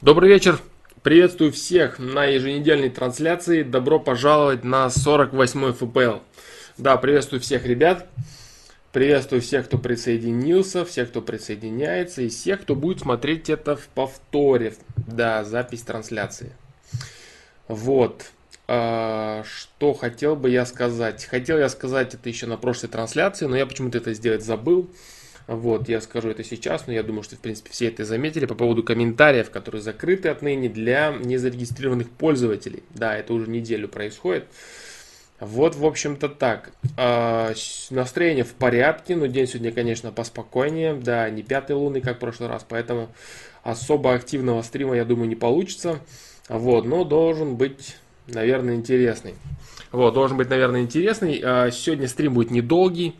Добрый 0.00 0.28
вечер. 0.28 0.58
Приветствую 1.02 1.52
всех 1.52 1.98
на 1.98 2.24
еженедельной 2.24 2.90
трансляции. 2.90 3.62
Добро 3.62 3.98
пожаловать 3.98 4.62
на 4.62 4.90
48 4.90 5.72
ФПЛ. 5.72 6.18
Да, 6.76 6.96
приветствую 6.96 7.40
всех 7.40 7.64
ребят. 7.64 8.06
Приветствую 8.92 9.40
всех, 9.40 9.66
кто 9.66 9.78
присоединился, 9.78 10.84
всех, 10.84 11.08
кто 11.08 11.22
присоединяется 11.22 12.22
и 12.22 12.28
всех, 12.28 12.62
кто 12.62 12.74
будет 12.74 13.00
смотреть 13.00 13.48
это 13.48 13.76
в 13.76 13.86
повторе. 13.86 14.74
Да, 14.96 15.44
запись 15.44 15.82
трансляции. 15.82 16.52
Вот. 17.68 18.26
А, 18.66 19.42
что 19.46 19.94
хотел 19.94 20.36
бы 20.36 20.50
я 20.50 20.66
сказать? 20.66 21.24
Хотел 21.24 21.56
я 21.56 21.68
сказать 21.68 22.14
это 22.14 22.28
еще 22.28 22.46
на 22.46 22.56
прошлой 22.56 22.88
трансляции, 22.88 23.46
но 23.46 23.56
я 23.56 23.64
почему-то 23.64 23.98
это 23.98 24.12
сделать 24.12 24.44
забыл. 24.44 24.90
Вот, 25.46 25.88
я 25.88 26.00
скажу 26.00 26.30
это 26.30 26.42
сейчас, 26.42 26.86
но 26.86 26.92
я 26.92 27.02
думаю, 27.02 27.22
что, 27.22 27.36
в 27.36 27.40
принципе, 27.40 27.70
все 27.70 27.88
это 27.88 28.04
заметили 28.04 28.46
по 28.46 28.54
поводу 28.54 28.82
комментариев, 28.82 29.50
которые 29.50 29.82
закрыты 29.82 30.30
отныне 30.30 30.70
для 30.70 31.14
незарегистрированных 31.22 32.08
пользователей. 32.08 32.82
Да, 32.90 33.14
это 33.14 33.34
уже 33.34 33.48
неделю 33.50 33.88
происходит. 33.88 34.46
Вот, 35.40 35.74
в 35.74 35.84
общем-то, 35.84 36.30
так. 36.30 36.72
А, 36.96 37.52
настроение 37.90 38.44
в 38.44 38.54
порядке, 38.54 39.16
но 39.16 39.26
день 39.26 39.46
сегодня, 39.46 39.72
конечно, 39.72 40.12
поспокойнее. 40.12 40.94
Да, 40.94 41.28
не 41.28 41.42
пятый 41.42 41.72
лунный, 41.72 42.00
как 42.00 42.16
в 42.16 42.20
прошлый 42.20 42.48
раз, 42.48 42.64
поэтому 42.66 43.10
особо 43.62 44.14
активного 44.14 44.62
стрима, 44.62 44.96
я 44.96 45.04
думаю, 45.04 45.28
не 45.28 45.36
получится. 45.36 45.98
Вот, 46.48 46.86
но 46.86 47.04
должен 47.04 47.56
быть, 47.56 47.96
наверное, 48.28 48.76
интересный. 48.76 49.34
Вот, 49.92 50.14
должен 50.14 50.38
быть, 50.38 50.48
наверное, 50.48 50.80
интересный. 50.80 51.40
А, 51.44 51.70
сегодня 51.70 52.08
стрим 52.08 52.32
будет 52.32 52.50
недолгий. 52.50 53.14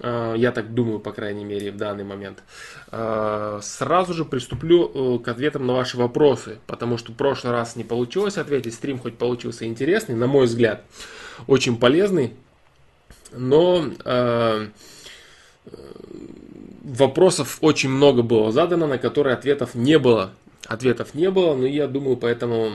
Э, 0.00 0.34
я 0.36 0.52
так 0.52 0.74
думаю, 0.74 1.00
по 1.00 1.12
крайней 1.12 1.44
мере, 1.44 1.70
в 1.70 1.76
данный 1.76 2.04
момент, 2.04 2.42
э, 2.90 3.60
сразу 3.62 4.14
же 4.14 4.24
приступлю 4.24 4.90
э, 5.16 5.18
к 5.24 5.28
ответам 5.28 5.66
на 5.66 5.74
ваши 5.74 5.96
вопросы, 5.96 6.58
потому 6.66 6.98
что 6.98 7.12
в 7.12 7.16
прошлый 7.16 7.52
раз 7.52 7.76
не 7.76 7.84
получилось 7.84 8.38
ответить, 8.38 8.74
стрим 8.74 8.98
хоть 8.98 9.18
получился 9.18 9.66
интересный, 9.66 10.14
на 10.14 10.26
мой 10.26 10.46
взгляд, 10.46 10.84
очень 11.46 11.78
полезный, 11.78 12.34
но 13.32 13.84
вопросов 16.82 17.58
очень 17.60 17.90
много 17.90 18.22
было 18.22 18.50
задано, 18.50 18.86
на 18.86 18.96
которые 18.96 19.34
ответов 19.34 19.74
не 19.74 19.98
было. 19.98 20.32
Ответов 20.66 21.14
не 21.14 21.30
было, 21.30 21.54
но 21.54 21.66
я 21.66 21.86
думаю, 21.86 22.16
поэтому 22.16 22.72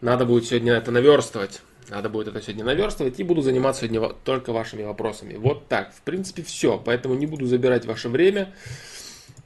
надо 0.00 0.24
будет 0.24 0.46
сегодня 0.46 0.74
это 0.74 0.92
наверстывать. 0.92 1.60
Надо 1.88 2.08
будет 2.08 2.28
это 2.28 2.42
сегодня 2.42 2.64
наверстывать 2.64 3.18
и 3.18 3.22
буду 3.22 3.40
заниматься 3.40 3.86
сегодня 3.86 4.10
только 4.24 4.52
вашими 4.52 4.82
вопросами. 4.82 5.36
Вот 5.36 5.68
так. 5.68 5.94
В 5.94 6.02
принципе, 6.02 6.42
все. 6.42 6.80
Поэтому 6.84 7.14
не 7.14 7.26
буду 7.26 7.46
забирать 7.46 7.86
ваше 7.86 8.08
время. 8.08 8.52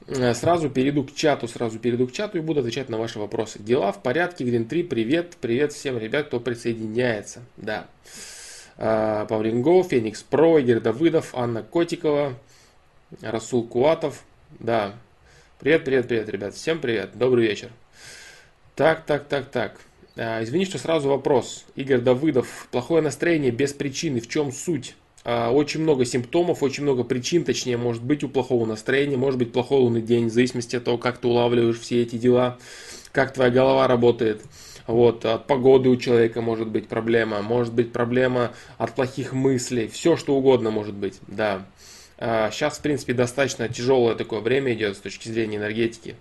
Э, 0.07 0.33
сразу 0.33 0.69
перейду 0.69 1.03
к 1.03 1.13
чату, 1.13 1.47
сразу 1.47 1.79
перейду 1.79 2.07
к 2.07 2.11
чату 2.11 2.37
и 2.37 2.41
буду 2.41 2.59
отвечать 2.59 2.89
на 2.89 2.97
ваши 2.97 3.19
вопросы. 3.19 3.59
Дела 3.59 3.91
в 3.91 4.01
порядке, 4.01 4.43
Green 4.43 4.65
3, 4.65 4.83
привет, 4.83 5.37
привет 5.39 5.71
всем 5.71 5.97
ребят, 5.97 6.27
кто 6.27 6.39
присоединяется. 6.39 7.43
Да. 7.55 7.87
Э, 8.77 9.25
Павлинго, 9.29 9.83
Феникс 9.83 10.23
Про, 10.23 10.59
Игорь 10.59 10.81
Давыдов, 10.81 11.33
Анна 11.33 11.63
Котикова, 11.63 12.33
Расул 13.21 13.65
Куатов. 13.65 14.23
Да. 14.59 14.95
Привет, 15.59 15.85
привет, 15.85 16.07
привет, 16.07 16.29
ребят. 16.29 16.53
Всем 16.55 16.79
привет. 16.79 17.11
Добрый 17.13 17.47
вечер. 17.47 17.69
Так, 18.75 19.05
так, 19.05 19.27
так, 19.27 19.49
так. 19.49 19.79
А, 20.15 20.43
извини, 20.43 20.65
что 20.65 20.77
сразу 20.77 21.09
вопрос. 21.09 21.65
Игорь 21.75 22.01
Давыдов. 22.01 22.67
Плохое 22.71 23.01
настроение 23.01 23.51
без 23.51 23.73
причины. 23.73 24.19
В 24.19 24.27
чем 24.27 24.51
суть? 24.51 24.95
А, 25.25 25.51
очень 25.51 25.81
много 25.81 26.05
симптомов, 26.05 26.63
очень 26.63 26.83
много 26.83 27.03
причин, 27.03 27.45
точнее, 27.45 27.77
может 27.77 28.03
быть 28.03 28.23
у 28.23 28.29
плохого 28.29 28.65
настроения, 28.65 29.17
может 29.17 29.39
быть 29.39 29.53
плохой 29.53 29.79
лунный 29.79 30.01
день, 30.01 30.27
в 30.27 30.33
зависимости 30.33 30.75
от 30.75 30.83
того, 30.83 30.97
как 30.97 31.17
ты 31.17 31.27
улавливаешь 31.27 31.79
все 31.79 32.01
эти 32.01 32.17
дела, 32.17 32.57
как 33.13 33.33
твоя 33.33 33.49
голова 33.49 33.87
работает. 33.87 34.43
Вот, 34.85 35.23
от 35.23 35.47
погоды 35.47 35.87
у 35.87 35.95
человека 35.95 36.41
может 36.41 36.67
быть 36.67 36.89
проблема, 36.89 37.41
может 37.41 37.73
быть 37.73 37.93
проблема 37.93 38.51
от 38.77 38.95
плохих 38.95 39.31
мыслей, 39.31 39.87
все 39.87 40.17
что 40.17 40.35
угодно 40.35 40.71
может 40.71 40.93
быть, 40.93 41.19
да. 41.27 41.65
Сейчас, 42.17 42.75
а, 42.75 42.79
в 42.79 42.81
принципе, 42.81 43.13
достаточно 43.13 43.69
тяжелое 43.69 44.15
такое 44.15 44.41
время 44.41 44.73
идет 44.73 44.97
с 44.97 44.99
точки 44.99 45.29
зрения 45.29 45.55
энергетики. 45.55 46.15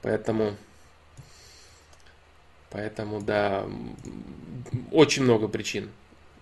Поэтому 0.00 0.54
Поэтому, 2.70 3.20
да, 3.20 3.64
очень 4.92 5.24
много 5.24 5.48
причин. 5.48 5.88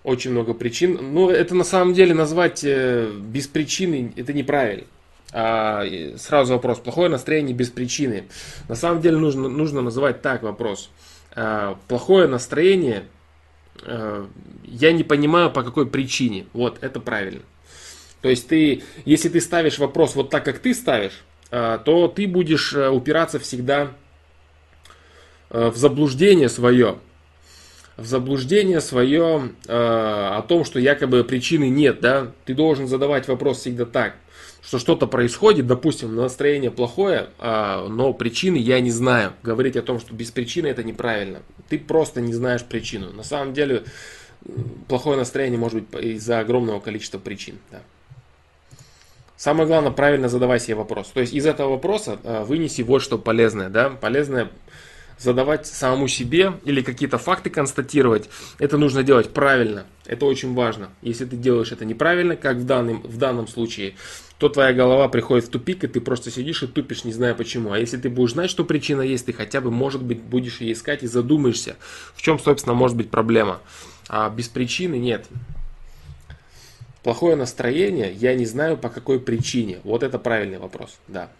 Очень 0.02 0.32
много 0.32 0.54
причин. 0.54 0.94
Но 0.94 1.02
ну, 1.02 1.30
это 1.30 1.54
на 1.54 1.64
самом 1.64 1.94
деле 1.94 2.14
назвать 2.14 2.62
э, 2.64 3.10
без 3.10 3.46
причины, 3.46 4.12
это 4.16 4.32
неправильно. 4.32 4.84
А, 5.32 5.84
сразу 6.16 6.54
вопрос. 6.54 6.78
Плохое 6.78 7.08
настроение 7.08 7.54
без 7.54 7.70
причины. 7.70 8.24
На 8.68 8.76
самом 8.76 9.00
деле 9.00 9.16
нужно, 9.16 9.48
нужно 9.48 9.82
называть 9.82 10.22
так 10.22 10.42
вопрос. 10.42 10.90
А, 11.34 11.76
плохое 11.88 12.28
настроение, 12.28 13.04
а, 13.82 14.28
я 14.64 14.92
не 14.92 15.02
понимаю 15.02 15.50
по 15.50 15.62
какой 15.62 15.86
причине. 15.86 16.46
Вот, 16.52 16.78
это 16.82 17.00
правильно. 17.00 17.42
То 18.22 18.28
есть 18.28 18.48
ты, 18.48 18.82
если 19.04 19.28
ты 19.28 19.40
ставишь 19.40 19.78
вопрос 19.78 20.14
вот 20.14 20.30
так, 20.30 20.44
как 20.44 20.58
ты 20.60 20.72
ставишь, 20.74 21.24
а, 21.50 21.78
то 21.78 22.08
ты 22.08 22.26
будешь 22.26 22.72
упираться 22.74 23.38
всегда 23.38 23.90
Э, 23.90 24.05
в 25.70 25.76
заблуждение 25.76 26.48
свое, 26.48 26.98
в 27.96 28.04
заблуждение 28.04 28.80
свое 28.80 29.52
э, 29.66 29.72
о 29.72 30.42
том, 30.42 30.64
что 30.64 30.78
якобы 30.78 31.24
причины 31.24 31.68
нет, 31.68 32.00
да, 32.00 32.32
ты 32.44 32.54
должен 32.54 32.88
задавать 32.88 33.26
вопрос 33.26 33.60
всегда 33.60 33.86
так, 33.86 34.16
что 34.62 34.78
что-то 34.78 35.06
происходит, 35.06 35.66
допустим, 35.66 36.14
настроение 36.14 36.70
плохое, 36.70 37.28
э, 37.38 37.86
но 37.88 38.12
причины 38.12 38.56
я 38.56 38.80
не 38.80 38.90
знаю. 38.90 39.32
Говорить 39.42 39.76
о 39.76 39.82
том, 39.82 39.98
что 39.98 40.14
без 40.14 40.30
причины 40.30 40.66
это 40.66 40.82
неправильно. 40.82 41.40
Ты 41.68 41.78
просто 41.78 42.20
не 42.20 42.34
знаешь 42.34 42.64
причину. 42.64 43.12
На 43.12 43.22
самом 43.22 43.54
деле 43.54 43.84
плохое 44.88 45.16
настроение 45.16 45.58
может 45.58 45.82
быть 45.82 46.04
из-за 46.04 46.40
огромного 46.40 46.80
количества 46.80 47.18
причин. 47.18 47.58
Да. 47.70 47.80
Самое 49.36 49.66
главное, 49.66 49.90
правильно 49.90 50.28
задавай 50.28 50.60
себе 50.60 50.76
вопрос. 50.76 51.08
То 51.08 51.20
есть 51.20 51.34
из 51.34 51.46
этого 51.46 51.70
вопроса 51.70 52.18
э, 52.24 52.44
вынеси 52.44 52.82
вот 52.82 53.02
что 53.02 53.18
полезное. 53.18 53.68
Да? 53.68 53.90
Полезное 53.90 54.50
задавать 55.18 55.66
самому 55.66 56.08
себе 56.08 56.54
или 56.64 56.82
какие-то 56.82 57.18
факты 57.18 57.50
констатировать, 57.50 58.28
это 58.58 58.78
нужно 58.78 59.02
делать 59.02 59.32
правильно. 59.32 59.86
Это 60.04 60.26
очень 60.26 60.54
важно. 60.54 60.90
Если 61.02 61.24
ты 61.24 61.36
делаешь 61.36 61.72
это 61.72 61.84
неправильно, 61.84 62.36
как 62.36 62.58
в 62.58 62.66
данном, 62.66 63.02
в 63.02 63.16
данном 63.16 63.48
случае, 63.48 63.94
то 64.38 64.48
твоя 64.48 64.72
голова 64.72 65.08
приходит 65.08 65.46
в 65.46 65.50
тупик, 65.50 65.82
и 65.84 65.86
ты 65.86 66.00
просто 66.00 66.30
сидишь 66.30 66.62
и 66.62 66.66
тупишь, 66.66 67.04
не 67.04 67.12
зная 67.12 67.34
почему. 67.34 67.72
А 67.72 67.78
если 67.78 67.96
ты 67.96 68.10
будешь 68.10 68.32
знать, 68.32 68.50
что 68.50 68.64
причина 68.64 69.00
есть, 69.00 69.26
ты 69.26 69.32
хотя 69.32 69.60
бы, 69.60 69.70
может 69.70 70.02
быть, 70.02 70.20
будешь 70.20 70.60
ее 70.60 70.74
искать 70.74 71.02
и 71.02 71.06
задумаешься, 71.06 71.76
в 72.14 72.22
чем, 72.22 72.38
собственно, 72.38 72.74
может 72.74 72.96
быть 72.96 73.10
проблема. 73.10 73.60
А 74.08 74.28
без 74.28 74.48
причины 74.48 74.96
нет. 74.96 75.26
Плохое 77.02 77.36
настроение, 77.36 78.12
я 78.12 78.34
не 78.34 78.46
знаю 78.46 78.76
по 78.76 78.88
какой 78.90 79.20
причине. 79.20 79.80
Вот 79.84 80.02
это 80.02 80.18
правильный 80.18 80.58
вопрос, 80.58 80.98
да. 81.08 81.30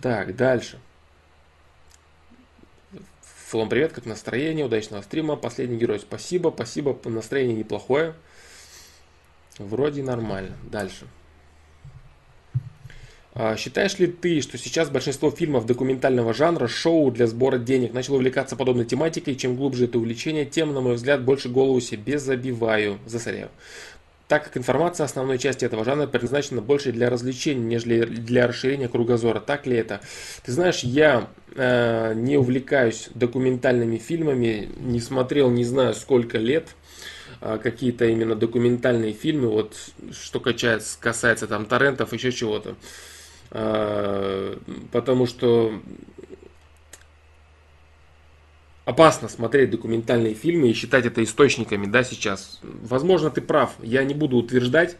Так, 0.00 0.34
дальше. 0.34 0.78
Флом, 3.48 3.68
привет, 3.68 3.92
как 3.92 4.06
настроение, 4.06 4.66
удачного 4.66 5.02
стрима, 5.02 5.36
последний 5.36 5.76
герой, 5.76 6.00
спасибо, 6.00 6.52
спасибо, 6.52 6.98
настроение 7.04 7.54
неплохое. 7.54 8.14
Вроде 9.58 10.02
нормально. 10.02 10.56
Дальше. 10.64 11.06
А, 13.34 13.56
считаешь 13.56 14.00
ли 14.00 14.08
ты, 14.08 14.40
что 14.40 14.58
сейчас 14.58 14.90
большинство 14.90 15.30
фильмов 15.30 15.64
документального 15.64 16.34
жанра, 16.34 16.66
шоу 16.66 17.12
для 17.12 17.28
сбора 17.28 17.58
денег 17.58 17.92
начало 17.92 18.16
увлекаться 18.16 18.56
подобной 18.56 18.84
тематикой? 18.84 19.36
Чем 19.36 19.54
глубже 19.54 19.84
это 19.84 19.98
увлечение, 19.98 20.44
тем, 20.44 20.74
на 20.74 20.80
мой 20.80 20.96
взгляд, 20.96 21.22
больше 21.22 21.48
голову 21.48 21.80
себе 21.80 22.18
забиваю, 22.18 22.98
засоряю 23.06 23.50
так 24.28 24.44
как 24.44 24.56
информация 24.56 25.04
основной 25.04 25.38
части 25.38 25.64
этого 25.64 25.84
жанра 25.84 26.06
предназначена 26.06 26.60
больше 26.60 26.92
для 26.92 27.10
развлечения, 27.10 27.62
нежели 27.62 28.04
для 28.04 28.46
расширения 28.46 28.88
кругозора. 28.88 29.40
Так 29.40 29.66
ли 29.66 29.76
это? 29.76 30.00
Ты 30.44 30.52
знаешь, 30.52 30.80
я 30.80 31.28
э, 31.54 32.12
не 32.14 32.36
увлекаюсь 32.36 33.08
документальными 33.14 33.98
фильмами, 33.98 34.68
не 34.78 35.00
смотрел 35.00 35.50
не 35.50 35.64
знаю 35.64 35.94
сколько 35.94 36.38
лет 36.38 36.68
э, 37.40 37.58
какие-то 37.62 38.06
именно 38.06 38.34
документальные 38.34 39.12
фильмы, 39.12 39.48
вот 39.48 39.76
что 40.12 40.40
качается, 40.40 40.98
касается 41.00 41.46
там 41.46 41.66
торрентов, 41.66 42.12
еще 42.12 42.32
чего-то. 42.32 42.74
Э, 43.52 44.56
потому 44.90 45.26
что 45.26 45.80
опасно 48.86 49.28
смотреть 49.28 49.70
документальные 49.70 50.34
фильмы 50.34 50.70
и 50.70 50.72
считать 50.72 51.04
это 51.04 51.22
источниками, 51.22 51.86
да, 51.86 52.04
сейчас. 52.04 52.60
Возможно, 52.62 53.30
ты 53.30 53.42
прав. 53.42 53.74
Я 53.82 54.04
не 54.04 54.14
буду 54.14 54.36
утверждать 54.36 54.96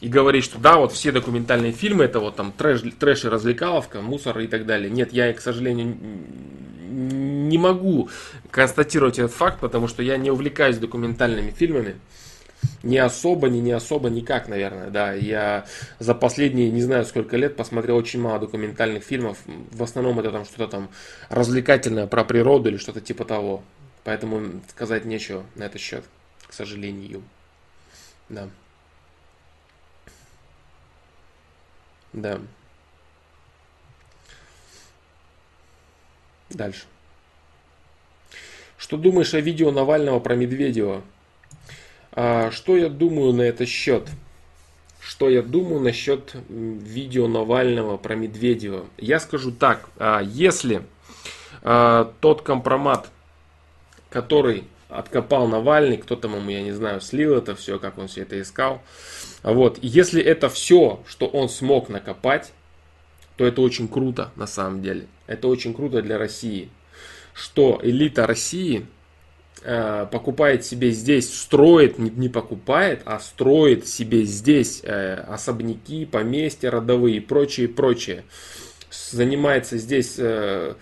и 0.00 0.08
говорить, 0.08 0.44
что 0.44 0.58
да, 0.58 0.76
вот 0.76 0.92
все 0.92 1.12
документальные 1.12 1.72
фильмы 1.72 2.04
это 2.04 2.18
вот 2.18 2.36
там 2.36 2.52
трэш, 2.52 2.82
трэш 2.98 3.24
и 3.24 3.28
развлекаловка, 3.28 4.02
мусор 4.02 4.40
и 4.40 4.48
так 4.48 4.66
далее. 4.66 4.90
Нет, 4.90 5.12
я, 5.12 5.32
к 5.32 5.40
сожалению, 5.40 5.96
не 6.90 7.58
могу 7.58 8.10
констатировать 8.50 9.20
этот 9.20 9.32
факт, 9.32 9.60
потому 9.60 9.86
что 9.86 10.02
я 10.02 10.16
не 10.16 10.32
увлекаюсь 10.32 10.78
документальными 10.78 11.52
фильмами. 11.52 11.94
Не 12.82 12.98
особо, 12.98 13.48
не 13.48 13.60
не 13.60 13.72
особо, 13.72 14.08
никак, 14.08 14.48
наверное, 14.48 14.90
да. 14.90 15.12
Я 15.12 15.66
за 15.98 16.14
последние, 16.14 16.70
не 16.70 16.82
знаю 16.82 17.04
сколько 17.04 17.36
лет, 17.36 17.56
посмотрел 17.56 17.96
очень 17.96 18.20
мало 18.20 18.38
документальных 18.38 19.02
фильмов. 19.04 19.38
В 19.46 19.82
основном 19.82 20.20
это 20.20 20.30
там 20.30 20.44
что-то 20.44 20.68
там 20.68 20.90
развлекательное 21.28 22.06
про 22.06 22.24
природу 22.24 22.68
или 22.68 22.76
что-то 22.76 23.00
типа 23.00 23.24
того. 23.24 23.62
Поэтому 24.04 24.60
сказать 24.70 25.04
нечего 25.04 25.44
на 25.54 25.64
этот 25.64 25.80
счет, 25.80 26.04
к 26.46 26.52
сожалению. 26.52 27.22
Да. 28.28 28.48
Да. 32.12 32.40
Дальше. 36.50 36.84
Что 38.78 38.96
думаешь 38.96 39.34
о 39.34 39.40
видео 39.40 39.70
Навального 39.70 40.20
про 40.20 40.34
Медведева? 40.34 41.02
А, 42.12 42.50
что 42.50 42.76
я 42.76 42.88
думаю 42.88 43.32
на 43.32 43.42
этот 43.42 43.68
счет? 43.68 44.08
Что 45.00 45.30
я 45.30 45.42
думаю 45.42 45.80
насчет 45.80 46.34
видео 46.48 47.28
Навального 47.28 47.96
про 47.96 48.14
Медведева? 48.14 48.86
Я 48.96 49.20
скажу 49.20 49.52
так, 49.52 49.88
а, 49.96 50.20
если 50.20 50.82
а, 51.62 52.12
тот 52.20 52.42
компромат, 52.42 53.10
который 54.10 54.64
откопал 54.88 55.46
Навальный, 55.48 55.98
кто 55.98 56.16
там 56.16 56.34
ему, 56.36 56.50
я 56.50 56.62
не 56.62 56.72
знаю, 56.72 57.00
слил 57.00 57.34
это 57.34 57.54
все, 57.54 57.78
как 57.78 57.98
он 57.98 58.08
все 58.08 58.22
это 58.22 58.40
искал. 58.40 58.82
Вот, 59.42 59.78
если 59.82 60.22
это 60.22 60.48
все, 60.48 61.02
что 61.06 61.26
он 61.26 61.48
смог 61.48 61.88
накопать, 61.88 62.52
то 63.36 63.46
это 63.46 63.60
очень 63.60 63.88
круто 63.88 64.32
на 64.34 64.46
самом 64.46 64.82
деле. 64.82 65.06
Это 65.26 65.46
очень 65.46 65.74
круто 65.74 66.02
для 66.02 66.18
России. 66.18 66.70
Что 67.34 67.78
элита 67.82 68.26
России 68.26 68.86
покупает 69.62 70.64
себе 70.64 70.90
здесь, 70.90 71.34
строит, 71.34 71.98
не, 71.98 72.10
не 72.10 72.28
покупает, 72.28 73.02
а 73.04 73.18
строит 73.18 73.86
себе 73.86 74.24
здесь 74.24 74.80
э, 74.82 75.24
особняки, 75.28 76.06
поместья 76.06 76.70
родовые 76.70 77.16
и 77.16 77.20
прочее, 77.20 77.68
прочее. 77.68 78.24
Занимается 78.90 79.76
здесь 79.78 80.14
э, 80.18 80.74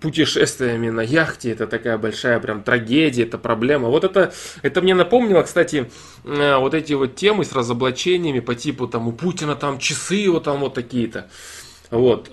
путешествиями 0.00 0.90
на 0.90 1.00
яхте, 1.00 1.50
это 1.50 1.66
такая 1.66 1.98
большая 1.98 2.38
прям 2.40 2.62
трагедия, 2.62 3.24
это 3.24 3.38
проблема. 3.38 3.88
Вот 3.88 4.04
это, 4.04 4.32
это 4.62 4.82
мне 4.82 4.94
напомнило, 4.94 5.42
кстати, 5.42 5.90
э, 6.24 6.56
вот 6.56 6.74
эти 6.74 6.92
вот 6.92 7.16
темы 7.16 7.44
с 7.44 7.52
разоблачениями 7.52 8.40
по 8.40 8.54
типу 8.54 8.86
там 8.86 9.08
у 9.08 9.12
Путина 9.12 9.56
там 9.56 9.78
часы 9.78 10.30
вот 10.30 10.44
там 10.44 10.60
вот 10.60 10.74
такие-то. 10.74 11.28
Вот. 11.90 12.28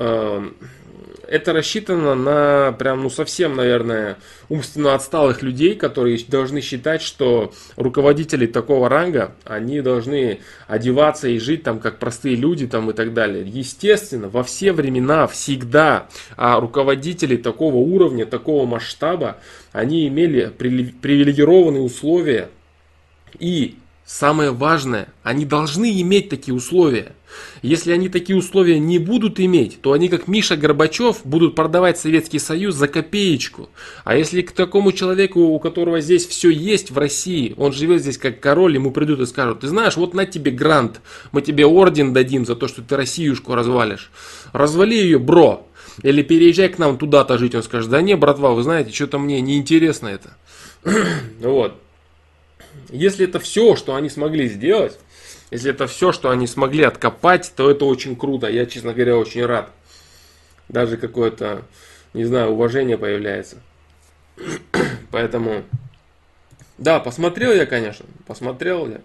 Это 1.28 1.54
рассчитано 1.54 2.16
на 2.16 2.72
прям, 2.74 3.04
ну, 3.04 3.10
совсем, 3.10 3.56
наверное, 3.56 4.18
умственно 4.50 4.94
отсталых 4.94 5.42
людей, 5.42 5.76
которые 5.76 6.20
должны 6.28 6.62
считать, 6.62 7.02
что 7.02 7.54
руководители 7.76 8.46
такого 8.46 8.90
ранга, 8.90 9.36
они 9.46 9.82
должны 9.82 10.40
одеваться 10.68 11.28
и 11.28 11.40
жить 11.40 11.64
там, 11.64 11.80
как 11.80 12.00
простые 12.00 12.36
люди 12.36 12.68
там 12.68 12.90
и 12.90 12.94
так 12.94 13.14
далее. 13.14 13.44
Естественно, 13.46 14.30
во 14.30 14.44
все 14.44 14.74
времена, 14.74 15.28
всегда 15.28 16.08
а 16.36 16.60
руководители 16.60 17.38
такого 17.38 17.78
уровня, 17.78 18.26
такого 18.26 18.66
масштаба, 18.66 19.38
они 19.72 20.08
имели 20.08 20.52
привилегированные 20.58 21.82
условия 21.82 22.50
и 23.40 23.76
Самое 24.12 24.52
важное, 24.52 25.08
они 25.24 25.46
должны 25.46 26.02
иметь 26.02 26.28
такие 26.28 26.54
условия. 26.54 27.16
Если 27.62 27.94
они 27.94 28.10
такие 28.10 28.38
условия 28.38 28.78
не 28.78 29.00
будут 29.00 29.40
иметь, 29.40 29.82
то 29.82 29.94
они, 29.94 30.10
как 30.10 30.28
Миша 30.28 30.58
Горбачев, 30.58 31.22
будут 31.24 31.56
продавать 31.56 31.98
Советский 31.98 32.38
Союз 32.38 32.76
за 32.76 32.90
копеечку. 32.90 33.70
А 34.04 34.18
если 34.18 34.42
к 34.42 34.52
такому 34.52 34.92
человеку, 34.92 35.40
у 35.40 35.60
которого 35.60 36.02
здесь 36.02 36.28
все 36.28 36.50
есть 36.50 36.92
в 36.92 36.98
России, 36.98 37.56
он 37.56 37.72
живет 37.72 38.02
здесь 38.02 38.18
как 38.18 38.42
король, 38.42 38.76
ему 38.76 38.92
придут 38.92 39.22
и 39.22 39.26
скажут, 39.26 39.62
ты 39.62 39.70
знаешь, 39.70 39.96
вот 39.96 40.14
на 40.14 40.26
тебе 40.26 40.52
грант, 40.52 41.00
мы 41.32 41.42
тебе 41.42 41.66
орден 41.66 42.12
дадим 42.12 42.46
за 42.46 42.58
то, 42.58 42.68
что 42.68 42.82
ты 42.82 42.98
Россиюшку 42.98 43.56
развалишь. 43.56 44.12
Развали 44.52 44.96
ее, 44.96 45.20
бро. 45.20 45.66
Или 46.04 46.22
переезжай 46.22 46.68
к 46.68 46.80
нам 46.80 46.98
туда-то 46.98 47.38
жить. 47.38 47.56
Он 47.56 47.64
скажет, 47.64 47.90
да 47.90 48.02
не, 48.02 48.18
братва, 48.18 48.52
вы 48.52 48.64
знаете, 48.64 48.92
что-то 48.92 49.20
мне 49.20 49.40
неинтересно 49.40 50.10
это. 50.10 50.36
вот. 51.40 51.80
Если 52.90 53.28
это 53.28 53.40
все, 53.40 53.76
что 53.76 53.96
они 53.96 54.10
смогли 54.10 54.48
сделать, 54.48 54.98
если 55.52 55.72
это 55.72 55.88
все, 55.88 56.12
что 56.12 56.30
они 56.30 56.48
смогли 56.48 56.84
откопать, 56.84 57.52
то 57.56 57.70
это 57.70 57.86
очень 57.86 58.16
круто. 58.16 58.48
Я, 58.48 58.66
честно 58.66 58.94
говоря, 58.94 59.18
очень 59.18 59.46
рад. 59.46 59.70
Даже 60.70 60.96
какое-то, 60.96 61.64
не 62.14 62.24
знаю, 62.24 62.52
уважение 62.52 62.98
появляется. 62.98 63.58
Поэтому, 65.12 65.64
да, 66.78 67.00
посмотрел 67.02 67.52
я, 67.52 67.66
конечно, 67.66 68.06
посмотрел 68.26 68.88
я. 68.88 69.02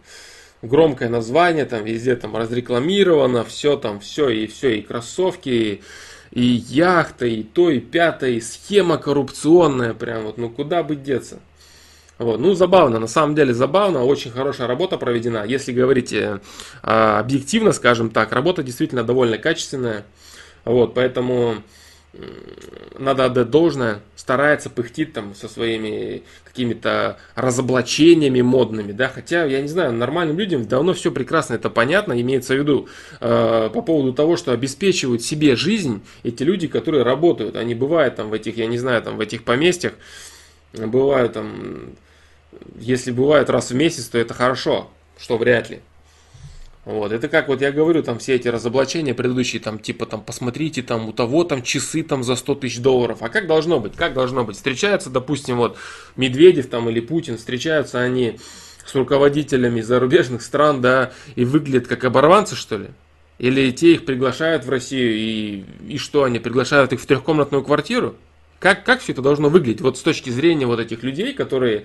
Громкое 0.63 1.09
название, 1.09 1.65
там 1.65 1.85
везде 1.85 2.17
там 2.17 2.37
разрекламировано, 2.37 3.45
все 3.45 3.77
там, 3.77 4.01
все 4.01 4.29
и 4.31 4.47
все, 4.47 4.79
и 4.79 4.83
кроссовки, 4.83 5.49
и, 5.49 5.83
и 6.31 6.43
яхта, 6.43 7.27
и 7.27 7.43
то, 7.43 7.71
и 7.71 7.79
пятое, 7.79 8.31
и 8.31 8.41
схема 8.41 8.99
коррупционная, 8.99 9.95
прям 9.95 10.25
вот, 10.25 10.39
ну 10.39 10.49
куда 10.49 10.83
бы 10.83 10.97
деться. 10.97 11.41
Вот. 12.19 12.41
Ну, 12.41 12.55
забавно, 12.55 12.99
на 12.99 13.07
самом 13.07 13.35
деле 13.35 13.53
забавно, 13.53 14.05
очень 14.05 14.31
хорошая 14.31 14.67
работа 14.67 14.97
проведена. 14.97 15.45
Если 15.45 15.73
говорить 15.73 16.13
э, 16.13 16.41
объективно, 16.83 17.73
скажем 17.73 18.11
так, 18.11 18.33
работа 18.33 18.63
действительно 18.63 19.05
довольно 19.05 19.39
качественная. 19.39 20.05
Вот, 20.65 20.95
поэтому 20.95 21.63
надо 22.99 23.27
отдать 23.27 23.51
должное, 23.51 24.01
старается, 24.15 24.71
пыхтит 24.71 25.13
там 25.13 25.35
со 25.35 25.49
своими 25.49 26.23
какими-то 26.45 27.19
разоблачениями 27.35 28.41
модными, 28.41 28.93
да, 28.93 29.09
хотя, 29.09 29.45
я 29.45 29.61
не 29.61 29.69
знаю, 29.69 29.93
нормальным 29.93 30.39
людям 30.39 30.67
давно 30.67 30.95
все 30.95 31.13
прекрасно 31.13 31.55
это 31.55 31.69
понятно, 31.69 32.19
имеется 32.21 32.55
в 32.55 32.59
виду 32.59 32.89
э, 33.21 33.71
по 33.73 33.83
поводу 33.83 34.13
того, 34.13 34.37
что 34.37 34.53
обеспечивают 34.53 35.23
себе 35.23 35.57
жизнь 35.57 36.03
эти 36.23 36.43
люди, 36.43 36.69
которые 36.69 37.05
работают, 37.05 37.57
они 37.57 37.75
бывают 37.75 38.17
там 38.17 38.31
в 38.31 38.33
этих, 38.33 38.57
я 38.57 38.67
не 38.67 38.79
знаю, 38.79 39.03
там 39.03 39.17
в 39.17 39.21
этих 39.21 39.45
поместьях, 39.45 39.93
бывают 40.73 41.35
там 41.35 41.91
если 42.79 43.11
бывает 43.11 43.51
раз 43.51 43.71
в 43.71 43.75
месяц, 43.75 44.07
то 44.09 44.19
это 44.19 44.35
хорошо, 44.35 44.91
что 45.19 45.39
вряд 45.39 45.71
ли. 45.71 45.81
Вот, 46.85 47.11
это 47.11 47.29
как 47.29 47.49
вот 47.49 47.63
я 47.63 47.73
говорю, 47.73 48.05
там 48.05 48.21
все 48.21 48.37
эти 48.37 48.47
разоблачения 48.47 49.13
предыдущие, 49.13 49.61
там 49.61 49.81
типа 49.81 50.07
там 50.07 50.23
посмотрите, 50.23 50.83
там 50.83 51.09
у 51.09 51.13
того 51.13 51.43
там 51.43 51.65
часы 51.65 52.05
там 52.05 52.23
за 52.23 52.37
100 52.37 52.55
тысяч 52.55 52.79
долларов. 52.79 53.19
А 53.23 53.29
как 53.29 53.49
должно 53.49 53.81
быть? 53.81 53.97
Как 53.97 54.15
должно 54.15 54.45
быть? 54.45 54.55
Встречаются, 54.55 55.11
допустим, 55.11 55.57
вот 55.57 55.77
Медведев 56.15 56.69
там 56.69 56.89
или 56.89 57.01
Путин, 57.01 57.39
встречаются 57.39 57.99
они 57.99 58.39
с 58.87 58.95
руководителями 58.95 59.81
зарубежных 59.81 60.43
стран, 60.43 60.81
да, 60.81 61.13
и 61.35 61.45
выглядят 61.45 61.89
как 61.89 62.05
оборванцы, 62.05 62.55
что 62.55 62.77
ли? 62.77 62.87
Или 63.39 63.73
те 63.73 63.95
их 63.95 64.07
приглашают 64.07 64.65
в 64.65 64.71
Россию, 64.71 65.13
и, 65.17 65.65
и 65.89 65.99
что, 65.99 66.23
они 66.23 66.39
приглашают 66.39 66.93
их 66.93 67.01
в 67.01 67.07
трехкомнатную 67.07 67.65
квартиру? 67.65 68.15
Как, 68.61 68.85
как 68.85 69.01
все 69.01 69.13
это 69.13 69.23
должно 69.23 69.49
выглядеть? 69.49 69.81
Вот 69.81 69.99
с 69.99 70.03
точки 70.03 70.31
зрения 70.31 70.67
вот 70.67 70.79
этих 70.79 71.03
людей, 71.03 71.35
которые 71.35 71.85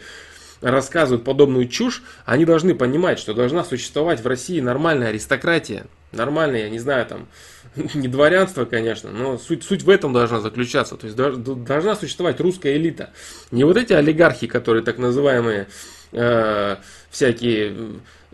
рассказывают 0.61 1.23
подобную 1.23 1.67
чушь, 1.67 2.03
они 2.25 2.45
должны 2.45 2.75
понимать, 2.75 3.19
что 3.19 3.33
должна 3.33 3.63
существовать 3.63 4.23
в 4.23 4.27
России 4.27 4.59
нормальная 4.59 5.09
аристократия. 5.09 5.85
Нормальная, 6.11 6.63
я 6.63 6.69
не 6.69 6.79
знаю, 6.79 7.05
там, 7.05 7.27
не 7.93 8.07
дворянство, 8.07 8.65
конечно, 8.65 9.11
но 9.11 9.37
суть, 9.37 9.63
суть 9.63 9.83
в 9.83 9.89
этом 9.89 10.13
должна 10.13 10.39
заключаться. 10.39 10.95
То 10.95 11.07
есть 11.07 11.17
должна 11.17 11.95
существовать 11.95 12.39
русская 12.39 12.75
элита. 12.75 13.11
Не 13.49 13.63
вот 13.63 13.77
эти 13.77 13.93
олигархи, 13.93 14.47
которые 14.47 14.83
так 14.83 14.97
называемые 14.97 15.67
э, 16.11 16.75
всякие 17.09 17.75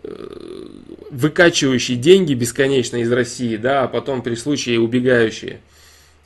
э, 0.02 0.66
выкачивающие 1.10 1.96
деньги 1.96 2.34
бесконечно 2.34 2.96
из 2.96 3.10
России, 3.10 3.56
да, 3.56 3.84
а 3.84 3.88
потом 3.88 4.22
при 4.22 4.34
случае 4.34 4.80
убегающие. 4.80 5.60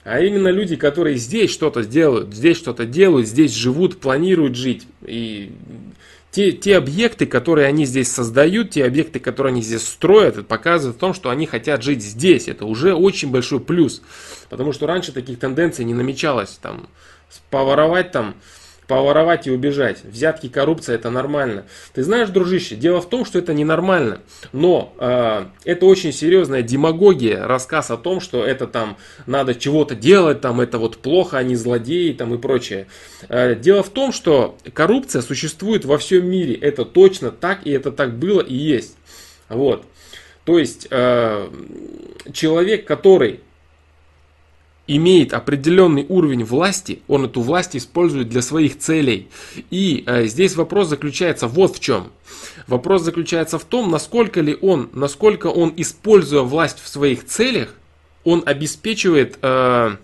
А 0.04 0.20
именно 0.20 0.48
люди, 0.48 0.76
которые 0.76 1.16
здесь 1.16 1.50
что-то 1.50 1.82
сделают, 1.82 2.34
здесь 2.34 2.56
что-то 2.56 2.86
делают, 2.86 3.28
здесь 3.28 3.52
живут, 3.52 4.00
планируют 4.00 4.56
жить. 4.56 4.86
И 5.02 5.52
те, 6.32 6.50
те 6.50 6.76
объекты, 6.76 7.26
которые 7.26 7.68
они 7.68 7.84
здесь 7.84 8.10
создают, 8.10 8.70
те 8.70 8.84
объекты, 8.84 9.20
которые 9.20 9.52
они 9.52 9.62
здесь 9.62 9.86
строят, 9.86 10.38
это 10.38 10.44
показывает 10.44 10.96
в 10.96 11.00
том, 11.00 11.14
что 11.14 11.30
они 11.30 11.46
хотят 11.46 11.82
жить 11.82 12.02
здесь. 12.02 12.48
Это 12.48 12.64
уже 12.64 12.94
очень 12.94 13.30
большой 13.30 13.60
плюс. 13.60 14.02
Потому 14.48 14.72
что 14.72 14.86
раньше 14.86 15.12
таких 15.12 15.38
тенденций 15.38 15.84
не 15.84 15.94
намечалось. 15.94 16.58
Там, 16.60 16.88
поворовать 17.50 18.10
там 18.10 18.34
поворовать 18.86 19.46
и 19.46 19.50
убежать. 19.50 20.04
Взятки, 20.04 20.48
коррупция 20.48 20.96
это 20.96 21.10
нормально. 21.10 21.64
Ты 21.94 22.02
знаешь, 22.02 22.28
дружище, 22.28 22.74
дело 22.74 23.00
в 23.00 23.08
том, 23.08 23.24
что 23.24 23.38
это 23.38 23.54
ненормально. 23.54 24.20
Но 24.52 24.94
э, 24.98 25.46
это 25.64 25.86
очень 25.86 26.12
серьезная 26.12 26.62
демагогия, 26.62 27.46
рассказ 27.46 27.90
о 27.90 27.96
том, 27.96 28.20
что 28.20 28.44
это 28.44 28.66
там 28.66 28.96
надо 29.26 29.54
чего-то 29.54 29.94
делать, 29.94 30.40
там 30.40 30.60
это 30.60 30.78
вот 30.78 30.98
плохо, 30.98 31.38
они 31.38 31.54
злодеи 31.54 32.12
там 32.12 32.34
и 32.34 32.38
прочее. 32.38 32.86
Э, 33.28 33.54
дело 33.54 33.82
в 33.82 33.90
том, 33.90 34.12
что 34.12 34.58
коррупция 34.72 35.22
существует 35.22 35.84
во 35.84 35.98
всем 35.98 36.28
мире. 36.28 36.54
Это 36.54 36.84
точно 36.84 37.30
так, 37.30 37.66
и 37.66 37.70
это 37.70 37.92
так 37.92 38.18
было 38.18 38.40
и 38.40 38.54
есть. 38.54 38.96
Вот. 39.48 39.84
То 40.44 40.58
есть 40.58 40.88
э, 40.90 41.48
человек, 42.32 42.86
который 42.86 43.40
имеет 44.86 45.32
определенный 45.32 46.06
уровень 46.08 46.44
власти, 46.44 47.02
он 47.08 47.24
эту 47.24 47.40
власть 47.40 47.76
использует 47.76 48.28
для 48.28 48.42
своих 48.42 48.78
целей. 48.78 49.28
И 49.70 50.04
э, 50.06 50.26
здесь 50.26 50.56
вопрос 50.56 50.88
заключается 50.88 51.46
вот 51.46 51.76
в 51.76 51.80
чем. 51.80 52.10
Вопрос 52.66 53.02
заключается 53.02 53.58
в 53.58 53.64
том, 53.64 53.90
насколько 53.90 54.40
ли 54.40 54.56
он, 54.60 54.90
насколько 54.92 55.46
он, 55.46 55.72
используя 55.76 56.42
власть 56.42 56.80
в 56.80 56.88
своих 56.88 57.24
целях, 57.26 57.74
он 58.24 58.42
обеспечивает 58.44 59.38
э, 59.42 59.96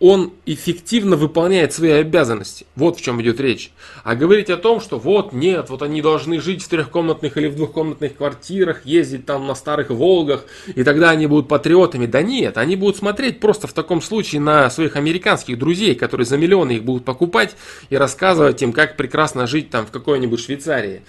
он 0.00 0.32
эффективно 0.46 1.16
выполняет 1.16 1.72
свои 1.72 1.90
обязанности. 1.90 2.66
Вот 2.76 2.98
в 2.98 3.02
чем 3.02 3.20
идет 3.20 3.40
речь. 3.40 3.72
А 4.04 4.14
говорить 4.14 4.48
о 4.48 4.56
том, 4.56 4.80
что 4.80 4.98
вот 4.98 5.32
нет, 5.32 5.70
вот 5.70 5.82
они 5.82 6.02
должны 6.02 6.40
жить 6.40 6.62
в 6.62 6.68
трехкомнатных 6.68 7.36
или 7.36 7.48
в 7.48 7.56
двухкомнатных 7.56 8.16
квартирах, 8.16 8.86
ездить 8.86 9.26
там 9.26 9.46
на 9.46 9.54
старых 9.54 9.90
Волгах, 9.90 10.44
и 10.74 10.84
тогда 10.84 11.10
они 11.10 11.26
будут 11.26 11.48
патриотами. 11.48 12.06
Да 12.06 12.22
нет, 12.22 12.58
они 12.58 12.76
будут 12.76 12.96
смотреть 12.96 13.40
просто 13.40 13.66
в 13.66 13.72
таком 13.72 14.00
случае 14.00 14.40
на 14.40 14.70
своих 14.70 14.94
американских 14.96 15.58
друзей, 15.58 15.94
которые 15.94 16.26
за 16.26 16.36
миллионы 16.36 16.72
их 16.72 16.84
будут 16.84 17.04
покупать 17.04 17.56
и 17.90 17.96
рассказывать 17.96 18.62
им, 18.62 18.72
как 18.72 18.96
прекрасно 18.96 19.46
жить 19.46 19.70
там 19.70 19.86
в 19.86 19.90
какой-нибудь 19.90 20.40
Швейцарии. 20.40 21.02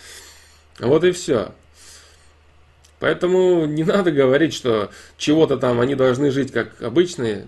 Вот 0.79 1.03
и 1.03 1.12
все. 1.12 1.51
Поэтому 3.00 3.65
не 3.65 3.84
надо 3.84 4.12
говорить, 4.12 4.53
что 4.53 4.89
чего-то 5.17 5.58
там 5.58 5.79
они 5.79 5.96
должны 5.96 6.31
жить 6.31 6.51
как 6.51 6.81
обычные 6.81 7.48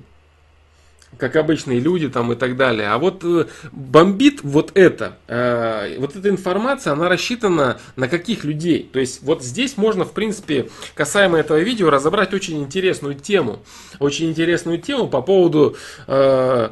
как 1.18 1.36
обычные 1.36 1.80
люди 1.80 2.10
там 2.10 2.32
и 2.32 2.36
так 2.36 2.58
далее. 2.58 2.90
А 2.90 2.98
вот 2.98 3.24
э, 3.24 3.46
бомбит 3.72 4.42
вот 4.44 4.72
это, 4.76 5.18
э, 5.28 5.98
вот 6.00 6.16
эта 6.16 6.30
информация, 6.30 6.94
она 6.94 7.10
рассчитана 7.10 7.80
на 7.96 8.08
каких 8.08 8.44
людей. 8.44 8.90
То 8.92 9.00
есть 9.00 9.22
вот 9.24 9.44
здесь 9.44 9.78
можно, 9.78 10.06
в 10.06 10.14
принципе, 10.14 10.70
касаемо 10.96 11.38
этого 11.38 11.60
видео, 11.60 11.90
разобрать 11.90 12.34
очень 12.34 12.62
интересную 12.62 13.16
тему. 13.16 13.60
Очень 14.00 14.30
интересную 14.30 14.80
тему 14.80 15.08
по 15.08 15.22
поводу, 15.22 15.76
э, 16.08 16.70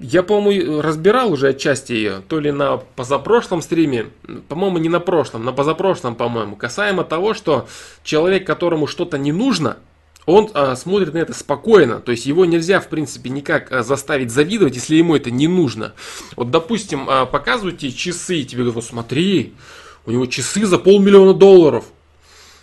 я, 0.00 0.22
по-моему, 0.22 0.80
разбирал 0.80 1.32
уже 1.32 1.48
отчасти 1.48 1.92
ее, 1.92 2.22
то 2.28 2.40
ли 2.40 2.50
на 2.50 2.78
позапрошлом 2.78 3.62
стриме, 3.62 4.06
по-моему, 4.48 4.78
не 4.78 4.88
на 4.88 5.00
прошлом, 5.00 5.44
на 5.44 5.52
позапрошлом, 5.52 6.14
по-моему, 6.16 6.56
касаемо 6.56 7.04
того, 7.04 7.34
что 7.34 7.68
человек, 8.02 8.46
которому 8.46 8.86
что-то 8.86 9.18
не 9.18 9.32
нужно, 9.32 9.76
он 10.26 10.50
а, 10.54 10.74
смотрит 10.74 11.14
на 11.14 11.18
это 11.18 11.32
спокойно, 11.32 12.00
то 12.00 12.10
есть 12.10 12.26
его 12.26 12.44
нельзя, 12.44 12.80
в 12.80 12.88
принципе, 12.88 13.30
никак 13.30 13.70
а, 13.72 13.82
заставить 13.82 14.32
завидовать, 14.32 14.74
если 14.74 14.96
ему 14.96 15.14
это 15.14 15.30
не 15.30 15.46
нужно. 15.46 15.94
Вот, 16.34 16.50
допустим, 16.50 17.06
а, 17.08 17.26
показывают 17.26 17.78
часы, 17.78 18.38
и 18.38 18.44
тебе 18.44 18.64
говорят, 18.64 18.84
смотри, 18.84 19.54
у 20.04 20.10
него 20.10 20.26
часы 20.26 20.66
за 20.66 20.78
полмиллиона 20.78 21.32
долларов. 21.32 21.84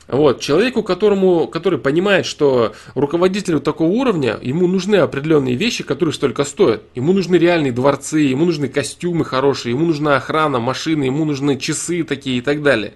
Вот, 0.07 0.41
человеку, 0.41 0.83
которому, 0.83 1.47
который 1.47 1.79
понимает, 1.79 2.25
что 2.25 2.73
руководителю 2.93 3.61
такого 3.61 3.87
уровня, 3.87 4.37
ему 4.41 4.67
нужны 4.67 4.97
определенные 4.97 5.55
вещи, 5.55 5.83
которые 5.83 6.13
столько 6.13 6.43
стоят. 6.43 6.83
Ему 6.93 7.13
нужны 7.13 7.37
реальные 7.37 7.71
дворцы, 7.71 8.19
ему 8.19 8.45
нужны 8.45 8.67
костюмы 8.67 9.23
хорошие, 9.23 9.71
ему 9.71 9.85
нужна 9.85 10.17
охрана, 10.17 10.59
машины, 10.59 11.05
ему 11.05 11.23
нужны 11.23 11.57
часы 11.57 12.03
такие 12.03 12.39
и 12.39 12.41
так 12.41 12.61
далее. 12.61 12.93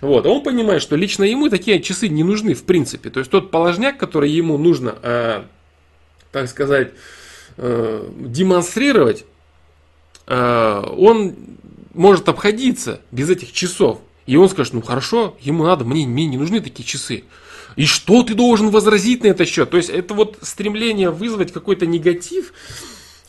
Вот, 0.00 0.26
а 0.26 0.28
он 0.28 0.42
понимает, 0.42 0.82
что 0.82 0.96
лично 0.96 1.22
ему 1.22 1.48
такие 1.48 1.80
часы 1.80 2.08
не 2.08 2.24
нужны 2.24 2.54
в 2.54 2.64
принципе. 2.64 3.10
То 3.10 3.20
есть 3.20 3.30
тот 3.30 3.52
положняк, 3.52 3.96
который 3.96 4.30
ему 4.30 4.58
нужно, 4.58 4.96
э, 5.02 5.42
так 6.32 6.48
сказать, 6.48 6.92
э, 7.56 8.08
демонстрировать, 8.18 9.24
э, 10.26 10.84
он 10.96 11.36
может 11.94 12.28
обходиться 12.28 13.00
без 13.12 13.30
этих 13.30 13.52
часов. 13.52 14.00
И 14.28 14.36
он 14.36 14.50
скажет, 14.50 14.74
ну 14.74 14.82
хорошо, 14.82 15.38
ему 15.40 15.64
надо, 15.64 15.86
мне, 15.86 16.06
мне 16.06 16.26
не 16.26 16.36
нужны 16.36 16.60
такие 16.60 16.84
часы. 16.84 17.24
И 17.76 17.86
что 17.86 18.22
ты 18.22 18.34
должен 18.34 18.68
возразить 18.68 19.22
на 19.22 19.28
этот 19.28 19.48
счет? 19.48 19.70
То 19.70 19.78
есть 19.78 19.88
это 19.88 20.12
вот 20.12 20.36
стремление 20.42 21.08
вызвать 21.08 21.50
какой-то 21.50 21.86
негатив. 21.86 22.52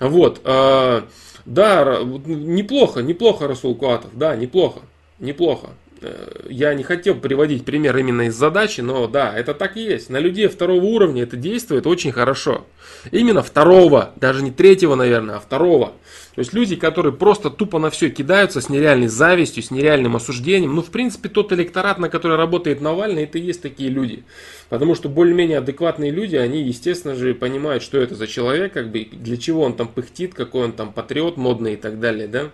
Вот. 0.01 0.41
Э, 0.43 1.03
да, 1.45 1.99
неплохо, 2.03 2.99
неплохо, 2.99 3.47
Расул 3.47 3.75
Куатов, 3.75 4.11
да, 4.13 4.35
неплохо, 4.35 4.81
неплохо. 5.19 5.69
Э, 6.01 6.45
я 6.49 6.73
не 6.73 6.83
хотел 6.83 7.15
приводить 7.15 7.65
пример 7.65 7.97
именно 7.97 8.23
из 8.23 8.35
задачи, 8.35 8.81
но 8.81 9.07
да, 9.07 9.37
это 9.37 9.53
так 9.53 9.75
и 9.75 9.81
есть. 9.81 10.09
На 10.09 10.19
людей 10.19 10.47
второго 10.47 10.83
уровня 10.83 11.23
это 11.23 11.35
действует 11.35 11.87
очень 11.87 12.11
хорошо. 12.11 12.65
Именно 13.11 13.43
второго, 13.43 14.11
даже 14.15 14.43
не 14.43 14.51
третьего, 14.51 14.95
наверное, 14.95 15.35
а 15.35 15.39
второго. 15.39 15.93
То 16.35 16.39
есть 16.39 16.53
люди, 16.53 16.75
которые 16.75 17.11
просто 17.11 17.49
тупо 17.49 17.79
на 17.79 17.89
все 17.89 18.09
кидаются 18.09 18.61
с 18.61 18.69
нереальной 18.69 19.07
завистью, 19.07 19.61
с 19.61 19.71
нереальным 19.71 20.15
осуждением. 20.15 20.75
Ну, 20.75 20.81
в 20.81 20.89
принципе, 20.89 21.27
тот 21.27 21.51
электорат, 21.51 21.97
на 21.97 22.09
который 22.09 22.37
работает 22.37 22.81
Навальный, 22.81 23.23
это 23.23 23.37
и 23.37 23.41
есть 23.41 23.61
такие 23.61 23.89
люди. 23.89 24.23
Потому 24.69 24.95
что 24.95 25.09
более-менее 25.09 25.57
адекватные 25.57 26.11
люди, 26.11 26.35
они, 26.35 26.61
естественно 26.63 27.15
же, 27.15 27.33
понимают, 27.33 27.83
что 27.83 27.97
это 27.97 28.15
за 28.15 28.27
человек, 28.27 28.73
как 28.73 28.89
бы, 28.89 29.07
для 29.11 29.37
чего 29.37 29.63
он 29.63 29.73
там 29.75 29.87
пыхтит, 29.87 30.33
какой 30.33 30.65
он 30.65 30.71
там 30.71 30.93
патриот 30.93 31.37
модный 31.37 31.73
и 31.73 31.77
так 31.77 31.99
далее, 31.99 32.27
да 32.27 32.51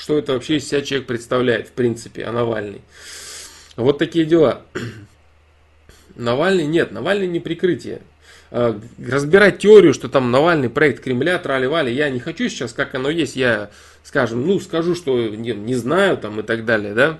что 0.00 0.16
это 0.16 0.32
вообще 0.32 0.56
из 0.56 0.66
себя 0.66 0.80
человек 0.80 1.06
представляет, 1.06 1.68
в 1.68 1.72
принципе, 1.72 2.24
а 2.24 2.32
Навальный. 2.32 2.80
Вот 3.76 3.98
такие 3.98 4.24
дела. 4.24 4.62
Навальный 6.16 6.64
нет, 6.64 6.90
Навальный 6.90 7.26
не 7.26 7.38
прикрытие. 7.38 8.00
А, 8.50 8.80
разбирать 8.98 9.58
теорию, 9.58 9.92
что 9.92 10.08
там 10.08 10.30
Навальный 10.30 10.70
проект 10.70 11.04
Кремля, 11.04 11.38
трали-вали, 11.38 11.92
я 11.92 12.08
не 12.08 12.18
хочу 12.18 12.48
сейчас, 12.48 12.72
как 12.72 12.94
оно 12.94 13.10
есть, 13.10 13.36
я, 13.36 13.68
скажем, 14.02 14.46
ну, 14.46 14.58
скажу, 14.58 14.94
что 14.94 15.28
не, 15.28 15.52
не 15.52 15.74
знаю 15.74 16.16
там 16.16 16.40
и 16.40 16.42
так 16.44 16.64
далее, 16.64 16.94
да. 16.94 17.18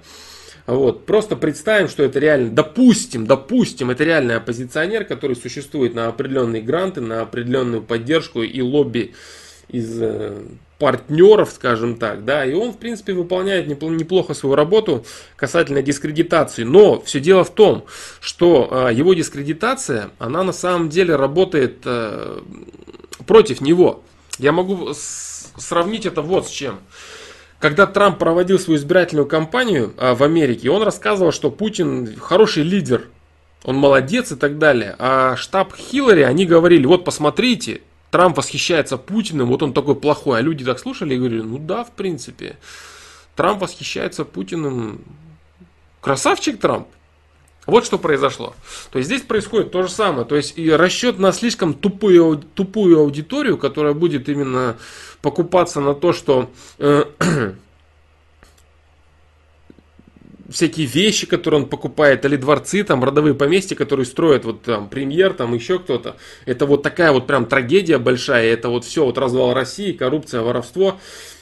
Вот. 0.66 1.04
Просто 1.04 1.36
представим, 1.36 1.88
что 1.88 2.02
это 2.02 2.18
реально, 2.18 2.50
допустим, 2.50 3.26
допустим, 3.26 3.90
это 3.90 4.04
реальный 4.04 4.36
оппозиционер, 4.36 5.04
который 5.04 5.36
существует 5.36 5.94
на 5.94 6.08
определенные 6.08 6.62
гранты, 6.62 7.02
на 7.02 7.20
определенную 7.20 7.82
поддержку 7.82 8.42
и 8.42 8.62
лобби 8.62 9.14
из 9.68 10.00
э, 10.00 10.42
партнеров, 10.80 11.52
скажем 11.54 11.96
так, 11.96 12.24
да, 12.24 12.44
и 12.44 12.54
он, 12.54 12.72
в 12.72 12.78
принципе, 12.78 13.12
выполняет 13.12 13.68
неплохо 13.68 14.32
свою 14.32 14.56
работу 14.56 15.04
касательно 15.36 15.82
дискредитации. 15.82 16.64
Но 16.64 17.00
все 17.02 17.20
дело 17.20 17.44
в 17.44 17.50
том, 17.50 17.84
что 18.18 18.88
э, 18.88 18.94
его 18.94 19.12
дискредитация, 19.12 20.10
она 20.18 20.42
на 20.42 20.52
самом 20.52 20.88
деле 20.88 21.16
работает 21.16 21.82
э, 21.84 22.40
против 23.26 23.60
него. 23.60 24.02
Я 24.38 24.52
могу 24.52 24.94
сравнить 24.94 26.06
это 26.06 26.22
вот 26.22 26.48
с 26.48 26.50
чем. 26.50 26.80
Когда 27.58 27.86
Трамп 27.86 28.18
проводил 28.18 28.58
свою 28.58 28.80
избирательную 28.80 29.26
кампанию 29.26 29.92
в 29.98 30.22
Америке, 30.22 30.70
он 30.70 30.82
рассказывал, 30.82 31.30
что 31.30 31.50
Путин 31.50 32.16
хороший 32.18 32.62
лидер, 32.62 33.08
он 33.64 33.76
молодец 33.76 34.32
и 34.32 34.36
так 34.36 34.56
далее. 34.56 34.96
А 34.98 35.36
штаб 35.36 35.76
Хиллари, 35.76 36.22
они 36.22 36.46
говорили, 36.46 36.86
вот 36.86 37.04
посмотрите, 37.04 37.82
Трамп 38.10 38.36
восхищается 38.36 38.96
Путиным, 38.96 39.48
вот 39.48 39.62
он 39.62 39.72
такой 39.72 39.94
плохой. 39.94 40.38
А 40.38 40.42
люди 40.42 40.64
так 40.64 40.78
слушали 40.78 41.14
и 41.14 41.18
говорили, 41.18 41.42
ну 41.42 41.58
да, 41.58 41.84
в 41.84 41.92
принципе. 41.92 42.58
Трамп 43.36 43.62
восхищается 43.62 44.24
Путиным. 44.24 45.00
Красавчик 46.00 46.58
Трамп. 46.58 46.88
Вот 47.66 47.84
что 47.84 47.98
произошло. 47.98 48.54
То 48.90 48.98
есть 48.98 49.06
здесь 49.08 49.22
происходит 49.22 49.70
то 49.70 49.82
же 49.82 49.88
самое. 49.88 50.24
То 50.24 50.34
есть 50.34 50.58
и 50.58 50.70
расчет 50.70 51.18
на 51.18 51.30
слишком 51.30 51.74
тупую, 51.74 52.42
тупую 52.54 52.98
аудиторию, 52.98 53.58
которая 53.58 53.94
будет 53.94 54.28
именно 54.28 54.76
покупаться 55.22 55.80
на 55.80 55.94
то, 55.94 56.12
что 56.12 56.50
э, 56.78 57.04
всякие 60.50 60.86
вещи, 60.86 61.26
которые 61.26 61.62
он 61.62 61.68
покупает, 61.68 62.24
или 62.24 62.36
дворцы, 62.36 62.82
там, 62.84 63.04
родовые 63.04 63.34
поместья, 63.34 63.76
которые 63.76 64.06
строят, 64.06 64.44
вот 64.44 64.62
там, 64.62 64.88
премьер, 64.88 65.32
там, 65.32 65.54
еще 65.54 65.78
кто-то. 65.78 66.16
Это 66.44 66.66
вот 66.66 66.82
такая 66.82 67.12
вот 67.12 67.26
прям 67.26 67.46
трагедия 67.46 67.98
большая, 67.98 68.52
это 68.52 68.68
вот 68.68 68.84
все, 68.84 69.04
вот 69.04 69.16
развал 69.18 69.54
России, 69.54 69.92
коррупция, 69.92 70.42
воровство. 70.42 70.98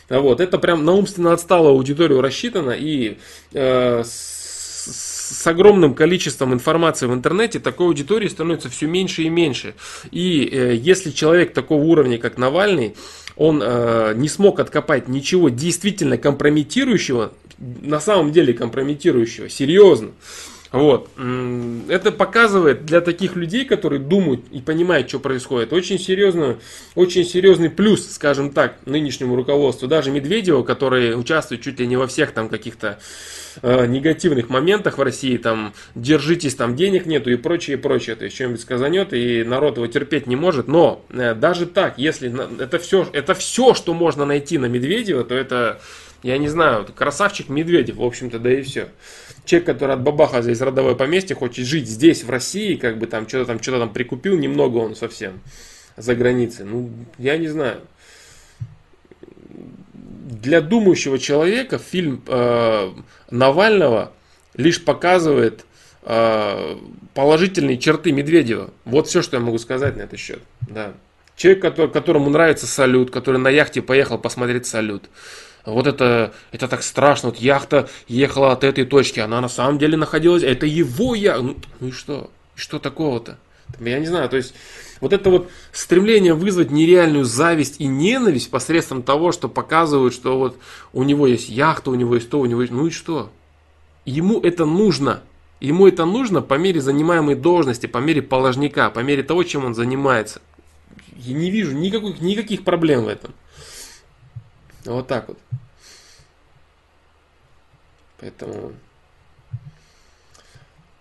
Вот, 0.08 0.40
это 0.40 0.58
прям 0.58 0.84
на 0.84 0.92
умственно 0.92 1.32
отсталую 1.32 1.72
аудиторию 1.72 2.22
рассчитано, 2.22 2.70
и 2.70 3.18
э, 3.52 4.02
с, 4.04 5.34
с 5.34 5.46
огромным 5.46 5.94
количеством 5.94 6.54
информации 6.54 7.06
в 7.06 7.12
интернете 7.12 7.58
такой 7.58 7.88
аудитории 7.88 8.28
становится 8.28 8.70
все 8.70 8.86
меньше 8.86 9.22
и 9.24 9.28
меньше. 9.28 9.74
И 10.10 10.48
э, 10.50 10.74
если 10.76 11.10
человек 11.10 11.52
такого 11.52 11.82
уровня, 11.82 12.18
как 12.18 12.38
Навальный, 12.38 12.94
он 13.36 13.62
э, 13.62 14.14
не 14.16 14.28
смог 14.28 14.60
откопать 14.60 15.08
ничего 15.08 15.50
действительно 15.50 16.16
компрометирующего, 16.16 17.32
на 17.58 18.00
самом 18.00 18.32
деле 18.32 18.52
компрометирующего, 18.54 19.48
серьезно. 19.48 20.12
Вот. 20.70 21.08
Это 21.88 22.12
показывает 22.12 22.84
для 22.84 23.00
таких 23.00 23.36
людей, 23.36 23.64
которые 23.64 24.00
думают 24.00 24.42
и 24.50 24.60
понимают, 24.60 25.08
что 25.08 25.18
происходит, 25.18 25.72
очень, 25.72 25.98
серьезно, 25.98 26.58
очень 26.94 27.24
серьезный 27.24 27.70
плюс, 27.70 28.06
скажем 28.10 28.50
так, 28.50 28.76
нынешнему 28.84 29.34
руководству. 29.34 29.88
Даже 29.88 30.10
Медведева, 30.10 30.62
который 30.62 31.18
участвует 31.18 31.62
чуть 31.62 31.80
ли 31.80 31.86
не 31.86 31.96
во 31.96 32.06
всех 32.06 32.32
там 32.32 32.50
каких-то 32.50 32.98
э, 33.62 33.86
негативных 33.86 34.50
моментах 34.50 34.98
в 34.98 35.02
России, 35.02 35.38
там, 35.38 35.72
держитесь, 35.94 36.54
там 36.54 36.76
денег 36.76 37.06
нету 37.06 37.30
и 37.30 37.36
прочее, 37.36 37.78
и 37.78 37.80
прочее. 37.80 38.16
То 38.16 38.26
есть 38.26 38.36
что-нибудь 38.36 38.60
сказанет, 38.60 39.14
и 39.14 39.44
народ 39.44 39.78
его 39.78 39.86
терпеть 39.86 40.26
не 40.26 40.36
может. 40.36 40.68
Но 40.68 41.02
э, 41.08 41.34
даже 41.34 41.64
так, 41.64 41.96
если 41.96 42.30
это 42.62 42.78
все, 42.78 43.08
это 43.14 43.32
все, 43.32 43.72
что 43.72 43.94
можно 43.94 44.26
найти 44.26 44.58
на 44.58 44.66
Медведева, 44.66 45.24
то 45.24 45.34
это 45.34 45.80
Я 46.22 46.38
не 46.38 46.48
знаю, 46.48 46.86
красавчик 46.94 47.48
Медведев, 47.48 47.96
в 47.96 48.02
общем-то, 48.02 48.38
да 48.38 48.52
и 48.52 48.62
все. 48.62 48.88
Человек, 49.44 49.66
который 49.66 49.94
от 49.94 50.02
бабаха 50.02 50.40
из 50.40 50.60
родовое 50.60 50.94
поместье 50.94 51.36
хочет 51.36 51.64
жить 51.64 51.88
здесь, 51.88 52.24
в 52.24 52.30
России, 52.30 52.74
как 52.74 52.98
бы 52.98 53.06
там 53.06 53.28
что-то 53.28 53.46
там, 53.46 53.62
что-то 53.62 53.78
там 53.78 53.92
прикупил, 53.92 54.36
немного 54.36 54.78
он 54.78 54.96
совсем 54.96 55.40
за 55.96 56.14
границей. 56.14 56.64
Ну, 56.64 56.90
я 57.18 57.36
не 57.38 57.48
знаю. 57.48 57.80
Для 59.80 60.60
думающего 60.60 61.18
человека 61.18 61.78
фильм 61.78 62.22
э, 62.26 62.90
Навального 63.30 64.12
лишь 64.54 64.84
показывает 64.84 65.64
э, 66.02 66.76
положительные 67.14 67.78
черты 67.78 68.12
Медведева. 68.12 68.70
Вот 68.84 69.06
все, 69.06 69.22
что 69.22 69.36
я 69.36 69.42
могу 69.42 69.58
сказать 69.58 69.96
на 69.96 70.02
этот 70.02 70.18
счет. 70.18 70.40
Да. 70.60 70.94
Человек, 71.36 71.62
который, 71.62 71.90
которому 71.90 72.30
нравится 72.30 72.66
салют, 72.66 73.10
который 73.10 73.40
на 73.40 73.48
яхте 73.48 73.80
поехал 73.82 74.18
посмотреть 74.18 74.66
салют. 74.66 75.08
Вот 75.64 75.86
это, 75.86 76.32
это 76.52 76.68
так 76.68 76.82
страшно. 76.82 77.30
Вот 77.30 77.38
яхта 77.38 77.88
ехала 78.06 78.52
от 78.52 78.64
этой 78.64 78.84
точки, 78.84 79.20
она 79.20 79.40
на 79.40 79.48
самом 79.48 79.78
деле 79.78 79.96
находилась. 79.96 80.42
Это 80.42 80.66
его 80.66 81.14
яхта. 81.14 81.42
Ну, 81.42 81.56
ну 81.80 81.88
и 81.88 81.90
что? 81.90 82.30
И 82.56 82.60
что 82.60 82.78
такого-то? 82.78 83.38
Я 83.80 83.98
не 83.98 84.06
знаю, 84.06 84.28
то 84.28 84.36
есть 84.36 84.54
вот 85.00 85.12
это 85.12 85.30
вот 85.30 85.50
стремление 85.72 86.34
вызвать 86.34 86.70
нереальную 86.70 87.24
зависть 87.24 87.76
и 87.78 87.86
ненависть 87.86 88.50
посредством 88.50 89.02
того, 89.02 89.30
что 89.30 89.48
показывают, 89.48 90.14
что 90.14 90.38
вот 90.38 90.56
у 90.92 91.02
него 91.04 91.26
есть 91.26 91.48
яхта, 91.48 91.90
у 91.90 91.94
него 91.94 92.14
есть 92.14 92.30
то, 92.30 92.40
у 92.40 92.46
него 92.46 92.62
есть... 92.62 92.72
Ну 92.72 92.86
и 92.86 92.90
что? 92.90 93.30
Ему 94.04 94.40
это 94.40 94.64
нужно. 94.64 95.20
Ему 95.60 95.86
это 95.86 96.04
нужно 96.04 96.40
по 96.40 96.54
мере 96.54 96.80
занимаемой 96.80 97.34
должности, 97.34 97.86
по 97.86 97.98
мере 97.98 98.22
положника, 98.22 98.90
по 98.90 99.00
мере 99.00 99.22
того, 99.22 99.44
чем 99.44 99.64
он 99.64 99.74
занимается. 99.74 100.40
Я 101.16 101.34
не 101.34 101.50
вижу 101.50 101.76
никаких, 101.76 102.20
никаких 102.20 102.64
проблем 102.64 103.04
в 103.04 103.08
этом. 103.08 103.34
Вот 104.88 105.06
так 105.06 105.28
вот. 105.28 105.38
Поэтому 108.18 108.72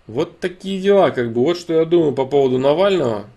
вот 0.08 0.40
такие 0.42 0.82
дела, 0.82 1.12
как 1.12 1.32
бы. 1.32 1.42
Вот 1.42 1.58
что 1.58 1.74
я 1.74 1.86
думаю 1.86 2.14
по 2.14 2.26
поводу 2.26 2.58
Навального. 2.58 3.30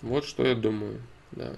Вот 0.00 0.24
что 0.24 0.46
я 0.46 0.54
думаю, 0.54 1.02
да. 1.32 1.54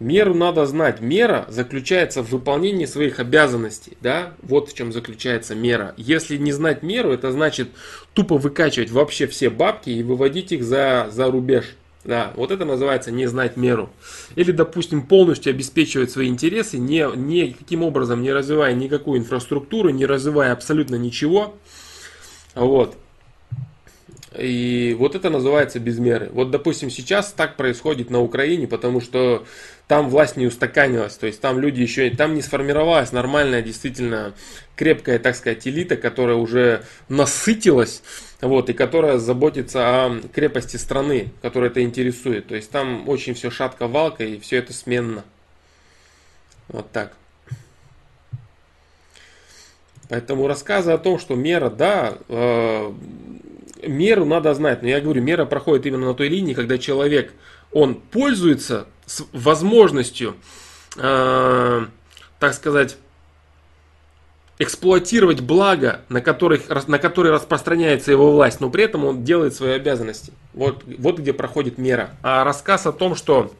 Меру 0.00 0.32
надо 0.32 0.64
знать. 0.64 1.02
Мера 1.02 1.44
заключается 1.48 2.22
в 2.22 2.30
выполнении 2.30 2.86
своих 2.86 3.20
обязанностей. 3.20 3.98
Да? 4.00 4.32
Вот 4.42 4.70
в 4.70 4.74
чем 4.74 4.92
заключается 4.92 5.54
мера. 5.54 5.92
Если 5.98 6.38
не 6.38 6.52
знать 6.52 6.82
меру, 6.82 7.12
это 7.12 7.30
значит 7.32 7.68
тупо 8.14 8.38
выкачивать 8.38 8.90
вообще 8.90 9.26
все 9.26 9.50
бабки 9.50 9.90
и 9.90 10.02
выводить 10.02 10.52
их 10.52 10.64
за, 10.64 11.08
за 11.12 11.30
рубеж. 11.30 11.76
Да, 12.02 12.32
вот 12.34 12.50
это 12.50 12.64
называется 12.64 13.10
не 13.10 13.26
знать 13.26 13.58
меру. 13.58 13.90
Или, 14.34 14.52
допустим, 14.52 15.02
полностью 15.02 15.50
обеспечивать 15.50 16.10
свои 16.10 16.28
интересы, 16.28 16.78
не, 16.78 17.06
не 17.14 17.52
каким 17.52 17.82
образом 17.82 18.22
не 18.22 18.32
развивая 18.32 18.72
никакую 18.72 19.20
инфраструктуру, 19.20 19.90
не 19.90 20.06
развивая 20.06 20.52
абсолютно 20.52 20.94
ничего. 20.94 21.54
Вот. 22.54 22.96
И 24.38 24.96
вот 24.98 25.14
это 25.14 25.28
называется 25.28 25.78
без 25.78 25.98
меры. 25.98 26.30
Вот, 26.32 26.50
допустим, 26.50 26.88
сейчас 26.88 27.32
так 27.32 27.56
происходит 27.56 28.10
на 28.10 28.20
Украине, 28.20 28.66
потому 28.66 29.02
что 29.02 29.44
там 29.90 30.08
власть 30.08 30.36
не 30.36 30.46
устаканилась, 30.46 31.16
то 31.16 31.26
есть 31.26 31.40
там 31.40 31.58
люди 31.58 31.80
еще, 31.80 32.08
там 32.10 32.34
не 32.36 32.42
сформировалась 32.42 33.10
нормальная, 33.10 33.60
действительно 33.60 34.34
крепкая, 34.76 35.18
так 35.18 35.34
сказать, 35.34 35.66
элита, 35.66 35.96
которая 35.96 36.36
уже 36.36 36.84
насытилась, 37.08 38.04
вот, 38.40 38.70
и 38.70 38.72
которая 38.72 39.18
заботится 39.18 39.80
о 40.06 40.20
крепости 40.32 40.76
страны, 40.76 41.32
которая 41.42 41.70
это 41.70 41.82
интересует. 41.82 42.46
То 42.46 42.54
есть 42.54 42.70
там 42.70 43.08
очень 43.08 43.34
все 43.34 43.50
шатко-валко, 43.50 44.22
и 44.22 44.38
все 44.38 44.58
это 44.58 44.72
сменно. 44.72 45.24
Вот 46.68 46.92
так. 46.92 47.14
Поэтому 50.08 50.46
рассказы 50.46 50.92
о 50.92 50.98
том, 50.98 51.18
что 51.18 51.34
мера, 51.34 51.68
да, 51.68 52.14
э, 52.28 52.92
меру 53.86 54.24
надо 54.24 54.52
знать. 54.54 54.82
Но 54.82 54.88
я 54.88 55.00
говорю, 55.00 55.22
мера 55.22 55.44
проходит 55.44 55.86
именно 55.86 56.06
на 56.06 56.14
той 56.14 56.28
линии, 56.28 56.54
когда 56.54 56.78
человек, 56.78 57.32
он 57.72 57.94
пользуется 57.94 58.86
возможностью, 59.32 60.36
э, 60.96 61.86
так 62.38 62.54
сказать, 62.54 62.96
эксплуатировать 64.58 65.40
благо, 65.40 66.02
на, 66.10 66.20
которых, 66.20 66.68
на 66.86 66.98
которые 66.98 67.32
распространяется 67.32 68.10
его 68.10 68.30
власть, 68.30 68.60
но 68.60 68.68
при 68.68 68.84
этом 68.84 69.06
он 69.06 69.24
делает 69.24 69.54
свои 69.54 69.72
обязанности. 69.72 70.32
Вот, 70.52 70.84
вот 70.98 71.18
где 71.18 71.32
проходит 71.32 71.78
мера. 71.78 72.10
А 72.22 72.44
рассказ 72.44 72.86
о 72.86 72.92
том, 72.92 73.14
что 73.16 73.52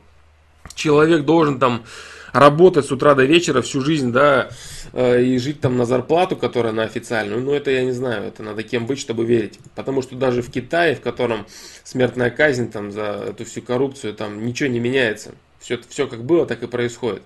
человек 0.75 1.25
должен 1.25 1.59
там 1.59 1.85
работать 2.33 2.87
с 2.87 2.93
утра 2.93 3.15
до 3.15 3.25
вечера 3.25 3.63
всю 3.63 3.81
жизнь, 3.81 4.13
да, 4.13 4.51
э, 4.93 5.23
и 5.23 5.39
жить 5.39 5.61
там 5.61 5.77
на 5.77 5.85
зарплату, 5.85 6.37
которая 6.37 6.73
на 6.73 6.83
официальную, 6.83 7.41
ну 7.43 7.53
это 7.53 7.71
я 7.71 7.85
не 7.85 7.93
знаю, 7.93 8.25
это 8.25 8.43
надо 8.43 8.63
кем 8.63 8.87
быть, 8.87 8.99
чтобы 8.99 9.25
верить. 9.25 9.59
Потому 9.75 10.03
что 10.03 10.17
даже 10.17 10.43
в 10.43 10.51
Китае, 10.51 10.95
в 10.95 11.01
котором 11.01 11.47
смертная 11.85 12.31
казнь 12.31 12.71
там 12.71 12.93
за 12.93 13.25
эту 13.31 13.45
всю 13.45 13.63
коррупцию, 13.63 14.15
там 14.15 14.45
ничего 14.45 14.69
не 14.69 14.81
меняется. 14.81 15.33
Все, 15.61 15.79
все 15.89 16.07
как 16.07 16.25
было, 16.25 16.47
так 16.47 16.63
и 16.63 16.67
происходит. 16.67 17.23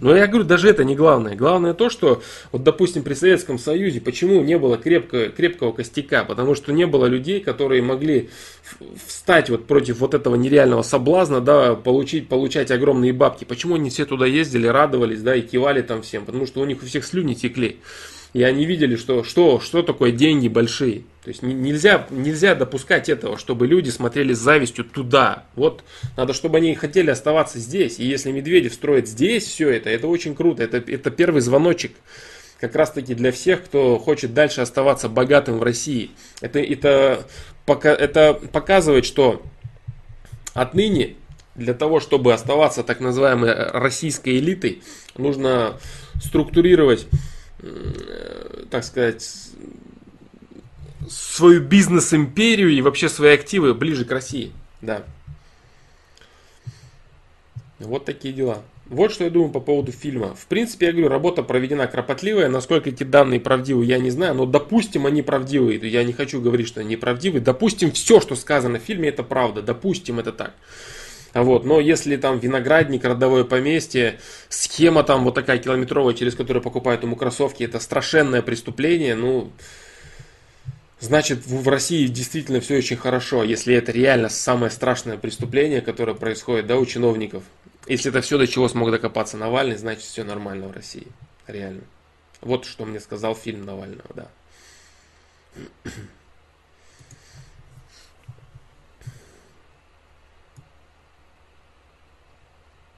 Но 0.00 0.14
я 0.14 0.26
говорю, 0.26 0.44
даже 0.44 0.68
это 0.68 0.82
не 0.82 0.96
главное. 0.96 1.36
Главное 1.36 1.72
то, 1.72 1.88
что, 1.88 2.20
вот, 2.50 2.64
допустим, 2.64 3.04
при 3.04 3.14
Советском 3.14 3.58
Союзе, 3.58 4.00
почему 4.00 4.42
не 4.42 4.58
было 4.58 4.76
крепкого, 4.76 5.28
крепкого 5.28 5.72
костяка? 5.72 6.24
Потому 6.24 6.56
что 6.56 6.72
не 6.72 6.84
было 6.84 7.06
людей, 7.06 7.40
которые 7.40 7.82
могли 7.82 8.28
встать 9.06 9.50
вот 9.50 9.66
против 9.66 9.98
вот 10.00 10.14
этого 10.14 10.34
нереального 10.34 10.82
соблазна, 10.82 11.40
да, 11.40 11.76
получить, 11.76 12.28
получать 12.28 12.72
огромные 12.72 13.12
бабки. 13.12 13.44
Почему 13.44 13.76
они 13.76 13.88
все 13.88 14.04
туда 14.04 14.26
ездили, 14.26 14.66
радовались, 14.66 15.22
да, 15.22 15.36
и 15.36 15.42
кивали 15.42 15.80
там 15.80 16.02
всем? 16.02 16.26
Потому 16.26 16.46
что 16.46 16.60
у 16.60 16.64
них 16.64 16.82
у 16.82 16.86
всех 16.86 17.04
слюни 17.04 17.34
текли. 17.34 17.78
И 18.36 18.42
они 18.42 18.66
видели, 18.66 18.96
что, 18.96 19.24
что, 19.24 19.60
что 19.60 19.82
такое 19.82 20.12
деньги 20.12 20.48
большие. 20.48 21.04
То 21.24 21.30
есть 21.30 21.40
нельзя, 21.40 22.06
нельзя 22.10 22.54
допускать 22.54 23.08
этого, 23.08 23.38
чтобы 23.38 23.66
люди 23.66 23.88
смотрели 23.88 24.34
с 24.34 24.38
завистью 24.38 24.84
туда. 24.84 25.44
Вот 25.54 25.82
надо, 26.18 26.34
чтобы 26.34 26.58
они 26.58 26.74
хотели 26.74 27.08
оставаться 27.08 27.58
здесь. 27.58 27.98
И 27.98 28.04
если 28.04 28.30
Медведев 28.32 28.74
строит 28.74 29.08
здесь 29.08 29.44
все 29.44 29.70
это, 29.70 29.88
это 29.88 30.06
очень 30.06 30.34
круто. 30.34 30.62
Это, 30.62 30.76
это 30.76 31.10
первый 31.10 31.40
звоночек 31.40 31.92
как 32.60 32.76
раз 32.76 32.90
таки 32.90 33.14
для 33.14 33.32
всех, 33.32 33.64
кто 33.64 33.98
хочет 33.98 34.34
дальше 34.34 34.60
оставаться 34.60 35.08
богатым 35.08 35.56
в 35.56 35.62
России. 35.62 36.10
Это, 36.42 36.58
это, 36.58 37.26
пока, 37.64 37.88
это 37.88 38.34
показывает, 38.34 39.06
что 39.06 39.40
отныне 40.52 41.14
для 41.54 41.72
того, 41.72 42.00
чтобы 42.00 42.34
оставаться 42.34 42.82
так 42.82 43.00
называемой 43.00 43.54
российской 43.70 44.36
элитой, 44.36 44.82
нужно 45.16 45.80
структурировать, 46.22 47.06
так 48.70 48.84
сказать, 48.84 49.50
свою 51.08 51.60
бизнес-империю 51.60 52.70
и 52.70 52.82
вообще 52.82 53.08
свои 53.08 53.34
активы 53.34 53.74
ближе 53.74 54.04
к 54.04 54.10
России. 54.10 54.52
Да. 54.80 55.04
Вот 57.78 58.04
такие 58.04 58.32
дела. 58.32 58.62
Вот 58.88 59.12
что 59.12 59.24
я 59.24 59.30
думаю 59.30 59.50
по 59.50 59.60
поводу 59.60 59.90
фильма. 59.90 60.34
В 60.34 60.46
принципе, 60.46 60.86
я 60.86 60.92
говорю, 60.92 61.08
работа 61.08 61.42
проведена 61.42 61.88
кропотливая. 61.88 62.48
Насколько 62.48 62.90
эти 62.90 63.02
данные 63.02 63.40
правдивы, 63.40 63.84
я 63.84 63.98
не 63.98 64.10
знаю. 64.10 64.34
Но 64.34 64.46
допустим, 64.46 65.06
они 65.06 65.22
правдивые. 65.22 65.78
Я 65.90 66.04
не 66.04 66.12
хочу 66.12 66.40
говорить, 66.40 66.68
что 66.68 66.80
они 66.80 66.96
правдивы. 66.96 67.40
Допустим, 67.40 67.90
все, 67.90 68.20
что 68.20 68.36
сказано 68.36 68.78
в 68.78 68.82
фильме, 68.82 69.08
это 69.08 69.24
правда. 69.24 69.60
Допустим, 69.60 70.20
это 70.20 70.32
так. 70.32 70.54
Вот. 71.34 71.64
Но 71.64 71.80
если 71.80 72.16
там 72.16 72.38
виноградник, 72.38 73.04
родовое 73.04 73.44
поместье, 73.44 74.18
схема 74.48 75.02
там 75.02 75.24
вот 75.24 75.34
такая 75.34 75.58
километровая, 75.58 76.14
через 76.14 76.34
которую 76.34 76.62
покупают 76.62 77.02
ему 77.02 77.16
кроссовки, 77.16 77.62
это 77.62 77.78
страшенное 77.78 78.42
преступление, 78.42 79.14
ну, 79.14 79.50
значит 81.00 81.46
в 81.46 81.68
России 81.68 82.06
действительно 82.06 82.60
все 82.60 82.78
очень 82.78 82.96
хорошо, 82.96 83.42
если 83.44 83.74
это 83.74 83.92
реально 83.92 84.28
самое 84.28 84.70
страшное 84.70 85.18
преступление, 85.18 85.80
которое 85.80 86.14
происходит 86.14 86.66
да, 86.66 86.76
у 86.76 86.86
чиновников. 86.86 87.44
Если 87.86 88.10
это 88.10 88.20
все, 88.20 88.38
до 88.38 88.46
чего 88.46 88.68
смог 88.68 88.90
докопаться 88.90 89.36
Навальный, 89.36 89.76
значит 89.76 90.02
все 90.02 90.24
нормально 90.24 90.68
в 90.68 90.72
России. 90.72 91.06
Реально. 91.46 91.82
Вот 92.40 92.64
что 92.64 92.84
мне 92.84 93.00
сказал 93.00 93.34
фильм 93.34 93.64
Навального, 93.64 94.10
да. 94.14 94.28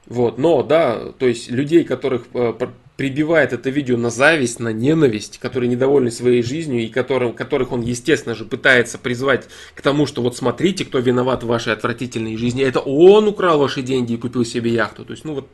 Вот, 0.09 0.39
но, 0.39 0.63
да, 0.63 1.11
то 1.19 1.27
есть 1.27 1.51
людей, 1.51 1.83
которых 1.83 2.25
э, 2.33 2.53
прибивает 2.97 3.53
это 3.53 3.69
видео 3.69 3.95
на 3.95 4.09
зависть, 4.09 4.59
на 4.59 4.73
ненависть, 4.73 5.37
которые 5.37 5.69
недовольны 5.69 6.09
своей 6.09 6.41
жизнью 6.41 6.81
и 6.81 6.87
которым, 6.87 7.33
которых 7.33 7.71
он, 7.71 7.81
естественно 7.81 8.33
же, 8.33 8.43
пытается 8.43 8.97
призвать 8.97 9.47
к 9.75 9.81
тому, 9.81 10.07
что 10.07 10.23
вот 10.23 10.35
смотрите, 10.35 10.83
кто 10.83 10.97
виноват 10.97 11.43
в 11.43 11.47
вашей 11.47 11.73
отвратительной 11.73 12.37
жизни. 12.37 12.63
Это 12.63 12.79
он 12.79 13.27
украл 13.27 13.59
ваши 13.59 13.83
деньги 13.83 14.13
и 14.13 14.17
купил 14.17 14.43
себе 14.43 14.73
яхту. 14.73 15.05
То 15.05 15.11
есть, 15.11 15.23
ну 15.25 15.35
вот, 15.35 15.47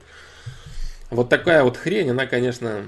вот 1.11 1.27
такая 1.27 1.63
вот 1.63 1.75
хрень, 1.75 2.11
она, 2.11 2.25
конечно, 2.25 2.85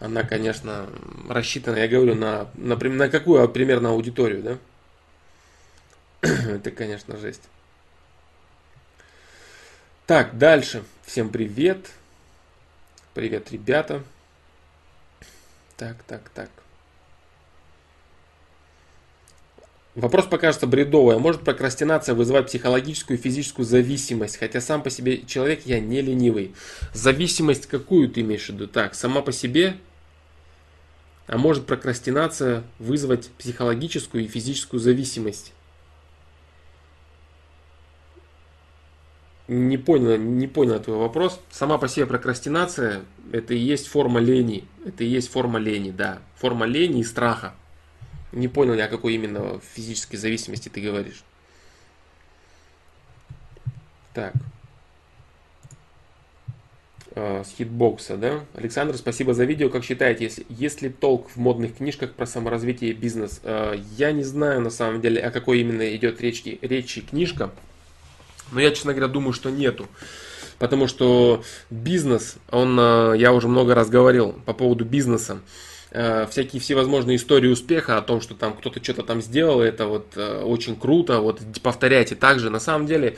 она, 0.00 0.22
конечно, 0.24 0.86
рассчитана, 1.28 1.76
я 1.76 1.88
говорю, 1.88 2.14
на, 2.14 2.48
на, 2.54 2.76
на 2.76 3.08
какую 3.10 3.46
примерно 3.50 3.90
аудиторию, 3.90 4.42
да? 4.42 4.58
Это, 6.54 6.70
конечно, 6.70 7.18
жесть. 7.18 7.42
Так, 10.06 10.38
дальше. 10.38 10.84
Всем 11.04 11.30
привет. 11.30 11.90
Привет, 13.12 13.50
ребята. 13.50 14.04
Так, 15.76 15.96
так, 16.04 16.28
так. 16.28 16.48
Вопрос 19.96 20.26
покажется 20.26 20.68
бредовый. 20.68 21.16
А 21.16 21.18
может 21.18 21.40
прокрастинация 21.40 22.14
вызывать 22.14 22.46
психологическую 22.46 23.18
и 23.18 23.20
физическую 23.20 23.66
зависимость? 23.66 24.36
Хотя 24.36 24.60
сам 24.60 24.84
по 24.84 24.90
себе 24.90 25.22
человек 25.26 25.66
я 25.66 25.80
не 25.80 26.00
ленивый. 26.02 26.54
Зависимость 26.94 27.66
какую 27.66 28.08
ты 28.08 28.20
имеешь 28.20 28.46
в 28.46 28.50
виду? 28.50 28.68
Так, 28.68 28.94
сама 28.94 29.22
по 29.22 29.32
себе? 29.32 29.76
А 31.26 31.36
может 31.36 31.66
прокрастинация 31.66 32.62
вызвать 32.78 33.30
психологическую 33.38 34.22
и 34.22 34.28
физическую 34.28 34.78
зависимость? 34.78 35.52
Не 39.48 39.78
понял, 39.78 40.18
не 40.18 40.48
понял 40.48 40.80
твой 40.80 40.96
вопрос. 40.96 41.40
Сама 41.50 41.78
по 41.78 41.86
себе 41.86 42.06
прокрастинация 42.06 43.02
это 43.32 43.54
и 43.54 43.58
есть 43.58 43.86
форма 43.86 44.18
лени. 44.18 44.64
Это 44.84 45.04
и 45.04 45.06
есть 45.06 45.30
форма 45.30 45.58
лени, 45.58 45.92
да. 45.92 46.18
Форма 46.36 46.66
лени 46.66 47.00
и 47.00 47.04
страха. 47.04 47.54
Не 48.32 48.48
понял 48.48 48.74
я, 48.74 48.86
о 48.86 48.88
какой 48.88 49.14
именно 49.14 49.60
физической 49.60 50.16
зависимости 50.16 50.68
ты 50.68 50.80
говоришь. 50.80 51.22
Так. 54.14 54.34
А, 57.14 57.44
с 57.44 57.54
хитбокса, 57.56 58.16
да? 58.16 58.44
Александр, 58.54 58.96
спасибо 58.96 59.32
за 59.32 59.44
видео. 59.44 59.70
Как 59.70 59.84
считаете, 59.84 60.24
если, 60.24 60.46
есть 60.48 60.82
ли 60.82 60.90
толк 60.90 61.30
в 61.30 61.36
модных 61.36 61.76
книжках 61.76 62.12
про 62.12 62.26
саморазвитие 62.26 62.90
и 62.90 62.94
бизнес? 62.94 63.40
А, 63.44 63.74
я 63.96 64.12
не 64.12 64.24
знаю 64.24 64.60
на 64.60 64.70
самом 64.70 65.00
деле, 65.00 65.20
о 65.22 65.30
какой 65.30 65.60
именно 65.60 65.94
идет 65.94 66.20
речи, 66.20 66.58
речи 66.62 67.00
книжка. 67.00 67.52
Но 68.52 68.60
я, 68.60 68.70
честно 68.70 68.92
говоря, 68.92 69.12
думаю, 69.12 69.32
что 69.32 69.50
нету. 69.50 69.86
Потому 70.58 70.86
что 70.86 71.42
бизнес, 71.70 72.36
он, 72.50 72.76
а, 72.80 73.12
я 73.12 73.32
уже 73.32 73.46
много 73.46 73.74
раз 73.74 73.90
говорил 73.90 74.32
по 74.46 74.52
поводу 74.52 74.84
бизнеса. 74.84 75.38
Э, 75.98 76.26
всякие 76.30 76.60
всевозможные 76.60 77.16
истории 77.16 77.48
успеха 77.48 77.96
о 77.96 78.02
том, 78.02 78.20
что 78.20 78.34
там 78.34 78.54
кто-то 78.54 78.82
что-то 78.82 79.02
там 79.02 79.22
сделал, 79.22 79.62
это 79.62 79.86
вот 79.86 80.12
э, 80.16 80.42
очень 80.42 80.76
круто, 80.76 81.20
вот 81.20 81.40
повторяйте 81.62 82.14
также. 82.14 82.50
На 82.50 82.60
самом 82.60 82.86
деле 82.86 83.16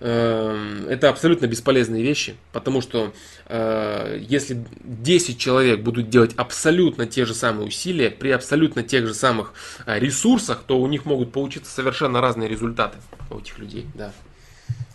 э, 0.00 0.86
это 0.88 1.08
абсолютно 1.08 1.46
бесполезные 1.46 2.02
вещи, 2.02 2.34
потому 2.52 2.80
что 2.80 3.12
если 3.48 4.64
10 4.82 5.38
человек 5.38 5.78
будут 5.82 6.10
делать 6.10 6.32
абсолютно 6.36 7.06
те 7.06 7.24
же 7.24 7.32
самые 7.32 7.68
усилия 7.68 8.10
при 8.10 8.30
абсолютно 8.30 8.82
тех 8.82 9.06
же 9.06 9.14
самых 9.14 9.54
ресурсах, 9.86 10.64
то 10.66 10.80
у 10.80 10.86
них 10.88 11.04
могут 11.04 11.30
получиться 11.30 11.70
совершенно 11.70 12.20
разные 12.20 12.48
результаты 12.48 12.98
у 13.30 13.38
этих 13.38 13.60
людей. 13.60 13.86
Да. 13.94 14.12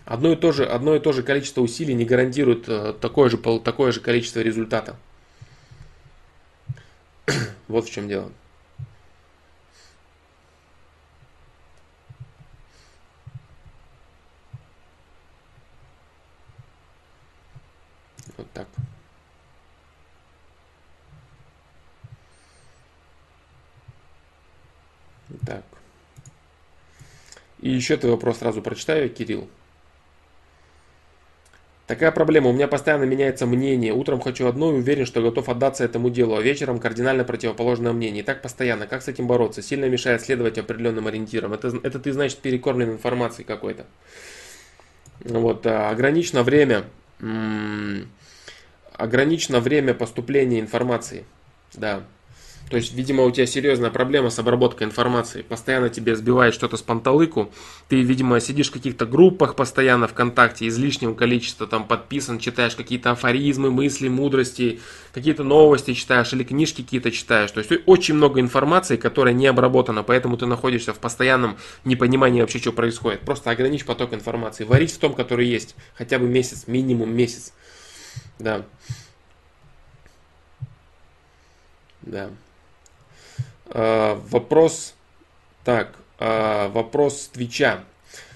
Одно 0.06 0.32
и 0.32 0.36
то 0.36 0.52
же, 0.52 0.66
одно 0.66 0.96
и 0.96 1.00
то 1.00 1.12
же 1.14 1.24
количество 1.24 1.62
усилий 1.62 1.94
не 1.94 2.06
гарантирует 2.06 2.66
такое 3.00 3.30
же, 3.30 3.38
такое 3.38 3.92
же 3.92 4.02
количество 4.02 4.40
результата. 4.40 4.96
Вот 7.68 7.86
в 7.86 7.92
чем 7.92 8.08
дело. 8.08 8.32
Вот 18.38 18.52
так. 18.52 18.68
Так. 25.46 25.64
И 27.60 27.70
еще 27.70 27.96
ты 27.96 28.10
вопрос 28.10 28.40
сразу 28.40 28.62
прочитаю, 28.62 29.10
Кирилл. 29.10 29.48
Такая 31.92 32.14
проблема, 32.14 32.48
у 32.48 32.54
меня 32.54 32.70
постоянно 32.70 33.04
меняется 33.04 33.46
мнение. 33.46 33.92
Утром 33.92 34.22
хочу 34.22 34.48
одно 34.48 34.72
и 34.72 34.76
уверен, 34.76 35.06
что 35.06 35.22
готов 35.22 35.50
отдаться 35.50 35.84
этому 35.84 36.10
делу, 36.10 36.38
а 36.38 36.42
вечером 36.42 36.80
кардинально 36.80 37.26
противоположное 37.26 37.92
мнение. 37.92 38.24
И 38.24 38.26
так 38.26 38.42
постоянно. 38.42 38.88
Как 38.88 39.02
с 39.02 39.10
этим 39.10 39.28
бороться? 39.28 39.62
Сильно 39.62 39.90
мешает 39.90 40.22
следовать 40.22 40.58
определенным 40.58 41.08
ориентирам. 41.08 41.52
Это, 41.52 41.68
это 41.84 42.00
ты, 42.00 42.14
значит, 42.14 42.38
перекормлен 42.38 42.92
информацией 42.92 43.46
какой-то. 43.46 43.88
Вот, 45.26 45.68
а, 45.68 45.90
ограничено 45.90 46.44
время. 46.44 46.86
ограничено 48.94 49.60
время 49.60 49.94
поступления 49.94 50.62
информации. 50.62 51.26
Да. 51.74 52.04
То 52.72 52.78
есть, 52.78 52.94
видимо, 52.94 53.26
у 53.26 53.32
тебя 53.32 53.46
серьезная 53.46 53.90
проблема 53.90 54.30
с 54.30 54.40
обработкой 54.40 54.88
информации. 54.88 55.42
Постоянно 55.42 55.90
тебе 55.90 56.16
сбивает 56.16 56.54
что-то 56.54 56.78
с 56.78 56.82
панталыку. 56.82 57.52
Ты, 57.90 58.02
видимо, 58.02 58.40
сидишь 58.40 58.70
в 58.70 58.72
каких-то 58.72 59.06
группах 59.06 59.58
постоянно 59.58 60.08
ВКонтакте, 60.08 60.70
излишнего 60.70 61.14
количества 61.14 61.68
там 61.68 61.86
подписан, 61.86 62.40
читаешь 62.40 62.78
какие-то 62.78 63.12
афоризмы, 63.12 63.72
мысли, 63.72 64.08
мудрости, 64.08 64.80
какие-то 65.14 65.44
новости 65.44 65.94
читаешь 65.94 66.32
или 66.32 66.46
книжки 66.46 66.82
какие-то 66.82 67.12
читаешь. 67.12 67.52
То 67.52 67.60
есть, 67.60 67.72
очень 67.88 68.16
много 68.16 68.40
информации, 68.40 68.96
которая 68.96 69.34
не 69.34 69.48
обработана, 69.48 70.02
поэтому 70.02 70.38
ты 70.38 70.46
находишься 70.46 70.94
в 70.94 71.00
постоянном 71.00 71.58
непонимании 71.84 72.40
вообще, 72.40 72.60
что 72.60 72.72
происходит. 72.72 73.20
Просто 73.20 73.52
ограничь 73.52 73.84
поток 73.84 74.14
информации. 74.14 74.64
Варить 74.64 74.94
в 74.94 74.98
том, 74.98 75.14
который 75.14 75.46
есть. 75.46 75.76
Хотя 75.94 76.20
бы 76.20 76.28
месяц, 76.30 76.68
минимум 76.68 77.14
месяц. 77.14 77.52
Да. 78.40 78.64
Да. 82.02 82.30
А, 83.74 84.20
вопрос, 84.30 84.96
так, 85.64 85.96
а, 86.20 86.70
вопрос 86.70 87.30
Твича. 87.34 87.84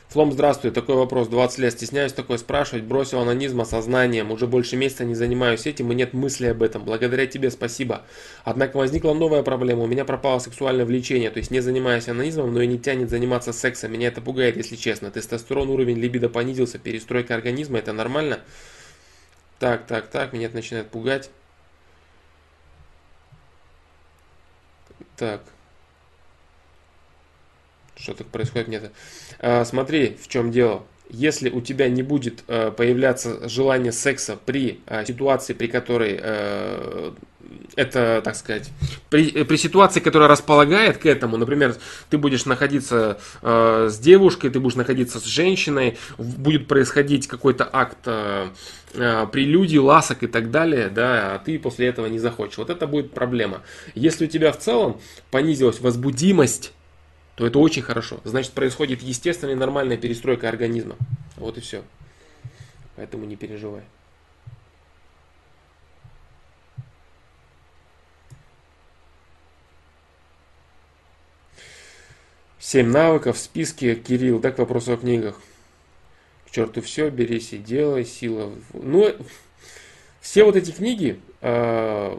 Флом, 0.10 0.32
здравствуй. 0.32 0.71
Такой 0.71 0.95
вопрос. 0.95 1.28
20 1.28 1.60
лет 1.60 1.74
стесняюсь 1.74 2.13
такое 2.13 2.38
спрашивать. 2.38 2.86
Бросил 2.86 3.19
анонизм 3.19 3.60
осознанием. 3.60 4.32
Уже 4.32 4.48
больше 4.48 4.78
месяца 4.78 5.04
не 5.04 5.13
занимаюсь 5.13 5.65
этим 5.65 5.91
и 5.91 5.95
нет 5.95 6.13
мысли 6.13 6.45
об 6.48 6.63
этом. 6.63 6.86
Благодаря 6.86 7.28
тебе 7.28 7.52
спасибо. 7.52 8.04
Однако 8.45 8.78
возникла 8.78 9.13
новая 9.13 9.43
проблема. 9.43 9.84
У 9.84 9.88
меня 9.88 10.06
пропало 10.06 10.39
сексуальное 10.39 10.86
влечение. 10.86 11.32
То 11.32 11.39
есть 11.39 11.52
не 11.52 11.60
занимаюсь 11.60 12.08
анонизмом, 12.08 12.54
но 12.54 12.62
и 12.62 12.67
не 12.67 12.80
тянет 12.80 13.10
заниматься 13.10 13.52
сексом. 13.52 13.91
Меня 13.91 14.08
это 14.08 14.21
пугает, 14.21 14.56
если 14.56 14.78
честно. 14.78 15.12
Тестостерон, 15.12 15.69
уровень 15.69 15.98
либидо 15.98 16.30
понизился. 16.30 16.80
Перестройка 16.80 17.36
организма. 17.36 17.80
Это 17.80 17.91
нормально? 17.91 18.39
Так, 19.60 19.86
так, 19.86 20.08
так. 20.08 20.32
Меня 20.32 20.45
это 20.45 20.56
начинает 20.56 20.88
пугать. 20.88 21.30
Так. 25.17 25.41
Что 27.95 28.13
так 28.13 28.28
происходит 28.28 28.67
мне-то? 28.67 28.91
А, 29.39 29.63
смотри, 29.65 30.15
в 30.21 30.28
чем 30.28 30.51
дело. 30.51 30.86
Если 31.10 31.49
у 31.49 31.62
тебя 31.62 31.88
не 31.88 32.01
будет 32.01 32.43
э, 32.47 32.71
появляться 32.71 33.47
желание 33.47 33.91
секса 33.91 34.38
при 34.43 34.82
э, 34.88 35.06
ситуации, 35.06 35.54
при 35.54 35.67
которой 35.67 36.19
э, 36.19 37.13
это, 37.75 38.21
так 38.23 38.36
сказать, 38.36 38.71
при, 39.10 39.43
при 39.43 39.58
ситуации, 39.58 39.99
которая 39.99 40.29
располагает 40.29 40.97
к 40.97 41.05
этому, 41.05 41.38
например, 41.38 41.75
ты 42.10 42.17
будешь 42.17 42.45
находиться 42.45 43.19
э, 43.41 43.88
с 43.91 43.99
девушкой, 43.99 44.49
ты 44.49 44.60
будешь 44.60 44.75
находиться 44.75 45.19
с 45.19 45.25
женщиной, 45.25 45.97
будет 46.17 46.67
происходить 46.67 47.27
какой-то 47.27 47.69
акт 47.71 47.97
э, 48.05 48.49
э, 48.93 49.27
прелюдий, 49.31 49.79
ласок 49.79 50.23
и 50.23 50.27
так 50.27 50.51
далее, 50.51 50.89
да, 50.89 51.36
а 51.36 51.39
ты 51.39 51.60
после 51.60 51.88
этого 51.88 52.08
не 52.08 52.19
захочешь. 52.19 52.58
Вот 52.58 52.69
это 52.69 52.88
будет 52.88 53.12
проблема. 53.12 53.62
Если 53.93 54.25
у 54.25 54.29
тебя 54.29 54.51
в 54.51 54.60
целом 54.60 54.99
понизилась 55.31 55.79
возбудимость, 55.79 56.71
то 57.36 57.45
это 57.45 57.60
очень 57.60 57.81
хорошо. 57.81 58.19
Значит, 58.23 58.53
происходит 58.53 59.01
естественная 59.01 59.55
нормальная 59.55 59.97
перестройка 59.97 60.47
организма. 60.47 60.95
Вот 61.36 61.58
и 61.58 61.62
все. 61.62 61.84
Поэтому 62.95 63.25
не 63.25 63.36
переживай. 63.36 63.84
Семь 72.65 72.88
навыков 72.88 73.38
в 73.38 73.39
списке, 73.39 73.93
Кирилл, 73.93 74.39
да, 74.39 74.49
к 74.49 74.58
вопросу 74.58 74.93
о 74.93 74.97
книгах. 74.97 75.39
К 76.47 76.51
черту 76.51 76.82
все, 76.82 77.12
берись 77.12 77.54
и 77.54 77.60
делай, 77.60 78.06
сила. 78.06 78.51
Ну, 78.73 79.15
все 80.19 80.45
вот 80.45 80.56
эти 80.56 80.71
книги, 80.71 81.19
э, 81.41 82.17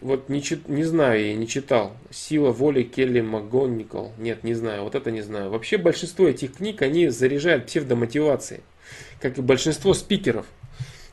вот 0.00 0.28
не, 0.28 0.44
чит, 0.44 0.68
не 0.68 0.84
знаю, 0.84 1.26
я 1.26 1.34
не 1.34 1.48
читал. 1.48 1.96
Сила 2.12 2.52
воли 2.52 2.84
Келли 2.84 3.20
МакГонникол. 3.20 4.12
Нет, 4.16 4.44
не 4.44 4.54
знаю, 4.54 4.84
вот 4.84 4.94
это 4.94 5.10
не 5.10 5.22
знаю. 5.22 5.50
Вообще 5.50 5.76
большинство 5.76 6.28
этих 6.28 6.58
книг, 6.58 6.80
они 6.80 7.08
заряжают 7.08 7.66
псевдомотивацией. 7.66 8.60
Как 9.20 9.38
и 9.38 9.42
большинство 9.42 9.92
спикеров 9.92 10.46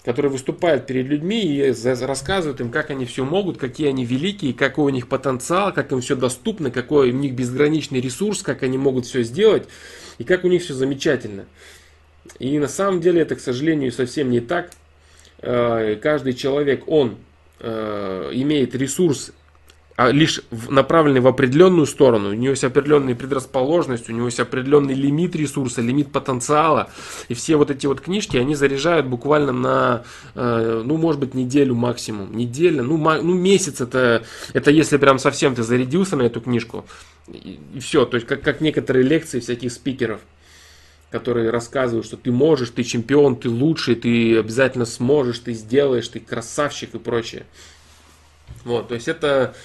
которые 0.03 0.31
выступают 0.31 0.85
перед 0.85 1.07
людьми 1.07 1.43
и 1.43 1.73
рассказывают 2.05 2.61
им, 2.61 2.71
как 2.71 2.89
они 2.89 3.05
все 3.05 3.25
могут, 3.25 3.57
какие 3.57 3.89
они 3.89 4.05
великие, 4.05 4.53
какой 4.53 4.85
у 4.85 4.89
них 4.95 5.07
потенциал, 5.07 5.73
как 5.73 5.91
им 5.91 6.01
все 6.01 6.15
доступно, 6.15 6.71
какой 6.71 7.11
у 7.11 7.13
них 7.13 7.33
безграничный 7.33 7.99
ресурс, 7.99 8.41
как 8.41 8.63
они 8.63 8.77
могут 8.77 9.05
все 9.05 9.23
сделать 9.23 9.67
и 10.17 10.23
как 10.23 10.45
у 10.45 10.47
них 10.47 10.63
все 10.63 10.73
замечательно. 10.73 11.45
И 12.39 12.57
на 12.59 12.67
самом 12.67 13.01
деле 13.01 13.21
это, 13.21 13.35
к 13.35 13.39
сожалению, 13.39 13.91
совсем 13.91 14.29
не 14.29 14.39
так. 14.39 14.71
Э, 15.41 15.97
каждый 16.01 16.33
человек, 16.33 16.83
он 16.87 17.17
э, 17.59 18.29
имеет 18.33 18.75
ресурс 18.75 19.31
а 19.99 20.11
лишь 20.11 20.41
направленный 20.69 21.19
в 21.19 21.27
определенную 21.27 21.85
сторону. 21.85 22.29
У 22.29 22.33
него 22.33 22.51
есть 22.51 22.63
определенная 22.63 23.15
предрасположенность, 23.15 24.09
у 24.09 24.13
него 24.13 24.27
есть 24.27 24.39
определенный 24.39 24.93
лимит 24.93 25.35
ресурса, 25.35 25.81
лимит 25.81 26.13
потенциала. 26.13 26.89
И 27.27 27.33
все 27.33 27.57
вот 27.57 27.69
эти 27.69 27.85
вот 27.85 27.99
книжки, 27.99 28.37
они 28.37 28.55
заряжают 28.55 29.07
буквально 29.07 29.51
на, 29.51 30.03
э, 30.35 30.83
ну, 30.85 30.95
может 30.95 31.19
быть, 31.19 31.33
неделю 31.33 31.75
максимум. 31.75 32.33
Неделя, 32.33 32.81
ну, 32.81 32.95
ну 32.95 33.33
месяц 33.33 33.81
это, 33.81 34.23
это 34.53 34.71
если 34.71 34.95
прям 34.95 35.19
совсем 35.19 35.53
ты 35.53 35.63
зарядился 35.63 36.15
на 36.15 36.21
эту 36.21 36.39
книжку. 36.39 36.85
И, 37.27 37.59
и 37.73 37.79
все, 37.81 38.05
то 38.05 38.15
есть 38.15 38.25
как, 38.25 38.41
как 38.41 38.61
некоторые 38.61 39.03
лекции 39.03 39.41
всяких 39.41 39.69
спикеров 39.69 40.21
которые 41.11 41.49
рассказывают, 41.49 42.05
что 42.05 42.17
ты 42.17 42.31
можешь, 42.31 42.69
ты 42.69 42.83
чемпион, 42.83 43.35
ты 43.35 43.49
лучший, 43.49 43.95
ты 43.95 44.37
обязательно 44.37 44.85
сможешь, 44.85 45.39
ты 45.39 45.53
сделаешь, 45.53 46.07
ты 46.07 46.19
красавчик 46.19 46.93
и 46.93 46.99
прочее. 46.99 47.47
Вот, 48.63 48.89
то 48.89 48.95
есть 48.95 49.07
это, 49.07 49.55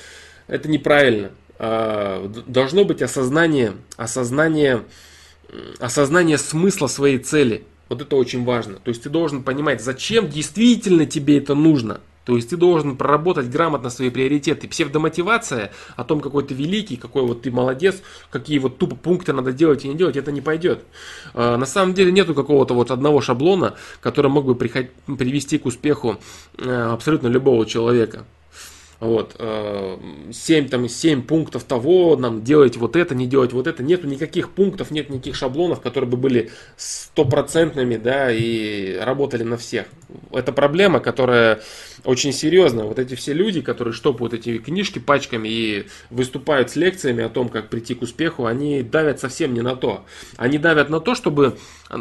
это 0.46 0.68
неправильно. 0.68 1.30
А, 1.58 2.28
должно 2.46 2.84
быть 2.84 3.02
осознание, 3.02 3.74
осознание, 3.96 4.84
осознание 5.78 6.38
смысла 6.38 6.86
своей 6.86 7.18
цели. 7.18 7.64
Вот 7.88 8.02
это 8.02 8.16
очень 8.16 8.44
важно. 8.44 8.74
То 8.76 8.88
есть 8.88 9.02
ты 9.02 9.10
должен 9.10 9.42
понимать, 9.42 9.82
зачем 9.82 10.28
действительно 10.28 11.06
тебе 11.06 11.38
это 11.38 11.54
нужно. 11.54 12.00
То 12.24 12.36
есть 12.36 12.50
ты 12.50 12.56
должен 12.56 12.96
проработать 12.96 13.50
грамотно 13.50 13.90
свои 13.90 14.08
приоритеты. 14.08 14.66
Псевдомотивация 14.66 15.70
о 15.94 16.04
том, 16.04 16.20
какой 16.20 16.42
ты 16.42 16.54
великий, 16.54 16.96
какой 16.96 17.22
вот 17.22 17.42
ты 17.42 17.50
молодец, 17.50 17.96
какие 18.30 18.58
вот 18.58 18.78
тупо 18.78 18.96
пункты 18.96 19.32
надо 19.32 19.52
делать 19.52 19.84
и 19.84 19.88
не 19.88 19.94
делать, 19.94 20.16
это 20.16 20.32
не 20.32 20.40
пойдет. 20.40 20.84
А, 21.34 21.56
на 21.56 21.66
самом 21.66 21.94
деле 21.94 22.12
нету 22.12 22.34
какого-то 22.34 22.74
вот 22.74 22.90
одного 22.90 23.20
шаблона, 23.20 23.74
который 24.00 24.30
мог 24.30 24.46
бы 24.46 24.54
привести 24.54 25.58
к 25.58 25.66
успеху 25.66 26.18
э, 26.58 26.70
абсолютно 26.70 27.28
любого 27.28 27.66
человека. 27.66 28.24
Вот, 29.04 29.36
7, 29.38 30.64
э, 30.64 30.68
там, 30.68 30.88
7 30.88 31.22
пунктов 31.22 31.64
того, 31.64 32.16
нам 32.16 32.42
делать 32.42 32.78
вот 32.78 32.96
это, 32.96 33.14
не 33.14 33.26
делать 33.26 33.52
вот 33.52 33.66
это. 33.66 33.82
Нету 33.82 34.06
никаких 34.06 34.50
пунктов, 34.50 34.90
нет 34.90 35.10
никаких 35.10 35.34
шаблонов, 35.34 35.82
которые 35.82 36.08
бы 36.08 36.16
были 36.16 36.50
стопроцентными, 36.78 37.96
да, 37.96 38.32
и 38.32 38.96
работали 38.96 39.42
на 39.42 39.58
всех. 39.58 39.86
Это 40.32 40.52
проблема, 40.52 41.00
которая 41.00 41.60
очень 42.04 42.32
серьезная. 42.32 42.86
Вот 42.86 42.98
эти 42.98 43.14
все 43.14 43.34
люди, 43.34 43.60
которые 43.60 43.92
штопают 43.92 44.32
эти 44.32 44.56
книжки 44.56 44.98
пачками 44.98 45.48
и 45.48 45.86
выступают 46.08 46.70
с 46.70 46.76
лекциями 46.76 47.22
о 47.24 47.28
том, 47.28 47.50
как 47.50 47.68
прийти 47.68 47.94
к 47.94 48.00
успеху, 48.00 48.46
они 48.46 48.82
давят 48.82 49.20
совсем 49.20 49.52
не 49.52 49.60
на 49.60 49.76
то. 49.76 50.06
Они 50.38 50.56
давят 50.56 50.88
на 50.88 51.00
то, 51.00 51.14
чтобы 51.14 51.58
э, 51.90 51.96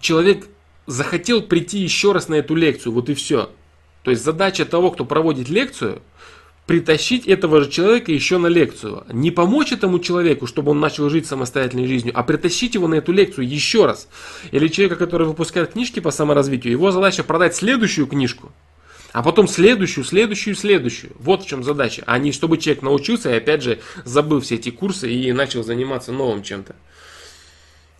человек 0.00 0.46
захотел 0.86 1.42
прийти 1.42 1.80
еще 1.80 2.12
раз 2.12 2.28
на 2.28 2.36
эту 2.36 2.54
лекцию, 2.54 2.94
вот 2.94 3.10
и 3.10 3.14
все. 3.14 3.50
То 4.02 4.10
есть 4.10 4.24
задача 4.24 4.64
того, 4.64 4.90
кто 4.90 5.04
проводит 5.04 5.48
лекцию, 5.48 6.02
притащить 6.66 7.26
этого 7.26 7.64
же 7.64 7.70
человека 7.70 8.12
еще 8.12 8.38
на 8.38 8.46
лекцию. 8.46 9.04
Не 9.12 9.30
помочь 9.30 9.72
этому 9.72 9.98
человеку, 9.98 10.46
чтобы 10.46 10.70
он 10.70 10.80
начал 10.80 11.10
жить 11.10 11.26
самостоятельной 11.26 11.88
жизнью, 11.88 12.12
а 12.16 12.22
притащить 12.22 12.74
его 12.74 12.86
на 12.86 12.94
эту 12.94 13.12
лекцию 13.12 13.48
еще 13.48 13.86
раз. 13.86 14.08
Или 14.52 14.68
человека, 14.68 14.96
который 14.96 15.26
выпускает 15.26 15.72
книжки 15.72 16.00
по 16.00 16.12
саморазвитию, 16.12 16.72
его 16.72 16.92
задача 16.92 17.24
продать 17.24 17.56
следующую 17.56 18.06
книжку, 18.06 18.52
а 19.12 19.22
потом 19.22 19.48
следующую, 19.48 20.04
следующую, 20.04 20.54
следующую. 20.54 21.12
Вот 21.18 21.42
в 21.42 21.48
чем 21.48 21.64
задача. 21.64 22.04
А 22.06 22.18
не 22.18 22.30
чтобы 22.30 22.56
человек 22.56 22.82
научился 22.82 23.30
и 23.30 23.36
опять 23.38 23.62
же 23.62 23.80
забыл 24.04 24.40
все 24.40 24.54
эти 24.54 24.70
курсы 24.70 25.12
и 25.12 25.32
начал 25.32 25.64
заниматься 25.64 26.12
новым 26.12 26.44
чем-то. 26.44 26.76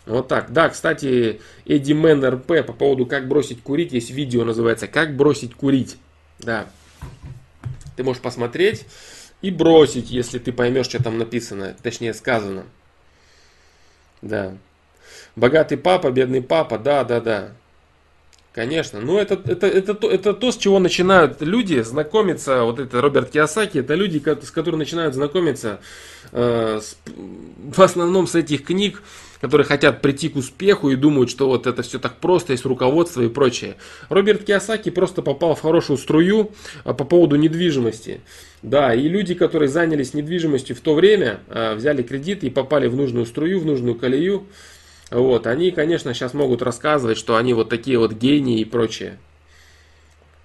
Вот 0.06 0.28
так. 0.28 0.52
Да, 0.52 0.68
кстати, 0.68 1.40
Эдди 1.66 1.92
Мэн 1.92 2.24
РП 2.24 2.66
по 2.66 2.72
поводу 2.72 3.06
как 3.06 3.28
бросить 3.28 3.62
курить, 3.62 3.92
есть 3.92 4.10
видео, 4.10 4.44
называется 4.44 4.88
«Как 4.88 5.16
бросить 5.16 5.54
курить». 5.54 5.96
Да, 6.38 6.70
ты 7.96 8.02
можешь 8.02 8.22
посмотреть 8.22 8.86
и 9.42 9.50
бросить, 9.50 10.10
если 10.10 10.38
ты 10.38 10.52
поймешь, 10.52 10.86
что 10.86 11.02
там 11.02 11.18
написано, 11.18 11.76
точнее 11.82 12.14
сказано. 12.14 12.64
Да. 14.22 14.56
Богатый 15.36 15.76
папа, 15.76 16.10
бедный 16.10 16.42
папа, 16.42 16.78
да, 16.78 17.04
да, 17.04 17.20
да. 17.20 17.52
Конечно, 18.52 19.00
но 19.00 19.20
это, 19.20 19.34
это, 19.34 19.68
это, 19.68 19.92
это, 19.92 20.06
это 20.08 20.34
то, 20.34 20.50
с 20.50 20.56
чего 20.56 20.80
начинают 20.80 21.40
люди 21.40 21.80
знакомиться, 21.82 22.64
вот 22.64 22.80
это 22.80 23.00
Роберт 23.00 23.30
Киосаки, 23.30 23.78
это 23.78 23.94
люди, 23.94 24.20
с 24.42 24.50
которыми 24.50 24.80
начинают 24.80 25.14
знакомиться 25.14 25.80
э, 26.32 26.80
с, 26.82 26.96
в 27.06 27.80
основном 27.80 28.26
с 28.26 28.34
этих 28.34 28.64
книг, 28.64 29.04
которые 29.40 29.64
хотят 29.64 30.02
прийти 30.02 30.28
к 30.28 30.36
успеху 30.36 30.90
и 30.90 30.96
думают, 30.96 31.30
что 31.30 31.46
вот 31.46 31.68
это 31.68 31.82
все 31.82 32.00
так 32.00 32.16
просто, 32.16 32.52
есть 32.52 32.64
руководство 32.64 33.22
и 33.22 33.28
прочее. 33.28 33.76
Роберт 34.08 34.42
Киосаки 34.42 34.90
просто 34.90 35.22
попал 35.22 35.54
в 35.54 35.60
хорошую 35.60 35.96
струю 35.96 36.50
а, 36.84 36.92
по 36.92 37.04
поводу 37.04 37.36
недвижимости. 37.36 38.20
Да, 38.62 38.92
и 38.92 39.08
люди, 39.08 39.34
которые 39.34 39.68
занялись 39.68 40.12
недвижимостью 40.12 40.74
в 40.74 40.80
то 40.80 40.94
время, 40.94 41.38
а, 41.48 41.76
взяли 41.76 42.02
кредит 42.02 42.42
и 42.42 42.50
попали 42.50 42.88
в 42.88 42.96
нужную 42.96 43.26
струю, 43.26 43.60
в 43.60 43.64
нужную 43.64 43.94
колею, 43.94 44.46
вот, 45.10 45.46
они, 45.46 45.70
конечно, 45.70 46.14
сейчас 46.14 46.34
могут 46.34 46.62
рассказывать, 46.62 47.18
что 47.18 47.36
они 47.36 47.52
вот 47.52 47.68
такие 47.68 47.98
вот 47.98 48.12
гении 48.12 48.60
и 48.60 48.64
прочее. 48.64 49.18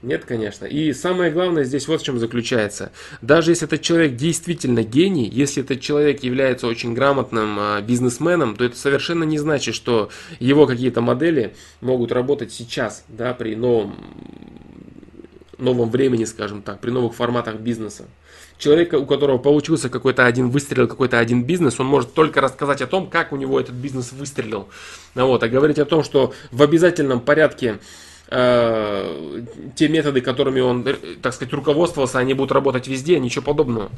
Нет, 0.01 0.25
конечно. 0.25 0.65
И 0.65 0.93
самое 0.93 1.31
главное 1.31 1.63
здесь 1.63 1.87
вот 1.87 2.01
в 2.01 2.05
чем 2.05 2.19
заключается. 2.19 2.91
Даже 3.21 3.51
если 3.51 3.65
этот 3.65 3.81
человек 3.81 4.15
действительно 4.15 4.83
гений, 4.83 5.27
если 5.27 5.63
этот 5.63 5.81
человек 5.81 6.21
является 6.21 6.67
очень 6.67 6.93
грамотным 6.93 7.57
а, 7.59 7.81
бизнесменом, 7.81 8.55
то 8.55 8.65
это 8.65 8.77
совершенно 8.77 9.23
не 9.23 9.39
значит, 9.39 9.73
что 9.73 10.09
его 10.39 10.67
какие-то 10.67 11.01
модели 11.01 11.55
могут 11.81 12.11
работать 12.11 12.51
сейчас, 12.51 13.03
да, 13.07 13.33
при 13.33 13.55
новом, 13.55 13.95
новом 15.57 15.89
времени, 15.89 16.25
скажем 16.25 16.61
так, 16.61 16.81
при 16.81 16.91
новых 16.91 17.15
форматах 17.15 17.55
бизнеса. 17.55 18.05
Человек, 18.57 18.93
у 18.93 19.05
которого 19.05 19.37
получился 19.37 19.89
какой-то 19.89 20.25
один 20.25 20.49
выстрел, 20.49 20.87
какой-то 20.87 21.19
один 21.19 21.43
бизнес, 21.43 21.79
он 21.79 21.87
может 21.87 22.13
только 22.13 22.39
рассказать 22.39 22.81
о 22.81 22.87
том, 22.87 23.09
как 23.09 23.33
у 23.33 23.35
него 23.35 23.59
этот 23.59 23.75
бизнес 23.75 24.13
выстрелил. 24.13 24.69
Вот, 25.13 25.43
а 25.43 25.49
говорить 25.49 25.79
о 25.79 25.85
том, 25.85 26.03
что 26.03 26.33
в 26.51 26.63
обязательном 26.63 27.19
порядке 27.19 27.79
э, 28.29 29.41
те 29.75 29.87
методы, 29.89 30.21
которыми 30.21 30.61
он, 30.61 30.87
э, 30.87 30.95
так 31.21 31.33
сказать, 31.33 31.53
руководствовался, 31.53 32.19
они 32.19 32.33
будут 32.33 32.53
работать 32.53 32.87
везде, 32.87 33.19
ничего 33.19 33.43
подобного. 33.43 33.89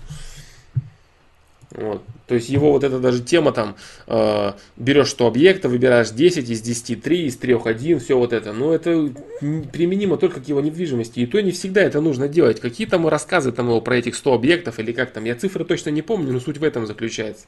Вот. 1.78 2.02
То 2.26 2.34
есть 2.34 2.50
его 2.50 2.72
вот 2.72 2.84
эта 2.84 2.98
даже 2.98 3.22
тема 3.24 3.52
там, 3.52 3.76
э, 4.08 4.54
берешь 4.78 5.10
100 5.10 5.28
объектов, 5.28 5.72
выбираешь 5.72 6.10
10, 6.10 6.50
из 6.50 6.62
10 6.62 7.04
3, 7.04 7.28
из 7.28 7.38
3 7.38 7.54
1, 7.64 8.00
все 8.00 8.18
вот 8.18 8.34
это. 8.34 8.52
Но 8.52 8.74
это 8.74 9.12
применимо 9.40 10.18
только 10.18 10.42
к 10.42 10.48
его 10.48 10.60
недвижимости. 10.60 11.20
И 11.20 11.28
то 11.28 11.40
не 11.40 11.52
всегда 11.52 11.84
это 11.84 12.02
нужно 12.02 12.28
делать. 12.28 12.60
Какие 12.60 12.88
там 12.88 13.08
рассказы 13.08 13.52
там 13.52 13.68
его 13.68 13.80
про 13.80 13.96
этих 13.96 14.16
100 14.16 14.34
объектов 14.34 14.80
или 14.80 14.92
как 14.92 15.12
там, 15.12 15.24
я 15.26 15.36
цифры 15.36 15.64
точно 15.66 15.92
не 15.92 16.02
помню, 16.02 16.34
но 16.34 16.40
суть 16.40 16.58
в 16.58 16.64
этом 16.64 16.88
заключается. 16.88 17.46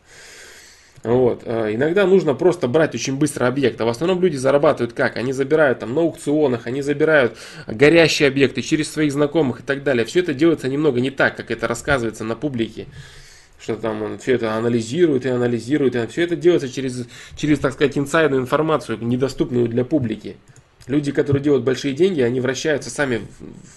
Вот. 1.03 1.41
А, 1.45 1.73
иногда 1.73 2.05
нужно 2.05 2.35
просто 2.35 2.67
брать 2.67 2.93
очень 2.93 3.17
быстро 3.17 3.47
объект. 3.47 3.81
А 3.81 3.85
в 3.85 3.89
основном 3.89 4.21
люди 4.21 4.35
зарабатывают 4.35 4.93
как? 4.93 5.17
Они 5.17 5.33
забирают 5.33 5.79
там 5.79 5.95
на 5.95 6.01
аукционах, 6.01 6.67
они 6.67 6.83
забирают 6.83 7.35
горящие 7.65 8.27
объекты 8.27 8.61
через 8.61 8.91
своих 8.91 9.11
знакомых 9.11 9.61
и 9.61 9.63
так 9.63 9.83
далее. 9.83 10.05
Все 10.05 10.19
это 10.19 10.35
делается 10.35 10.67
немного 10.67 10.99
не 10.99 11.09
так, 11.09 11.35
как 11.35 11.49
это 11.49 11.67
рассказывается 11.67 12.23
на 12.23 12.35
публике. 12.35 12.85
Что 13.59 13.75
там 13.75 14.01
он 14.01 14.19
все 14.19 14.35
это 14.35 14.53
анализирует 14.53 15.25
и 15.25 15.29
анализирует. 15.29 15.95
И 15.95 16.07
все 16.07 16.23
это 16.23 16.35
делается 16.35 16.69
через, 16.69 17.05
через, 17.35 17.59
так 17.59 17.73
сказать, 17.73 17.97
инсайдную 17.97 18.41
информацию, 18.41 18.97
недоступную 19.01 19.67
для 19.67 19.83
публики. 19.83 20.37
Люди, 20.87 21.11
которые 21.11 21.43
делают 21.43 21.63
большие 21.63 21.93
деньги, 21.93 22.21
они 22.21 22.39
вращаются 22.39 22.89
сами 22.89 23.21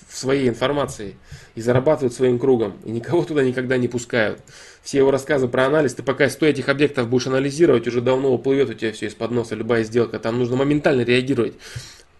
в 0.08 0.16
своей 0.16 0.48
информации 0.48 1.16
и 1.54 1.60
зарабатывают 1.60 2.14
своим 2.14 2.38
кругом. 2.38 2.78
И 2.86 2.90
никого 2.90 3.22
туда 3.24 3.42
никогда 3.42 3.76
не 3.76 3.86
пускают. 3.86 4.40
Все 4.82 4.98
его 4.98 5.10
рассказы 5.10 5.46
про 5.48 5.66
анализ, 5.66 5.94
ты 5.94 6.02
пока 6.02 6.30
100 6.30 6.46
этих 6.46 6.68
объектов 6.70 7.08
будешь 7.08 7.26
анализировать, 7.26 7.86
уже 7.86 8.00
давно 8.00 8.32
уплывет 8.32 8.70
у 8.70 8.74
тебя 8.74 8.92
все 8.92 9.08
из-под 9.08 9.30
носа, 9.32 9.54
любая 9.54 9.84
сделка. 9.84 10.18
Там 10.20 10.38
нужно 10.38 10.56
моментально 10.56 11.02
реагировать. 11.02 11.54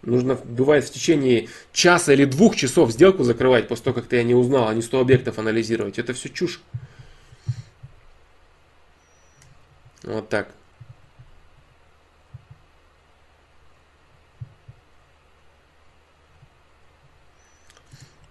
Нужно, 0.03 0.37
бывает, 0.43 0.83
в 0.83 0.91
течение 0.91 1.47
часа 1.71 2.13
или 2.13 2.25
двух 2.25 2.55
часов 2.55 2.91
сделку 2.91 3.23
закрывать 3.23 3.69
после 3.69 3.85
того, 3.85 3.95
как 3.95 4.05
ты 4.05 4.21
не 4.23 4.35
узнал, 4.35 4.67
а 4.67 4.73
не 4.75 4.81
100 4.81 4.99
объектов 4.99 5.39
анализировать. 5.39 5.97
Это 5.97 6.13
все 6.13 6.29
чушь. 6.29 6.61
Вот 10.03 10.29
так. 10.29 10.49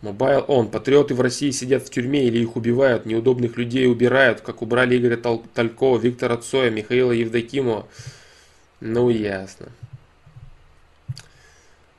Mobile 0.03 0.47
On. 0.49 0.69
Патриоты 0.69 1.15
в 1.15 1.21
России 1.21 1.51
сидят 1.51 1.85
в 1.85 1.91
тюрьме 1.91 2.25
или 2.25 2.41
их 2.41 2.57
убивают, 2.57 3.07
неудобных 3.07 3.57
людей 3.57 3.87
убирают, 3.87 4.41
как 4.41 4.61
убрали 4.61 4.99
Игоря 4.99 5.17
Талькова, 5.17 5.99
Виктора 5.99 6.37
Цоя, 6.37 6.71
Михаила 6.71 7.13
Евдокимова. 7.13 7.87
Ну, 8.81 9.11
ясно. 9.11 9.69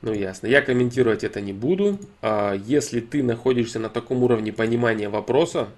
Ну, 0.02 0.12
ясно. 0.12 0.48
Я 0.48 0.60
комментировать 0.60 1.24
это 1.24 1.40
не 1.40 1.54
буду. 1.54 1.98
А 2.20 2.52
если 2.52 3.00
ты 3.00 3.22
находишься 3.22 3.78
на 3.78 3.88
таком 3.88 4.22
уровне 4.22 4.52
понимания 4.52 5.08
вопроса, 5.08 5.68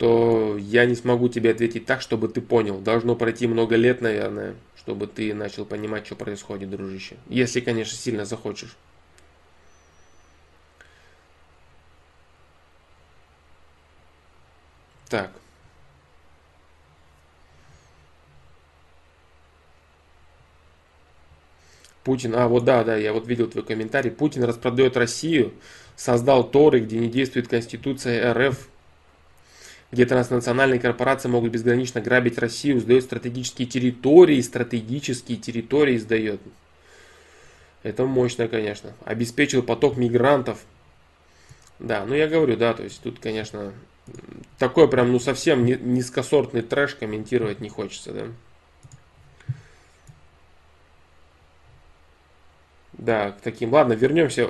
то 0.00 0.56
я 0.56 0.86
не 0.86 0.94
смогу 0.94 1.28
тебе 1.28 1.50
ответить 1.50 1.84
так, 1.84 2.00
чтобы 2.00 2.28
ты 2.28 2.40
понял. 2.40 2.78
Должно 2.80 3.14
пройти 3.14 3.46
много 3.46 3.76
лет, 3.76 4.00
наверное, 4.00 4.54
чтобы 4.74 5.06
ты 5.06 5.34
начал 5.34 5.66
понимать, 5.66 6.06
что 6.06 6.14
происходит, 6.14 6.70
дружище. 6.70 7.16
Если, 7.28 7.60
конечно, 7.60 7.98
сильно 7.98 8.24
захочешь. 8.24 8.74
Так. 15.10 15.32
Путин, 22.04 22.34
а 22.36 22.48
вот 22.48 22.64
да, 22.64 22.84
да, 22.84 22.96
я 22.96 23.12
вот 23.12 23.26
видел 23.26 23.48
твой 23.48 23.64
комментарий. 23.64 24.10
Путин 24.10 24.44
распродает 24.44 24.96
Россию, 24.96 25.52
создал 25.94 26.50
Торы, 26.50 26.80
где 26.80 26.98
не 26.98 27.10
действует 27.10 27.48
Конституция 27.48 28.32
РФ, 28.32 28.66
где 29.92 30.06
транснациональные 30.06 30.80
корпорации 30.80 31.28
могут 31.28 31.50
безгранично 31.50 32.00
грабить 32.00 32.38
Россию, 32.38 32.80
сдает 32.80 33.04
стратегические 33.04 33.66
территории, 33.66 34.40
стратегические 34.40 35.36
территории 35.36 35.96
сдает. 35.96 36.40
Это 37.82 38.04
мощно, 38.06 38.46
конечно. 38.46 38.92
Обеспечил 39.04 39.62
поток 39.62 39.96
мигрантов. 39.96 40.60
Да, 41.78 42.04
ну 42.04 42.14
я 42.14 42.28
говорю, 42.28 42.56
да, 42.56 42.74
то 42.74 42.84
есть 42.84 43.00
тут, 43.02 43.18
конечно, 43.18 43.72
такой 44.58 44.88
прям, 44.88 45.10
ну 45.10 45.18
совсем 45.18 45.64
низкосортный 45.64 46.62
трэш 46.62 46.94
комментировать 46.94 47.60
не 47.60 47.68
хочется, 47.68 48.12
да. 48.12 48.26
Да, 52.92 53.30
к 53.30 53.40
таким. 53.40 53.72
Ладно, 53.72 53.94
вернемся. 53.94 54.46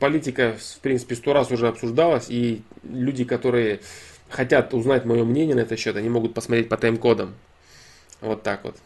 Политика, 0.00 0.56
в 0.58 0.80
принципе, 0.80 1.14
сто 1.14 1.32
раз 1.32 1.52
уже 1.52 1.68
обсуждалась, 1.68 2.26
и 2.28 2.62
люди, 2.82 3.24
которые 3.24 3.80
хотят 4.34 4.74
узнать 4.74 5.04
мое 5.04 5.24
мнение 5.24 5.54
на 5.54 5.60
этот 5.60 5.78
счет, 5.78 5.96
они 5.96 6.08
могут 6.08 6.34
посмотреть 6.34 6.68
по 6.68 6.76
тайм-кодам. 6.76 7.34
Вот 8.20 8.42
так 8.42 8.64
вот. 8.64 8.76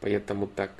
Поэтому 0.00 0.46
так. 0.48 0.70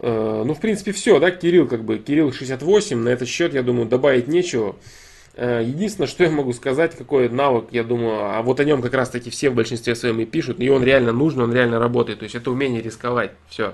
Э, 0.00 0.42
ну, 0.44 0.54
в 0.54 0.60
принципе, 0.60 0.92
все, 0.92 1.18
да, 1.18 1.30
Кирилл, 1.30 1.66
как 1.66 1.84
бы, 1.84 1.98
Кирилл 1.98 2.32
68, 2.32 2.98
на 2.98 3.08
этот 3.08 3.28
счет, 3.28 3.54
я 3.54 3.62
думаю, 3.62 3.88
добавить 3.88 4.28
нечего. 4.28 4.76
Э, 5.34 5.62
единственное, 5.64 6.08
что 6.08 6.24
я 6.24 6.30
могу 6.30 6.52
сказать, 6.52 6.94
какой 6.94 7.30
навык, 7.30 7.68
я 7.70 7.82
думаю, 7.82 8.36
а 8.36 8.42
вот 8.42 8.60
о 8.60 8.64
нем 8.64 8.82
как 8.82 8.92
раз 8.92 9.08
таки 9.08 9.30
все 9.30 9.48
в 9.48 9.54
большинстве 9.54 9.94
своем 9.94 10.20
и 10.20 10.26
пишут, 10.26 10.60
и 10.60 10.68
он 10.68 10.84
реально 10.84 11.12
нужен, 11.12 11.40
он 11.40 11.54
реально 11.54 11.78
работает. 11.78 12.18
То 12.18 12.24
есть 12.24 12.34
это 12.34 12.50
умение 12.50 12.82
рисковать. 12.82 13.32
Все. 13.48 13.72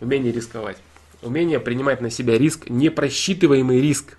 Умение 0.00 0.32
рисковать. 0.32 0.78
Умение 1.20 1.60
принимать 1.60 2.00
на 2.00 2.10
себя 2.10 2.38
риск, 2.38 2.70
непросчитываемый 2.70 3.80
риск. 3.80 4.16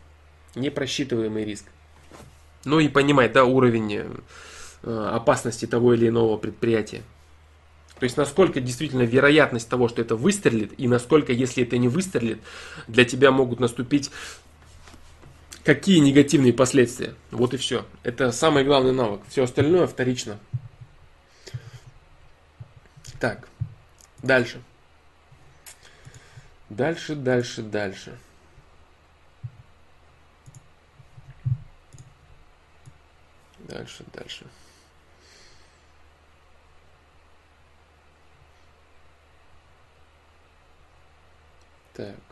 Непросчитываемый 0.56 1.46
риск. 1.46 1.66
Ну 2.66 2.80
и 2.80 2.88
понимать, 2.88 3.32
да, 3.34 3.46
уровень 3.46 3.96
э, 4.84 5.10
опасности 5.14 5.66
того 5.66 5.94
или 5.94 6.10
иного 6.10 6.38
предприятия. 6.38 7.04
То 8.00 8.06
есть 8.06 8.16
насколько 8.16 8.62
действительно 8.62 9.02
вероятность 9.04 9.70
того, 9.70 9.90
что 9.90 10.02
это 10.02 10.16
выстрелит, 10.16 10.74
и 10.78 10.88
насколько, 10.88 11.34
если 11.34 11.64
это 11.64 11.78
не 11.78 11.90
выстрелит, 11.90 12.40
для 12.88 13.04
тебя 13.04 13.32
могут 13.32 13.60
наступить 13.60 14.10
какие 15.64 16.00
негативные 16.00 16.54
последствия. 16.54 17.14
Вот 17.32 17.54
и 17.54 17.58
все. 17.58 17.86
Это 18.04 18.32
самый 18.32 18.64
главный 18.64 18.94
навык. 18.94 19.22
Все 19.28 19.44
остальное 19.44 19.86
вторично. 19.86 20.40
Так, 23.20 23.50
дальше. 24.24 24.62
Дальше, 26.70 27.16
дальше, 27.16 27.62
дальше. 27.62 28.18
Дальше, 33.70 34.04
дальше. 34.14 34.46
Так. 41.94 42.29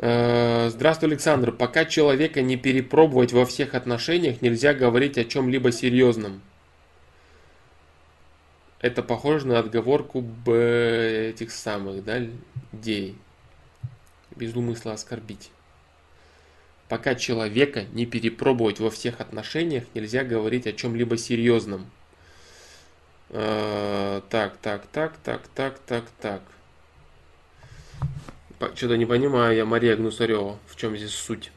Здравствуй, 0.00 1.10
Александр. 1.10 1.50
Пока 1.50 1.84
человека 1.84 2.40
не 2.40 2.56
перепробовать 2.56 3.32
во 3.32 3.44
всех 3.44 3.74
отношениях, 3.74 4.42
нельзя 4.42 4.72
говорить 4.72 5.18
о 5.18 5.24
чем-либо 5.24 5.72
серьезном. 5.72 6.40
Это 8.80 9.02
похоже 9.02 9.48
на 9.48 9.58
отговорку 9.58 10.20
б 10.20 11.32
этих 11.34 11.50
самых, 11.50 12.04
да, 12.04 12.18
людей. 12.72 13.16
Без 14.36 14.54
умысла 14.54 14.92
оскорбить. 14.92 15.50
Пока 16.88 17.16
человека 17.16 17.84
не 17.92 18.06
перепробовать 18.06 18.78
во 18.78 18.90
всех 18.90 19.20
отношениях, 19.20 19.84
нельзя 19.94 20.22
говорить 20.22 20.66
о 20.68 20.72
чем-либо 20.72 21.18
серьезном. 21.18 21.90
Э, 23.30 24.22
так, 24.30 24.56
так, 24.58 24.86
так, 24.86 25.16
так, 25.18 25.48
так, 25.48 25.78
так, 25.80 26.04
так. 26.20 26.42
Что-то 28.58 28.96
не 28.96 29.06
понимаю 29.06 29.56
я, 29.56 29.64
Мария 29.64 29.96
Гнусарева, 29.96 30.58
в 30.66 30.76
чем 30.76 30.96
здесь 30.96 31.14
суть. 31.14 31.52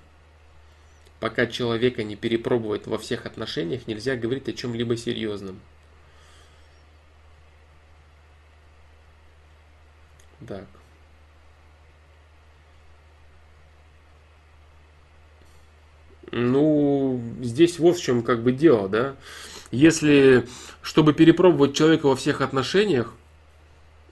Пока 1.19 1.47
человека 1.47 2.03
не 2.03 2.15
перепробовать 2.15 2.87
во 2.87 2.97
всех 2.97 3.25
отношениях, 3.25 3.87
нельзя 3.87 4.15
говорить 4.15 4.49
о 4.49 4.53
чем-либо 4.53 4.97
серьезном. 4.97 5.59
Так. 10.47 10.65
Ну, 16.31 17.21
здесь 17.41 17.77
вот 17.77 17.97
в 17.97 18.01
чем 18.01 18.23
как 18.23 18.41
бы 18.41 18.51
дело, 18.51 18.87
да. 18.87 19.15
Если, 19.71 20.47
чтобы 20.81 21.13
перепробовать 21.13 21.75
человека 21.75 22.07
во 22.07 22.15
всех 22.15 22.41
отношениях, 22.41 23.13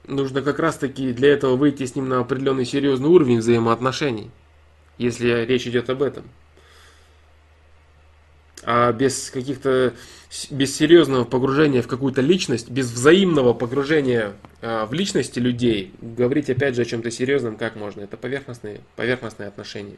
нужно 0.09 0.41
как 0.41 0.59
раз 0.59 0.77
таки 0.77 1.13
для 1.13 1.29
этого 1.29 1.55
выйти 1.55 1.85
с 1.85 1.95
ним 1.95 2.09
на 2.09 2.19
определенный 2.19 2.65
серьезный 2.65 3.09
уровень 3.09 3.39
взаимоотношений, 3.39 4.29
если 4.97 5.45
речь 5.45 5.67
идет 5.67 5.89
об 5.89 6.01
этом. 6.01 6.25
А 8.63 8.91
без 8.91 9.29
каких-то, 9.29 9.93
без 10.51 10.75
серьезного 10.75 11.23
погружения 11.23 11.81
в 11.81 11.87
какую-то 11.87 12.21
личность, 12.21 12.69
без 12.69 12.91
взаимного 12.91 13.53
погружения 13.53 14.33
а, 14.61 14.85
в 14.85 14.93
личности 14.93 15.39
людей, 15.39 15.93
говорить 16.01 16.49
опять 16.49 16.75
же 16.75 16.81
о 16.81 16.85
чем-то 16.85 17.09
серьезном 17.09 17.55
как 17.55 17.77
можно? 17.77 18.01
Это 18.01 18.17
поверхностные, 18.17 18.81
поверхностные 18.97 19.47
отношения. 19.47 19.95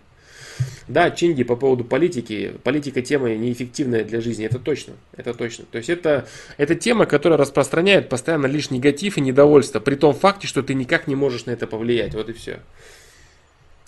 Да, 0.87 1.09
Чинги 1.11 1.43
по 1.43 1.55
поводу 1.55 1.83
политики. 1.83 2.53
Политика 2.63 3.01
тема 3.01 3.29
неэффективная 3.29 4.03
для 4.03 4.19
жизни, 4.19 4.45
это 4.45 4.59
точно. 4.59 4.93
Это 5.15 5.33
точно. 5.33 5.65
То 5.71 5.77
есть 5.77 5.89
это, 5.89 6.27
это 6.57 6.75
тема, 6.75 7.05
которая 7.05 7.37
распространяет 7.37 8.09
постоянно 8.09 8.47
лишь 8.47 8.71
негатив 8.71 9.17
и 9.17 9.21
недовольство, 9.21 9.79
при 9.79 9.95
том 9.95 10.13
факте, 10.13 10.47
что 10.47 10.63
ты 10.63 10.73
никак 10.73 11.07
не 11.07 11.15
можешь 11.15 11.45
на 11.45 11.51
это 11.51 11.67
повлиять. 11.67 12.13
Вот 12.13 12.29
и 12.29 12.33
все. 12.33 12.59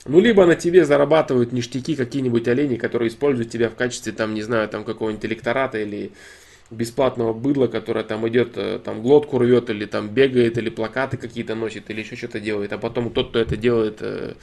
Ну, 0.06 0.20
либо 0.20 0.46
на 0.46 0.56
тебе 0.56 0.84
зарабатывают 0.84 1.54
ништяки 1.54 1.96
какие-нибудь 1.96 2.48
олени, 2.48 2.76
которые 2.76 3.10
используют 3.10 3.52
тебя 3.52 3.70
в 3.70 3.76
качестве, 3.76 4.12
там, 4.12 4.34
не 4.34 4.42
знаю, 4.42 4.68
там 4.68 4.84
какого-нибудь 4.84 5.26
электората 5.26 5.80
или 5.80 6.12
бесплатного 6.70 7.34
быдла, 7.34 7.68
которое 7.68 8.04
там 8.04 8.28
идет, 8.28 8.58
э, 8.58 8.80
там 8.84 9.02
глотку 9.02 9.38
рвет, 9.38 9.70
или 9.70 9.86
там 9.86 10.10
бегает, 10.10 10.58
или 10.58 10.70
плакаты 10.70 11.18
какие-то 11.18 11.56
носит, 11.56 11.90
или 11.90 12.02
еще 12.02 12.16
что-то 12.16 12.40
делает. 12.40 12.74
А 12.74 12.78
потом 12.78 13.12
тот, 13.12 13.30
кто 13.30 13.40
это 13.40 13.56
делает, 13.58 13.98
э, 14.02 14.36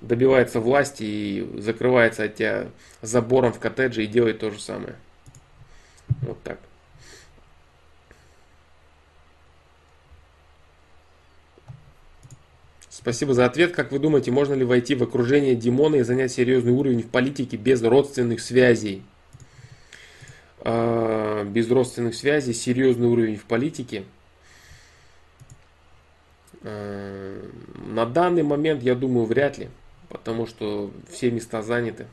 добивается 0.00 0.60
власти 0.60 1.02
и 1.04 1.60
закрывается 1.60 2.24
от 2.24 2.36
тебя 2.36 2.68
забором 3.00 3.52
в 3.52 3.58
коттедже 3.58 4.04
и 4.04 4.06
делает 4.06 4.38
то 4.40 4.50
же 4.50 4.60
самое. 4.60 4.96
Вот 6.22 6.42
так. 6.42 6.58
Спасибо 13.02 13.34
за 13.34 13.46
ответ. 13.46 13.72
Как 13.74 13.90
вы 13.90 13.98
думаете, 13.98 14.30
можно 14.30 14.54
ли 14.54 14.64
войти 14.64 14.94
в 14.94 15.02
окружение 15.02 15.56
Димона 15.56 15.96
и 15.96 16.02
занять 16.02 16.30
серьезный 16.30 16.70
уровень 16.70 17.02
в 17.02 17.08
политике 17.08 17.56
без 17.56 17.82
родственных 17.82 18.40
связей? 18.40 19.02
А, 20.64 21.44
без 21.44 21.68
родственных 21.70 22.14
связей, 22.14 22.54
серьезный 22.54 23.08
уровень 23.08 23.36
в 23.36 23.44
политике. 23.44 24.04
А, 26.62 27.50
на 27.86 28.06
данный 28.06 28.44
момент, 28.44 28.82
я 28.82 28.94
думаю, 28.94 29.26
вряд 29.26 29.58
ли, 29.58 29.68
потому 30.08 30.46
что 30.46 30.92
все 31.10 31.32
места 31.32 31.62
заняты. 31.62 32.06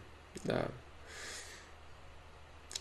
Да. 0.43 0.67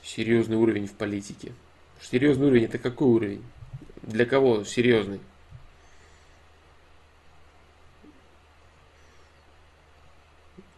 Серьезный 0.02 0.56
уровень 0.56 0.86
в 0.86 0.94
политике. 0.94 1.52
Серьезный 2.00 2.46
уровень 2.46 2.64
это 2.64 2.78
какой 2.78 3.08
уровень? 3.08 3.44
Для 4.02 4.24
кого 4.24 4.64
серьезный? 4.64 5.20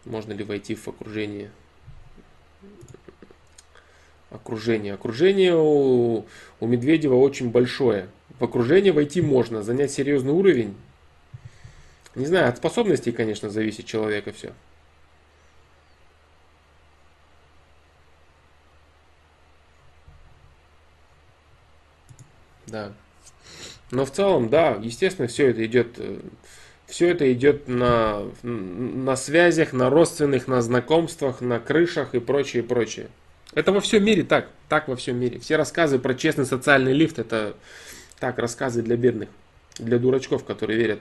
Можно 0.05 0.33
ли 0.33 0.43
войти 0.43 0.75
в 0.75 0.89
окружение? 0.89 1.53
Окружение. 4.31 4.95
Окружение 4.95 5.57
у, 5.57 6.25
у 6.61 6.67
Медведева 6.67 7.17
очень 7.17 7.51
большое. 7.51 8.09
В 8.39 8.45
окружение 8.45 8.93
войти 8.93 9.21
можно, 9.21 9.63
занять 9.63 9.91
серьезный 9.91 10.33
уровень. 10.33 10.77
Не 12.15 12.27
знаю, 12.27 12.49
от 12.49 12.57
способностей, 12.57 13.13
конечно, 13.13 13.51
зависит 13.51 13.87
человека 13.87 14.33
все. 14.33 14.53
Да. 22.67 22.93
Но 23.91 24.05
в 24.05 24.13
целом, 24.13 24.49
да, 24.49 24.79
естественно, 24.81 25.27
все 25.27 25.49
это 25.49 25.67
идет, 25.67 25.99
э, 25.99 26.21
все 26.87 27.09
это 27.09 27.33
идет 27.33 27.67
на, 27.67 28.23
на 28.43 29.17
связях, 29.17 29.73
на 29.73 29.91
родственных, 29.91 30.47
на 30.47 30.63
знакомствах, 30.63 31.41
на 31.41 31.59
крышах 31.59 32.15
и 32.15 32.21
прочее, 32.21 32.63
прочее. 32.63 33.09
Это 33.55 33.73
во 33.73 33.81
всем 33.81 34.05
мире 34.05 34.23
так, 34.23 34.49
так 34.69 34.89
во 34.89 34.97
всем 34.97 35.17
мире. 35.17 35.39
Все 35.41 35.57
рассказы 35.57 35.99
про 35.99 36.15
честный 36.15 36.47
социальный 36.47 36.93
лифт, 36.93 37.19
это 37.19 37.55
так, 38.19 38.39
рассказы 38.39 38.83
для 38.83 38.97
бедных, 38.97 39.29
для 39.79 39.99
дурачков, 39.99 40.45
которые 40.45 40.79
верят 40.79 41.01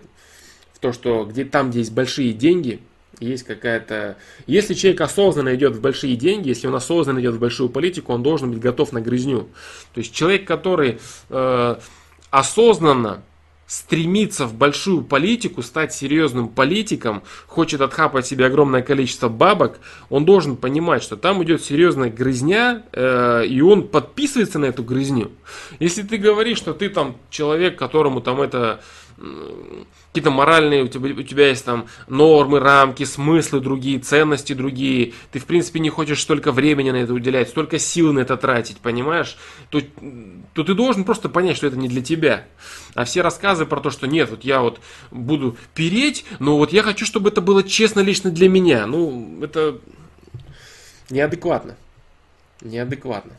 в 0.73 0.79
то, 0.79 0.91
что 0.91 1.25
где, 1.25 1.45
там, 1.45 1.69
где 1.69 1.79
есть 1.79 1.93
большие 1.93 2.33
деньги, 2.33 2.81
есть 3.19 3.43
какая-то... 3.43 4.17
Если 4.47 4.73
человек 4.73 5.01
осознанно 5.01 5.53
идет 5.55 5.75
в 5.75 5.81
большие 5.81 6.15
деньги, 6.15 6.49
если 6.49 6.67
он 6.67 6.75
осознанно 6.75 7.19
идет 7.19 7.35
в 7.35 7.39
большую 7.39 7.69
политику, 7.69 8.13
он 8.13 8.23
должен 8.23 8.51
быть 8.51 8.61
готов 8.61 8.93
на 8.93 9.01
грызню. 9.01 9.49
То 9.93 9.99
есть 9.99 10.13
человек, 10.13 10.47
который 10.47 10.99
э, 11.29 11.75
осознанно 12.29 13.23
стремится 13.70 14.47
в 14.47 14.55
большую 14.55 15.03
политику, 15.03 15.61
стать 15.61 15.93
серьезным 15.93 16.49
политиком, 16.49 17.22
хочет 17.45 17.82
отхапать 17.82 18.26
себе 18.26 18.47
огромное 18.47 18.82
количество 18.82 19.30
бабок, 19.30 19.80
он 20.09 20.26
должен 20.26 20.57
понимать, 20.57 21.03
что 21.03 21.17
там 21.17 21.43
идет 21.43 21.63
серьезная 21.63 22.09
грызня, 22.09 22.82
э, 22.91 23.45
и 23.45 23.61
он 23.61 23.88
подписывается 23.88 24.57
на 24.57 24.65
эту 24.65 24.84
грызню. 24.84 25.30
Если 25.80 26.01
ты 26.01 26.17
говоришь, 26.17 26.57
что 26.57 26.74
ты 26.74 26.89
там 26.89 27.15
человек, 27.30 27.78
которому 27.78 28.22
там 28.22 28.41
это 28.41 28.82
какие-то 30.07 30.32
моральные, 30.32 30.84
у 30.84 30.88
тебя, 30.88 31.09
у 31.09 31.24
тебя 31.24 31.49
есть 31.49 31.65
там 31.65 31.88
нормы, 32.07 32.59
рамки, 32.59 33.03
смыслы 33.03 33.59
другие, 33.59 33.99
ценности 33.99 34.53
другие, 34.53 35.13
ты 35.32 35.39
в 35.39 35.45
принципе 35.45 35.80
не 35.80 35.89
хочешь 35.89 36.22
столько 36.22 36.51
времени 36.51 36.91
на 36.91 36.97
это 36.97 37.13
уделять, 37.13 37.49
столько 37.49 37.80
сил 37.80 38.13
на 38.13 38.20
это 38.20 38.38
тратить, 38.38 38.78
понимаешь, 38.78 39.38
то, 39.70 39.82
то 40.53 40.63
ты 40.63 40.74
должен 40.74 41.03
просто 41.03 41.30
понять, 41.30 41.57
что 41.57 41.67
это 41.67 41.78
не 41.78 41.88
для 41.88 42.01
тебя. 42.01 42.45
А 42.95 43.03
все 43.03 43.22
рассказы 43.22 43.65
про 43.65 43.82
то, 43.82 43.89
что 43.89 44.07
нет, 44.07 44.30
вот 44.30 44.43
я 44.43 44.61
вот 44.61 44.80
буду 45.11 45.57
переть, 45.74 46.26
но 46.39 46.57
вот 46.57 46.72
я 46.72 46.84
хочу, 46.84 47.05
чтобы 47.05 47.30
это 47.30 47.41
было 47.41 47.63
честно 47.63 47.99
лично 47.99 48.32
для 48.32 48.49
меня, 48.49 48.88
ну, 48.88 49.39
это 49.43 49.80
неадекватно. 51.09 51.76
Неадекватно. 52.61 53.34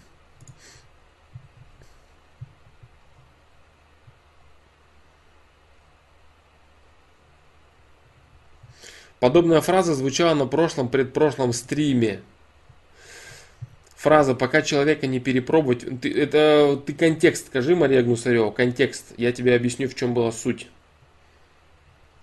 Подобная 9.20 9.60
фраза 9.60 9.94
звучала 9.94 10.34
на 10.34 10.46
прошлом, 10.46 10.88
предпрошлом 10.88 11.52
стриме. 11.52 12.22
Фраза 13.96 14.34
«пока 14.34 14.62
человека 14.62 15.06
не 15.06 15.20
перепробовать». 15.20 15.84
Ты, 16.00 16.10
это 16.10 16.82
ты 16.86 16.94
контекст 16.94 17.48
скажи, 17.48 17.76
Мария 17.76 18.02
Гнусарева, 18.02 18.50
контекст. 18.50 19.12
Я 19.18 19.30
тебе 19.32 19.54
объясню, 19.54 19.90
в 19.90 19.94
чем 19.94 20.14
была 20.14 20.32
суть. 20.32 20.68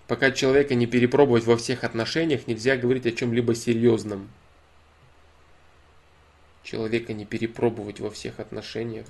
Пока 0.08 0.32
человека 0.32 0.74
не 0.74 0.86
перепробовать 0.86 1.44
во 1.44 1.56
всех 1.56 1.84
отношениях, 1.84 2.48
нельзя 2.48 2.76
говорить 2.76 3.06
о 3.06 3.12
чем-либо 3.12 3.54
серьезном. 3.54 4.28
Человека 6.64 7.12
не 7.12 7.24
перепробовать 7.24 8.00
во 8.00 8.10
всех 8.10 8.40
отношениях. 8.40 9.06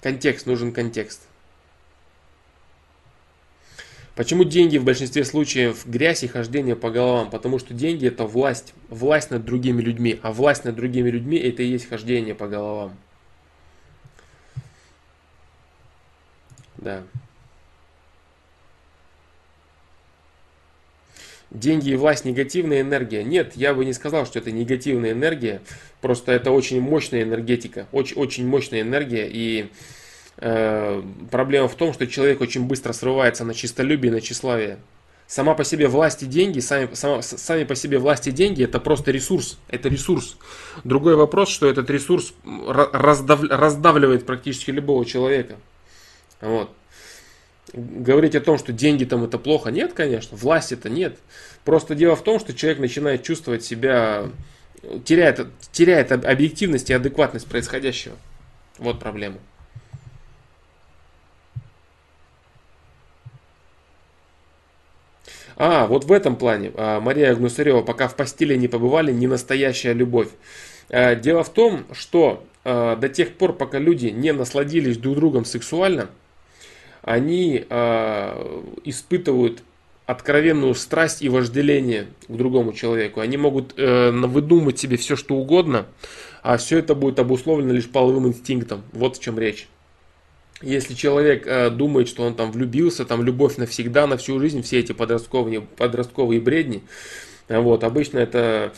Контекст, 0.00 0.46
нужен 0.46 0.72
контекст. 0.72 1.27
Почему 4.18 4.42
деньги 4.42 4.78
в 4.78 4.84
большинстве 4.84 5.24
случаев 5.24 5.86
грязь 5.86 6.24
и 6.24 6.26
хождение 6.26 6.74
по 6.74 6.90
головам? 6.90 7.30
Потому 7.30 7.60
что 7.60 7.72
деньги 7.72 8.08
это 8.08 8.24
власть, 8.24 8.74
власть 8.88 9.30
над 9.30 9.44
другими 9.44 9.80
людьми, 9.80 10.18
а 10.24 10.32
власть 10.32 10.64
над 10.64 10.74
другими 10.74 11.08
людьми 11.08 11.38
это 11.38 11.62
и 11.62 11.66
есть 11.66 11.88
хождение 11.88 12.34
по 12.34 12.48
головам. 12.48 12.96
Да. 16.78 17.04
Деньги 21.52 21.90
и 21.90 21.94
власть 21.94 22.24
негативная 22.24 22.80
энергия. 22.80 23.22
Нет, 23.22 23.52
я 23.54 23.72
бы 23.72 23.84
не 23.84 23.92
сказал, 23.92 24.26
что 24.26 24.40
это 24.40 24.50
негативная 24.50 25.12
энергия. 25.12 25.62
Просто 26.00 26.32
это 26.32 26.50
очень 26.50 26.80
мощная 26.80 27.22
энергетика. 27.22 27.86
Очень, 27.92 28.16
очень 28.16 28.48
мощная 28.48 28.80
энергия. 28.80 29.28
И 29.30 29.70
проблема 30.38 31.68
в 31.68 31.74
том, 31.74 31.92
что 31.92 32.06
человек 32.06 32.40
очень 32.40 32.64
быстро 32.64 32.92
срывается 32.92 33.44
на 33.44 33.54
чистолюбие, 33.54 34.12
на 34.12 34.20
тщеславие. 34.20 34.78
Сама 35.26 35.54
по 35.54 35.62
себе 35.62 35.88
власть 35.88 36.22
и 36.22 36.26
деньги, 36.26 36.60
сами, 36.60 36.88
сама, 36.94 37.20
сами 37.20 37.64
по 37.64 37.74
себе 37.74 37.98
власть 37.98 38.26
и 38.28 38.30
деньги 38.30 38.64
это 38.64 38.80
просто 38.80 39.10
ресурс. 39.10 39.58
Это 39.68 39.90
ресурс. 39.90 40.38
Другой 40.84 41.16
вопрос, 41.16 41.50
что 41.50 41.68
этот 41.68 41.90
ресурс 41.90 42.32
раздав, 42.46 43.42
раздавливает 43.42 44.24
практически 44.24 44.70
любого 44.70 45.04
человека. 45.04 45.56
Вот. 46.40 46.70
Говорить 47.74 48.34
о 48.36 48.40
том, 48.40 48.56
что 48.56 48.72
деньги 48.72 49.04
там 49.04 49.22
это 49.22 49.38
плохо, 49.38 49.70
нет, 49.70 49.92
конечно. 49.92 50.34
Власть 50.34 50.72
это 50.72 50.88
нет. 50.88 51.18
Просто 51.62 51.94
дело 51.94 52.16
в 52.16 52.22
том, 52.22 52.40
что 52.40 52.54
человек 52.54 52.78
начинает 52.78 53.22
чувствовать 53.22 53.62
себя, 53.62 54.30
теряет, 55.04 55.46
теряет 55.72 56.10
объективность 56.12 56.88
и 56.88 56.94
адекватность 56.94 57.46
происходящего. 57.46 58.16
Вот 58.78 58.98
проблема. 58.98 59.36
А, 65.60 65.88
вот 65.88 66.04
в 66.04 66.12
этом 66.12 66.36
плане. 66.36 66.70
А, 66.76 67.00
Мария 67.00 67.34
Гнусарева, 67.34 67.82
пока 67.82 68.06
в 68.06 68.14
постели 68.14 68.54
не 68.54 68.68
побывали, 68.68 69.12
не 69.12 69.26
настоящая 69.26 69.92
любовь. 69.92 70.28
А, 70.88 71.16
дело 71.16 71.42
в 71.42 71.52
том, 71.52 71.84
что 71.92 72.44
а, 72.64 72.94
до 72.94 73.08
тех 73.08 73.34
пор, 73.34 73.54
пока 73.54 73.80
люди 73.80 74.06
не 74.06 74.32
насладились 74.32 74.96
друг 74.98 75.16
другом 75.16 75.44
сексуально, 75.44 76.08
они 77.02 77.64
испытывают 78.84 79.62
откровенную 80.04 80.74
страсть 80.74 81.22
и 81.22 81.28
вожделение 81.28 82.06
к 82.28 82.32
другому 82.36 82.72
человеку. 82.74 83.20
Они 83.20 83.36
могут 83.38 83.78
э, 83.78 84.10
выдумать 84.10 84.78
себе 84.78 84.98
все, 84.98 85.16
что 85.16 85.36
угодно, 85.36 85.86
а 86.42 86.58
все 86.58 86.78
это 86.78 86.94
будет 86.94 87.18
обусловлено 87.18 87.72
лишь 87.72 87.88
половым 87.88 88.26
инстинктом. 88.26 88.82
Вот 88.92 89.16
в 89.16 89.22
чем 89.22 89.38
речь. 89.38 89.68
Если 90.60 90.94
человек 90.94 91.46
э, 91.46 91.70
думает, 91.70 92.08
что 92.08 92.24
он 92.24 92.34
там 92.34 92.50
влюбился, 92.50 93.04
там 93.04 93.22
любовь 93.22 93.56
навсегда, 93.58 94.06
на 94.06 94.16
всю 94.16 94.40
жизнь, 94.40 94.62
все 94.62 94.80
эти 94.80 94.92
подростковые, 94.92 95.60
подростковые 95.60 96.40
бредни, 96.40 96.82
вот, 97.48 97.84
обычно 97.84 98.18
это 98.18 98.72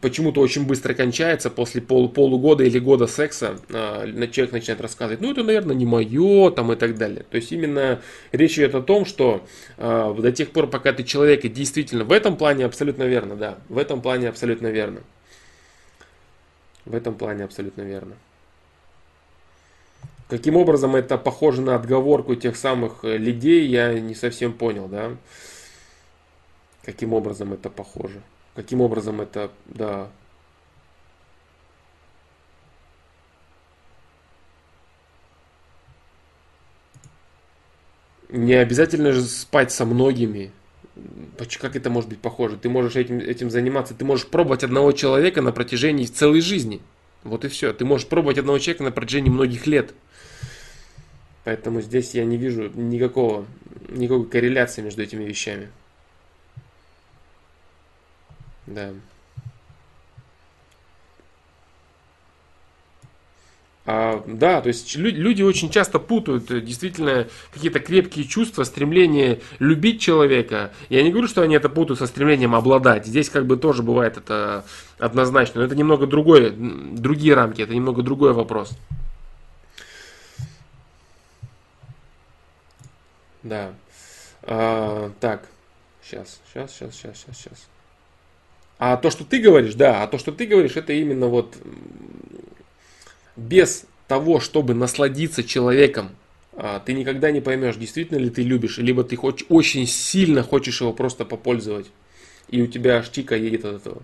почему-то 0.00 0.40
очень 0.40 0.66
быстро 0.66 0.94
кончается 0.94 1.50
после 1.50 1.80
пол, 1.80 2.08
полугода 2.08 2.64
или 2.64 2.78
года 2.78 3.06
секса. 3.06 3.58
Э, 3.70 4.04
человек 4.30 4.52
начинает 4.52 4.80
рассказывать, 4.80 5.20
ну 5.20 5.30
это, 5.30 5.42
наверное, 5.42 5.74
не 5.74 5.86
мое, 5.86 6.50
там 6.50 6.72
и 6.72 6.76
так 6.76 6.96
далее. 6.96 7.24
То 7.30 7.36
есть 7.36 7.50
именно 7.52 8.00
речь 8.30 8.58
идет 8.58 8.74
о 8.74 8.82
том, 8.82 9.04
что 9.04 9.46
э, 9.78 10.14
до 10.18 10.32
тех 10.32 10.50
пор, 10.50 10.68
пока 10.68 10.92
ты 10.92 11.02
человек, 11.02 11.44
и 11.44 11.48
действительно 11.48 12.04
в 12.04 12.12
этом 12.12 12.36
плане 12.36 12.64
абсолютно 12.64 13.04
верно, 13.04 13.36
да, 13.36 13.58
в 13.68 13.78
этом 13.78 14.02
плане 14.02 14.28
абсолютно 14.28 14.68
верно. 14.68 15.00
В 16.84 16.94
этом 16.94 17.14
плане 17.14 17.44
абсолютно 17.44 17.82
верно. 17.82 18.16
Каким 20.32 20.56
образом 20.56 20.96
это 20.96 21.18
похоже 21.18 21.60
на 21.60 21.74
отговорку 21.74 22.34
тех 22.36 22.56
самых 22.56 23.04
э, 23.04 23.18
людей, 23.18 23.66
я 23.66 24.00
не 24.00 24.14
совсем 24.14 24.54
понял, 24.54 24.88
да. 24.88 25.10
Каким 26.82 27.12
образом 27.12 27.52
это 27.52 27.68
похоже? 27.68 28.22
Каким 28.54 28.80
образом 28.80 29.20
это, 29.20 29.50
да. 29.66 30.08
Не 38.30 38.54
обязательно 38.54 39.12
же 39.12 39.20
спать 39.20 39.70
со 39.70 39.84
многими. 39.84 40.50
Как 41.60 41.76
это 41.76 41.90
может 41.90 42.08
быть 42.08 42.20
похоже? 42.20 42.56
Ты 42.56 42.70
можешь 42.70 42.96
этим, 42.96 43.18
этим 43.18 43.50
заниматься, 43.50 43.92
ты 43.92 44.06
можешь 44.06 44.26
пробовать 44.26 44.64
одного 44.64 44.92
человека 44.92 45.42
на 45.42 45.52
протяжении 45.52 46.06
целой 46.06 46.40
жизни. 46.40 46.80
Вот 47.22 47.44
и 47.44 47.48
все. 47.48 47.74
Ты 47.74 47.84
можешь 47.84 48.06
пробовать 48.06 48.38
одного 48.38 48.58
человека 48.58 48.84
на 48.84 48.92
протяжении 48.92 49.28
многих 49.28 49.66
лет. 49.66 49.92
Поэтому 51.44 51.80
здесь 51.80 52.14
я 52.14 52.24
не 52.24 52.36
вижу 52.36 52.70
никакого, 52.74 53.46
никакой 53.88 54.26
корреляции 54.26 54.82
между 54.82 55.02
этими 55.02 55.24
вещами. 55.24 55.68
Да. 58.66 58.90
А, 63.84 64.22
да, 64.28 64.60
то 64.60 64.68
есть 64.68 64.94
люди 64.94 65.42
очень 65.42 65.68
часто 65.68 65.98
путают 65.98 66.48
э, 66.52 66.60
действительно 66.60 67.26
какие-то 67.52 67.80
крепкие 67.80 68.26
чувства, 68.26 68.62
стремление 68.62 69.40
любить 69.58 70.00
человека. 70.00 70.72
Я 70.88 71.02
не 71.02 71.10
говорю, 71.10 71.26
что 71.26 71.42
они 71.42 71.56
это 71.56 71.68
путают 71.68 71.98
со 71.98 72.06
стремлением 72.06 72.54
обладать. 72.54 73.06
Здесь 73.06 73.28
как 73.28 73.46
бы 73.46 73.56
тоже 73.56 73.82
бывает 73.82 74.16
это 74.16 74.64
однозначно. 74.98 75.60
Но 75.60 75.66
это 75.66 75.74
немного 75.74 76.06
другой, 76.06 76.52
другие 76.52 77.34
рамки, 77.34 77.60
это 77.60 77.74
немного 77.74 78.02
другой 78.02 78.32
вопрос. 78.32 78.70
Да. 83.42 83.74
А, 84.42 85.12
так, 85.20 85.48
сейчас, 86.02 86.40
сейчас, 86.52 86.72
сейчас, 86.72 86.94
сейчас, 86.94 87.18
сейчас, 87.18 87.38
сейчас. 87.38 87.68
А 88.78 88.96
то, 88.96 89.10
что 89.10 89.24
ты 89.24 89.40
говоришь, 89.40 89.74
да, 89.74 90.02
а 90.02 90.08
то, 90.08 90.18
что 90.18 90.32
ты 90.32 90.46
говоришь, 90.46 90.76
это 90.76 90.92
именно 90.92 91.28
вот 91.28 91.56
без 93.36 93.84
того, 94.08 94.40
чтобы 94.40 94.74
насладиться 94.74 95.44
человеком, 95.44 96.10
а, 96.54 96.80
ты 96.80 96.92
никогда 96.92 97.30
не 97.30 97.40
поймешь, 97.40 97.76
действительно 97.76 98.18
ли 98.18 98.28
ты 98.28 98.42
любишь, 98.42 98.78
либо 98.78 99.04
ты 99.04 99.16
хочешь, 99.16 99.46
очень 99.48 99.86
сильно 99.86 100.42
хочешь 100.42 100.80
его 100.80 100.92
просто 100.92 101.24
попользовать. 101.24 101.90
И 102.48 102.60
у 102.60 102.66
тебя 102.66 102.98
аж 102.98 103.08
чика 103.08 103.36
едет 103.36 103.64
от 103.64 103.80
этого. 103.80 104.02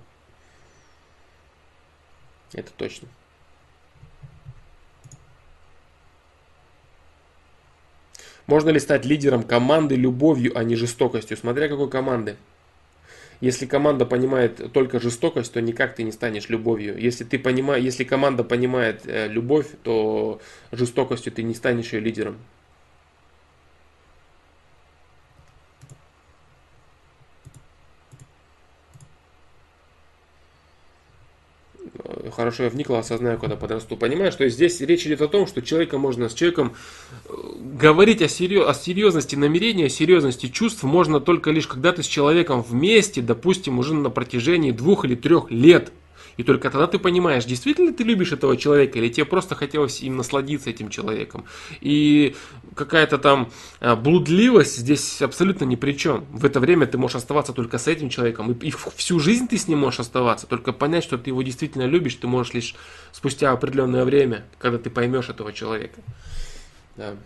Это 2.53 2.71
точно. 2.77 3.09
Можно 8.49 8.71
ли 8.71 8.81
стать 8.81 9.05
лидером 9.05 9.43
команды 9.43 9.95
любовью, 9.95 10.59
а 10.59 10.65
не 10.65 10.75
жестокостью? 10.75 11.37
Смотря 11.37 11.69
какой 11.69 11.91
команды. 11.91 12.37
Если 13.43 13.67
команда 13.67 14.07
понимает 14.07 14.73
только 14.73 14.99
жестокость, 14.99 15.53
то 15.53 15.61
никак 15.61 15.95
ты 15.95 16.03
не 16.03 16.11
станешь 16.11 16.49
любовью. 16.49 16.99
Если, 16.99 17.25
ты 17.25 17.39
понимаешь, 17.39 17.85
если 17.85 18.05
команда 18.05 18.43
понимает 18.45 19.03
э, 19.05 19.29
любовь, 19.29 19.67
то 19.85 20.41
жестокостью 20.73 21.31
ты 21.31 21.43
не 21.43 21.55
станешь 21.55 21.93
ее 21.93 22.01
лидером. 22.01 22.39
Хорошо 32.35 32.65
я 32.65 32.71
вникла, 32.71 32.99
осознаю, 32.99 33.39
когда 33.39 33.57
подрасту. 33.57 33.97
Понимаешь, 33.97 34.35
что 34.35 34.49
здесь 34.49 34.81
речь 34.81 35.07
идет 35.07 35.23
о 35.23 35.29
том, 35.29 35.47
что 35.47 35.63
человека 35.63 35.99
можно 35.99 36.29
с 36.29 36.35
человеком 36.35 36.75
э, 37.27 37.33
говорить 37.81 38.23
о, 38.23 38.29
серьез, 38.29 38.67
о 38.69 38.75
серьезности 38.75 39.37
намерения, 39.37 39.87
о 39.87 39.91
серьезности 39.91 40.49
чувств 40.49 40.83
можно 40.83 41.21
только 41.21 41.51
лишь 41.51 41.67
когда 41.67 41.93
ты 41.93 42.03
с 42.03 42.07
человеком 42.07 42.63
вместе, 42.63 43.21
допустим, 43.21 43.79
уже 43.79 43.95
на 43.95 44.11
протяжении 44.11 44.73
двух 44.73 45.05
или 45.05 45.15
трех 45.15 45.51
лет. 45.51 45.93
И 46.39 46.45
только 46.45 46.71
тогда 46.71 46.87
ты 46.87 46.99
понимаешь, 46.99 47.45
действительно 47.45 47.93
ты 47.93 48.05
любишь 48.05 48.33
этого 48.33 48.57
человека, 48.57 48.99
или 48.99 49.09
тебе 49.09 49.27
просто 49.27 49.57
хотелось 49.57 50.01
им 50.01 50.17
насладиться 50.17 50.71
этим 50.71 50.89
человеком. 50.89 51.45
И 51.81 52.37
какая-то 52.77 53.19
там 53.19 53.51
а, 53.81 53.97
блудливость 53.97 54.79
здесь 54.79 55.21
абсолютно 55.21 55.65
ни 55.65 55.75
при 55.75 55.93
чем. 55.93 56.27
В 56.31 56.45
это 56.45 56.61
время 56.61 56.87
ты 56.87 56.97
можешь 56.97 57.17
оставаться 57.17 57.53
только 57.53 57.79
с 57.79 57.89
этим 57.89 58.09
человеком. 58.09 58.53
И, 58.53 58.73
всю 58.97 59.19
жизнь 59.19 59.49
ты 59.49 59.59
с 59.59 59.67
ним 59.67 59.81
можешь 59.81 59.99
оставаться. 59.99 60.47
Только 60.47 60.73
понять, 60.73 61.03
что 61.03 61.19
ты 61.19 61.31
его 61.31 61.43
действительно 61.43 61.87
любишь, 61.87 62.15
ты 62.15 62.29
можешь 62.29 62.55
лишь 62.55 62.77
спустя 63.11 63.51
определенное 63.51 64.05
время, 64.05 64.45
когда 64.59 64.79
ты 64.79 64.91
поймешь 64.91 65.29
этого 65.29 65.53
человека. 65.53 66.01
Да. 66.97 67.17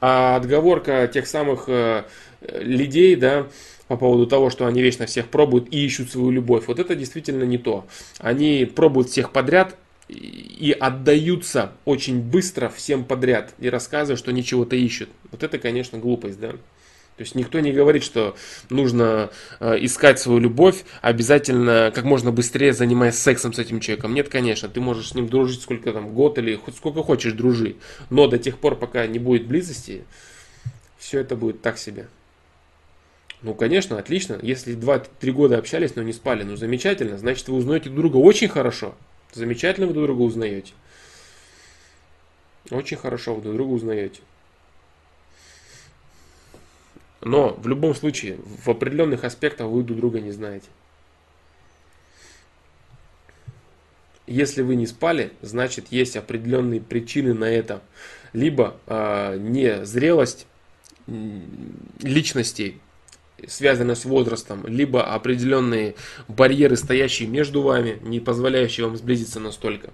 А 0.00 0.34
отговорка 0.34 1.06
тех 1.06 1.28
самых 1.28 1.68
э, 1.68 2.04
людей, 2.40 3.14
да, 3.14 3.46
по 3.92 3.98
поводу 3.98 4.26
того, 4.26 4.48
что 4.48 4.64
они 4.64 4.80
вечно 4.80 5.04
всех 5.04 5.28
пробуют 5.28 5.68
и 5.70 5.84
ищут 5.84 6.10
свою 6.10 6.30
любовь. 6.30 6.64
Вот 6.66 6.78
это 6.78 6.94
действительно 6.94 7.44
не 7.44 7.58
то. 7.58 7.86
Они 8.20 8.64
пробуют 8.64 9.10
всех 9.10 9.32
подряд 9.32 9.76
и 10.08 10.74
отдаются 10.80 11.72
очень 11.84 12.18
быстро 12.22 12.70
всем 12.70 13.04
подряд 13.04 13.52
и 13.58 13.68
рассказывают, 13.68 14.18
что 14.18 14.30
они 14.30 14.42
чего-то 14.42 14.76
ищут. 14.76 15.10
Вот 15.30 15.42
это, 15.42 15.58
конечно, 15.58 15.98
глупость, 15.98 16.40
да. 16.40 16.52
То 16.52 16.58
есть 17.18 17.34
никто 17.34 17.60
не 17.60 17.70
говорит, 17.70 18.02
что 18.02 18.34
нужно 18.70 19.30
э, 19.60 19.76
искать 19.84 20.18
свою 20.18 20.38
любовь, 20.38 20.84
обязательно 21.02 21.92
как 21.94 22.04
можно 22.04 22.32
быстрее 22.32 22.72
занимаясь 22.72 23.18
сексом 23.18 23.52
с 23.52 23.58
этим 23.58 23.78
человеком. 23.80 24.14
Нет, 24.14 24.30
конечно, 24.30 24.70
ты 24.70 24.80
можешь 24.80 25.10
с 25.10 25.14
ним 25.14 25.28
дружить 25.28 25.60
сколько 25.60 25.92
там, 25.92 26.14
год 26.14 26.38
или 26.38 26.56
хоть 26.56 26.76
сколько 26.76 27.02
хочешь 27.02 27.34
дружи. 27.34 27.76
Но 28.08 28.26
до 28.26 28.38
тех 28.38 28.56
пор, 28.56 28.76
пока 28.76 29.06
не 29.06 29.18
будет 29.18 29.46
близости, 29.46 30.04
все 30.98 31.18
это 31.18 31.36
будет 31.36 31.60
так 31.60 31.76
себе. 31.76 32.08
Ну, 33.42 33.54
конечно, 33.54 33.98
отлично. 33.98 34.38
Если 34.40 34.76
2-3 34.76 35.32
года 35.32 35.58
общались, 35.58 35.96
но 35.96 36.02
не 36.02 36.12
спали, 36.12 36.44
ну 36.44 36.56
замечательно. 36.56 37.18
Значит, 37.18 37.48
вы 37.48 37.56
узнаете 37.56 37.90
друг 37.90 38.12
друга 38.12 38.16
очень 38.18 38.48
хорошо. 38.48 38.94
Замечательно 39.32 39.88
вы 39.88 39.94
друг 39.94 40.06
друга 40.06 40.22
узнаете. 40.22 40.72
Очень 42.70 42.96
хорошо 42.96 43.34
вы 43.34 43.42
друг 43.42 43.54
друга 43.56 43.72
узнаете. 43.72 44.20
Но 47.20 47.54
в 47.54 47.66
любом 47.66 47.94
случае, 47.94 48.38
в 48.64 48.68
определенных 48.68 49.24
аспектах 49.24 49.68
вы 49.68 49.82
друг 49.82 49.98
друга 49.98 50.20
не 50.20 50.30
знаете. 50.30 50.68
Если 54.28 54.62
вы 54.62 54.76
не 54.76 54.86
спали, 54.86 55.32
значит 55.42 55.88
есть 55.90 56.16
определенные 56.16 56.80
причины 56.80 57.34
на 57.34 57.44
это. 57.44 57.82
Либо 58.32 58.76
э, 58.86 59.36
не 59.38 59.84
зрелость 59.84 60.46
личностей, 62.00 62.80
связанная 63.46 63.94
с 63.94 64.04
возрастом, 64.04 64.66
либо 64.66 65.04
определенные 65.04 65.94
барьеры, 66.28 66.76
стоящие 66.76 67.28
между 67.28 67.62
вами, 67.62 67.98
не 68.02 68.20
позволяющие 68.20 68.86
вам 68.86 68.96
сблизиться 68.96 69.40
настолько. 69.40 69.90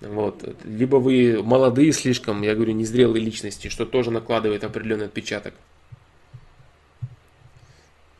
Вот. 0.00 0.42
Либо 0.64 0.96
вы 0.96 1.42
молодые 1.42 1.92
слишком, 1.92 2.42
я 2.42 2.54
говорю, 2.54 2.72
незрелые 2.72 3.24
личности, 3.24 3.68
что 3.68 3.86
тоже 3.86 4.10
накладывает 4.10 4.64
определенный 4.64 5.06
отпечаток. 5.06 5.54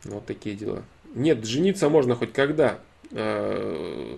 Вот 0.05 0.25
такие 0.25 0.55
дела. 0.55 0.83
Нет, 1.13 1.45
жениться 1.45 1.89
можно 1.89 2.15
хоть 2.15 2.33
когда. 2.33 2.79
Э, 3.11 4.17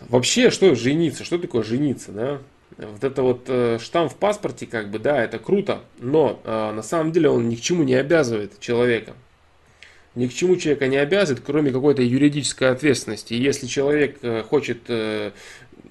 вообще, 0.00 0.50
что 0.50 0.74
жениться? 0.74 1.24
Что 1.24 1.38
такое 1.38 1.62
жениться, 1.62 2.12
да? 2.12 2.42
Вот 2.78 3.04
это 3.04 3.22
вот 3.22 3.44
э, 3.48 3.78
штамп 3.80 4.12
в 4.12 4.16
паспорте, 4.16 4.66
как 4.66 4.90
бы, 4.90 4.98
да, 4.98 5.22
это 5.22 5.38
круто, 5.38 5.82
но 5.98 6.40
э, 6.44 6.72
на 6.72 6.82
самом 6.82 7.12
деле 7.12 7.28
он 7.28 7.48
ни 7.48 7.56
к 7.56 7.60
чему 7.60 7.82
не 7.82 7.94
обязывает 7.94 8.58
человека. 8.60 9.14
Ни 10.14 10.26
к 10.26 10.34
чему 10.34 10.56
человека 10.56 10.88
не 10.88 10.96
обязывает, 10.96 11.42
кроме 11.44 11.70
какой-то 11.70 12.02
юридической 12.02 12.70
ответственности. 12.70 13.34
Если 13.34 13.66
человек 13.66 14.18
э, 14.22 14.42
хочет 14.42 14.82
э, 14.88 15.32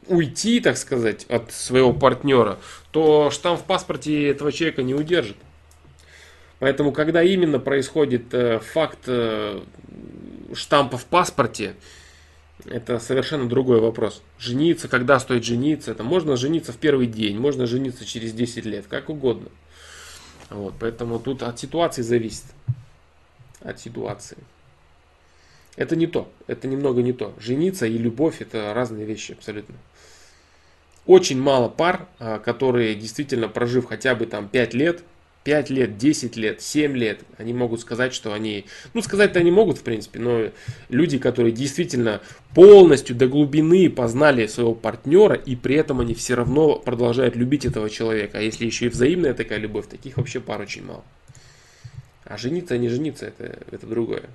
уйти, 0.08 0.60
так 0.60 0.78
сказать, 0.78 1.26
от 1.30 1.52
своего 1.52 1.94
партнера, 1.94 2.60
то 2.92 3.30
штамп 3.32 3.62
в 3.62 3.64
паспорте 3.64 4.30
этого 4.30 4.52
человека 4.52 4.84
не 4.84 4.94
удержит. 4.94 5.38
Поэтому, 6.60 6.92
когда 6.92 7.24
именно 7.24 7.58
происходит 7.60 8.34
э, 8.34 8.60
факт 8.60 9.00
э, 9.08 9.62
штампа 10.54 10.98
в 10.98 11.06
паспорте, 11.06 11.74
это 12.66 13.00
совершенно 13.00 13.48
другой 13.48 13.80
вопрос. 13.80 14.22
Жениться, 14.38 14.88
когда 14.88 15.20
стоит 15.20 15.44
жениться, 15.44 15.92
это 15.92 16.04
можно 16.04 16.36
жениться 16.38 16.72
в 16.72 16.78
первый 16.78 17.08
день, 17.08 17.38
можно 17.38 17.66
жениться 17.66 18.06
через 18.06 18.34
10 18.34 18.66
лет, 18.66 18.86
как 18.88 19.10
угодно. 19.10 19.50
Вот, 20.50 20.74
поэтому 20.80 21.20
тут 21.20 21.44
от 21.44 21.60
ситуации 21.60 22.02
зависит. 22.02 22.46
От 23.62 23.80
ситуации. 23.80 24.38
Это 25.76 25.96
не 25.96 26.08
то, 26.08 26.30
это 26.48 26.68
немного 26.68 27.02
не 27.02 27.14
то. 27.14 27.34
Жениться 27.40 27.86
и 27.86 27.98
любовь 27.98 28.42
это 28.42 28.74
разные 28.74 29.06
вещи 29.06 29.32
абсолютно. 29.32 29.76
Очень 31.06 31.42
мало 31.42 31.70
пар, 31.70 32.08
а, 32.20 32.40
которые 32.40 32.96
действительно 32.96 33.48
прожив 33.48 33.86
хотя 33.86 34.14
бы 34.14 34.26
там 34.26 34.48
5 34.50 34.74
лет, 34.74 35.04
5 35.44 35.70
лет, 35.72 35.98
10 35.98 36.36
лет, 36.36 36.62
7 36.62 36.96
лет, 36.96 37.22
они 37.38 37.54
могут 37.54 37.82
сказать, 37.82 38.14
что 38.14 38.34
они, 38.34 38.66
ну 38.94 39.02
сказать-то 39.02 39.40
они 39.40 39.50
могут 39.50 39.80
в 39.80 39.84
принципе, 39.84 40.20
но 40.20 40.52
люди, 40.90 41.18
которые 41.18 41.52
действительно 41.52 42.22
полностью 42.54 43.16
до 43.16 43.28
глубины 43.28 43.90
познали 43.90 44.46
своего 44.46 44.76
партнера 44.76 45.36
и 45.36 45.56
при 45.56 45.76
этом 45.76 46.00
они 46.00 46.14
все 46.14 46.36
равно 46.36 46.78
продолжают 46.78 47.36
любить 47.36 47.66
этого 47.66 47.90
человека, 47.90 48.38
а 48.38 48.42
если 48.42 48.66
еще 48.66 48.86
и 48.86 48.90
взаимная 48.90 49.34
такая 49.34 49.58
любовь, 49.58 49.88
таких 49.88 50.18
вообще 50.18 50.40
пар 50.40 50.62
очень 50.62 50.86
мало. 50.86 51.04
А 52.26 52.38
жениться, 52.38 52.76
а 52.76 52.78
не 52.78 52.88
жениться, 52.88 53.26
это, 53.26 53.58
это 53.72 53.88
другое. 53.88 54.30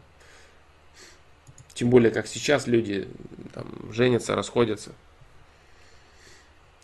Тем 1.73 1.89
более, 1.89 2.11
как 2.11 2.27
сейчас 2.27 2.67
люди 2.67 3.07
там, 3.55 3.93
женятся, 3.93 4.35
расходятся. 4.35 4.93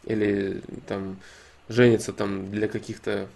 Или 0.04 0.62
там 0.86 1.18
женятся 1.68 2.12
там 2.12 2.50
для 2.50 2.68
каких-то 2.68 3.28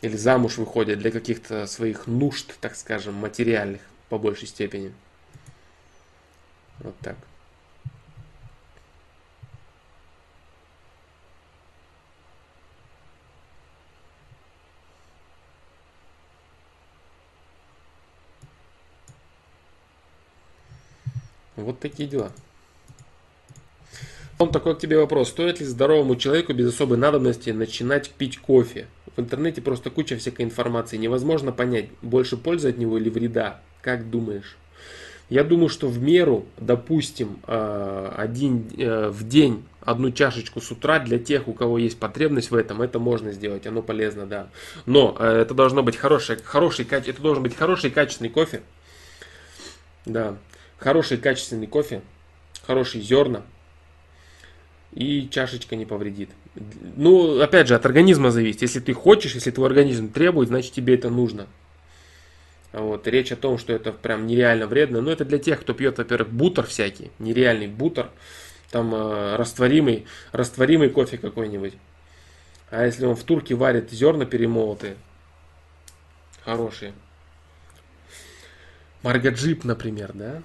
или 0.00 0.16
замуж 0.16 0.58
выходят 0.58 0.98
для 0.98 1.10
каких-то 1.10 1.66
своих 1.66 2.06
нужд, 2.06 2.54
так 2.60 2.76
скажем, 2.76 3.14
материальных 3.14 3.80
по 4.08 4.18
большей 4.18 4.46
степени. 4.46 4.92
Вот 6.80 6.94
так. 7.00 7.16
Вот 21.56 21.80
такие 21.80 22.08
дела. 22.08 22.32
Он 24.38 24.52
такой 24.52 24.76
к 24.76 24.78
тебе 24.78 24.96
вопрос. 24.96 25.30
Стоит 25.30 25.58
ли 25.58 25.66
здоровому 25.66 26.14
человеку 26.14 26.54
без 26.54 26.72
особой 26.72 26.96
надобности 26.96 27.50
начинать 27.50 28.10
пить 28.10 28.38
кофе? 28.38 28.86
В 29.18 29.20
интернете 29.20 29.60
просто 29.60 29.90
куча 29.90 30.16
всякой 30.16 30.44
информации. 30.44 30.96
Невозможно 30.96 31.50
понять, 31.50 31.86
больше 32.02 32.36
пользы 32.36 32.68
от 32.68 32.78
него 32.78 32.98
или 32.98 33.10
вреда. 33.10 33.60
Как 33.82 34.10
думаешь? 34.10 34.56
Я 35.28 35.42
думаю, 35.42 35.70
что 35.70 35.88
в 35.88 36.00
меру, 36.00 36.46
допустим, 36.56 37.40
э, 37.44 38.12
один 38.16 38.70
э, 38.78 39.08
в 39.08 39.26
день 39.26 39.64
одну 39.80 40.12
чашечку 40.12 40.60
с 40.60 40.70
утра 40.70 41.00
для 41.00 41.18
тех, 41.18 41.48
у 41.48 41.52
кого 41.52 41.78
есть 41.78 41.98
потребность 41.98 42.52
в 42.52 42.54
этом, 42.54 42.80
это 42.80 43.00
можно 43.00 43.32
сделать, 43.32 43.66
оно 43.66 43.82
полезно, 43.82 44.24
да. 44.24 44.50
Но 44.86 45.16
э, 45.18 45.26
это 45.26 45.52
должно 45.52 45.82
быть 45.82 45.96
хороший, 45.96 46.36
хороший, 46.36 46.86
это 46.88 47.20
должен 47.20 47.42
быть 47.42 47.56
хороший 47.56 47.90
качественный 47.90 48.30
кофе, 48.30 48.62
да, 50.06 50.36
хороший 50.78 51.18
качественный 51.18 51.66
кофе, 51.66 52.02
хорошие 52.64 53.02
зерна, 53.02 53.42
и 54.92 55.28
чашечка 55.28 55.76
не 55.76 55.84
повредит. 55.84 56.30
Ну, 56.96 57.40
опять 57.40 57.68
же, 57.68 57.74
от 57.74 57.84
организма 57.86 58.30
зависит. 58.30 58.62
Если 58.62 58.80
ты 58.80 58.92
хочешь, 58.92 59.34
если 59.34 59.50
твой 59.50 59.68
организм 59.68 60.10
требует, 60.10 60.48
значит 60.48 60.72
тебе 60.72 60.94
это 60.94 61.10
нужно. 61.10 61.46
Вот, 62.72 63.06
речь 63.06 63.32
о 63.32 63.36
том, 63.36 63.58
что 63.58 63.72
это 63.72 63.92
прям 63.92 64.26
нереально 64.26 64.66
вредно. 64.66 65.00
Но 65.00 65.10
это 65.10 65.24
для 65.24 65.38
тех, 65.38 65.60
кто 65.60 65.72
пьет, 65.72 65.98
во-первых, 65.98 66.30
бутер 66.32 66.66
всякий, 66.66 67.10
нереальный 67.18 67.66
бутер, 67.66 68.10
там 68.70 68.94
э, 68.94 69.36
растворимый, 69.36 70.06
растворимый 70.32 70.90
кофе 70.90 71.16
какой-нибудь. 71.18 71.74
А 72.70 72.84
если 72.84 73.06
он 73.06 73.16
в 73.16 73.24
турке 73.24 73.54
варит 73.54 73.90
зерна 73.90 74.26
перемолотые, 74.26 74.96
хорошие. 76.44 76.92
Маргаджип, 79.02 79.64
например, 79.64 80.12
да? 80.12 80.42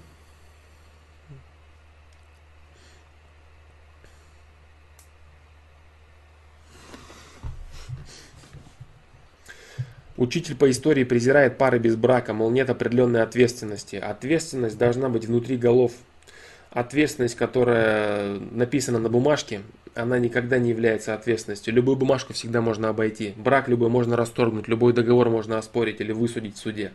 Учитель 10.24 10.55
по 10.55 10.71
истории 10.71 11.03
презирает 11.03 11.57
пары 11.57 11.80
без 11.80 11.97
брака, 11.97 12.34
мол, 12.34 12.49
нет 12.49 12.69
определенной 12.69 13.24
ответственности. 13.24 13.97
Ответственность 13.97 14.78
должна 14.78 15.09
быть 15.09 15.26
внутри 15.26 15.57
голов. 15.57 15.91
Ответственность, 16.71 17.36
которая 17.36 18.39
написана 18.51 18.99
на 18.99 19.09
бумажке, 19.09 19.63
она 19.95 20.19
никогда 20.19 20.59
не 20.59 20.69
является 20.69 21.13
ответственностью. 21.13 21.74
Любую 21.74 21.97
бумажку 21.97 22.32
всегда 22.32 22.61
можно 22.61 22.88
обойти. 22.88 23.34
Брак 23.36 23.67
любой 23.67 23.89
можно 23.89 24.15
расторгнуть, 24.15 24.69
любой 24.69 24.93
договор 24.93 25.30
можно 25.30 25.57
оспорить 25.57 25.99
или 25.99 26.13
высудить 26.13 26.55
в 26.55 26.59
суде. 26.59 26.93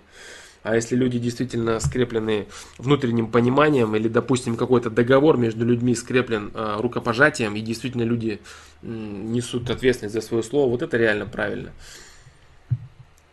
А 0.63 0.75
если 0.75 0.97
люди 0.97 1.19
действительно 1.19 1.79
скреплены 1.81 2.47
внутренним 2.79 3.31
пониманием, 3.31 3.95
или, 3.95 4.09
допустим, 4.09 4.57
какой-то 4.57 4.89
договор 4.89 5.37
между 5.37 5.67
людьми 5.67 5.95
скреплен 5.95 6.51
э, 6.55 6.77
рукопожатием, 6.79 7.57
и 7.57 7.61
действительно 7.61 8.05
люди 8.05 8.41
э, 8.81 8.87
несут 8.87 9.69
ответственность 9.69 10.15
за 10.15 10.23
свое 10.23 10.43
слово, 10.43 10.71
вот 10.71 10.81
это 10.81 10.97
реально 10.97 11.27
правильно. 11.27 11.73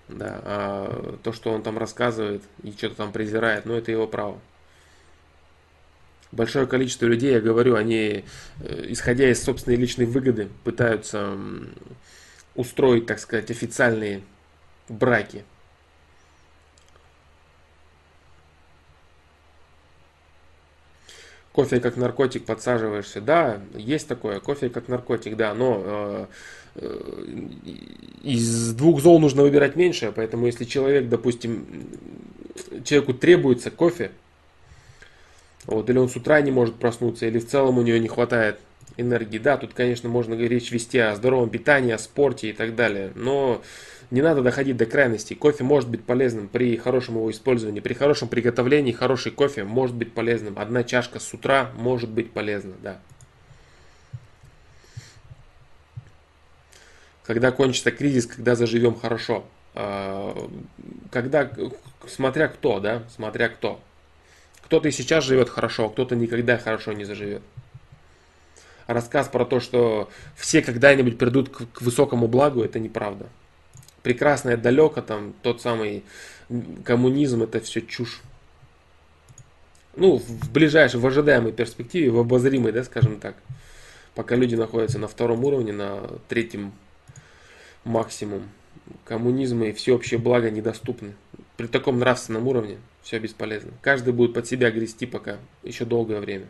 Да, 0.07 0.39
а 0.43 1.17
то, 1.23 1.33
что 1.33 1.51
он 1.51 1.63
там 1.63 1.77
рассказывает 1.77 2.43
и 2.61 2.71
что-то 2.71 2.95
там 2.95 3.11
презирает, 3.11 3.65
ну 3.65 3.73
это 3.73 3.91
его 3.91 4.07
право. 4.07 4.39
Большое 6.31 6.67
количество 6.67 7.05
людей, 7.05 7.31
я 7.31 7.39
говорю, 7.39 7.75
они, 7.75 8.25
э, 8.59 8.85
исходя 8.89 9.29
из 9.29 9.41
собственной 9.41 9.77
личной 9.77 10.05
выгоды, 10.05 10.49
пытаются 10.63 11.37
устроить, 12.55 13.05
так 13.05 13.19
сказать, 13.19 13.49
официальные 13.49 14.21
браки. 14.89 15.43
Кофе 21.51 21.79
как 21.79 21.95
наркотик 21.95 22.45
подсаживаешься, 22.45 23.21
да, 23.21 23.61
есть 23.73 24.09
такое, 24.09 24.41
кофе 24.41 24.69
как 24.69 24.89
наркотик, 24.89 25.37
да, 25.37 25.53
но 25.53 25.81
э, 25.85 26.25
из 28.23 28.73
двух 28.73 29.01
зол 29.01 29.19
нужно 29.19 29.43
выбирать 29.43 29.75
меньше, 29.75 30.11
поэтому 30.15 30.45
если 30.45 30.65
человек, 30.65 31.07
допустим, 31.07 31.65
человеку 32.83 33.13
требуется 33.13 33.71
кофе, 33.71 34.11
вот, 35.65 35.89
или 35.89 35.97
он 35.97 36.09
с 36.09 36.15
утра 36.15 36.41
не 36.41 36.51
может 36.51 36.75
проснуться, 36.75 37.25
или 37.25 37.39
в 37.39 37.47
целом 37.47 37.77
у 37.77 37.81
него 37.81 37.97
не 37.97 38.07
хватает 38.07 38.59
энергии, 38.97 39.37
да, 39.37 39.57
тут, 39.57 39.73
конечно, 39.73 40.09
можно 40.09 40.33
речь 40.35 40.71
вести 40.71 40.99
о 40.99 41.15
здоровом 41.15 41.49
питании, 41.49 41.91
о 41.91 41.97
спорте 41.97 42.49
и 42.49 42.53
так 42.53 42.75
далее, 42.75 43.11
но 43.15 43.61
не 44.11 44.21
надо 44.21 44.41
доходить 44.41 44.77
до 44.77 44.85
крайностей. 44.85 45.35
Кофе 45.35 45.63
может 45.63 45.89
быть 45.89 46.03
полезным 46.03 46.47
при 46.47 46.77
хорошем 46.77 47.15
его 47.15 47.31
использовании, 47.31 47.79
при 47.79 47.93
хорошем 47.93 48.27
приготовлении 48.27 48.91
хороший 48.91 49.31
кофе 49.31 49.63
может 49.63 49.95
быть 49.95 50.13
полезным. 50.13 50.59
Одна 50.59 50.83
чашка 50.83 51.19
с 51.19 51.33
утра 51.33 51.71
может 51.75 52.09
быть 52.09 52.31
полезна, 52.31 52.73
да. 52.83 52.99
Когда 57.25 57.51
кончится 57.51 57.91
кризис, 57.91 58.27
когда 58.27 58.55
заживем 58.55 58.95
хорошо. 58.95 59.45
А, 59.73 60.49
когда, 61.11 61.51
смотря 62.07 62.47
кто, 62.47 62.79
да, 62.79 63.03
смотря 63.13 63.49
кто. 63.49 63.81
Кто-то 64.63 64.87
и 64.87 64.91
сейчас 64.91 65.23
живет 65.23 65.49
хорошо, 65.49 65.85
а 65.85 65.89
кто-то 65.89 66.15
никогда 66.15 66.57
хорошо 66.57 66.93
не 66.93 67.03
заживет. 67.03 67.41
Рассказ 68.87 69.27
про 69.27 69.45
то, 69.45 69.59
что 69.59 70.09
все 70.35 70.61
когда-нибудь 70.61 71.17
придут 71.17 71.49
к, 71.49 71.81
высокому 71.81 72.27
благу, 72.27 72.63
это 72.63 72.79
неправда. 72.79 73.25
Прекрасное 74.03 74.57
далеко, 74.57 75.01
там, 75.01 75.33
тот 75.41 75.61
самый 75.61 76.03
коммунизм, 76.83 77.41
это 77.41 77.59
все 77.59 77.81
чушь. 77.81 78.21
Ну, 79.95 80.17
в 80.17 80.51
ближайшей, 80.51 80.99
в 80.99 81.07
ожидаемой 81.07 81.53
перспективе, 81.53 82.11
в 82.11 82.19
обозримой, 82.19 82.71
да, 82.71 82.83
скажем 82.83 83.19
так. 83.19 83.35
Пока 84.13 84.35
люди 84.35 84.53
находятся 84.53 84.99
на 84.99 85.07
втором 85.07 85.43
уровне, 85.43 85.73
на 85.73 86.01
третьем 86.27 86.73
максимум. 87.85 88.49
Коммунизм 89.05 89.63
и 89.63 89.71
всеобщее 89.71 90.19
благо 90.19 90.51
недоступны. 90.51 91.15
При 91.55 91.67
таком 91.67 91.99
нравственном 91.99 92.47
уровне 92.47 92.77
все 93.01 93.19
бесполезно. 93.19 93.71
Каждый 93.81 94.13
будет 94.13 94.33
под 94.33 94.45
себя 94.45 94.69
грести 94.71 95.05
пока 95.05 95.37
еще 95.63 95.85
долгое 95.85 96.19
время. 96.19 96.47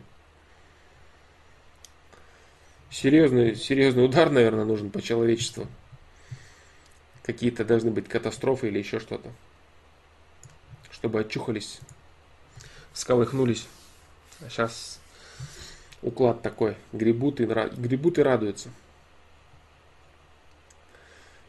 Серьезный, 2.90 3.54
серьезный 3.54 4.04
удар, 4.04 4.30
наверное, 4.30 4.64
нужен 4.64 4.90
по 4.90 5.00
человечеству. 5.00 5.66
Какие-то 7.22 7.64
должны 7.64 7.90
быть 7.90 8.08
катастрофы 8.08 8.68
или 8.68 8.78
еще 8.78 9.00
что-то. 9.00 9.30
Чтобы 10.90 11.20
очухались, 11.20 11.80
сколыхнулись. 12.92 13.66
А 14.40 14.48
сейчас 14.48 15.00
уклад 16.02 16.42
такой. 16.42 16.76
Гребут 16.92 17.40
и, 17.40 17.44
гребут 17.44 18.18
и 18.18 18.22
радуются. 18.22 18.70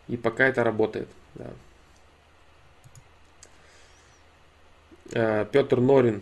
И 0.08 0.18
пока 0.18 0.48
это 0.48 0.64
работает. 0.64 1.08
Да. 1.36 1.48
Э, 5.12 5.46
Петр 5.52 5.80
Норин. 5.80 6.22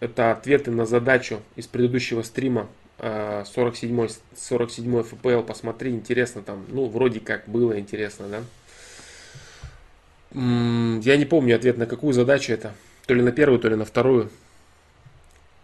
Это 0.00 0.32
ответы 0.32 0.70
на 0.70 0.86
задачу 0.86 1.40
из 1.56 1.66
предыдущего 1.66 2.22
стрима. 2.22 2.68
47 2.98 4.08
47 4.36 5.00
FPL. 5.00 5.42
Посмотри, 5.44 5.90
интересно 5.90 6.42
там. 6.42 6.64
Ну, 6.68 6.86
вроде 6.86 7.20
как 7.20 7.48
было 7.48 7.78
интересно, 7.78 8.28
да? 8.28 8.42
Я 10.34 11.16
не 11.16 11.24
помню 11.24 11.56
ответ 11.56 11.78
на 11.78 11.86
какую 11.86 12.12
задачу 12.12 12.52
это. 12.52 12.74
То 13.06 13.14
ли 13.14 13.22
на 13.22 13.32
первую, 13.32 13.60
то 13.60 13.68
ли 13.68 13.76
на 13.76 13.84
вторую. 13.84 14.30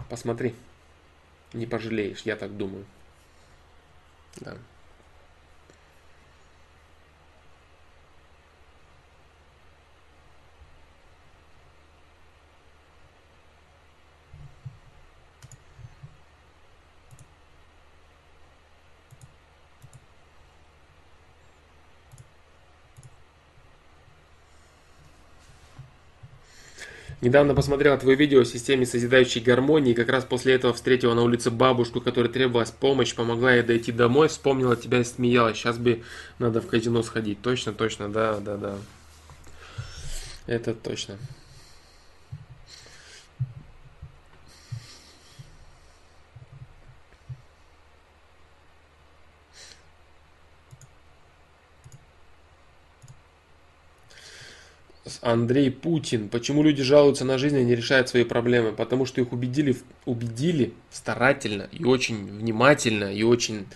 Посмотри. 0.09 0.55
Не 1.53 1.66
пожалеешь, 1.66 2.23
я 2.25 2.37
так 2.37 2.57
думаю. 2.57 2.85
Да. 4.37 4.57
Недавно 27.21 27.55
посмотрела 27.55 27.99
твое 27.99 28.16
видео 28.16 28.41
о 28.41 28.45
системе 28.47 28.87
созидающей 28.87 29.43
гармонии, 29.43 29.93
как 29.93 30.09
раз 30.09 30.25
после 30.25 30.55
этого 30.55 30.73
встретила 30.73 31.12
на 31.12 31.23
улице 31.23 31.51
бабушку, 31.51 32.01
которой 32.01 32.29
требовалась 32.29 32.71
помощь, 32.71 33.14
помогла 33.14 33.53
ей 33.53 33.62
дойти 33.62 33.93
домой, 33.93 34.29
вспомнила 34.29 34.75
тебя 34.75 35.01
и 35.01 35.05
смеялась. 35.05 35.59
Сейчас 35.59 35.77
бы 35.77 36.03
надо 36.39 36.62
в 36.62 36.66
казино 36.66 37.03
сходить. 37.03 37.43
Точно, 37.43 37.75
точно, 37.75 38.09
да, 38.09 38.41
да, 38.41 38.57
да. 38.57 38.75
Это 40.47 40.73
точно. 40.73 41.18
Андрей 55.23 55.71
Путин. 55.71 56.29
Почему 56.29 56.62
люди 56.62 56.83
жалуются 56.83 57.25
на 57.25 57.37
жизнь 57.39 57.59
и 57.59 57.64
не 57.64 57.75
решают 57.75 58.09
свои 58.09 58.25
проблемы? 58.25 58.73
Потому 58.73 59.05
что 59.05 59.21
их 59.21 59.33
убедили, 59.33 59.77
убедили 60.07 60.73
старательно 60.91 61.68
и 61.73 61.85
очень 61.85 62.27
внимательно 62.27 63.12
и 63.12 63.23
очень 63.23 63.66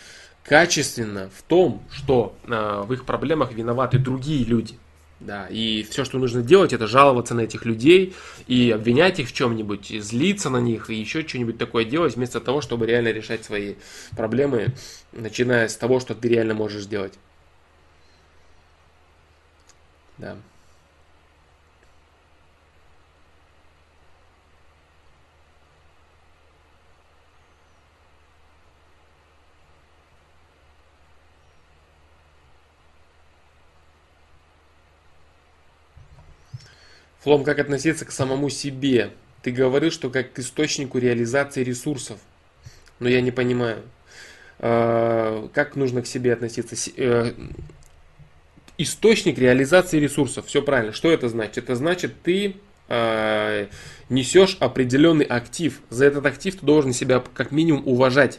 качественно 0.42 1.30
в 1.36 1.42
том, 1.42 1.82
что 1.90 2.34
э, 2.44 2.82
в 2.86 2.92
их 2.92 3.04
проблемах 3.04 3.52
виноваты 3.52 3.98
другие 3.98 4.44
люди. 4.44 4.78
Да, 5.20 5.46
и 5.46 5.82
все, 5.84 6.04
что 6.04 6.18
нужно 6.18 6.42
делать, 6.42 6.74
это 6.74 6.86
жаловаться 6.86 7.34
на 7.34 7.42
этих 7.42 7.64
людей 7.64 8.14
и 8.46 8.70
обвинять 8.70 9.20
их 9.20 9.28
в 9.28 9.32
чем-нибудь, 9.32 9.86
злиться 10.02 10.50
на 10.50 10.58
них 10.58 10.90
и 10.90 10.94
еще 10.94 11.26
что-нибудь 11.26 11.56
такое 11.56 11.86
делать, 11.86 12.16
вместо 12.16 12.40
того, 12.40 12.60
чтобы 12.60 12.84
реально 12.86 13.08
решать 13.08 13.42
свои 13.42 13.76
проблемы, 14.10 14.74
начиная 15.12 15.68
с 15.68 15.76
того, 15.76 16.00
что 16.00 16.14
ты 16.14 16.28
реально 16.28 16.52
можешь 16.54 16.82
сделать. 16.82 17.14
Да. 20.18 20.36
Флом, 37.24 37.42
как 37.42 37.58
относиться 37.58 38.04
к 38.04 38.12
самому 38.12 38.50
себе? 38.50 39.10
Ты 39.40 39.50
говорил, 39.50 39.90
что 39.90 40.10
как 40.10 40.34
к 40.34 40.38
источнику 40.40 40.98
реализации 40.98 41.64
ресурсов. 41.64 42.18
Но 42.98 43.08
я 43.08 43.22
не 43.22 43.30
понимаю, 43.30 43.82
а, 44.58 45.48
как 45.54 45.74
нужно 45.74 46.02
к 46.02 46.06
себе 46.06 46.34
относиться. 46.34 46.76
Э, 46.98 47.32
источник 48.76 49.38
реализации 49.38 49.98
ресурсов. 49.98 50.46
Все 50.46 50.60
правильно. 50.60 50.92
Что 50.92 51.10
это 51.10 51.30
значит? 51.30 51.56
Это 51.56 51.76
значит, 51.76 52.12
ты 52.22 52.56
а, 52.90 53.68
несешь 54.10 54.58
определенный 54.60 55.24
актив. 55.24 55.80
За 55.88 56.04
этот 56.04 56.26
актив 56.26 56.54
ты 56.54 56.66
должен 56.66 56.92
себя 56.92 57.24
как 57.32 57.52
минимум 57.52 57.88
уважать. 57.88 58.38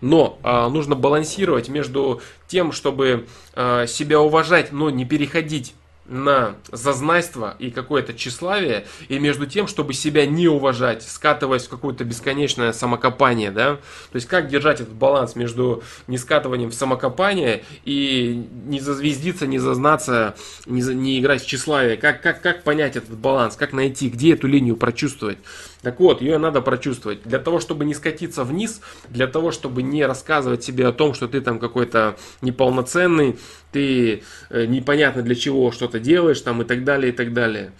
Но 0.00 0.38
э, 0.42 0.68
нужно 0.68 0.94
балансировать 0.94 1.68
между 1.68 2.20
тем, 2.46 2.72
чтобы 2.72 3.26
э, 3.54 3.86
себя 3.88 4.20
уважать, 4.20 4.70
но 4.70 4.90
не 4.90 5.04
переходить 5.04 5.74
на 6.06 6.56
зазнайство 6.70 7.56
и 7.58 7.70
какое-то 7.70 8.12
тщеславие, 8.12 8.86
и 9.08 9.18
между 9.18 9.46
тем, 9.46 9.66
чтобы 9.66 9.94
себя 9.94 10.26
не 10.26 10.48
уважать, 10.48 11.02
скатываясь 11.02 11.64
в 11.64 11.68
какое-то 11.68 12.04
бесконечное 12.04 12.72
самокопание, 12.72 13.50
да, 13.50 13.76
то 13.76 14.16
есть 14.16 14.26
как 14.26 14.48
держать 14.48 14.80
этот 14.80 14.94
баланс 14.94 15.34
между 15.34 15.82
не 16.06 16.18
скатыванием 16.18 16.70
в 16.70 16.74
самокопание 16.74 17.64
и 17.84 18.46
не 18.66 18.80
зазвездиться, 18.80 19.46
не 19.46 19.58
зазнаться, 19.58 20.34
не, 20.66 20.82
не 20.82 21.20
играть 21.20 21.42
в 21.42 21.46
тщеславие, 21.46 21.96
как, 21.96 22.20
как, 22.20 22.42
как 22.42 22.62
понять 22.62 22.96
этот 22.96 23.16
баланс, 23.16 23.56
как 23.56 23.72
найти, 23.72 24.08
где 24.10 24.34
эту 24.34 24.46
линию 24.46 24.76
прочувствовать. 24.76 25.38
Так 25.84 26.00
вот, 26.00 26.22
ее 26.22 26.38
надо 26.38 26.62
прочувствовать. 26.62 27.22
Для 27.24 27.38
того, 27.38 27.60
чтобы 27.60 27.84
не 27.84 27.94
скатиться 27.94 28.42
вниз, 28.42 28.80
для 29.10 29.26
того, 29.26 29.52
чтобы 29.52 29.82
не 29.82 30.04
рассказывать 30.04 30.64
себе 30.64 30.86
о 30.86 30.92
том, 30.92 31.14
что 31.14 31.28
ты 31.28 31.40
там 31.40 31.58
какой-то 31.58 32.16
неполноценный, 32.40 33.38
ты 33.70 34.22
э, 34.50 34.64
непонятно 34.64 35.22
для 35.22 35.34
чего 35.34 35.70
что-то 35.70 36.00
делаешь 36.00 36.40
там 36.40 36.62
и 36.62 36.64
так 36.64 36.84
далее, 36.84 37.12
и 37.12 37.14
так 37.14 37.34
далее. 37.34 37.72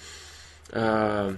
А, 0.70 1.34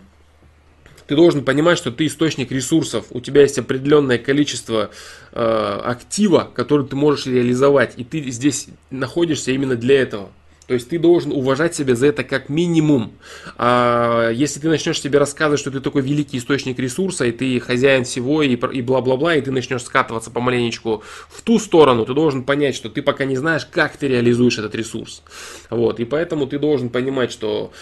ты 1.06 1.14
должен 1.14 1.44
понимать, 1.44 1.78
что 1.78 1.92
ты 1.92 2.06
источник 2.06 2.50
ресурсов, 2.50 3.06
у 3.10 3.20
тебя 3.20 3.42
есть 3.42 3.58
определенное 3.58 4.18
количество 4.18 4.90
э, 5.32 5.80
актива, 5.84 6.50
который 6.52 6.86
ты 6.86 6.96
можешь 6.96 7.26
реализовать, 7.26 7.94
и 7.96 8.02
ты 8.02 8.30
здесь 8.30 8.68
находишься 8.90 9.52
именно 9.52 9.76
для 9.76 10.02
этого. 10.02 10.30
То 10.66 10.74
есть 10.74 10.88
ты 10.88 10.98
должен 10.98 11.30
уважать 11.32 11.76
себя 11.76 11.94
за 11.94 12.08
это 12.08 12.24
как 12.24 12.48
минимум. 12.48 13.12
А 13.56 14.30
если 14.30 14.58
ты 14.58 14.68
начнешь 14.68 15.00
себе 15.00 15.18
рассказывать, 15.18 15.60
что 15.60 15.70
ты 15.70 15.80
такой 15.80 16.02
великий 16.02 16.38
источник 16.38 16.78
ресурса, 16.78 17.24
и 17.24 17.32
ты 17.32 17.60
хозяин 17.60 18.04
всего, 18.04 18.42
и, 18.42 18.56
и 18.56 18.82
бла-бла-бла, 18.82 19.36
и 19.36 19.40
ты 19.40 19.52
начнешь 19.52 19.84
скатываться 19.84 20.30
помаленечку 20.30 21.04
в 21.28 21.42
ту 21.42 21.60
сторону, 21.60 22.04
ты 22.04 22.14
должен 22.14 22.42
понять, 22.42 22.74
что 22.74 22.88
ты 22.88 23.00
пока 23.00 23.24
не 23.24 23.36
знаешь, 23.36 23.64
как 23.64 23.96
ты 23.96 24.08
реализуешь 24.08 24.58
этот 24.58 24.74
ресурс. 24.74 25.22
Вот, 25.70 26.00
и 26.00 26.04
поэтому 26.04 26.46
ты 26.46 26.58
должен 26.58 26.88
понимать, 26.88 27.30
что 27.30 27.72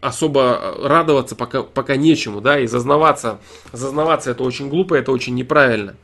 особо 0.00 0.76
радоваться 0.82 1.36
пока, 1.36 1.62
пока 1.62 1.94
нечему, 1.94 2.40
да, 2.40 2.58
и 2.58 2.66
зазнаваться, 2.66 3.38
зазнаваться 3.72 4.32
это 4.32 4.42
очень 4.42 4.68
глупо, 4.68 4.94
это 4.94 5.12
очень 5.12 5.34
неправильно. 5.36 5.94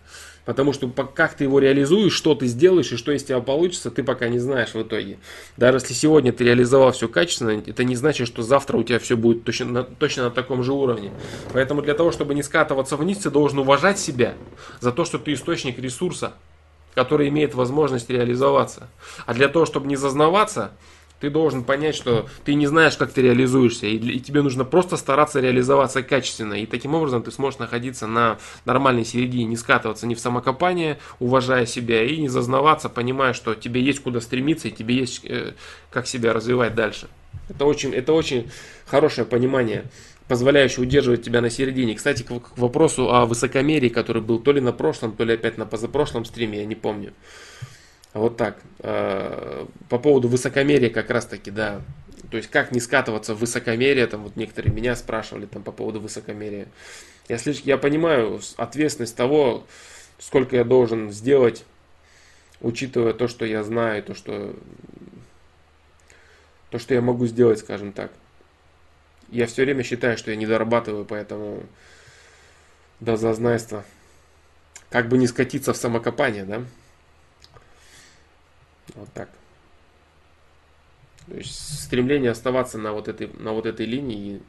Потому 0.47 0.73
что 0.73 0.89
как 0.89 1.35
ты 1.35 1.45
его 1.45 1.59
реализуешь, 1.59 2.13
что 2.13 2.37
ты 2.37 2.47
сделаешь 2.47 2.93
и 2.93 2.97
что 2.97 3.11
из 3.11 3.25
тебя 3.25 3.41
получится, 3.41 3.91
ты 3.91 4.05
пока 4.05 4.29
не 4.29 4.39
знаешь 4.39 4.75
в 4.75 4.81
итоге. 4.81 5.19
Даже 5.57 5.79
если 5.79 5.93
сегодня 5.93 6.33
ты 6.33 6.45
реализовал 6.45 6.93
все 6.93 7.09
качественно, 7.09 7.51
это 7.67 7.83
не 7.83 7.97
значит, 7.97 8.29
что 8.29 8.43
завтра 8.43 8.79
у 8.79 8.85
тебя 8.85 9.01
все 9.01 9.17
будет 9.17 9.43
точно 9.43 9.67
на, 9.67 9.83
точно 9.83 10.25
на 10.25 10.31
таком 10.31 10.63
же 10.63 10.73
уровне. 10.73 11.13
Поэтому 11.53 11.83
для 11.83 11.95
того, 11.95 12.13
чтобы 12.13 12.35
не 12.35 12.45
скатываться 12.45 12.97
вниз, 12.97 13.19
ты 13.19 13.31
должен 13.31 13.59
уважать 13.59 13.99
себя 13.99 14.35
за 14.81 14.93
то, 14.93 15.05
что 15.05 15.19
ты 15.19 15.33
источник 15.33 15.81
ресурса, 15.81 16.35
который 16.95 17.29
имеет 17.29 17.55
возможность 17.55 18.09
реализоваться. 18.09 18.89
А 19.27 19.35
для 19.35 19.49
того, 19.49 19.67
чтобы 19.67 19.89
не 19.89 19.97
зазнаваться, 19.97 20.71
ты 21.21 21.31
должен 21.31 21.65
понять, 21.65 21.95
что 21.95 22.29
ты 22.45 22.55
не 22.55 22.67
знаешь, 22.67 22.97
как 22.97 23.13
ты 23.13 23.23
реализуешься, 23.23 23.87
и, 23.87 23.97
и 23.97 24.21
тебе 24.21 24.43
нужно 24.43 24.65
просто 24.65 24.97
стараться 24.97 25.41
реализоваться 25.41 26.03
качественно. 26.03 26.55
И 26.55 26.67
таким 26.67 26.95
образом 26.95 27.23
ты 27.23 27.31
сможешь 27.31 27.59
находиться 27.59 28.07
на 28.07 28.39
нормальной 28.65 29.05
середине, 29.05 29.45
не 29.45 29.57
скатываться 29.57 30.07
ни 30.07 30.15
в 30.15 30.21
самокопание, 30.21 30.99
уважая 31.19 31.67
себя, 31.67 32.05
и 32.05 32.19
не 32.19 32.29
зазнаваться, 32.29 32.89
понимая, 32.89 33.33
что 33.33 33.55
тебе 33.55 33.81
есть 33.81 34.01
куда 34.01 34.21
стремиться, 34.21 34.69
и 34.69 34.73
тебе 34.73 34.97
есть 34.97 35.25
э, 35.25 35.55
как 35.91 36.07
себя 36.07 36.33
развивать 36.33 36.75
дальше. 36.75 37.09
Это 37.49 37.65
очень, 37.65 37.95
это 37.95 38.13
очень 38.13 38.51
хорошее 38.87 39.27
понимание 39.27 39.85
позволяющее 40.29 40.83
удерживать 40.83 41.23
тебя 41.23 41.41
на 41.41 41.51
середине. 41.51 41.95
Кстати, 41.95 42.23
к, 42.23 42.29
к 42.29 42.59
вопросу 42.59 43.13
о 43.15 43.27
высокомерии, 43.27 43.89
который 43.89 44.23
был 44.23 44.41
то 44.41 44.53
ли 44.53 44.61
на 44.61 44.73
прошлом, 44.73 45.13
то 45.13 45.25
ли 45.25 45.35
опять 45.35 45.57
на 45.57 45.67
позапрошлом 45.67 46.25
стриме, 46.25 46.59
я 46.59 46.67
не 46.67 46.75
помню. 46.75 47.13
Вот 48.17 48.39
так. 48.39 48.57
Э, 48.79 49.67
по 49.91 49.99
поводу 49.99 50.29
высокомерия 50.29 50.89
как 50.89 51.11
раз 51.11 51.27
таки, 51.27 51.51
да. 51.51 51.83
То 52.31 52.39
есть 52.39 52.49
как 52.49 52.73
не 52.73 52.81
скатываться 52.81 53.35
в 53.35 53.41
высокомерие, 53.41 54.07
там 54.07 54.23
вот 54.23 54.37
некоторые 54.37 54.73
меня 54.73 54.97
спрашивали 54.97 55.45
там 55.45 55.63
по 55.63 55.71
поводу 55.71 56.01
высокомерия. 56.01 56.67
Я, 57.29 57.37
слишком, 57.37 57.69
я 57.69 57.77
понимаю 57.77 58.41
ответственность 58.57 59.15
того, 59.17 59.67
сколько 60.19 60.57
я 60.57 60.65
должен 60.65 61.13
сделать, 61.13 61.67
учитывая 62.63 63.13
то, 63.13 63.29
что 63.29 63.45
я 63.45 63.63
знаю, 63.63 64.03
то, 64.03 64.15
что, 64.15 64.57
то, 66.71 66.79
что 66.79 66.95
я 66.95 67.03
могу 67.03 67.27
сделать, 67.27 67.59
скажем 67.59 67.93
так. 67.93 68.13
Я 69.29 69.47
все 69.47 69.63
время 69.63 69.83
считаю, 69.83 70.17
что 70.17 70.31
я 70.31 70.39
не 70.39 70.47
дорабатываю, 70.47 71.05
поэтому 71.05 71.65
до 72.99 73.19
зазнайства. 73.19 73.85
Как 74.89 75.07
бы 75.11 75.19
не 75.19 75.27
скатиться 75.27 75.75
в 75.75 75.77
самокопание, 75.77 76.45
да? 76.45 76.63
Вот 78.97 79.13
так. 79.13 79.29
То 81.27 81.35
есть 81.35 81.85
стремление 81.85 82.31
оставаться 82.31 82.79
на 82.79 82.93
вот 82.93 83.09
этой, 83.09 83.29
на 83.35 83.53
вот 83.53 83.67
этой 83.67 83.87
линии. 83.87 84.43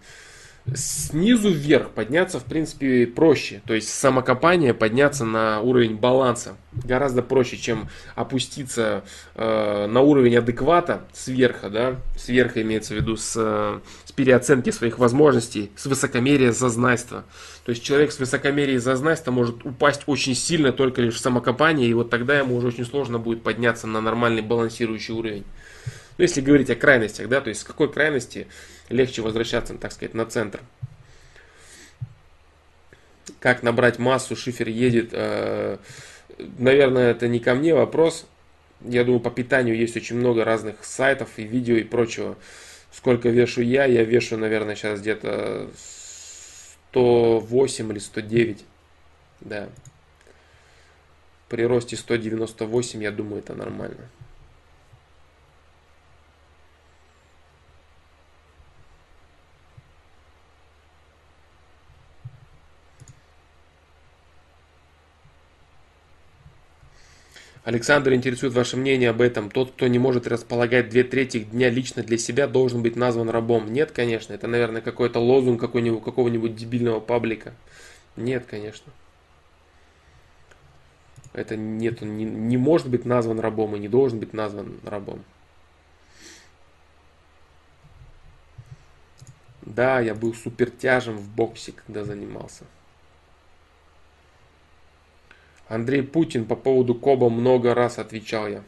Снизу 0.75 1.49
вверх 1.49 1.91
подняться, 1.91 2.39
в 2.39 2.43
принципе, 2.43 3.07
проще. 3.07 3.61
То 3.65 3.73
есть 3.73 3.89
самокопание 3.89 4.73
подняться 4.73 5.23
на 5.23 5.61
уровень 5.61 5.95
баланса 5.95 6.57
гораздо 6.73 7.21
проще, 7.21 7.55
чем 7.55 7.87
опуститься 8.15 9.03
э, 9.35 9.87
на 9.87 10.01
уровень 10.01 10.35
адеквата 10.35 11.05
сверха, 11.13 11.69
да, 11.69 11.95
сверха 12.17 12.61
имеется 12.61 12.93
в 12.93 12.97
виду 12.97 13.15
с, 13.15 13.33
э, 13.37 13.79
с 14.03 14.11
переоценки 14.11 14.71
своих 14.71 14.99
возможностей, 14.99 15.71
с 15.77 15.85
высокомерия, 15.85 16.51
зазнайства. 16.51 17.23
То 17.65 17.69
есть 17.69 17.83
человек 17.83 18.11
с 18.11 18.19
высокомерием 18.19 18.77
и 18.77 18.79
зазнайства 18.79 19.31
может 19.31 19.65
упасть 19.65 20.01
очень 20.05 20.35
сильно 20.35 20.73
только 20.73 21.01
лишь 21.01 21.15
в 21.15 21.19
самокопании, 21.19 21.87
и 21.87 21.93
вот 21.93 22.09
тогда 22.09 22.37
ему 22.37 22.57
уже 22.57 22.67
очень 22.67 22.85
сложно 22.85 23.19
будет 23.19 23.41
подняться 23.41 23.87
на 23.87 24.01
нормальный 24.01 24.41
балансирующий 24.41 25.13
уровень. 25.13 25.45
Ну, 26.17 26.23
если 26.23 26.41
говорить 26.41 26.69
о 26.69 26.75
крайностях, 26.75 27.29
да, 27.29 27.41
то 27.41 27.49
есть 27.49 27.61
с 27.61 27.63
какой 27.63 27.91
крайности 27.91 28.47
легче 28.89 29.21
возвращаться, 29.21 29.75
так 29.75 29.91
сказать, 29.91 30.13
на 30.13 30.25
центр. 30.25 30.61
Как 33.39 33.61
набрать 33.61 33.99
массу, 33.99 34.35
шифер 34.35 34.67
едет. 34.67 35.09
Э, 35.11 35.77
наверное, 36.57 37.11
это 37.11 37.27
не 37.27 37.39
ко 37.39 37.53
мне 37.53 37.75
вопрос. 37.75 38.25
Я 38.81 39.03
думаю, 39.03 39.19
по 39.19 39.29
питанию 39.29 39.77
есть 39.77 39.95
очень 39.95 40.15
много 40.15 40.43
разных 40.43 40.83
сайтов 40.83 41.29
и 41.37 41.43
видео 41.43 41.75
и 41.75 41.83
прочего. 41.83 42.35
Сколько 42.91 43.29
вешу 43.29 43.61
я? 43.61 43.85
Я 43.85 44.03
вешу, 44.03 44.37
наверное, 44.37 44.75
сейчас 44.75 45.01
где-то 45.01 45.69
108 46.91 47.91
или 47.91 47.99
109. 47.99 48.65
Да. 49.41 49.69
При 51.47 51.63
росте 51.63 51.95
198, 51.95 53.03
я 53.03 53.11
думаю, 53.11 53.39
это 53.39 53.53
нормально. 53.53 54.09
Александр 67.67 68.13
интересует 68.13 68.53
ваше 68.53 68.77
мнение 68.77 69.09
об 69.09 69.19
этом. 69.19 69.51
Тот, 69.51 69.73
кто 69.73 69.87
не 69.87 69.99
может 69.99 70.25
располагать 70.25 70.87
две 70.87 71.03
трети 71.03 71.39
дня 71.39 71.69
лично 71.69 72.01
для 72.01 72.17
себя, 72.17 72.47
должен 72.47 72.81
быть 72.81 72.95
назван 72.95 73.29
рабом. 73.29 73.73
Нет, 73.73 73.91
конечно. 73.91 74.31
Это, 74.31 74.47
наверное, 74.47 74.79
какой-то 74.79 75.19
лозунг 75.19 75.59
какого-нибудь, 75.59 76.01
какого-нибудь 76.01 76.55
дебильного 76.55 77.01
паблика. 77.01 77.53
Нет, 78.15 78.45
конечно. 78.49 78.93
Это 81.33 81.57
нет, 81.57 82.01
он 82.01 82.15
не, 82.15 82.23
не 82.23 82.55
может 82.55 82.87
быть 82.87 83.03
назван 83.03 83.41
рабом 83.41 83.75
и 83.75 83.79
не 83.79 83.89
должен 83.89 84.17
быть 84.19 84.31
назван 84.31 84.79
рабом. 84.85 85.25
Да, 89.63 89.99
я 89.99 90.15
был 90.15 90.33
супертяжем 90.33 91.17
в 91.17 91.27
боксе, 91.35 91.73
когда 91.73 92.05
занимался. 92.05 92.63
Андрей 95.69 96.01
Путин 96.01 96.45
по 96.45 96.55
поводу 96.55 96.95
Коба 96.95 97.29
много 97.29 97.73
раз 97.73 97.99
отвечал 97.99 98.47
я. 98.47 98.63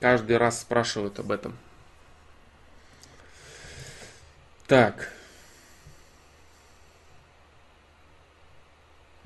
Каждый 0.00 0.36
раз 0.36 0.60
спрашивают 0.60 1.18
об 1.18 1.32
этом. 1.32 1.56
Так. 4.66 5.10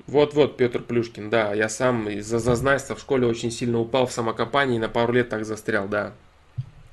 Вот-вот, 0.07 0.57
Петр 0.57 0.81
Плюшкин, 0.81 1.29
да, 1.29 1.53
я 1.53 1.67
сам 1.67 2.07
из-за 2.09 2.39
зазнайства 2.39 2.95
в 2.95 2.99
школе 2.99 3.25
очень 3.25 3.51
сильно 3.51 3.79
упал 3.79 4.05
в 4.05 4.11
самокопании 4.11 4.75
и 4.75 4.79
на 4.79 4.89
пару 4.89 5.13
лет 5.13 5.29
так 5.29 5.45
застрял, 5.45 5.87
да. 5.87 6.13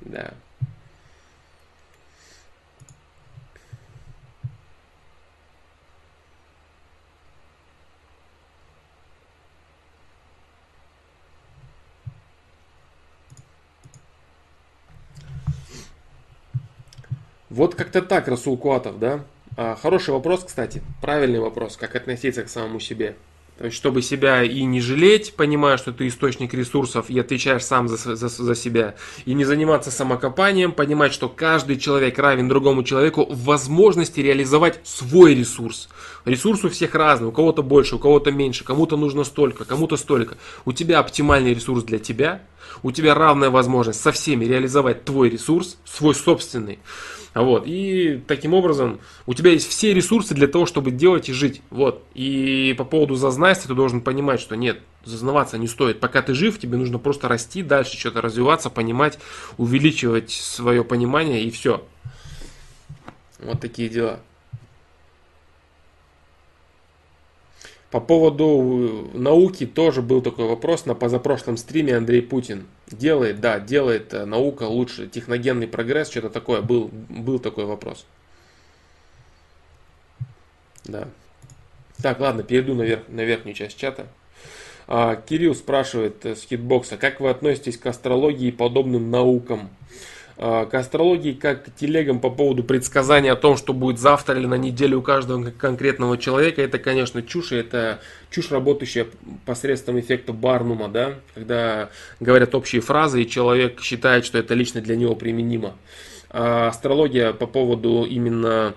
Да. 0.01 0.33
Вот 17.53 17.75
как-то 17.75 18.01
так, 18.01 18.27
Расул 18.27 18.57
Куатов, 18.57 18.97
да? 18.97 19.25
А, 19.55 19.77
хороший 19.79 20.09
вопрос, 20.09 20.43
кстати. 20.43 20.81
Правильный 21.03 21.39
вопрос, 21.39 21.77
как 21.77 21.95
относиться 21.95 22.41
к 22.41 22.49
самому 22.49 22.79
себе. 22.79 23.15
То 23.59 23.65
есть, 23.65 23.77
чтобы 23.77 24.01
себя 24.01 24.41
и 24.41 24.63
не 24.63 24.81
жалеть, 24.81 25.35
понимая, 25.35 25.77
что 25.77 25.93
ты 25.93 26.07
источник 26.07 26.55
ресурсов 26.55 27.11
и 27.11 27.19
отвечаешь 27.19 27.63
сам 27.63 27.87
за, 27.87 28.15
за, 28.15 28.27
за 28.27 28.55
себя, 28.55 28.95
и 29.25 29.35
не 29.35 29.45
заниматься 29.45 29.91
самокопанием, 29.91 30.71
понимать, 30.71 31.13
что 31.13 31.29
каждый 31.29 31.77
человек 31.77 32.17
равен 32.17 32.49
другому 32.49 32.81
человеку 32.81 33.27
в 33.27 33.43
возможности 33.43 34.19
реализовать 34.19 34.79
свой 34.83 35.35
ресурс. 35.35 35.89
Ресурс 36.25 36.63
у 36.63 36.69
всех 36.69 36.95
разный, 36.95 37.27
у 37.27 37.31
кого-то 37.31 37.61
больше, 37.61 37.97
у 37.97 37.99
кого-то 37.99 38.31
меньше, 38.31 38.63
кому-то 38.63 38.97
нужно 38.97 39.23
столько, 39.23 39.63
кому-то 39.63 39.95
столько. 39.95 40.37
У 40.65 40.73
тебя 40.73 40.97
оптимальный 40.97 41.53
ресурс 41.53 41.83
для 41.83 41.99
тебя, 41.99 42.41
у 42.81 42.91
тебя 42.91 43.13
равная 43.13 43.51
возможность 43.51 44.01
со 44.01 44.11
всеми 44.11 44.45
реализовать 44.45 45.05
твой 45.05 45.29
ресурс, 45.29 45.77
свой 45.85 46.15
собственный. 46.15 46.79
Вот. 47.33 47.63
И 47.65 48.21
таким 48.27 48.53
образом 48.53 48.99
у 49.25 49.33
тебя 49.33 49.51
есть 49.51 49.67
все 49.67 49.93
ресурсы 49.93 50.33
для 50.33 50.47
того, 50.47 50.65
чтобы 50.65 50.91
делать 50.91 51.29
и 51.29 51.33
жить. 51.33 51.61
Вот. 51.69 52.03
И 52.13 52.75
по 52.77 52.83
поводу 52.83 53.15
зазнайства 53.15 53.69
ты 53.69 53.75
должен 53.75 54.01
понимать, 54.01 54.39
что 54.39 54.55
нет, 54.55 54.79
зазнаваться 55.03 55.57
не 55.57 55.67
стоит. 55.67 55.99
Пока 55.99 56.21
ты 56.21 56.33
жив, 56.33 56.59
тебе 56.59 56.77
нужно 56.77 56.99
просто 56.99 57.27
расти 57.27 57.63
дальше, 57.63 57.97
что-то 57.97 58.21
развиваться, 58.21 58.69
понимать, 58.69 59.17
увеличивать 59.57 60.31
свое 60.31 60.83
понимание 60.83 61.43
и 61.43 61.49
все. 61.49 61.83
Вот 63.39 63.59
такие 63.59 63.89
дела. 63.89 64.19
По 67.93 67.99
поводу 67.99 69.11
э, 69.13 69.17
науки 69.19 69.67
тоже 69.67 70.01
был 70.01 70.23
такой 70.23 70.47
вопрос 70.47 70.87
на 70.87 70.95
позапрошлом 70.95 71.57
стриме 71.57 71.95
Андрей 71.95 72.23
Путин. 72.23 72.65
Делает, 72.87 73.39
да, 73.39 73.59
делает 73.59 74.15
э, 74.15 74.25
наука 74.25 74.63
лучше, 74.63 75.07
техногенный 75.07 75.67
прогресс, 75.67 76.09
что-то 76.09 76.31
такое, 76.31 76.63
был, 76.63 76.89
был 76.91 77.37
такой 77.37 77.65
вопрос. 77.65 78.07
Да. 80.85 81.07
Так, 82.01 82.19
ладно, 82.19 82.41
перейду 82.41 82.73
на, 82.73 82.81
верх, 82.81 83.03
на 83.09 83.21
верхнюю 83.21 83.53
часть 83.53 83.77
чата. 83.77 84.07
А, 84.87 85.15
Кирилл 85.15 85.53
спрашивает 85.53 86.25
э, 86.25 86.35
с 86.35 86.41
хитбокса, 86.47 86.97
как 86.97 87.19
вы 87.19 87.29
относитесь 87.29 87.77
к 87.77 87.85
астрологии 87.85 88.47
и 88.47 88.51
подобным 88.51 89.11
наукам? 89.11 89.69
А, 90.35 90.65
к 90.65 90.73
астрологии 90.73 91.33
как 91.33 91.65
к 91.65 91.75
телегам 91.75 92.19
по 92.19 92.29
поводу 92.29 92.63
предсказания 92.63 93.31
о 93.31 93.35
том, 93.35 93.55
что 93.55 93.73
будет 93.73 93.99
завтра 93.99 94.37
или 94.37 94.47
на 94.47 94.55
неделю 94.55 94.99
у 94.99 95.01
каждого 95.01 95.51
конкретного 95.51 96.17
человека, 96.17 96.61
это, 96.61 96.79
конечно, 96.79 97.21
чушь, 97.21 97.51
и 97.51 97.57
это 97.57 97.99
чушь, 98.31 98.49
работающая 98.51 99.07
посредством 99.45 99.99
эффекта 99.99 100.33
Барнума, 100.33 100.87
да, 100.87 101.15
когда 101.35 101.89
говорят 102.19 102.55
общие 102.55 102.81
фразы, 102.81 103.21
и 103.21 103.29
человек 103.29 103.79
считает, 103.81 104.25
что 104.25 104.39
это 104.39 104.55
лично 104.55 104.81
для 104.81 104.95
него 104.95 105.15
применимо. 105.15 105.75
А 106.29 106.69
астрология 106.69 107.31
по 107.31 107.45
поводу 107.45 108.05
именно 108.09 108.73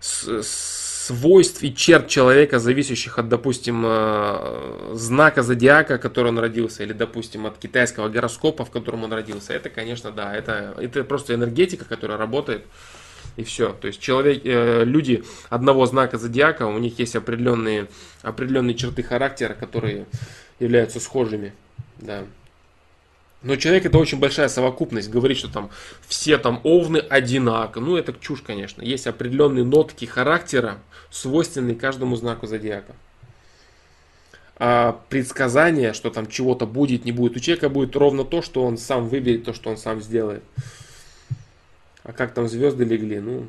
с, 0.00 0.42
с 0.42 0.73
свойств 1.06 1.62
и 1.62 1.74
черт 1.74 2.08
человека, 2.08 2.58
зависящих 2.58 3.18
от, 3.18 3.28
допустим, 3.28 3.84
э, 3.86 4.92
знака 4.94 5.42
зодиака, 5.42 5.98
который 5.98 6.28
он 6.28 6.38
родился, 6.38 6.82
или, 6.82 6.94
допустим, 6.94 7.46
от 7.46 7.58
китайского 7.58 8.08
гороскопа, 8.08 8.64
в 8.64 8.70
котором 8.70 9.04
он 9.04 9.12
родился, 9.12 9.52
это, 9.52 9.68
конечно, 9.68 10.10
да, 10.10 10.34
это, 10.34 10.74
это 10.78 11.04
просто 11.04 11.34
энергетика, 11.34 11.84
которая 11.84 12.16
работает, 12.16 12.64
и 13.36 13.44
все. 13.44 13.76
То 13.78 13.86
есть 13.88 14.00
человек, 14.00 14.42
э, 14.44 14.84
люди 14.84 15.24
одного 15.50 15.84
знака 15.84 16.16
зодиака, 16.16 16.66
у 16.66 16.78
них 16.78 16.98
есть 16.98 17.16
определенные, 17.16 17.88
определенные 18.22 18.74
черты 18.74 19.02
характера, 19.02 19.52
которые 19.52 20.06
являются 20.58 21.00
схожими, 21.00 21.52
да. 21.98 22.24
Но 23.44 23.56
человек 23.56 23.84
это 23.84 23.98
очень 23.98 24.18
большая 24.18 24.48
совокупность. 24.48 25.10
Говорит, 25.10 25.36
что 25.36 25.52
там 25.52 25.70
все 26.08 26.38
там 26.38 26.60
овны 26.64 26.96
одинаково. 26.96 27.82
Ну, 27.82 27.96
это 27.96 28.14
чушь, 28.18 28.40
конечно. 28.40 28.80
Есть 28.80 29.06
определенные 29.06 29.64
нотки 29.64 30.06
характера, 30.06 30.78
свойственные 31.10 31.76
каждому 31.76 32.16
знаку 32.16 32.46
зодиака. 32.46 32.94
А 34.56 34.98
предсказание, 35.10 35.92
что 35.92 36.08
там 36.08 36.26
чего-то 36.26 36.66
будет, 36.66 37.04
не 37.04 37.12
будет, 37.12 37.36
у 37.36 37.40
человека 37.40 37.68
будет 37.68 37.94
ровно 37.96 38.24
то, 38.24 38.40
что 38.40 38.64
он 38.64 38.78
сам 38.78 39.08
выберет, 39.08 39.44
то, 39.44 39.52
что 39.52 39.68
он 39.68 39.76
сам 39.76 40.00
сделает. 40.00 40.42
А 42.02 42.12
как 42.12 42.32
там 42.32 42.48
звезды 42.48 42.84
легли? 42.84 43.20
Ну, 43.20 43.46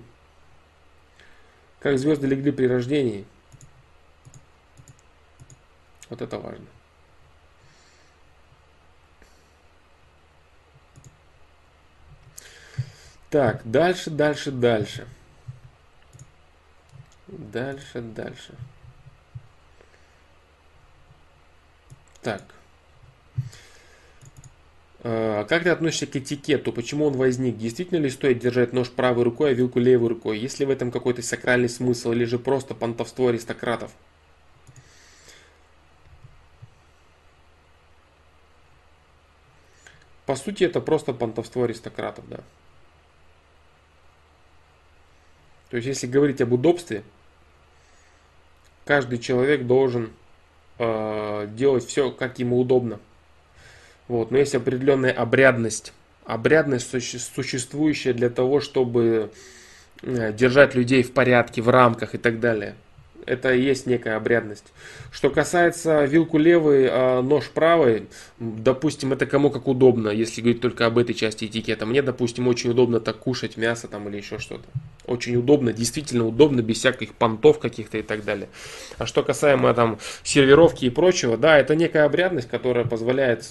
как 1.79 1.97
звезды 1.99 2.27
легли 2.27 2.51
при 2.51 2.65
рождении. 2.65 3.25
Вот 6.09 6.21
это 6.21 6.37
важно. 6.37 6.65
Так, 13.35 13.63
дальше, 13.65 14.11
дальше, 14.11 14.49
дальше. 14.49 15.05
Дальше, 17.27 17.99
дальше. 17.99 18.53
Так. 22.21 22.43
А 25.03 25.43
как 25.43 25.63
ты 25.63 25.69
относишься 25.69 26.07
к 26.07 26.15
этикету? 26.15 26.71
Почему 26.71 27.07
он 27.07 27.17
возник? 27.17 27.57
Действительно 27.57 27.97
ли 27.97 28.09
стоит 28.09 28.39
держать 28.39 28.71
нож 28.71 28.89
правой 28.89 29.25
рукой, 29.25 29.49
а 29.49 29.53
вилку 29.53 29.79
левой 29.79 30.07
рукой? 30.07 30.39
Есть 30.39 30.61
ли 30.61 30.65
в 30.65 30.69
этом 30.69 30.89
какой-то 30.89 31.21
сакральный 31.21 31.67
смысл 31.67 32.13
или 32.13 32.23
же 32.23 32.39
просто 32.39 32.73
понтовство 32.73 33.27
аристократов? 33.27 33.91
По 40.25 40.37
сути, 40.37 40.63
это 40.63 40.79
просто 40.79 41.11
понтовство 41.11 41.65
аристократов, 41.65 42.29
да. 42.29 42.39
То 45.69 45.77
есть, 45.77 45.87
если 45.87 46.07
говорить 46.07 46.41
об 46.41 46.53
удобстве, 46.53 47.03
каждый 48.85 49.19
человек 49.19 49.65
должен 49.65 50.11
э, 50.77 51.47
делать 51.51 51.85
все, 51.85 52.11
как 52.11 52.39
ему 52.39 52.59
удобно. 52.59 52.99
Вот. 54.07 54.31
Но 54.31 54.37
есть 54.37 54.55
определенная 54.55 55.11
обрядность. 55.11 55.93
Обрядность, 56.25 56.89
существующая 56.89 58.13
для 58.13 58.29
того, 58.29 58.59
чтобы 58.59 59.31
э, 60.01 60.33
держать 60.33 60.75
людей 60.75 61.03
в 61.03 61.13
порядке, 61.13 61.61
в 61.61 61.69
рамках 61.69 62.15
и 62.15 62.17
так 62.17 62.39
далее. 62.39 62.75
Это 63.25 63.53
и 63.53 63.61
есть 63.61 63.87
некая 63.87 64.17
обрядность. 64.17 64.71
Что 65.11 65.29
касается 65.29 66.05
вилку 66.05 66.37
левой, 66.37 66.87
а 66.89 67.21
нож 67.21 67.49
правой, 67.49 68.07
допустим, 68.39 69.13
это 69.13 69.25
кому 69.25 69.49
как 69.49 69.67
удобно, 69.67 70.09
если 70.09 70.41
говорить 70.41 70.61
только 70.61 70.85
об 70.85 70.97
этой 70.97 71.15
части 71.15 71.45
этикета. 71.45 71.85
Мне, 71.85 72.01
допустим, 72.01 72.47
очень 72.47 72.69
удобно 72.69 72.99
так 72.99 73.17
кушать 73.17 73.57
мясо 73.57 73.87
там 73.87 74.07
или 74.09 74.17
еще 74.17 74.37
что-то. 74.37 74.65
Очень 75.05 75.37
удобно, 75.37 75.73
действительно 75.73 76.27
удобно, 76.27 76.61
без 76.61 76.77
всяких 76.77 77.13
понтов 77.13 77.59
каких-то 77.59 77.97
и 77.97 78.01
так 78.01 78.25
далее. 78.25 78.49
А 78.97 79.05
что 79.05 79.23
касаемо 79.23 79.73
там 79.73 79.97
сервировки 80.23 80.85
и 80.85 80.89
прочего, 80.89 81.37
да, 81.37 81.57
это 81.57 81.75
некая 81.75 82.05
обрядность, 82.05 82.49
которая 82.49 82.85
позволяет 82.85 83.43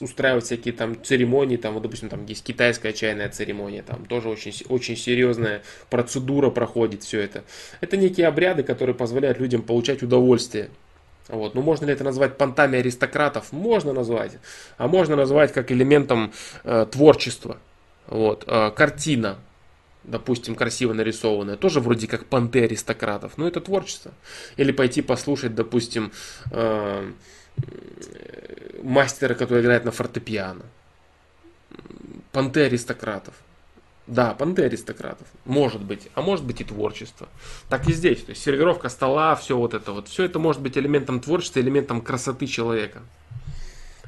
устраивать 0.00 0.44
всякие 0.44 0.74
там 0.74 1.02
церемонии, 1.02 1.56
там, 1.56 1.74
вот, 1.74 1.82
допустим, 1.82 2.08
там 2.08 2.26
есть 2.26 2.44
китайская 2.44 2.92
чайная 2.92 3.28
церемония, 3.28 3.82
там 3.82 4.04
тоже 4.06 4.28
очень, 4.28 4.52
очень 4.68 4.96
серьезная 4.96 5.62
процедура 5.90 6.50
проходит 6.50 7.02
все 7.02 7.20
это. 7.20 7.44
Это 7.80 7.96
некие 7.96 8.26
обряды, 8.26 8.62
которые 8.62 8.94
позволяют 8.94 9.11
людям 9.38 9.62
получать 9.62 10.02
удовольствие 10.02 10.70
Вот. 11.28 11.54
Ну, 11.54 11.62
можно 11.62 11.86
ли 11.86 11.92
это 11.92 12.04
назвать 12.04 12.36
понтами 12.36 12.78
аристократов? 12.78 13.52
Можно 13.52 13.92
назвать. 13.92 14.38
А 14.76 14.88
можно 14.88 15.16
назвать 15.16 15.52
как 15.52 15.70
элементом 15.70 16.32
э, 16.64 16.86
творчества. 16.90 17.58
Вот. 18.08 18.44
Э, 18.46 18.70
картина, 18.70 19.38
допустим, 20.04 20.54
красиво 20.54 20.92
нарисованная, 20.92 21.56
тоже 21.56 21.80
вроде 21.80 22.06
как 22.06 22.26
понты 22.26 22.64
аристократов. 22.64 23.38
Но 23.38 23.46
это 23.46 23.60
творчество. 23.60 24.12
Или 24.56 24.72
пойти 24.72 25.00
послушать, 25.00 25.54
допустим, 25.54 26.12
э, 26.50 27.12
мастера, 28.82 29.34
который 29.34 29.62
играет 29.62 29.84
на 29.84 29.90
фортепиано. 29.90 30.64
Понты 32.32 32.64
аристократов. 32.64 33.34
Да, 34.06 34.34
понты 34.34 34.64
аристократов. 34.64 35.26
Может 35.44 35.82
быть. 35.82 36.08
А 36.14 36.22
может 36.22 36.44
быть 36.44 36.60
и 36.60 36.64
творчество. 36.64 37.28
Так 37.68 37.88
и 37.88 37.92
здесь. 37.92 38.22
То 38.22 38.30
есть 38.30 38.42
сервировка 38.42 38.88
стола, 38.88 39.36
все 39.36 39.56
вот 39.56 39.74
это 39.74 39.92
вот. 39.92 40.08
Все 40.08 40.24
это 40.24 40.38
может 40.38 40.60
быть 40.60 40.76
элементом 40.76 41.20
творчества, 41.20 41.60
элементом 41.60 42.00
красоты 42.00 42.46
человека. 42.46 43.02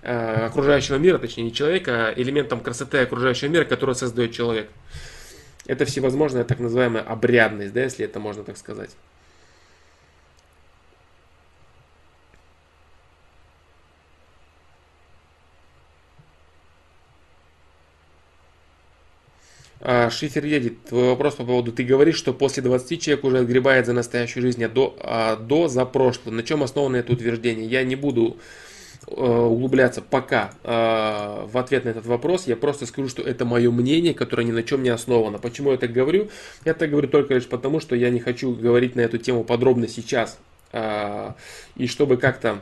Э, 0.03 0.47
окружающего 0.47 0.97
мира, 0.97 1.18
точнее 1.18 1.45
не 1.45 1.53
человека, 1.53 2.09
а 2.09 2.12
элементом 2.12 2.61
красоты 2.61 2.99
окружающего 2.99 3.49
мира, 3.49 3.64
который 3.64 3.95
создает 3.95 4.32
человек. 4.32 4.68
Это 5.66 5.86
всевозможная 5.86 6.45
так 6.45 6.59
называемая 6.59 7.03
обрядность, 7.03 7.72
да, 7.72 7.84
если 7.84 8.05
это 8.05 8.20
можно 8.20 8.45
так 8.45 8.59
сказать. 8.59 8.90
Шифер 20.11 20.45
едет. 20.47 20.85
Твой 20.85 21.09
вопрос 21.09 21.35
по 21.35 21.45
поводу, 21.45 21.70
ты 21.70 21.85
говоришь, 21.85 22.16
что 22.16 22.32
после 22.32 22.62
20 22.62 23.03
человек 23.03 23.24
уже 23.24 23.39
отгребает 23.39 23.85
за 23.85 23.93
настоящую 23.93 24.43
жизнь, 24.43 24.64
а 24.64 24.68
до, 24.68 24.97
а 25.01 25.37
до 25.37 25.68
за 25.68 25.85
прошлое. 25.85 26.35
На 26.35 26.43
чем 26.43 26.62
основано 26.62 26.97
это 26.97 27.12
утверждение? 27.12 27.66
Я 27.66 27.85
не 27.85 27.95
буду 27.95 28.39
э, 29.07 29.12
углубляться 29.12 30.01
пока 30.01 30.53
э, 30.62 31.47
в 31.47 31.59
ответ 31.59 31.85
на 31.85 31.91
этот 31.91 32.07
вопрос. 32.07 32.47
Я 32.47 32.57
просто 32.57 32.87
скажу, 32.87 33.09
что 33.09 33.22
это 33.22 33.45
мое 33.45 33.70
мнение, 33.70 34.14
которое 34.14 34.45
ни 34.45 34.53
на 34.53 34.62
чем 34.62 34.82
не 34.82 34.89
основано. 34.89 35.39
Почему 35.39 35.72
я 35.72 35.76
так 35.76 35.93
говорю? 35.93 36.30
Я 36.64 36.72
так 36.72 36.89
говорю 36.89 37.09
только 37.09 37.35
лишь 37.35 37.47
потому, 37.47 37.80
что 37.80 37.95
я 37.95 38.09
не 38.09 38.20
хочу 38.20 38.55
говорить 38.55 38.97
на 38.97 39.03
эту 39.03 39.18
тему 39.18 39.45
подробно 39.45 39.87
сейчас. 39.87 40.39
Э, 40.75 41.35
и 41.77 41.87
чтобы 41.87 42.16
как-то 42.16 42.61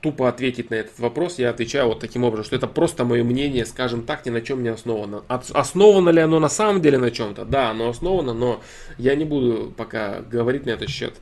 тупо 0.00 0.28
ответить 0.28 0.70
на 0.70 0.74
этот 0.74 0.98
вопрос, 0.98 1.38
я 1.38 1.50
отвечаю 1.50 1.88
вот 1.88 2.00
таким 2.00 2.24
образом, 2.24 2.44
что 2.44 2.56
это 2.56 2.66
просто 2.66 3.04
мое 3.04 3.24
мнение, 3.24 3.66
скажем 3.66 4.04
так, 4.04 4.24
ни 4.26 4.30
на 4.30 4.40
чем 4.40 4.62
не 4.62 4.68
основано. 4.70 5.22
Основано 5.28 6.10
ли 6.10 6.20
оно 6.20 6.40
на 6.40 6.48
самом 6.48 6.80
деле 6.80 6.98
на 6.98 7.10
чем-то? 7.10 7.44
Да, 7.44 7.70
оно 7.70 7.88
основано, 7.88 8.32
но 8.32 8.62
я 8.98 9.14
не 9.16 9.24
буду 9.24 9.72
пока 9.76 10.20
говорить 10.20 10.66
на 10.66 10.70
этот 10.70 10.88
счет. 10.88 11.14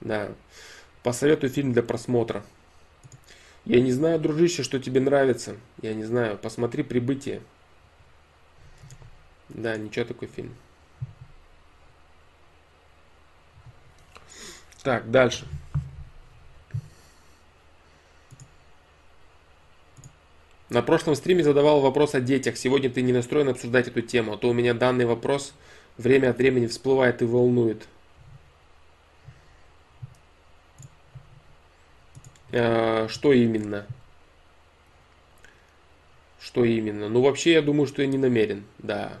Да. 0.00 0.28
Посоветую 1.02 1.50
фильм 1.50 1.72
для 1.72 1.82
просмотра. 1.82 2.44
Я 3.64 3.80
не 3.80 3.92
знаю, 3.92 4.18
дружище, 4.18 4.64
что 4.64 4.80
тебе 4.80 5.00
нравится. 5.00 5.54
Я 5.82 5.94
не 5.94 6.04
знаю. 6.04 6.36
Посмотри 6.36 6.82
«Прибытие». 6.82 7.42
Да, 9.48 9.76
ничего 9.76 10.04
такой 10.04 10.28
фильм. 10.28 10.54
Так, 14.82 15.10
дальше. 15.10 15.46
На 20.70 20.82
прошлом 20.82 21.14
стриме 21.14 21.44
задавал 21.44 21.80
вопрос 21.80 22.14
о 22.14 22.20
детях. 22.20 22.56
Сегодня 22.56 22.90
ты 22.90 23.02
не 23.02 23.12
настроен 23.12 23.48
обсуждать 23.48 23.88
эту 23.88 24.00
тему, 24.00 24.32
а 24.32 24.36
то 24.38 24.48
у 24.48 24.52
меня 24.54 24.74
данный 24.74 25.04
вопрос 25.04 25.52
время 25.98 26.30
от 26.30 26.38
времени 26.38 26.66
всплывает 26.66 27.22
и 27.22 27.26
волнует. 27.26 27.86
А, 32.52 33.06
что 33.08 33.32
именно? 33.32 33.86
Что 36.40 36.64
именно? 36.64 37.08
Ну, 37.08 37.22
вообще, 37.22 37.52
я 37.52 37.62
думаю, 37.62 37.86
что 37.86 38.02
я 38.02 38.08
не 38.08 38.18
намерен, 38.18 38.64
да. 38.78 39.18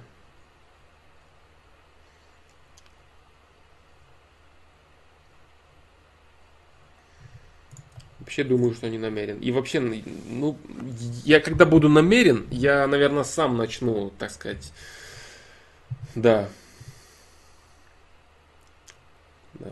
Вообще 8.22 8.44
думаю, 8.44 8.72
что 8.72 8.88
не 8.88 8.98
намерен. 8.98 9.40
И 9.40 9.50
вообще, 9.50 9.80
ну, 9.80 10.56
я 11.24 11.40
когда 11.40 11.66
буду 11.66 11.88
намерен, 11.88 12.46
я, 12.52 12.86
наверное, 12.86 13.24
сам 13.24 13.56
начну, 13.56 14.12
так 14.16 14.30
сказать, 14.30 14.72
да. 16.14 16.48
да. 19.54 19.70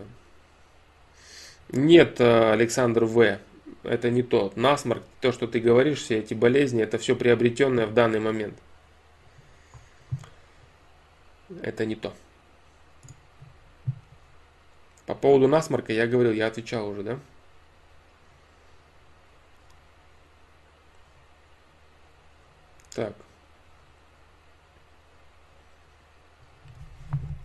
Нет, 1.69 2.21
э, 2.21 2.53
Александр 2.53 3.05
В. 3.05 3.39
Это 3.85 4.11
не 4.11 4.25
то. 4.25 4.53
Насморк, 4.57 5.05
то, 5.21 5.31
что 5.31 5.47
ты 5.47 5.61
говоришь, 5.61 6.01
все 6.01 6.19
эти 6.19 6.35
болезни, 6.35 6.83
это 6.83 6.99
все 6.99 7.15
приобретенное 7.15 7.87
в 7.87 7.95
данный 7.95 8.19
момент. 8.19 8.59
Это 11.63 11.87
не 11.87 11.95
то. 11.95 12.13
По 15.07 15.15
поводу 15.15 15.47
насморка 15.47 15.93
я 15.93 16.09
говорил, 16.09 16.33
я 16.33 16.49
отвечал 16.49 16.89
уже, 16.89 17.05
да? 17.05 17.21
Так. 22.95 23.15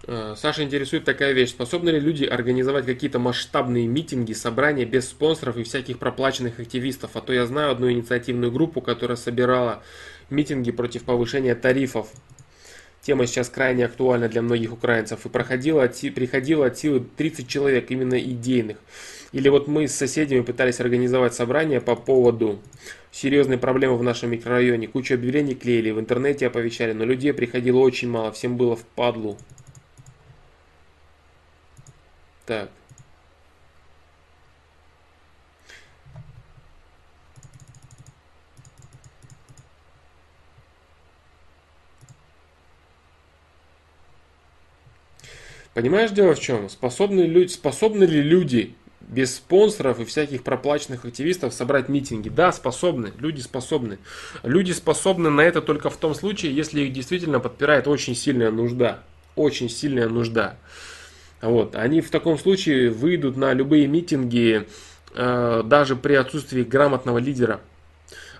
Э, 0.07 0.35
Саша 0.37 0.63
интересует 0.63 1.03
такая 1.03 1.33
вещь. 1.33 1.49
Способны 1.49 1.89
ли 1.89 1.99
люди 1.99 2.25
организовать 2.25 2.85
какие-то 2.85 3.19
масштабные 3.19 3.87
митинги, 3.87 4.33
собрания 4.33 4.85
без 4.85 5.09
спонсоров 5.09 5.57
и 5.57 5.63
всяких 5.63 5.99
проплаченных 5.99 6.59
активистов? 6.59 7.15
А 7.15 7.21
то 7.21 7.33
я 7.33 7.45
знаю 7.45 7.71
одну 7.71 7.91
инициативную 7.91 8.51
группу, 8.51 8.81
которая 8.81 9.17
собирала 9.17 9.81
митинги 10.29 10.71
против 10.71 11.03
повышения 11.03 11.55
тарифов. 11.55 12.09
Тема 13.01 13.27
сейчас 13.27 13.49
крайне 13.49 13.85
актуальна 13.85 14.27
для 14.27 14.41
многих 14.41 14.73
украинцев. 14.73 15.25
И 15.25 15.29
проходила 15.29 15.87
приходило 15.87 16.67
от 16.67 16.77
силы 16.77 17.05
30 17.17 17.47
человек, 17.47 17.91
именно 17.91 18.19
идейных. 18.19 18.77
Или 19.35 19.49
вот 19.49 19.67
мы 19.67 19.85
с 19.89 19.93
соседями 19.93 20.39
пытались 20.43 20.79
организовать 20.79 21.33
собрание 21.33 21.81
по 21.81 21.97
поводу 21.97 22.61
серьезной 23.11 23.57
проблемы 23.57 23.97
в 23.97 24.01
нашем 24.01 24.31
микрорайоне. 24.31 24.87
Кучу 24.87 25.15
объявлений 25.15 25.55
клеили, 25.55 25.91
в 25.91 25.99
интернете 25.99 26.47
оповещали, 26.47 26.93
но 26.93 27.03
людей 27.03 27.33
приходило 27.33 27.79
очень 27.79 28.09
мало, 28.09 28.31
всем 28.31 28.55
было 28.55 28.77
в 28.77 28.85
падлу. 28.85 29.37
Так. 32.45 32.71
Понимаешь, 45.73 46.11
дело 46.11 46.35
в 46.35 46.39
чем? 46.39 46.69
Способны, 46.69 47.23
люди, 47.23 47.49
способны 47.51 48.05
ли 48.05 48.21
люди 48.21 48.73
без 49.07 49.35
спонсоров 49.35 49.99
и 49.99 50.05
всяких 50.05 50.43
проплаченных 50.43 51.05
активистов 51.05 51.53
собрать 51.53 51.89
митинги. 51.89 52.29
Да, 52.29 52.51
способны, 52.51 53.13
люди 53.19 53.41
способны. 53.41 53.99
Люди 54.43 54.71
способны 54.71 55.29
на 55.29 55.41
это 55.41 55.61
только 55.61 55.89
в 55.89 55.97
том 55.97 56.15
случае, 56.15 56.55
если 56.55 56.81
их 56.81 56.93
действительно 56.93 57.39
подпирает 57.39 57.87
очень 57.87 58.15
сильная 58.15 58.51
нужда. 58.51 59.03
Очень 59.35 59.69
сильная 59.69 60.09
нужда. 60.09 60.57
Вот. 61.41 61.75
Они 61.75 62.01
в 62.01 62.09
таком 62.09 62.37
случае 62.39 62.89
выйдут 62.89 63.37
на 63.37 63.53
любые 63.53 63.87
митинги, 63.87 64.67
э, 65.13 65.63
даже 65.65 65.95
при 65.95 66.13
отсутствии 66.15 66.63
грамотного 66.63 67.19
лидера. 67.19 67.61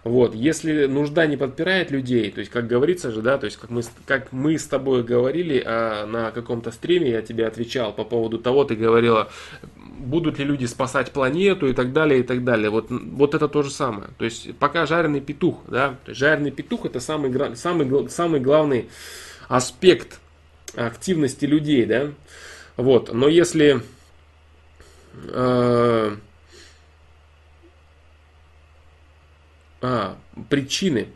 Вот, 0.06 0.36
если 0.36 0.86
нужда 0.86 1.26
не 1.26 1.36
подпирает 1.36 1.90
людей, 1.90 2.30
то 2.30 2.40
есть, 2.40 2.52
как 2.52 2.68
говорится 2.68 3.10
же, 3.10 3.24
да, 3.24 3.40
то 3.40 3.46
есть, 3.46 3.58
как 3.58 3.72
мы, 3.72 3.82
как 4.06 4.32
мы 4.32 4.60
с 4.60 4.68
тобой 4.68 5.02
говорили 5.02 5.64
а, 5.66 6.06
на 6.06 6.30
каком-то 6.30 6.70
стриме, 6.70 7.10
я 7.10 7.24
тебе 7.24 7.48
отвечал 7.48 7.92
по 7.92 8.04
поводу 8.04 8.38
того, 8.38 8.66
ты 8.66 8.76
говорила, 8.76 9.32
будут 9.98 10.38
ли 10.38 10.46
люди 10.46 10.66
спасать 10.66 11.12
планету 11.12 11.66
и 11.66 11.74
так 11.74 11.92
далее, 11.92 12.20
и 12.20 12.24
так 12.24 12.44
далее. 12.44 12.70
Вот, 12.70 12.86
вот 12.92 13.34
это 13.34 13.48
то 13.48 13.64
же 13.64 13.72
самое. 13.72 14.10
То 14.20 14.26
есть, 14.26 14.56
пока 14.58 14.86
жареный 14.86 15.22
петух, 15.22 15.64
да, 15.68 15.96
то 16.06 16.12
есть, 16.12 16.20
жареный 16.20 16.52
петух 16.52 16.86
это 16.86 17.00
самый, 17.00 17.56
самый, 17.56 18.08
самый 18.10 18.40
главный 18.40 18.90
аспект 19.48 20.20
активности 20.76 21.46
людей, 21.46 21.88
да, 21.88 22.12
вот, 22.78 23.12
но 23.12 23.28
если 23.28 23.82
э, 25.30 26.16
А, 29.88 30.18
причины. 30.50 31.10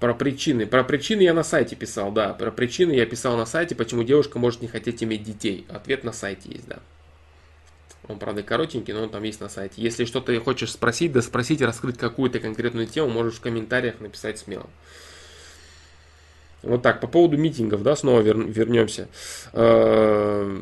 Про 0.00 0.14
причины. 0.14 0.66
Про 0.66 0.82
причины 0.82 1.22
я 1.22 1.32
на 1.32 1.44
сайте 1.44 1.76
писал, 1.76 2.10
да. 2.10 2.32
Про 2.34 2.50
причины 2.50 2.90
я 2.90 3.06
писал 3.06 3.36
на 3.36 3.46
сайте, 3.46 3.76
почему 3.76 4.02
девушка 4.02 4.40
может 4.40 4.62
не 4.62 4.66
хотеть 4.66 5.04
иметь 5.04 5.22
детей. 5.22 5.64
Ответ 5.68 6.02
на 6.02 6.12
сайте 6.12 6.50
есть, 6.50 6.66
да. 6.66 6.80
Он, 8.08 8.18
правда, 8.18 8.42
коротенький, 8.42 8.92
но 8.92 9.04
он 9.04 9.10
там 9.10 9.22
есть 9.22 9.40
на 9.40 9.48
сайте. 9.48 9.80
Если 9.80 10.06
что-то 10.06 10.38
хочешь 10.40 10.72
спросить, 10.72 11.12
да 11.12 11.22
спросить, 11.22 11.62
раскрыть 11.62 11.98
какую-то 11.98 12.40
конкретную 12.40 12.88
тему, 12.88 13.10
можешь 13.10 13.36
в 13.36 13.40
комментариях 13.40 14.00
написать 14.00 14.40
смело. 14.40 14.68
Вот 16.62 16.82
так, 16.82 17.00
по 17.00 17.06
поводу 17.06 17.36
митингов, 17.36 17.84
да, 17.84 17.94
снова 17.94 18.22
вер, 18.22 18.38
вернемся. 18.38 19.08
Э, 19.52 20.60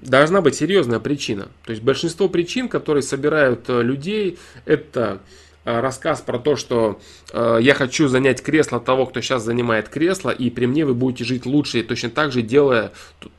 должна 0.00 0.40
быть 0.40 0.54
серьезная 0.54 1.00
причина. 1.00 1.48
То 1.64 1.72
есть 1.72 1.82
большинство 1.82 2.30
причин, 2.30 2.68
которые 2.68 3.02
собирают 3.02 3.68
э, 3.68 3.82
людей, 3.82 4.38
это 4.64 5.20
рассказ 5.64 6.20
про 6.20 6.38
то, 6.38 6.56
что 6.56 7.00
э, 7.32 7.58
я 7.60 7.74
хочу 7.74 8.08
занять 8.08 8.42
кресло 8.42 8.80
того, 8.80 9.06
кто 9.06 9.20
сейчас 9.20 9.44
занимает 9.44 9.88
кресло, 9.88 10.30
и 10.30 10.50
при 10.50 10.66
мне 10.66 10.84
вы 10.84 10.94
будете 10.94 11.24
жить 11.24 11.46
лучше, 11.46 11.80
и 11.80 11.82
точно 11.82 12.10
так 12.10 12.32
же 12.32 12.42
делая, 12.42 12.92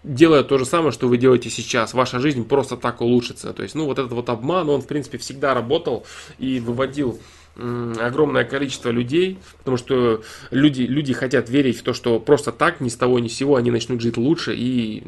делая 0.04 0.44
то 0.44 0.58
же 0.58 0.66
самое, 0.66 0.92
что 0.92 1.08
вы 1.08 1.18
делаете 1.18 1.50
сейчас. 1.50 1.94
Ваша 1.94 2.20
жизнь 2.20 2.48
просто 2.48 2.78
так 2.78 3.02
улучшится. 3.02 3.54
То 3.54 3.64
есть, 3.64 3.76
ну, 3.76 3.86
вот 3.86 4.00
этот 4.00 4.14
вот 4.14 4.30
обман, 4.30 4.70
он, 4.70 4.82
в 4.82 4.88
принципе, 4.88 5.18
всегда 5.18 5.54
работал 5.54 6.06
и 6.40 6.60
выводил 6.60 7.20
огромное 7.56 8.46
количество 8.46 8.90
людей, 8.90 9.38
потому 9.60 9.78
что 9.78 10.24
люди, 10.50 10.82
люди 10.82 11.14
хотят 11.14 11.50
верить 11.50 11.78
в 11.78 11.84
то, 11.84 11.94
что 11.94 12.20
просто 12.20 12.52
так, 12.52 12.80
ни 12.80 12.90
с 12.90 12.96
того 12.96 13.20
ни 13.20 13.28
с 13.28 13.36
сего 13.36 13.58
они 13.58 13.70
начнут 13.70 14.02
жить 14.02 14.18
лучше, 14.18 14.56
и 14.56 15.04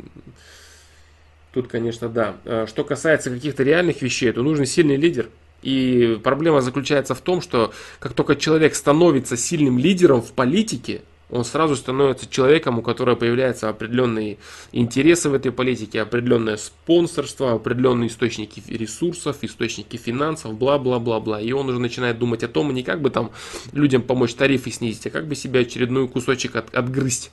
тут, 1.53 1.67
конечно, 1.67 2.07
да. 2.07 2.35
А 2.45 2.67
что 2.67 2.83
касается 2.83 3.31
каких-то 3.31 3.63
реальных 3.63 4.03
вещей, 4.03 4.31
то 4.31 4.43
нужен 4.43 4.67
сильный 4.67 4.95
лидер, 4.95 5.29
и 5.65 6.19
проблема 6.23 6.61
заключается 6.61 7.15
в 7.15 7.21
том, 7.21 7.41
что 7.41 7.73
как 7.99 8.13
только 8.13 8.35
человек 8.35 8.75
становится 8.75 9.35
сильным 9.35 9.79
лидером 9.79 10.21
в 10.21 10.31
политике, 10.31 11.01
он 11.31 11.43
сразу 11.43 11.75
становится 11.75 12.29
человеком, 12.29 12.77
у 12.77 12.83
которого 12.83 13.15
появляются 13.15 13.67
определенные 13.67 14.37
интересы 14.71 15.27
в 15.29 15.33
этой 15.33 15.51
политике, 15.51 16.01
определенное 16.01 16.57
спонсорство, 16.57 17.53
определенные 17.53 18.09
источники 18.09 18.61
ресурсов, 18.67 19.37
источники 19.41 19.97
финансов, 19.97 20.55
бла-бла-бла-бла. 20.55 21.41
И 21.41 21.51
он 21.51 21.67
уже 21.67 21.79
начинает 21.79 22.19
думать 22.19 22.43
о 22.43 22.47
том, 22.47 22.71
не 22.71 22.83
как 22.83 23.01
бы 23.01 23.09
там 23.09 23.31
людям 23.73 24.03
помочь 24.03 24.35
тарифы 24.35 24.69
снизить, 24.69 25.07
а 25.07 25.09
как 25.09 25.27
бы 25.27 25.33
себе 25.33 25.61
очередной 25.61 26.07
кусочек 26.07 26.57
от, 26.57 26.73
отгрызть. 26.75 27.31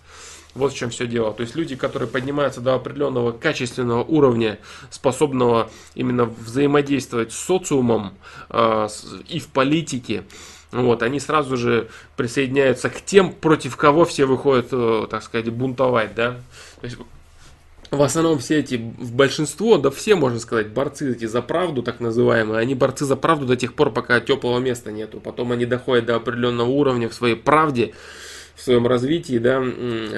Вот 0.54 0.72
в 0.72 0.76
чем 0.76 0.90
все 0.90 1.06
дело. 1.06 1.32
То 1.32 1.42
есть 1.42 1.54
люди, 1.54 1.76
которые 1.76 2.08
поднимаются 2.08 2.60
до 2.60 2.74
определенного 2.74 3.32
качественного 3.32 4.04
уровня, 4.04 4.58
способного 4.90 5.70
именно 5.94 6.24
взаимодействовать 6.24 7.32
с 7.32 7.38
социумом 7.38 8.14
э, 8.50 8.88
и 9.28 9.38
в 9.38 9.48
политике, 9.48 10.24
вот, 10.70 11.02
они 11.02 11.20
сразу 11.20 11.56
же 11.56 11.88
присоединяются 12.16 12.88
к 12.88 13.02
тем, 13.02 13.32
против 13.32 13.76
кого 13.76 14.04
все 14.04 14.24
выходят, 14.24 14.68
э, 14.72 15.06
так 15.10 15.22
сказать, 15.22 15.50
бунтовать, 15.50 16.14
да. 16.14 16.36
То 16.80 16.86
есть, 16.86 16.96
в 17.90 18.02
основном 18.02 18.38
все 18.38 18.60
эти, 18.60 18.76
в 18.76 19.12
большинство, 19.12 19.76
да 19.76 19.90
все, 19.90 20.16
можно 20.16 20.40
сказать, 20.40 20.68
борцы 20.68 21.12
эти 21.12 21.26
за 21.26 21.42
правду, 21.42 21.82
так 21.82 22.00
называемые, 22.00 22.58
они 22.58 22.74
борцы 22.74 23.04
за 23.04 23.16
правду 23.16 23.44
до 23.44 23.54
тех 23.54 23.74
пор, 23.74 23.90
пока 23.90 24.18
теплого 24.20 24.58
места 24.60 24.90
нету. 24.90 25.20
Потом 25.20 25.52
они 25.52 25.66
доходят 25.66 26.06
до 26.06 26.16
определенного 26.16 26.70
уровня 26.70 27.10
в 27.10 27.14
своей 27.14 27.36
правде, 27.36 27.92
в 28.54 28.60
своем 28.60 28.86
развитии, 28.86 29.38
да, 29.38 29.60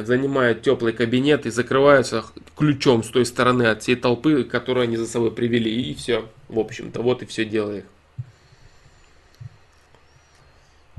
занимают 0.04 0.62
теплый 0.62 0.92
кабинет 0.92 1.46
и 1.46 1.50
закрываются 1.50 2.24
ключом 2.56 3.02
с 3.02 3.08
той 3.08 3.24
стороны 3.24 3.64
от 3.64 3.82
всей 3.82 3.96
толпы, 3.96 4.44
которую 4.44 4.84
они 4.84 4.96
за 4.96 5.06
собой 5.06 5.32
привели. 5.32 5.90
И 5.90 5.94
все, 5.94 6.28
в 6.48 6.58
общем-то, 6.58 7.00
вот 7.02 7.22
и 7.22 7.26
все 7.26 7.44
дело 7.44 7.78
их. 7.78 7.84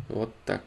Вот 0.08 0.34
так. 0.46 0.62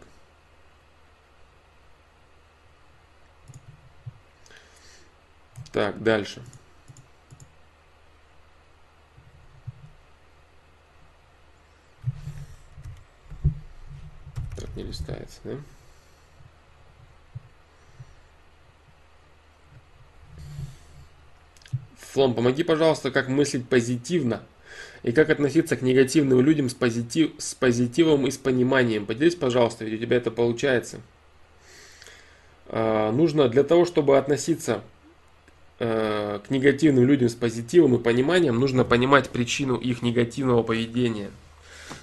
Так, 5.72 6.02
дальше. 6.02 6.42
Так 14.56 14.74
не 14.76 14.82
листается, 14.82 15.40
да? 15.44 15.56
Флом, 22.18 22.34
помоги, 22.34 22.64
пожалуйста, 22.64 23.12
как 23.12 23.28
мыслить 23.28 23.68
позитивно 23.68 24.42
и 25.04 25.12
как 25.12 25.30
относиться 25.30 25.76
к 25.76 25.82
негативным 25.82 26.40
людям 26.40 26.68
с, 26.68 26.74
позитив, 26.74 27.30
с 27.38 27.54
позитивом 27.54 28.26
и 28.26 28.32
с 28.32 28.36
пониманием. 28.36 29.06
Поделись, 29.06 29.36
пожалуйста, 29.36 29.84
ведь 29.84 30.00
у 30.00 30.04
тебя 30.04 30.16
это 30.16 30.32
получается. 30.32 31.00
А, 32.66 33.12
нужно 33.12 33.48
для 33.48 33.62
того, 33.62 33.84
чтобы 33.84 34.18
относиться 34.18 34.82
а, 35.78 36.40
к 36.40 36.50
негативным 36.50 37.04
людям 37.04 37.28
с 37.28 37.36
позитивом 37.36 37.94
и 37.94 38.02
пониманием, 38.02 38.58
нужно 38.58 38.82
понимать 38.82 39.30
причину 39.30 39.76
их 39.76 40.02
негативного 40.02 40.64
поведения. 40.64 41.30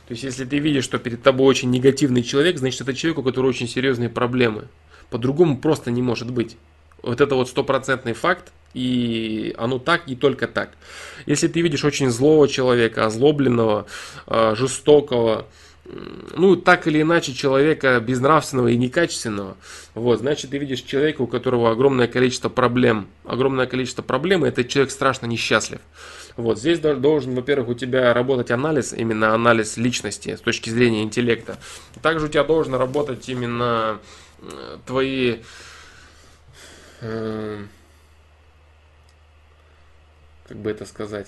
То 0.08 0.14
есть, 0.14 0.24
если 0.24 0.46
ты 0.46 0.60
видишь, 0.60 0.86
что 0.86 0.98
перед 0.98 1.24
тобой 1.24 1.46
очень 1.46 1.72
негативный 1.72 2.24
человек, 2.24 2.58
значит, 2.58 2.80
это 2.80 2.94
человек, 2.94 3.20
у 3.20 3.24
которого 3.24 3.50
очень 3.50 3.68
серьезные 3.68 4.08
проблемы. 4.08 4.70
По-другому 5.10 5.58
просто 5.58 5.92
не 5.92 6.02
может 6.02 6.32
быть. 6.32 6.56
Вот 7.02 7.20
это 7.20 7.36
вот 7.36 7.50
стопроцентный 7.50 8.14
факт, 8.14 8.54
и 8.76 9.56
оно 9.58 9.80
так 9.80 10.04
и 10.08 10.16
только 10.16 10.48
так. 10.48 10.72
Если 11.26 11.48
ты 11.48 11.62
видишь 11.62 11.86
очень 11.86 12.10
злого 12.10 12.48
человека, 12.48 13.06
озлобленного, 13.06 13.88
а, 14.28 14.54
жестокого, 14.54 15.48
ну, 16.36 16.58
так 16.58 16.88
или 16.88 17.02
иначе, 17.02 17.34
человека 17.34 18.00
безнравственного 18.02 18.68
и 18.70 18.78
некачественного, 18.78 19.56
вот, 19.94 20.20
значит, 20.20 20.52
ты 20.52 20.58
видишь 20.58 20.82
человека, 20.82 21.22
у 21.22 21.28
которого 21.28 21.72
огромное 21.72 22.08
количество 22.08 22.50
проблем. 22.50 23.08
Огромное 23.24 23.66
количество 23.66 24.02
проблем, 24.02 24.46
и 24.46 24.50
этот 24.50 24.68
человек 24.68 24.92
страшно 24.92 25.28
несчастлив. 25.28 25.80
Вот, 26.36 26.60
здесь 26.60 26.80
должен, 26.80 27.34
во-первых, 27.34 27.70
у 27.70 27.74
тебя 27.76 28.14
работать 28.14 28.52
анализ, 28.52 28.92
именно 28.92 29.34
анализ 29.34 29.78
личности 29.78 30.36
с 30.36 30.42
точки 30.42 30.70
зрения 30.70 31.02
интеллекта. 31.02 31.58
Также 32.02 32.26
у 32.26 32.30
тебя 32.30 32.44
должен 32.44 32.74
работать 32.74 33.30
именно 33.30 34.00
твои 34.86 35.38
э, 37.00 37.64
как 40.48 40.58
бы 40.58 40.70
это 40.70 40.86
сказать, 40.86 41.28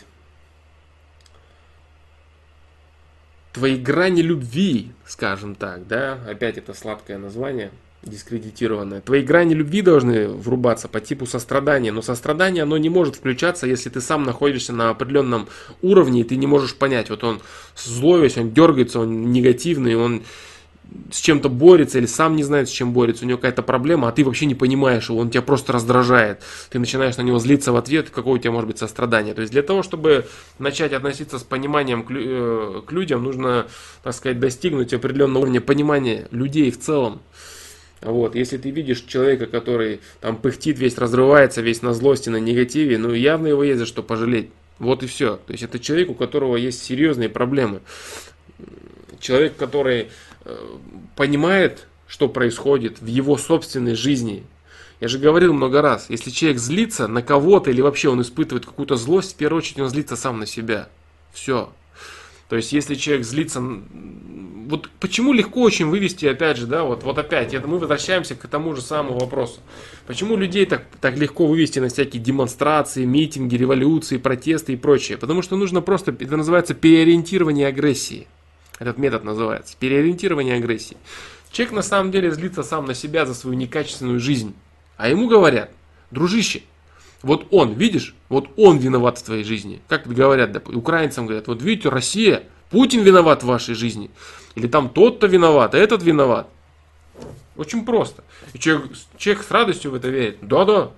твои 3.53 3.76
грани 3.76 4.22
любви, 4.22 4.91
скажем 5.05 5.55
так, 5.55 5.88
да, 5.88 6.20
опять 6.28 6.57
это 6.57 6.74
сладкое 6.74 7.18
название, 7.18 7.72
дискредитированное. 8.03 9.01
Твои 9.01 9.24
грани 9.24 9.55
любви 9.55 9.82
должны 9.82 10.28
врубаться 10.28 10.88
по 10.88 10.99
типу 10.99 11.26
сострадания, 11.26 11.91
но 11.91 12.01
сострадание, 12.01 12.63
оно 12.63 12.78
не 12.78 12.89
может 12.89 13.15
включаться, 13.15 13.65
если 13.65 13.89
ты 13.89 13.99
сам 14.01 14.24
находишься 14.24 14.74
на 14.74 14.89
определенном 14.91 15.47
уровне, 15.82 16.22
и 16.22 16.24
ты 16.24 16.36
не 16.36 16.47
можешь 16.47 16.76
понять, 16.76 17.09
вот 17.09 17.24
он 17.24 17.41
злой 17.76 18.22
весь, 18.22 18.38
он 18.38 18.51
дергается, 18.51 18.99
он 18.99 19.32
негативный, 19.32 19.95
он 19.95 20.24
с 21.12 21.20
чем-то 21.20 21.50
борется 21.50 21.98
или 21.98 22.06
сам 22.06 22.36
не 22.36 22.44
знает, 22.44 22.70
с 22.70 22.72
чем 22.72 22.94
борется, 22.94 23.26
у 23.26 23.28
него 23.28 23.38
какая-то 23.38 23.64
проблема, 23.64 24.08
а 24.08 24.12
ты 24.12 24.24
вообще 24.24 24.46
не 24.46 24.56
понимаешь 24.56 25.10
его, 25.10 25.20
он 25.20 25.30
тебя 25.30 25.42
просто 25.42 25.74
раздражает. 25.74 26.42
Ты 26.70 26.80
начинаешь 26.80 27.18
на 27.18 27.22
него 27.22 27.40
злиться 27.40 27.72
в 27.72 27.76
ответ, 27.76 28.10
какое 28.10 28.36
у 28.36 28.38
тебя 28.38 28.52
может 28.52 28.68
быть 28.68 28.78
сострадание. 28.78 29.34
То 29.34 29.42
есть 29.42 29.52
для 29.52 29.64
того, 29.64 29.84
чтобы 29.84 30.26
начать 30.60 30.94
относиться 30.94 31.40
с 31.40 31.44
пониманием 31.44 32.04
к, 32.04 32.12
э, 32.12 32.82
людям, 32.90 33.24
нужно, 33.24 33.68
так 34.04 34.14
сказать, 34.14 34.40
достигнуть 34.40 34.94
определенного 34.94 35.44
уровня 35.44 35.62
понимания 35.62 36.28
людей 36.32 36.72
в 36.72 36.80
целом. 36.80 37.22
Вот, 38.02 38.36
если 38.36 38.58
ты 38.58 38.70
видишь 38.70 39.02
человека, 39.02 39.48
который 39.48 40.02
там 40.22 40.38
пыхтит, 40.38 40.78
весь 40.78 40.98
разрывается, 40.98 41.62
весь 41.62 41.82
на 41.82 41.94
злости, 41.94 42.30
на 42.30 42.38
негативе, 42.38 42.98
ну 42.98 43.12
явно 43.12 43.48
его 43.48 43.64
есть 43.64 43.80
за 43.80 43.86
что 43.86 44.04
пожалеть. 44.04 44.50
Вот 44.78 45.02
и 45.02 45.08
все. 45.08 45.38
То 45.38 45.54
есть 45.54 45.64
это 45.64 45.80
человек, 45.80 46.12
у 46.12 46.14
которого 46.14 46.56
есть 46.58 46.84
серьезные 46.84 47.30
проблемы. 47.30 47.82
Человек, 49.20 49.56
который 49.56 50.10
понимает, 51.16 51.88
что 52.08 52.30
происходит 52.30 53.02
в 53.02 53.06
его 53.06 53.38
собственной 53.38 53.95
жизни. 53.95 54.43
Я 55.00 55.08
же 55.08 55.20
говорил 55.20 55.54
много 55.54 55.82
раз, 55.82 56.08
если 56.10 56.32
человек 56.32 56.60
злится 56.60 57.08
на 57.08 57.22
кого-то 57.22 57.70
или 57.70 57.82
вообще 57.82 58.10
он 58.10 58.22
испытывает 58.22 58.66
какую-то 58.66 58.95
злость, 58.95 59.34
в 59.34 59.36
первую 59.36 59.60
очередь 59.60 59.80
он 59.80 59.89
злится 59.89 60.16
сам 60.16 60.39
на 60.39 60.45
себя. 60.45 60.89
Все. 61.34 61.70
То 62.50 62.56
есть, 62.56 62.72
если 62.72 62.95
человек 62.95 63.26
злится... 63.26 63.62
Вот 63.62 64.89
почему 65.00 65.34
легко 65.34 65.62
очень 65.62 65.88
вывести, 65.88 66.26
опять 66.26 66.58
же, 66.58 66.66
да, 66.66 66.84
вот, 66.84 67.04
вот 67.04 67.18
опять, 67.18 67.54
это 67.54 67.68
мы 67.68 67.80
возвращаемся 67.80 68.36
к 68.36 68.48
тому 68.48 68.76
же 68.76 68.82
самому 68.82 69.18
вопросу. 69.18 69.60
Почему 70.08 70.36
людей 70.36 70.66
так, 70.66 70.84
так 71.00 71.18
легко 71.18 71.45
вывести 71.45 71.80
на 71.80 71.89
всякие 71.89 72.22
демонстрации, 72.22 73.06
митинги, 73.06 73.56
революции, 73.56 74.18
протесты 74.18 74.74
и 74.74 74.78
прочее? 74.78 75.18
Потому 75.18 75.41
что 75.41 75.56
нужно 75.56 75.82
просто, 75.82 76.11
это 76.11 76.36
называется 76.36 76.74
переориентирование 76.74 77.68
агрессии. 77.68 78.28
Этот 78.80 78.98
метод 78.98 79.24
называется. 79.24 79.76
Переориентирование 79.80 80.56
агрессии. 80.56 80.98
Человек 81.52 81.74
на 81.74 81.82
самом 81.82 82.12
деле 82.12 82.32
злится 82.32 82.64
сам 82.64 82.86
на 82.86 82.94
себя 82.94 83.26
за 83.26 83.34
свою 83.34 83.58
некачественную 83.58 84.20
жизнь. 84.20 84.54
А 84.98 85.10
ему 85.10 85.28
говорят, 85.28 85.72
дружище, 86.12 86.62
вот 87.24 87.48
он, 87.52 87.74
видишь, 87.74 88.16
вот 88.30 88.49
он 88.58 88.78
виноват 88.78 89.18
в 89.18 89.24
твоей 89.24 89.44
жизни. 89.44 89.82
Как 89.88 90.08
говорят, 90.08 90.52
да, 90.52 90.62
украинцам 90.66 91.26
говорят, 91.26 91.48
вот 91.48 91.62
видите, 91.62 91.90
Россия, 91.90 92.44
Путин 92.70 93.02
виноват 93.02 93.44
в 93.44 93.48
вашей 93.48 93.76
жизни. 93.76 94.12
Или 94.56 94.68
там 94.68 94.90
тот-то 94.90 95.28
виноват, 95.28 95.74
а 95.74 95.78
этот 95.78 96.04
виноват. 96.04 96.48
Очень 97.56 97.86
просто. 97.86 98.24
И 98.54 98.60
человек, 98.60 98.91
человек 99.18 99.44
с 99.44 99.52
радостью 99.52 99.91
в 99.91 99.95
это 99.95 100.10
верит. 100.10 100.38
Да-да, 100.41 100.91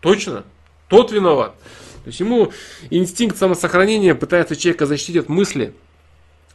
точно, 0.00 0.44
тот 0.88 1.12
виноват. 1.12 1.54
То 2.04 2.08
есть 2.08 2.20
ему 2.20 2.52
инстинкт 2.90 3.36
самосохранения 3.36 4.14
пытается 4.14 4.56
человека 4.56 4.86
защитить 4.86 5.16
от 5.16 5.28
мысли, 5.28 5.74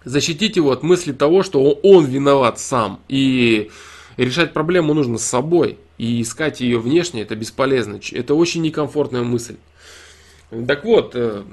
защитить 0.04 0.56
его 0.56 0.72
от 0.72 0.84
мысли 0.84 1.12
того, 1.12 1.44
что 1.44 1.62
он 1.72 2.06
виноват 2.06 2.60
сам. 2.60 3.02
И 3.08 3.72
решать 4.18 4.54
проблему 4.54 4.94
нужно 4.94 5.18
с 5.18 5.24
собой. 5.24 5.78
И 5.98 6.22
искать 6.22 6.62
ее 6.62 6.80
внешне 6.80 7.22
это 7.22 7.36
бесполезно. 7.36 8.00
Это 8.12 8.34
очень 8.34 8.62
некомфортная 8.62 9.24
мысль. 9.24 9.58
Так 10.68 10.84
вот, 10.84 11.12
э, 11.16 11.44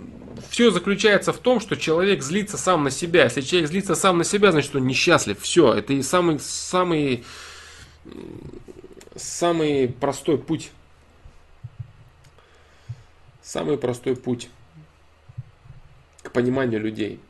все 0.49 0.71
заключается 0.71 1.33
в 1.33 1.39
том, 1.39 1.61
что 1.61 1.77
человек 1.77 2.23
злится 2.23 2.57
сам 2.57 2.85
на 2.85 2.91
себя. 2.91 3.25
Если 3.25 3.43
человек 3.43 3.71
злится 3.71 3.95
сам 3.95 4.19
на 4.19 4.25
себя, 4.25 4.51
значит 4.51 4.75
он 4.75 4.87
несчастлив. 4.87 5.41
Все, 5.41 5.75
это 5.75 5.93
и 5.93 6.03
самый, 6.03 6.41
самый, 6.41 7.25
самый 9.15 9.89
простой 9.89 10.39
путь. 10.39 10.71
Самый 13.43 13.79
простой 13.79 14.17
путь 14.17 14.49
к 16.23 16.33
пониманию 16.33 16.81
людей. 16.81 17.21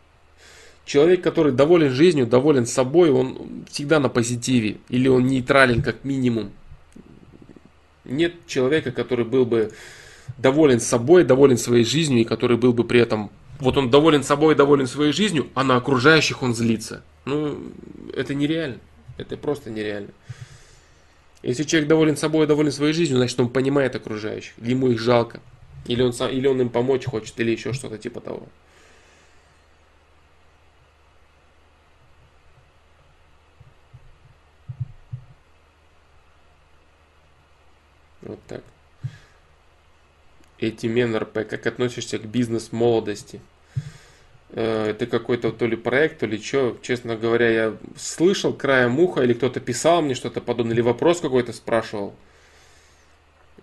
Человек, 0.89 1.21
который 1.21 1.53
доволен 1.53 1.91
жизнью, 1.91 2.27
доволен 2.27 2.65
собой, 2.65 3.11
он 3.11 3.67
всегда 3.71 4.01
на 4.01 4.09
позитиве. 4.09 4.79
Или 4.89 5.07
он 5.09 5.27
нейтрален 5.27 5.83
как 5.83 6.03
минимум. 6.03 6.51
Нет 8.07 8.33
человека, 8.47 8.91
который 8.91 9.27
был 9.27 9.45
бы 9.45 9.71
доволен 10.39 10.81
собой, 10.81 11.25
доволен 11.25 11.59
своей 11.59 11.85
жизнью, 11.85 12.23
и 12.23 12.25
который 12.25 12.57
был 12.57 12.73
бы 12.73 12.85
при 12.85 13.01
этом, 13.01 13.31
вот 13.59 13.77
он 13.77 13.91
доволен 13.91 14.23
собой, 14.23 14.55
доволен 14.55 14.87
своей 14.87 15.13
жизнью, 15.13 15.49
а 15.53 15.63
на 15.63 15.77
окружающих 15.77 16.43
он 16.43 16.55
злится. 16.55 17.03
Ну, 17.27 17.59
это 18.17 18.33
нереально. 18.33 18.79
Это 19.19 19.37
просто 19.37 19.69
нереально. 19.69 20.09
Если 21.43 21.65
человек 21.65 21.87
доволен 21.91 22.17
собой, 22.17 22.47
доволен 22.47 22.73
своей 22.73 22.95
жизнью, 22.95 23.19
значит 23.19 23.39
он 23.39 23.51
понимает 23.51 23.95
окружающих, 23.95 24.55
ему 24.57 24.89
их 24.89 25.01
жалко. 25.01 25.43
Или 25.87 26.01
он, 26.01 26.15
сам, 26.15 26.31
или 26.31 26.47
он 26.47 26.63
им 26.63 26.71
помочь 26.71 27.05
хочет, 27.05 27.39
или 27.41 27.51
еще 27.51 27.75
что-то 27.75 27.99
типа 27.99 28.23
того. 28.23 28.49
Вот 38.23 38.39
так. 38.47 38.63
Этимен 40.59 41.17
РП, 41.17 41.47
как 41.49 41.67
относишься 41.67 42.19
к 42.19 42.25
бизнес-молодости? 42.25 43.41
Э, 44.51 44.91
это 44.91 45.07
какой-то 45.07 45.53
то 45.53 45.67
ли 45.67 45.77
проект, 45.77 46.19
то 46.19 46.27
ли 46.27 46.41
что. 46.41 46.77
Честно 46.83 47.17
говоря, 47.17 47.49
я 47.49 47.77
слышал 47.97 48.53
краем 48.53 48.99
уха, 48.99 49.23
или 49.23 49.35
кто-то 49.35 49.61
писал 49.61 50.03
мне 50.03 50.15
что-то 50.15 50.41
подобное, 50.41 50.75
или 50.75 50.81
вопрос 50.81 51.21
какой-то 51.21 51.53
спрашивал. 51.53 52.15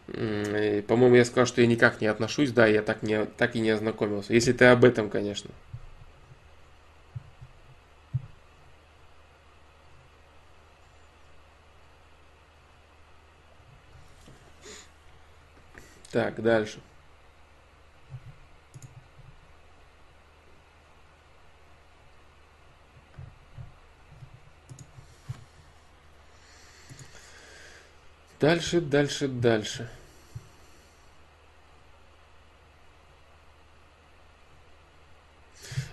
По-моему, 0.07 1.15
я 1.15 1.25
сказал, 1.25 1.47
что 1.47 1.61
я 1.61 1.67
никак 1.67 1.99
не 1.99 2.07
отношусь, 2.07 2.51
да, 2.51 2.67
я 2.67 2.83
так, 2.83 3.01
не, 3.01 3.25
так 3.25 3.55
и 3.55 3.59
не 3.59 3.71
ознакомился. 3.71 4.33
Если 4.33 4.53
ты 4.53 4.65
об 4.65 4.85
этом, 4.85 5.09
конечно. 5.09 5.49
Так, 16.15 16.41
дальше. 16.41 16.79
Дальше, 28.39 28.79
дальше, 28.79 29.27
дальше. 29.27 29.89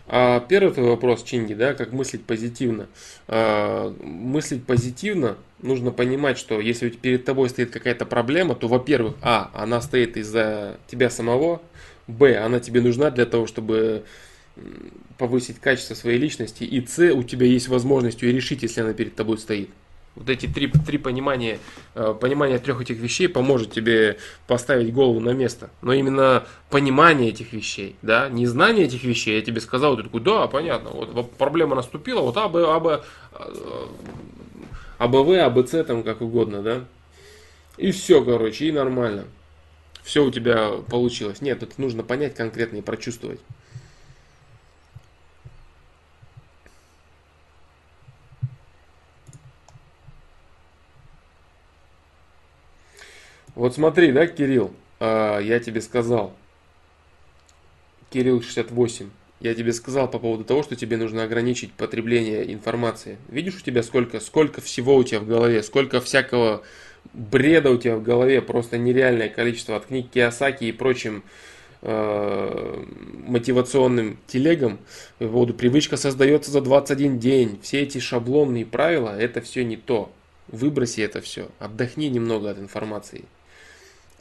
А 0.06 0.38
первый 0.38 0.72
твой 0.72 0.86
вопрос, 0.90 1.24
Чинги, 1.24 1.54
да, 1.54 1.74
как 1.74 1.90
мыслить 1.90 2.24
позитивно. 2.24 2.86
А, 3.26 3.90
мыслить 4.00 4.64
позитивно 4.64 5.36
нужно 5.62 5.90
понимать, 5.90 6.38
что 6.38 6.60
если 6.60 6.90
перед 6.90 7.24
тобой 7.24 7.48
стоит 7.48 7.70
какая-то 7.70 8.04
проблема, 8.04 8.54
то, 8.54 8.68
во-первых, 8.68 9.14
а, 9.22 9.50
она 9.54 9.80
стоит 9.80 10.16
из-за 10.16 10.78
тебя 10.86 11.10
самого, 11.10 11.62
б, 12.06 12.36
она 12.36 12.60
тебе 12.60 12.80
нужна 12.80 13.10
для 13.10 13.26
того, 13.26 13.46
чтобы 13.46 14.04
повысить 15.18 15.58
качество 15.60 15.94
своей 15.94 16.18
личности, 16.18 16.64
и 16.64 16.84
с, 16.84 16.98
у 17.12 17.22
тебя 17.22 17.46
есть 17.46 17.68
возможность 17.68 18.22
ее 18.22 18.32
решить, 18.32 18.62
если 18.62 18.80
она 18.80 18.92
перед 18.92 19.14
тобой 19.14 19.38
стоит. 19.38 19.70
Вот 20.14 20.28
эти 20.28 20.46
три, 20.46 20.68
три 20.68 20.98
понимания, 20.98 21.58
э, 21.94 22.14
понимание 22.20 22.58
трех 22.58 22.82
этих 22.82 22.98
вещей 22.98 23.28
поможет 23.28 23.72
тебе 23.72 24.18
поставить 24.46 24.92
голову 24.92 25.20
на 25.20 25.30
место. 25.30 25.70
Но 25.80 25.94
именно 25.94 26.44
понимание 26.68 27.30
этих 27.30 27.54
вещей, 27.54 27.96
да, 28.02 28.28
не 28.28 28.46
знание 28.46 28.84
этих 28.84 29.04
вещей, 29.04 29.36
я 29.36 29.42
тебе 29.42 29.62
сказал, 29.62 29.96
ты 29.96 30.02
такой, 30.02 30.20
да, 30.20 30.46
понятно, 30.48 30.90
вот 30.90 31.32
проблема 31.32 31.76
наступила, 31.76 32.20
вот 32.20 32.36
А, 32.36 32.48
Б, 32.48 32.62
А, 32.66 32.78
Б, 32.78 33.02
А, 35.02 35.08
Б, 35.08 35.18
В, 35.24 35.32
А, 35.32 35.50
Б, 35.50 35.66
С, 35.66 35.82
там 35.82 36.04
как 36.04 36.20
угодно, 36.20 36.62
да. 36.62 36.84
И 37.76 37.90
все, 37.90 38.24
короче, 38.24 38.68
и 38.68 38.70
нормально. 38.70 39.24
Все 40.04 40.24
у 40.24 40.30
тебя 40.30 40.74
получилось. 40.88 41.40
Нет, 41.40 41.60
это 41.64 41.80
нужно 41.80 42.04
понять 42.04 42.36
конкретно 42.36 42.76
и 42.76 42.82
прочувствовать. 42.82 43.40
Вот 53.56 53.74
смотри, 53.74 54.12
да, 54.12 54.28
Кирилл, 54.28 54.72
а, 55.00 55.40
я 55.40 55.58
тебе 55.58 55.80
сказал, 55.80 56.32
Кирилл 58.10 58.40
68, 58.40 59.10
я 59.42 59.54
тебе 59.54 59.72
сказал 59.72 60.08
по 60.08 60.18
поводу 60.18 60.44
того, 60.44 60.62
что 60.62 60.76
тебе 60.76 60.96
нужно 60.96 61.24
ограничить 61.24 61.72
потребление 61.72 62.52
информации. 62.52 63.18
Видишь 63.28 63.56
у 63.56 63.60
тебя 63.60 63.82
сколько, 63.82 64.20
сколько 64.20 64.60
всего 64.60 64.94
у 64.94 65.02
тебя 65.02 65.18
в 65.18 65.26
голове, 65.26 65.62
сколько 65.64 66.00
всякого 66.00 66.62
бреда 67.12 67.70
у 67.70 67.76
тебя 67.76 67.96
в 67.96 68.02
голове, 68.02 68.40
просто 68.40 68.78
нереальное 68.78 69.28
количество 69.28 69.76
от 69.76 69.86
книг 69.86 70.10
Киосаки 70.10 70.64
и 70.64 70.72
прочим 70.72 71.24
э, 71.82 72.84
мотивационным 73.26 74.18
телегам. 74.28 74.78
По 75.18 75.26
поводу 75.26 75.54
привычка 75.54 75.96
создается 75.96 76.52
за 76.52 76.60
21 76.60 77.18
день. 77.18 77.58
Все 77.62 77.80
эти 77.80 77.98
шаблонные 77.98 78.64
правила, 78.64 79.10
это 79.18 79.40
все 79.40 79.64
не 79.64 79.76
то. 79.76 80.12
Выброси 80.46 81.00
это 81.00 81.20
все. 81.20 81.48
Отдохни 81.58 82.08
немного 82.08 82.50
от 82.50 82.58
информации. 82.58 83.24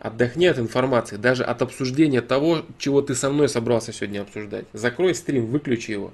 Отдохни 0.02 0.48
от 0.48 0.58
информации, 0.58 1.16
даже 1.16 1.44
от 1.44 1.62
обсуждения 1.62 2.22
того, 2.22 2.66
чего 2.80 3.04
ты 3.04 3.14
со 3.14 3.30
мной 3.30 3.48
собрался 3.48 3.94
сегодня 3.94 4.22
обсуждать. 4.22 4.66
Закрой 4.74 5.14
стрим, 5.14 5.46
выключи 5.46 5.92
его. 5.92 6.12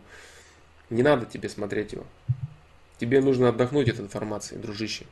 Не 0.90 1.04
надо 1.04 1.26
тебе 1.26 1.48
смотреть 1.48 1.94
его. 1.94 2.04
Тебе 2.98 3.22
нужно 3.22 3.48
отдохнуть 3.48 3.88
от 3.88 4.02
информации, 4.02 4.58
дружище. 4.58 5.06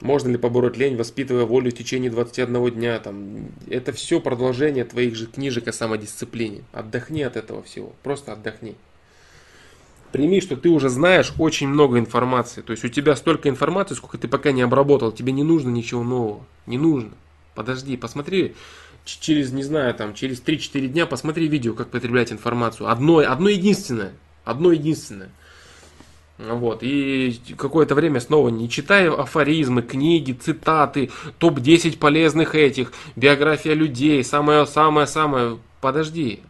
Можно 0.00 0.30
ли 0.30 0.36
побороть 0.36 0.76
лень, 0.76 0.96
воспитывая 0.96 1.44
волю 1.44 1.70
в 1.70 1.74
течение 1.74 2.10
21 2.10 2.72
дня? 2.72 2.98
Там, 2.98 3.46
это 3.70 3.92
все 3.92 4.20
продолжение 4.20 4.84
твоих 4.84 5.14
же 5.14 5.26
книжек 5.28 5.68
о 5.68 5.72
самодисциплине. 5.72 6.64
Отдохни 6.72 7.22
от 7.22 7.36
этого 7.36 7.62
всего. 7.62 7.92
Просто 8.02 8.32
отдохни 8.32 8.74
прими, 10.16 10.40
что 10.40 10.56
ты 10.56 10.70
уже 10.70 10.88
знаешь 10.88 11.32
очень 11.38 11.68
много 11.68 11.98
информации. 11.98 12.62
То 12.62 12.70
есть 12.70 12.84
у 12.84 12.88
тебя 12.88 13.14
столько 13.16 13.50
информации, 13.50 13.94
сколько 13.94 14.16
ты 14.16 14.28
пока 14.28 14.50
не 14.50 14.62
обработал. 14.62 15.12
Тебе 15.12 15.32
не 15.32 15.42
нужно 15.42 15.68
ничего 15.68 16.02
нового. 16.02 16.40
Не 16.66 16.78
нужно. 16.78 17.10
Подожди, 17.54 17.96
посмотри 17.98 18.54
через, 19.04 19.52
не 19.52 19.62
знаю, 19.62 19.94
там, 19.94 20.14
через 20.14 20.40
3-4 20.42 20.88
дня 20.88 21.06
посмотри 21.06 21.48
видео, 21.48 21.74
как 21.74 21.88
потреблять 21.88 22.32
информацию. 22.32 22.90
Одно, 22.90 23.18
одно 23.18 23.50
единственное. 23.50 24.12
Одно 24.44 24.72
единственное. 24.72 25.28
Вот, 26.38 26.82
и 26.82 27.38
какое-то 27.56 27.94
время 27.94 28.20
снова 28.20 28.50
не 28.50 28.68
читай 28.68 29.08
афоризмы, 29.08 29.80
книги, 29.80 30.32
цитаты, 30.32 31.10
топ-10 31.38 31.96
полезных 31.96 32.54
этих, 32.54 32.92
биография 33.16 33.72
людей, 33.72 34.22
самое-самое-самое. 34.22 35.58
Подожди, 35.80 36.40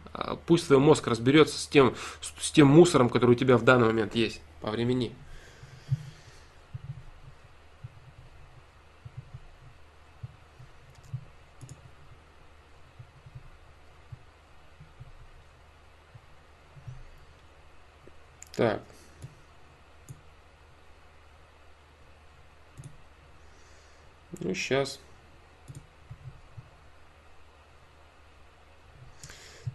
пусть 0.45 0.67
твой 0.67 0.79
мозг 0.79 1.07
разберется 1.07 1.57
с 1.59 1.67
тем, 1.67 1.95
с 2.39 2.51
тем 2.51 2.67
мусором, 2.67 3.09
который 3.09 3.31
у 3.31 3.35
тебя 3.35 3.57
в 3.57 3.63
данный 3.63 3.87
момент 3.87 4.15
есть 4.15 4.41
по 4.61 4.71
времени. 4.71 5.15
Так. 18.55 18.81
Ну, 24.39 24.55
сейчас. 24.55 24.99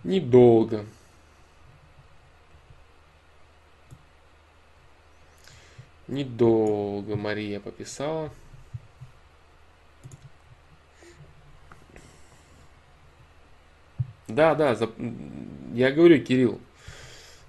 Недолго. 0.04 0.84
Недолго 6.08 7.16
Мария 7.16 7.60
пописала. 7.60 8.30
Да, 14.28 14.54
да, 14.54 14.74
за... 14.74 14.90
я 15.74 15.90
говорю, 15.90 16.22
Кирилл, 16.22 16.60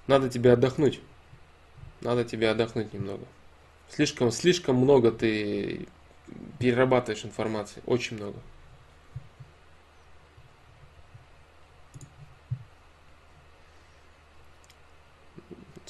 надо 0.07 0.29
тебе 0.29 0.51
отдохнуть. 0.51 0.99
Надо 2.01 2.25
тебе 2.25 2.49
отдохнуть 2.49 2.93
немного. 2.93 3.25
Слишком, 3.89 4.31
слишком 4.31 4.75
много 4.75 5.11
ты 5.11 5.87
перерабатываешь 6.59 7.23
информации. 7.25 7.81
Очень 7.85 8.17
много. 8.17 8.37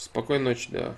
Спокойной 0.04 0.44
ночи, 0.44 0.68
да. 0.70 0.96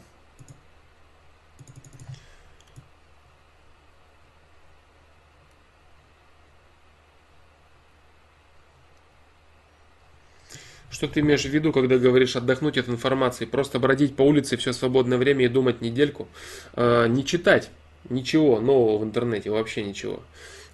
Что 10.90 11.08
ты 11.08 11.20
имеешь 11.20 11.44
в 11.44 11.50
виду, 11.50 11.72
когда 11.72 12.00
говоришь 12.00 12.36
отдохнуть 12.36 12.80
от 12.80 12.90
информации? 12.90 13.46
Просто 13.46 13.78
бродить 13.78 14.16
по 14.16 14.24
улице 14.24 14.58
все 14.58 14.74
свободное 14.74 15.20
время 15.20 15.46
и 15.46 15.50
думать 15.50 15.82
недельку? 15.82 16.28
Э, 16.74 17.06
не 17.08 17.24
читать 17.24 17.70
ничего 18.10 18.60
нового 18.60 18.98
в 18.98 19.04
интернете, 19.04 19.52
вообще 19.52 19.84
ничего. 19.84 20.24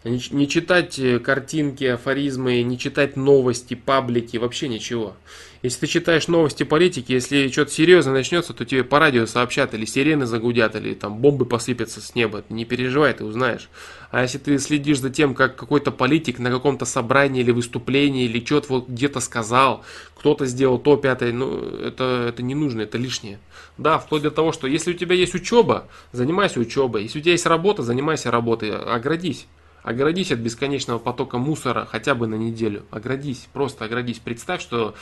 Не, 0.03 0.47
читать 0.47 0.97
э, 0.97 1.19
картинки, 1.19 1.83
афоризмы, 1.83 2.63
не 2.63 2.79
читать 2.79 3.15
новости, 3.15 3.75
паблики, 3.75 4.37
вообще 4.37 4.67
ничего. 4.67 5.13
Если 5.61 5.81
ты 5.81 5.85
читаешь 5.85 6.27
новости 6.27 6.63
политики, 6.63 7.11
если 7.11 7.49
что-то 7.49 7.69
серьезно 7.69 8.11
начнется, 8.11 8.51
то 8.53 8.65
тебе 8.65 8.83
по 8.83 8.97
радио 8.97 9.27
сообщат, 9.27 9.75
или 9.75 9.85
сирены 9.85 10.25
загудят, 10.25 10.75
или 10.75 10.95
там 10.95 11.19
бомбы 11.19 11.45
посыпятся 11.45 12.01
с 12.01 12.15
неба. 12.15 12.43
Не 12.49 12.65
переживай, 12.65 13.13
ты 13.13 13.23
узнаешь. 13.23 13.69
А 14.09 14.23
если 14.23 14.39
ты 14.39 14.57
следишь 14.57 14.99
за 14.99 15.11
тем, 15.11 15.35
как 15.35 15.55
какой-то 15.55 15.91
политик 15.91 16.39
на 16.39 16.49
каком-то 16.49 16.85
собрании 16.85 17.41
или 17.41 17.51
выступлении, 17.51 18.25
или 18.25 18.43
что-то 18.43 18.67
вот 18.69 18.89
где-то 18.89 19.19
сказал, 19.19 19.85
кто-то 20.15 20.47
сделал 20.47 20.79
то, 20.79 20.97
пятое, 20.97 21.31
ну, 21.31 21.59
это, 21.59 22.25
это 22.27 22.41
не 22.41 22.55
нужно, 22.55 22.81
это 22.81 22.97
лишнее. 22.97 23.39
Да, 23.77 23.99
вплоть 23.99 24.23
до 24.23 24.31
того, 24.31 24.51
что 24.51 24.65
если 24.65 24.93
у 24.93 24.95
тебя 24.95 25.13
есть 25.13 25.35
учеба, 25.35 25.87
занимайся 26.11 26.59
учебой. 26.59 27.03
Если 27.03 27.19
у 27.19 27.21
тебя 27.21 27.33
есть 27.33 27.45
работа, 27.45 27.83
занимайся 27.83 28.31
работой, 28.31 28.75
оградись. 28.75 29.45
Оградись 29.83 30.31
от 30.31 30.39
бесконечного 30.39 30.99
потока 30.99 31.37
мусора 31.39 31.87
хотя 31.89 32.13
бы 32.13 32.27
на 32.27 32.35
неделю. 32.35 32.83
Оградись, 32.91 33.47
просто 33.51 33.85
оградись. 33.85 34.19
Представь, 34.19 34.61
что 34.61 34.93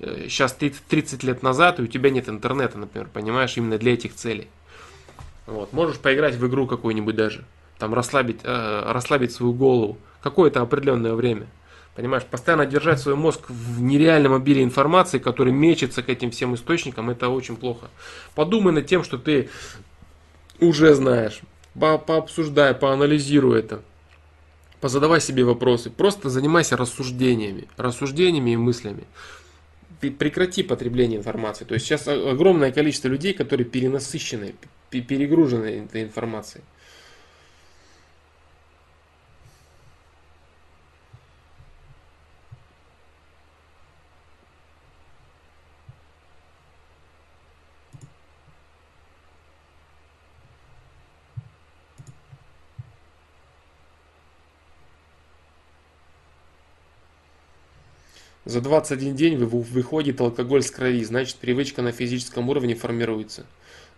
сейчас 0.00 0.56
э, 0.60 0.70
30 0.88 1.22
лет 1.22 1.42
назад, 1.42 1.78
и 1.78 1.82
у 1.82 1.86
тебя 1.86 2.10
нет 2.10 2.28
интернета, 2.28 2.78
например, 2.78 3.08
понимаешь, 3.12 3.56
именно 3.56 3.76
для 3.76 3.92
этих 3.92 4.14
целей. 4.14 4.48
Вот. 5.46 5.72
Можешь 5.72 5.98
поиграть 5.98 6.36
в 6.36 6.46
игру 6.46 6.66
какую-нибудь 6.66 7.14
даже, 7.14 7.44
там 7.78 7.92
расслабить, 7.92 8.40
э, 8.42 8.82
расслабить 8.92 9.32
свою 9.32 9.52
голову 9.52 9.98
какое-то 10.22 10.62
определенное 10.62 11.12
время. 11.12 11.46
Понимаешь, 11.94 12.24
постоянно 12.24 12.64
держать 12.64 13.00
свой 13.00 13.16
мозг 13.16 13.50
в 13.50 13.82
нереальном 13.82 14.32
обилии 14.32 14.64
информации, 14.64 15.18
который 15.18 15.52
мечется 15.52 16.02
к 16.02 16.08
этим 16.08 16.30
всем 16.30 16.54
источникам, 16.54 17.10
это 17.10 17.28
очень 17.28 17.56
плохо. 17.56 17.90
Подумай 18.34 18.72
над 18.72 18.86
тем, 18.86 19.04
что 19.04 19.18
ты 19.18 19.50
уже 20.58 20.94
знаешь. 20.94 21.40
По 21.78 21.98
пообсуждай, 21.98 22.74
поанализируй 22.74 23.58
это 23.58 23.82
позадавай 24.82 25.20
себе 25.20 25.44
вопросы, 25.44 25.90
просто 25.90 26.28
занимайся 26.28 26.76
рассуждениями, 26.76 27.68
рассуждениями 27.76 28.50
и 28.50 28.56
мыслями. 28.56 29.04
Прекрати 30.00 30.64
потребление 30.64 31.20
информации. 31.20 31.64
То 31.64 31.74
есть 31.74 31.86
сейчас 31.86 32.08
огромное 32.08 32.72
количество 32.72 33.06
людей, 33.06 33.32
которые 33.32 33.64
перенасыщены, 33.64 34.56
перегружены 34.90 35.86
этой 35.86 36.02
информацией. 36.02 36.64
За 58.44 58.60
21 58.60 59.14
день 59.14 59.36
выходит 59.36 60.20
алкоголь 60.20 60.62
с 60.62 60.70
крови, 60.70 61.04
значит 61.04 61.36
привычка 61.36 61.80
на 61.80 61.92
физическом 61.92 62.48
уровне 62.48 62.74
формируется. 62.74 63.46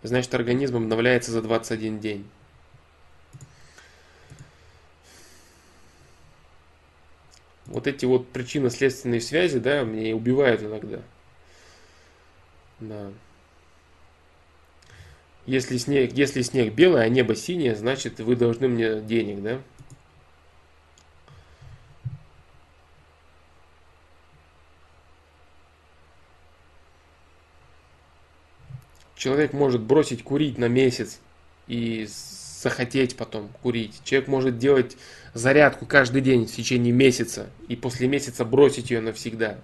Значит 0.03 0.35
организм 0.35 0.77
обновляется 0.77 1.31
за 1.31 1.41
21 1.41 1.99
день. 1.99 2.25
Вот 7.65 7.87
эти 7.87 8.05
вот 8.05 8.29
причинно-следственные 8.29 9.19
связи, 9.19 9.57
да, 9.57 9.81
меня 9.81 10.09
и 10.09 10.13
убивают 10.13 10.61
иногда. 10.61 11.01
Да. 12.79 13.11
Если 15.47 15.77
снег, 15.77 16.13
если 16.13 16.43
снег 16.43 16.73
белый, 16.73 17.03
а 17.03 17.09
небо 17.09 17.35
синее, 17.35 17.75
значит 17.75 18.19
вы 18.19 18.35
должны 18.35 18.67
мне 18.67 19.01
денег, 19.01 19.41
да? 19.41 19.61
Человек 29.25 29.53
может 29.53 29.81
бросить 29.81 30.23
курить 30.23 30.59
на 30.59 30.67
месяц 30.67 31.19
и 31.65 32.07
захотеть 32.07 33.17
потом 33.17 33.49
курить. 33.63 33.99
Человек 34.03 34.27
может 34.27 34.59
делать 34.59 34.97
зарядку 35.33 35.87
каждый 35.87 36.21
день 36.21 36.45
в 36.45 36.55
течение 36.55 36.93
месяца 36.93 37.49
и 37.67 37.75
после 37.75 38.07
месяца 38.07 38.45
бросить 38.45 38.91
ее 38.91 39.01
навсегда. 39.01 39.57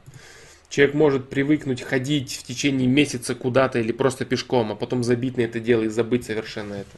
Человек 0.67 0.95
может 0.95 1.29
привыкнуть 1.29 1.83
ходить 1.83 2.37
в 2.37 2.43
течение 2.43 2.87
месяца 2.87 3.35
куда-то 3.35 3.77
или 3.77 3.91
просто 3.91 4.25
пешком, 4.25 4.71
а 4.71 4.75
потом 4.75 5.03
забить 5.03 5.37
на 5.37 5.41
это 5.41 5.59
дело 5.59 5.83
и 5.83 5.89
забыть 5.89 6.25
совершенно 6.25 6.73
это. 6.73 6.97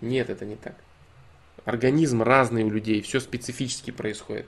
Нет, 0.00 0.30
это 0.30 0.44
не 0.44 0.56
так. 0.56 0.74
Организм 1.64 2.24
разный 2.24 2.64
у 2.64 2.70
людей, 2.70 3.02
все 3.02 3.20
специфически 3.20 3.92
происходит. 3.92 4.46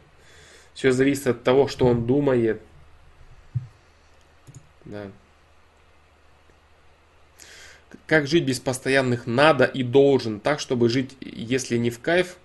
Все 0.75 0.91
зависит 0.91 1.29
от 1.29 1.45
того, 1.45 1.69
что 1.69 1.87
он 1.87 2.09
думает. 2.09 2.61
Да. 4.85 5.13
Как 8.07 8.27
жить 8.27 8.45
без 8.45 8.61
постоянных 8.61 9.27
надо 9.27 9.65
и 9.65 9.83
должен, 9.83 10.41
так, 10.41 10.61
чтобы 10.61 10.89
жить, 10.89 11.17
если 11.21 11.77
не 11.77 11.91
в 11.91 12.01
кайф, 12.01 12.37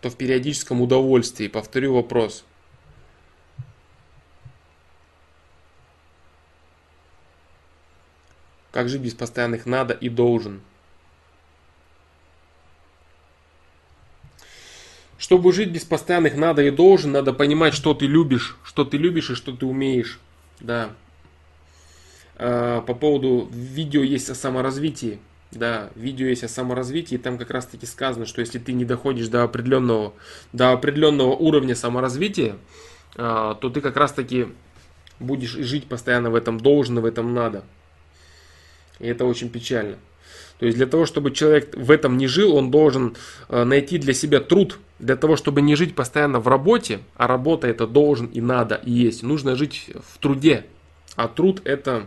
то 0.00 0.10
в 0.10 0.16
периодическом 0.16 0.80
удовольствии? 0.80 1.48
Повторю 1.48 1.94
вопрос. 1.94 2.44
Как 8.72 8.88
жить 8.88 9.02
без 9.02 9.14
постоянных 9.14 9.66
надо 9.66 9.92
и 9.92 10.08
должен? 10.08 10.62
Чтобы 15.18 15.52
жить 15.52 15.70
без 15.70 15.84
постоянных 15.84 16.34
надо 16.34 16.62
и 16.62 16.70
должен, 16.70 17.12
надо 17.12 17.32
понимать, 17.32 17.74
что 17.74 17.94
ты 17.94 18.06
любишь, 18.06 18.56
что 18.64 18.84
ты 18.84 18.96
любишь 18.96 19.30
и 19.30 19.34
что 19.34 19.52
ты 19.52 19.66
умеешь. 19.66 20.18
Да. 20.58 20.90
Э, 22.36 22.82
по 22.86 22.94
поводу 22.94 23.48
видео 23.52 24.02
есть 24.02 24.30
о 24.30 24.34
саморазвитии. 24.34 25.18
Да, 25.50 25.90
видео 25.96 26.28
есть 26.28 26.44
о 26.44 26.48
саморазвитии, 26.48 27.16
там 27.16 27.36
как 27.36 27.50
раз 27.50 27.66
таки 27.66 27.84
сказано, 27.84 28.24
что 28.24 28.40
если 28.40 28.58
ты 28.58 28.72
не 28.72 28.86
доходишь 28.86 29.28
до 29.28 29.42
определенного, 29.42 30.14
до 30.54 30.72
определенного 30.72 31.32
уровня 31.32 31.74
саморазвития, 31.74 32.56
э, 33.16 33.54
то 33.60 33.70
ты 33.70 33.80
как 33.82 33.96
раз 33.96 34.12
таки 34.12 34.48
будешь 35.20 35.50
жить 35.50 35.86
постоянно 35.86 36.30
в 36.30 36.34
этом 36.34 36.58
должно, 36.58 37.02
в 37.02 37.04
этом 37.04 37.34
надо. 37.34 37.64
И 38.98 39.06
это 39.06 39.26
очень 39.26 39.50
печально. 39.50 39.96
То 40.58 40.66
есть 40.66 40.78
для 40.78 40.86
того, 40.86 41.06
чтобы 41.06 41.32
человек 41.32 41.76
в 41.76 41.90
этом 41.90 42.16
не 42.16 42.28
жил, 42.28 42.56
он 42.56 42.70
должен 42.70 43.16
э, 43.48 43.64
найти 43.64 43.98
для 43.98 44.14
себя 44.14 44.40
труд. 44.40 44.78
Для 44.98 45.16
того, 45.16 45.36
чтобы 45.36 45.60
не 45.60 45.74
жить 45.74 45.96
постоянно 45.96 46.38
в 46.38 46.46
работе, 46.46 47.00
а 47.16 47.26
работа 47.26 47.66
это 47.66 47.88
должен 47.88 48.26
и 48.26 48.40
надо 48.40 48.76
и 48.76 48.92
есть. 48.92 49.24
Нужно 49.24 49.56
жить 49.56 49.90
в 50.08 50.18
труде, 50.18 50.64
а 51.16 51.28
труд 51.28 51.62
это 51.64 52.06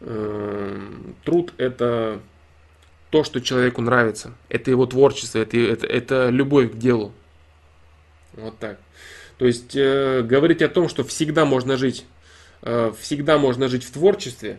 э, 0.00 0.90
труд 1.24 1.52
это 1.58 2.20
то, 3.10 3.24
что 3.24 3.40
человеку 3.40 3.82
нравится. 3.82 4.34
Это 4.48 4.70
его 4.70 4.86
творчество, 4.86 5.38
это, 5.38 5.56
это, 5.56 5.86
это 5.86 6.28
любовь 6.28 6.72
к 6.72 6.76
делу. 6.76 7.12
Вот 8.34 8.58
так. 8.58 8.78
То 9.38 9.46
есть 9.46 9.76
э, 9.76 10.22
говорить 10.22 10.62
о 10.62 10.68
том, 10.68 10.88
что 10.88 11.04
всегда 11.04 11.44
можно 11.44 11.76
жить, 11.76 12.04
э, 12.62 12.92
всегда 13.00 13.38
можно 13.38 13.68
жить 13.68 13.84
в 13.84 13.92
творчестве, 13.92 14.58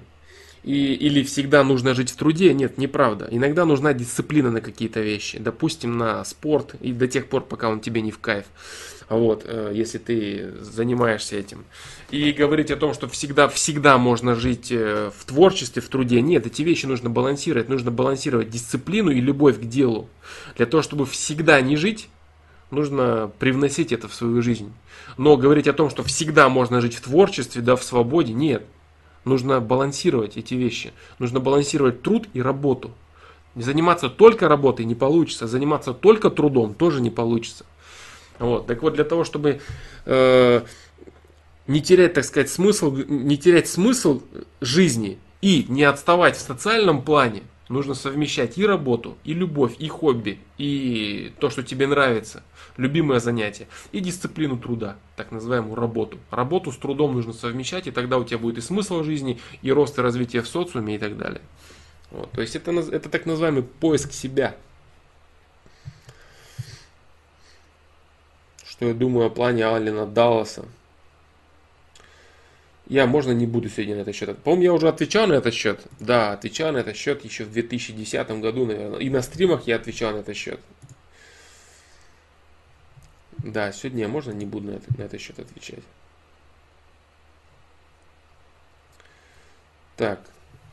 и, 0.67 0.93
или 0.95 1.23
всегда 1.23 1.63
нужно 1.63 1.93
жить 1.93 2.11
в 2.11 2.17
труде, 2.17 2.53
нет, 2.53 2.77
неправда. 2.77 3.27
Иногда 3.31 3.63
нужна 3.63 3.93
дисциплина 3.93 4.51
на 4.51 4.59
какие-то 4.59 4.99
вещи, 4.99 5.39
допустим, 5.39 5.97
на 5.97 6.25
спорт, 6.25 6.75
и 6.81 6.91
до 6.91 7.07
тех 7.07 7.27
пор, 7.27 7.43
пока 7.43 7.69
он 7.69 7.79
тебе 7.79 8.01
не 8.01 8.11
в 8.11 8.19
кайф 8.19 8.45
вот, 9.09 9.43
э, 9.45 9.71
если 9.73 9.97
ты 9.97 10.51
занимаешься 10.59 11.37
этим. 11.37 11.63
И 12.11 12.33
говорить 12.33 12.71
о 12.71 12.75
том, 12.75 12.93
что 12.93 13.07
всегда, 13.07 13.47
всегда 13.47 13.97
можно 13.97 14.35
жить 14.35 14.67
э, 14.69 15.09
в 15.17 15.23
творчестве, 15.23 15.81
в 15.81 15.87
труде, 15.87 16.19
нет, 16.21 16.45
эти 16.45 16.61
вещи 16.61 16.85
нужно 16.85 17.09
балансировать, 17.09 17.69
нужно 17.69 17.89
балансировать 17.89 18.49
дисциплину 18.49 19.09
и 19.11 19.21
любовь 19.21 19.59
к 19.59 19.63
делу. 19.63 20.09
Для 20.57 20.65
того, 20.65 20.83
чтобы 20.83 21.05
всегда 21.05 21.61
не 21.61 21.77
жить, 21.77 22.09
нужно 22.69 23.31
привносить 23.39 23.93
это 23.93 24.09
в 24.09 24.13
свою 24.13 24.41
жизнь. 24.41 24.73
Но 25.17 25.37
говорить 25.37 25.69
о 25.69 25.73
том, 25.73 25.89
что 25.89 26.03
всегда 26.03 26.49
можно 26.49 26.81
жить 26.81 26.95
в 26.95 27.01
творчестве, 27.01 27.61
да, 27.61 27.77
в 27.77 27.83
свободе, 27.85 28.33
нет. 28.33 28.63
Нужно 29.27 29.59
балансировать 29.59 30.37
эти 30.37 30.53
вещи. 30.53 30.93
Нужно 31.19 31.39
балансировать 31.39 32.01
труд 32.01 32.27
и 32.33 32.41
работу. 32.41 32.91
Заниматься 33.55 34.09
только 34.09 34.47
работой 34.47 34.85
не 34.85 34.95
получится, 34.95 35.47
заниматься 35.47 35.93
только 35.93 36.29
трудом 36.29 36.73
тоже 36.73 37.01
не 37.01 37.09
получится. 37.09 37.65
Вот. 38.39 38.67
Так 38.67 38.81
вот, 38.83 38.93
для 38.93 39.03
того, 39.03 39.23
чтобы 39.23 39.59
э, 40.05 40.61
не 41.67 41.81
терять, 41.81 42.13
так 42.13 42.23
сказать, 42.23 42.49
смысл, 42.49 42.95
не 42.95 43.37
терять 43.37 43.67
смысл 43.67 44.21
жизни 44.61 45.17
и 45.41 45.65
не 45.67 45.83
отставать 45.83 46.37
в 46.37 46.41
социальном 46.41 47.01
плане, 47.01 47.43
нужно 47.69 47.93
совмещать 47.93 48.57
и 48.57 48.65
работу, 48.65 49.17
и 49.23 49.33
любовь, 49.33 49.75
и 49.79 49.87
хобби, 49.87 50.39
и 50.57 51.33
то, 51.39 51.49
что 51.49 51.63
тебе 51.63 51.87
нравится, 51.87 52.43
любимое 52.77 53.19
занятие, 53.19 53.67
и 53.91 53.99
дисциплину 53.99 54.57
труда, 54.57 54.97
так 55.15 55.31
называемую 55.31 55.75
работу. 55.75 56.17
Работу 56.31 56.71
с 56.71 56.77
трудом 56.77 57.13
нужно 57.13 57.33
совмещать, 57.33 57.87
и 57.87 57.91
тогда 57.91 58.17
у 58.17 58.23
тебя 58.23 58.37
будет 58.37 58.57
и 58.57 58.61
смысл 58.61 59.03
жизни, 59.03 59.39
и 59.61 59.71
рост 59.71 59.97
и 59.97 60.01
развитие 60.01 60.41
в 60.41 60.47
социуме 60.47 60.95
и 60.95 60.99
так 60.99 61.17
далее. 61.17 61.41
Вот, 62.11 62.31
то 62.31 62.41
есть 62.41 62.55
это, 62.55 62.71
это 62.71 63.09
так 63.09 63.25
называемый 63.25 63.63
поиск 63.63 64.11
себя. 64.13 64.55
Что 68.63 68.85
я 68.85 68.93
думаю 68.93 69.27
о 69.27 69.29
плане 69.29 69.65
Алина 69.65 70.05
Далласа. 70.05 70.65
Я, 72.89 73.05
можно, 73.05 73.31
не 73.31 73.45
буду 73.45 73.67
сегодня 73.69 73.95
на 73.97 74.01
этот 74.01 74.15
счет. 74.15 74.37
По-моему, 74.39 74.63
я 74.63 74.73
уже 74.73 74.87
отвечал 74.87 75.27
на 75.27 75.33
этот 75.33 75.53
счет. 75.53 75.81
Да, 75.99 76.31
отвечал 76.31 76.71
на 76.71 76.77
этот 76.77 76.95
счет 76.95 77.23
еще 77.25 77.43
в 77.43 77.51
2010 77.51 78.29
году, 78.39 78.65
наверное. 78.65 78.99
И 78.99 79.09
на 79.09 79.21
стримах 79.21 79.67
я 79.67 79.75
отвечал 79.75 80.13
на 80.13 80.19
этот 80.19 80.37
счет. 80.37 80.59
Да, 83.39 83.71
сегодня 83.73 84.03
я, 84.03 84.07
можно, 84.07 84.31
не 84.31 84.45
буду 84.45 84.71
на, 84.71 84.75
это, 84.75 84.85
на 84.97 85.03
этот 85.03 85.19
счет 85.19 85.37
отвечать. 85.37 85.83
Так. 89.97 90.21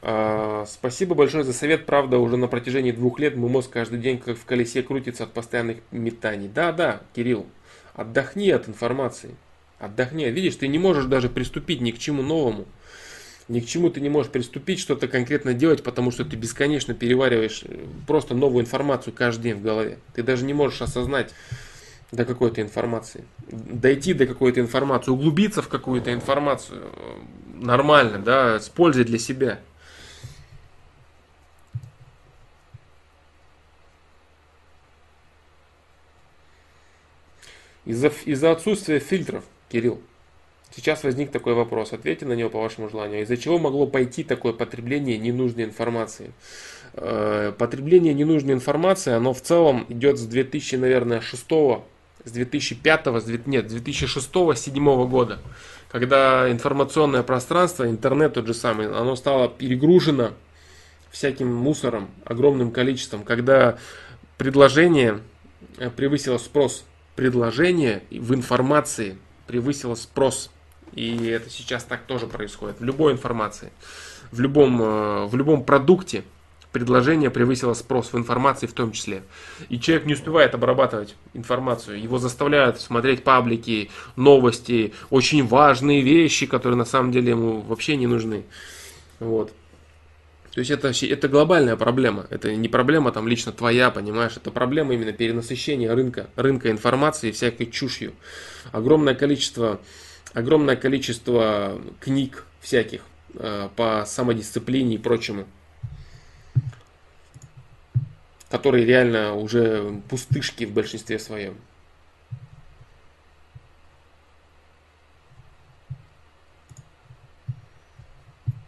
А, 0.00 0.66
спасибо 0.68 1.16
большое 1.16 1.42
за 1.42 1.52
совет. 1.52 1.84
Правда, 1.84 2.18
уже 2.18 2.36
на 2.36 2.46
протяжении 2.46 2.92
двух 2.92 3.18
лет 3.18 3.36
мой 3.36 3.50
мозг 3.50 3.70
каждый 3.70 3.98
день 3.98 4.18
как 4.18 4.36
в 4.36 4.44
колесе 4.44 4.82
крутится 4.82 5.24
от 5.24 5.32
постоянных 5.32 5.78
метаний. 5.90 6.46
Да, 6.46 6.70
да, 6.72 7.02
Кирилл, 7.14 7.46
отдохни 7.94 8.50
от 8.50 8.68
информации. 8.68 9.34
Отдохни. 9.78 10.30
Видишь, 10.30 10.56
ты 10.56 10.68
не 10.68 10.78
можешь 10.78 11.06
даже 11.06 11.28
приступить 11.28 11.80
ни 11.80 11.90
к 11.90 11.98
чему 11.98 12.22
новому. 12.22 12.66
Ни 13.48 13.60
к 13.60 13.66
чему 13.66 13.90
ты 13.90 14.00
не 14.00 14.08
можешь 14.08 14.32
приступить, 14.32 14.80
что-то 14.80 15.06
конкретно 15.06 15.52
делать, 15.52 15.82
потому 15.82 16.10
что 16.10 16.24
ты 16.24 16.34
бесконечно 16.36 16.94
перевариваешь 16.94 17.62
э, 17.64 17.86
просто 18.06 18.34
новую 18.34 18.64
информацию 18.64 19.12
каждый 19.12 19.42
день 19.42 19.54
в 19.56 19.62
голове. 19.62 19.98
Ты 20.14 20.22
даже 20.22 20.46
не 20.46 20.54
можешь 20.54 20.80
осознать 20.80 21.34
до 22.10 22.24
какой-то 22.24 22.62
информации. 22.62 23.24
Дойти 23.48 24.14
до 24.14 24.26
какой-то 24.26 24.60
информации, 24.60 25.10
углубиться 25.10 25.60
в 25.60 25.68
какую-то 25.68 26.14
информацию 26.14 26.84
э, 26.84 27.18
нормально, 27.56 28.18
да, 28.18 28.60
с 28.60 28.70
пользой 28.70 29.04
для 29.04 29.18
себя. 29.18 29.60
Из-за 37.84 38.10
из 38.24 38.42
отсутствия 38.42 38.98
фильтров 38.98 39.44
Кирилл, 39.74 40.00
сейчас 40.70 41.02
возник 41.02 41.32
такой 41.32 41.54
вопрос. 41.54 41.92
Ответьте 41.92 42.26
на 42.26 42.34
него 42.34 42.48
по 42.48 42.60
вашему 42.60 42.88
желанию. 42.88 43.22
Из-за 43.22 43.36
чего 43.36 43.58
могло 43.58 43.88
пойти 43.88 44.22
такое 44.22 44.52
потребление 44.52 45.18
ненужной 45.18 45.64
информации? 45.64 46.30
Э, 46.92 47.52
потребление 47.58 48.14
ненужной 48.14 48.54
информации, 48.54 49.12
оно 49.12 49.34
в 49.34 49.40
целом 49.40 49.84
идет 49.88 50.16
с 50.16 50.26
2000, 50.26 50.76
наверное, 50.76 51.20
6 51.20 51.44
с 52.24 52.30
2005, 52.30 53.06
с, 53.20 53.26
нет, 53.46 53.66
2006-2007 53.66 55.08
года, 55.08 55.40
когда 55.90 56.48
информационное 56.48 57.24
пространство, 57.24 57.90
интернет 57.90 58.34
тот 58.34 58.46
же 58.46 58.54
самый, 58.54 58.86
оно 58.86 59.16
стало 59.16 59.48
перегружено 59.48 60.34
всяким 61.10 61.52
мусором, 61.52 62.10
огромным 62.24 62.70
количеством, 62.70 63.24
когда 63.24 63.76
предложение 64.38 65.18
э, 65.78 65.90
превысило 65.90 66.38
спрос, 66.38 66.84
предложение 67.16 68.04
в 68.12 68.32
информации 68.34 69.18
превысило 69.46 69.94
спрос. 69.94 70.50
И 70.92 71.26
это 71.26 71.50
сейчас 71.50 71.84
так 71.84 72.04
тоже 72.04 72.26
происходит. 72.26 72.80
В 72.80 72.84
любой 72.84 73.12
информации, 73.12 73.72
в 74.30 74.40
любом, 74.40 74.80
э, 74.80 75.24
в 75.26 75.34
любом 75.34 75.64
продукте 75.64 76.24
предложение 76.74 77.30
превысило 77.30 77.72
спрос 77.72 78.12
в 78.12 78.18
информации 78.18 78.66
в 78.66 78.72
том 78.72 78.92
числе. 78.92 79.22
И 79.68 79.78
человек 79.78 80.06
не 80.06 80.14
успевает 80.14 80.54
обрабатывать 80.54 81.14
информацию. 81.32 82.00
Его 82.00 82.18
заставляют 82.18 82.80
смотреть 82.80 83.22
паблики, 83.22 83.90
новости, 84.16 84.92
очень 85.08 85.46
важные 85.46 86.02
вещи, 86.02 86.46
которые 86.46 86.76
на 86.76 86.84
самом 86.84 87.12
деле 87.12 87.30
ему 87.30 87.60
вообще 87.60 87.96
не 87.96 88.08
нужны. 88.08 88.44
Вот. 89.20 89.52
То 90.54 90.60
есть 90.60 90.70
это, 90.70 90.92
это 91.04 91.28
глобальная 91.28 91.74
проблема. 91.74 92.28
Это 92.30 92.54
не 92.54 92.68
проблема 92.68 93.10
там 93.10 93.26
лично 93.26 93.50
твоя, 93.50 93.90
понимаешь? 93.90 94.36
Это 94.36 94.52
проблема 94.52 94.94
именно 94.94 95.12
перенасыщения 95.12 95.92
рынка, 95.92 96.30
рынка 96.36 96.70
информации 96.70 97.32
всякой 97.32 97.66
чушью. 97.66 98.14
Огромное 98.70 99.16
количество, 99.16 99.80
огромное 100.32 100.76
количество 100.76 101.82
книг 101.98 102.46
всяких 102.60 103.02
э, 103.34 103.68
по 103.74 104.04
самодисциплине 104.06 104.94
и 104.94 104.98
прочему, 104.98 105.44
которые 108.48 108.84
реально 108.84 109.34
уже 109.34 110.00
пустышки 110.08 110.62
в 110.62 110.70
большинстве 110.70 111.18
своем. 111.18 111.56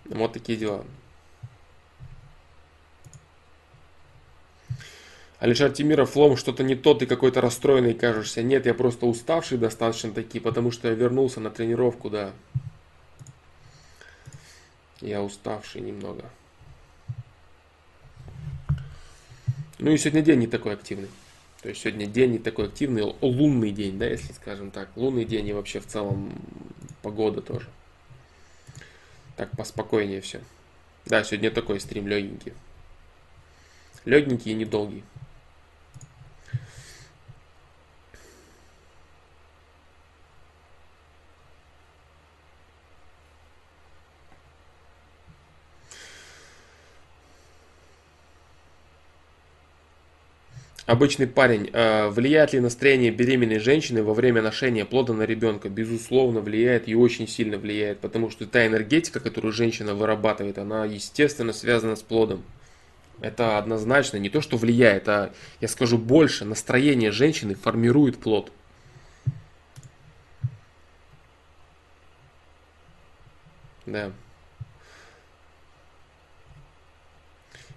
Вот 0.07 0.33
такие 0.33 0.59
дела. 0.59 0.85
Алишер 5.39 5.71
Тимиров, 5.71 6.17
Лом, 6.17 6.37
что-то 6.37 6.63
не 6.63 6.75
то, 6.75 6.95
ты 6.95 7.07
какой-то 7.07 7.43
расстроенный 7.43 7.93
кажешься. 7.93 8.43
Нет, 8.43 8.65
я 8.65 8.73
просто 8.73 9.07
уставший 9.07 9.59
достаточно 9.59 10.11
таки, 10.11 10.41
потому 10.41 10.71
что 10.71 10.89
я 10.89 10.95
вернулся 10.95 11.41
на 11.41 11.51
тренировку, 11.51 12.09
да. 12.09 12.33
Я 15.03 15.23
уставший 15.23 15.83
немного. 15.83 16.25
Ну 19.79 19.91
и 19.91 19.99
сегодня 19.99 20.23
день 20.23 20.39
не 20.39 20.47
такой 20.47 20.73
активный. 20.73 21.11
То 21.61 21.69
есть 21.69 21.83
сегодня 21.83 22.07
день 22.07 22.33
не 22.33 22.39
такой 22.39 22.69
активный, 22.69 23.03
лунный 23.21 23.73
день, 23.73 23.99
да, 23.99 24.07
если 24.07 24.33
скажем 24.33 24.71
так. 24.71 24.89
Лунный 24.97 25.27
день 25.27 25.49
и 25.49 25.53
вообще 25.53 25.81
в 25.81 25.87
целом 25.87 26.33
погода 27.03 27.43
тоже. 27.43 27.69
Так, 29.37 29.51
поспокойнее 29.51 30.23
все. 30.23 30.41
Да, 31.05 31.23
сегодня 31.25 31.51
такой 31.51 31.79
стрим 31.79 32.09
легенький. 32.09 32.55
Легенький 34.07 34.53
и 34.53 34.55
недолгий. 34.55 35.05
Обычный 50.87 51.27
парень. 51.27 51.69
Э, 51.73 52.09
влияет 52.11 52.53
ли 52.53 52.61
настроение 52.61 53.11
беременной 53.11 53.59
женщины 53.59 54.05
во 54.05 54.15
время 54.15 54.41
ношения 54.41 54.85
плода 54.85 55.13
на 55.15 55.23
ребенка? 55.23 55.69
Безусловно, 55.69 56.41
влияет 56.41 56.87
и 56.87 56.95
очень 56.95 57.27
сильно 57.27 57.59
влияет, 57.59 57.99
потому 57.99 58.31
что 58.31 58.47
та 58.47 58.65
энергетика, 58.65 59.19
которую 59.19 59.53
женщина 59.53 59.95
вырабатывает, 59.97 60.59
она, 60.59 60.85
естественно, 60.85 61.53
связана 61.53 61.97
с 61.97 62.03
плодом. 62.03 62.45
Это 63.21 63.59
однозначно 63.59 64.19
не 64.19 64.29
то, 64.31 64.41
что 64.41 64.57
влияет, 64.57 65.09
а, 65.09 65.33
я 65.61 65.67
скажу 65.67 65.99
больше, 65.99 66.45
настроение 66.45 67.11
женщины 67.11 67.57
формирует 67.57 68.19
плод. 68.19 68.53
Да. 73.87 74.13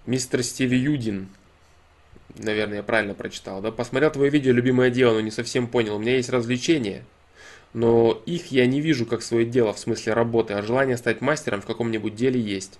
Мистер 0.05 0.43
Стиви 0.43 0.77
Юдин 0.77 1.29
наверное, 2.37 2.77
я 2.77 2.83
правильно 2.83 3.13
прочитал, 3.13 3.61
да, 3.61 3.71
посмотрел 3.71 4.11
твое 4.11 4.29
видео 4.29 4.51
«Любимое 4.51 4.89
дело», 4.89 5.13
но 5.13 5.21
не 5.21 5.31
совсем 5.31 5.67
понял. 5.67 5.95
У 5.95 5.99
меня 5.99 6.15
есть 6.15 6.29
развлечения, 6.29 7.03
но 7.73 8.21
их 8.25 8.47
я 8.51 8.65
не 8.65 8.81
вижу 8.81 9.05
как 9.05 9.21
свое 9.21 9.45
дело 9.45 9.73
в 9.73 9.79
смысле 9.79 10.13
работы, 10.13 10.53
а 10.53 10.61
желание 10.61 10.97
стать 10.97 11.21
мастером 11.21 11.61
в 11.61 11.65
каком-нибудь 11.65 12.15
деле 12.15 12.39
есть. 12.39 12.79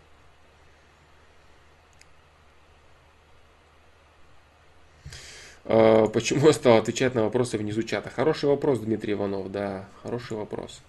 А, 5.66 6.08
почему 6.08 6.48
я 6.48 6.54
стал 6.54 6.78
отвечать 6.78 7.14
на 7.14 7.24
вопросы 7.24 7.58
внизу 7.58 7.84
чата? 7.84 8.10
Хороший 8.10 8.50
вопрос, 8.50 8.80
Дмитрий 8.80 9.14
Иванов, 9.14 9.52
да, 9.52 9.88
хороший 10.02 10.36
вопрос. 10.36 10.82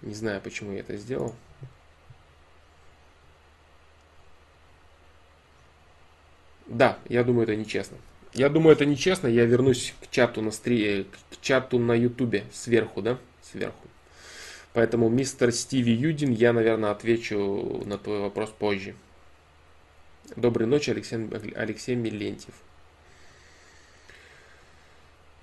Не 0.00 0.14
знаю, 0.14 0.40
почему 0.40 0.72
я 0.72 0.80
это 0.80 0.96
сделал. 0.96 1.34
Да, 6.66 6.98
я 7.08 7.24
думаю, 7.24 7.44
это 7.44 7.56
нечестно. 7.56 7.96
Я 8.32 8.48
думаю, 8.48 8.74
это 8.74 8.84
нечестно. 8.84 9.28
Я 9.28 9.44
вернусь 9.44 9.94
к 10.02 10.10
чату 10.10 10.42
на 10.42 10.50
стри... 10.50 11.06
к 11.30 11.40
чату 11.40 11.78
на 11.78 11.92
ютубе 11.92 12.44
сверху, 12.52 13.02
да? 13.02 13.18
Сверху. 13.42 13.86
Поэтому, 14.72 15.08
мистер 15.08 15.52
Стиви 15.52 15.92
Юдин, 15.92 16.32
я, 16.32 16.52
наверное, 16.52 16.90
отвечу 16.90 17.82
на 17.86 17.96
твой 17.96 18.20
вопрос 18.20 18.50
позже. 18.50 18.94
Доброй 20.34 20.66
ночи, 20.66 20.90
Алексей, 20.90 21.16
Алексей 21.54 21.94
Милентьев. 21.94 22.54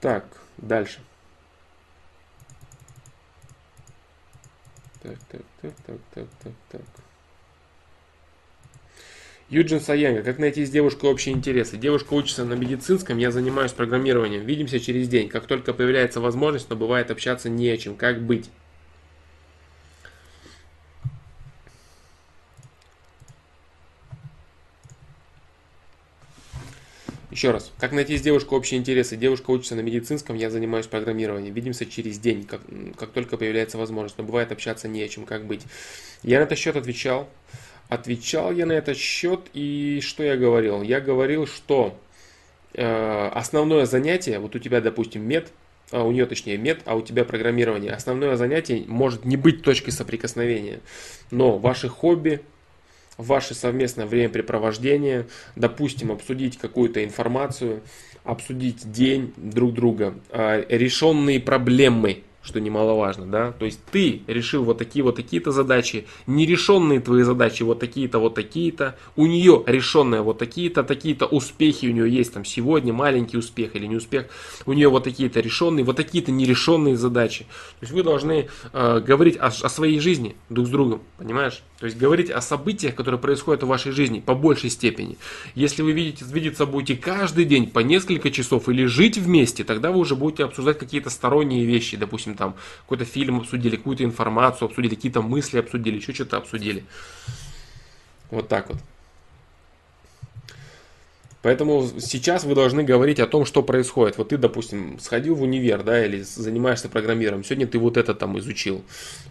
Так, 0.02 0.26
дальше. 0.58 1.00
Так, 5.02 5.18
так, 5.30 5.42
так, 5.62 5.74
так, 5.86 5.98
так, 6.14 6.28
так, 6.44 6.82
так. 6.96 7.06
Юджин 9.54 9.82
Саенга. 9.82 10.24
Как 10.24 10.40
найти 10.40 10.66
с 10.66 10.72
девушкой 10.72 11.12
общие 11.12 11.36
интересы? 11.36 11.78
Девушка 11.78 12.16
учится 12.16 12.44
на 12.44 12.54
медицинском, 12.54 13.20
я 13.20 13.30
занимаюсь 13.30 13.72
программированием. 13.72 14.44
Видимся 14.44 14.80
через 14.80 15.08
день. 15.08 15.30
Как 15.30 15.46
только 15.46 15.74
появляется 15.74 16.20
возможность, 16.20 16.72
но 16.72 16.76
бывает 16.76 17.12
общаться 17.12 17.50
не 17.50 17.70
о 17.70 17.78
чем. 17.78 17.96
Как 17.96 18.20
быть? 18.20 18.50
Еще 27.30 27.52
раз, 27.52 27.72
как 27.80 27.92
найти 27.92 28.18
с 28.18 28.22
девушкой 28.22 28.56
общие 28.56 28.80
интересы? 28.80 29.18
Девушка 29.18 29.52
учится 29.52 29.76
на 29.76 29.82
медицинском, 29.82 30.36
я 30.36 30.50
занимаюсь 30.50 30.88
программированием. 30.88 31.54
Видимся 31.54 31.86
через 31.86 32.18
день, 32.18 32.44
как, 32.46 32.62
как 32.98 33.12
только 33.12 33.38
появляется 33.38 33.78
возможность. 33.78 34.18
Но 34.18 34.24
бывает 34.24 34.52
общаться 34.52 34.88
не 34.88 35.04
о 35.04 35.08
чем, 35.08 35.26
как 35.26 35.46
быть. 35.46 35.62
Я 36.24 36.40
на 36.40 36.46
этот 36.46 36.58
счет 36.58 36.76
отвечал. 36.76 37.30
Отвечал 37.90 38.52
я 38.52 38.66
на 38.66 38.74
этот 38.74 38.98
счет 38.98 39.42
и 39.54 40.00
что 40.02 40.24
я 40.24 40.36
говорил? 40.36 40.82
Я 40.82 41.00
говорил, 41.00 41.46
что 41.46 41.98
э, 42.74 43.28
основное 43.34 43.86
занятие, 43.86 44.40
вот 44.40 44.56
у 44.56 44.60
тебя, 44.60 44.82
допустим, 44.82 45.28
мед, 45.28 45.52
а 45.92 46.04
у 46.04 46.12
нее 46.12 46.26
точнее 46.26 46.58
мед, 46.58 46.82
а 46.86 46.96
у 46.96 47.02
тебя 47.02 47.24
программирование. 47.24 47.92
Основное 47.92 48.36
занятие 48.36 48.84
может 48.88 49.26
не 49.26 49.38
быть 49.38 49.62
точкой 49.62 49.92
соприкосновения, 49.92 50.80
но 51.30 51.58
ваши 51.58 51.88
хобби, 51.88 52.42
ваше 53.18 53.54
совместное 53.54 54.08
времяпрепровождение, 54.08 55.28
допустим, 55.56 56.12
обсудить 56.12 56.58
какую-то 56.58 57.04
информацию, 57.04 57.82
обсудить 58.24 58.92
день 58.92 59.34
друг 59.38 59.74
друга, 59.74 60.16
а, 60.30 60.66
решенные 60.68 61.40
проблемы, 61.40 62.24
что 62.44 62.60
немаловажно, 62.60 63.26
да, 63.26 63.52
то 63.54 63.66
есть 63.66 63.80
ты 63.92 64.22
решил 64.28 64.64
вот 64.64 64.78
такие 64.78 65.04
вот 65.04 65.16
такие-то 65.16 65.52
задачи, 65.52 66.06
нерешенные 66.28 67.00
твои 67.00 67.24
задачи 67.24 67.64
вот 67.64 67.80
такие-то, 67.80 68.20
вот 68.20 68.36
такие-то, 68.36 68.98
у 69.16 69.26
нее 69.26 69.64
решенные 69.66 70.22
вот 70.22 70.40
такие-то, 70.40 70.84
такие-то 70.84 71.26
успехи 71.26 71.86
у 71.86 71.92
нее 71.92 72.14
есть 72.14 72.34
там 72.34 72.44
сегодня, 72.44 72.92
маленький 72.92 73.38
успех 73.38 73.76
или 73.76 73.86
не 73.86 73.96
успех, 73.96 74.26
у 74.66 74.74
нее 74.74 74.90
вот 74.90 75.06
такие-то 75.06 75.40
решенные, 75.40 75.86
вот 75.86 75.96
такие-то 75.96 76.32
нерешенные 76.32 76.98
задачи. 76.98 77.46
То 77.80 77.84
есть 77.84 77.94
вы 77.94 78.04
должны 78.04 78.50
э, 78.74 79.00
говорить 79.00 79.38
о, 79.38 79.48
о 79.48 79.70
своей 79.70 80.00
жизни 80.00 80.36
друг 80.50 80.68
с 80.68 80.70
другом, 80.70 81.02
понимаешь? 81.18 81.64
То 81.80 81.86
есть 81.86 81.98
говорить 81.98 82.30
о 82.30 82.42
событиях, 82.42 82.96
которые 82.96 83.20
происходят 83.20 83.64
в 83.64 83.68
вашей 83.68 83.92
жизни 83.92 84.22
по 84.22 84.36
большей 84.36 84.70
степени. 84.70 85.18
Если 85.56 85.82
вы 85.82 85.92
видите, 85.92 86.24
видеться 86.26 86.66
будете 86.66 86.96
каждый 86.96 87.46
день 87.46 87.68
по 87.68 87.80
несколько 87.80 88.32
часов 88.32 88.70
или 88.70 88.86
жить 88.86 89.18
вместе, 89.18 89.64
тогда 89.64 89.92
вы 89.92 90.00
уже 90.00 90.16
будете 90.16 90.46
обсуждать 90.46 90.80
какие-то 90.80 91.10
сторонние 91.10 91.66
вещи, 91.66 91.98
допустим, 91.98 92.33
там 92.36 92.56
какой-то 92.84 93.06
фильм 93.06 93.40
обсудили, 93.40 93.76
какую-то 93.76 94.04
информацию 94.04 94.68
обсудили, 94.68 94.96
какие-то 94.96 95.22
мысли 95.22 95.60
обсудили, 95.60 95.98
еще 95.98 96.14
что-то 96.14 96.38
обсудили. 96.38 96.84
Вот 98.32 98.48
так 98.48 98.70
вот. 98.70 98.78
Поэтому 101.44 101.86
сейчас 102.00 102.46
вы 102.46 102.56
должны 102.56 102.84
говорить 102.84 103.20
о 103.20 103.28
том, 103.28 103.46
что 103.46 103.64
происходит. 103.64 104.18
Вот 104.18 104.30
ты, 104.30 104.38
допустим, 104.38 104.98
сходил 105.02 105.36
в 105.36 105.42
универ, 105.42 105.84
да, 105.84 106.04
или 106.04 106.22
занимаешься 106.22 106.88
программированием. 106.88 107.44
Сегодня 107.44 107.68
ты 107.68 107.80
вот 107.80 107.98
это 107.98 108.16
там 108.16 108.40
изучил. 108.40 108.82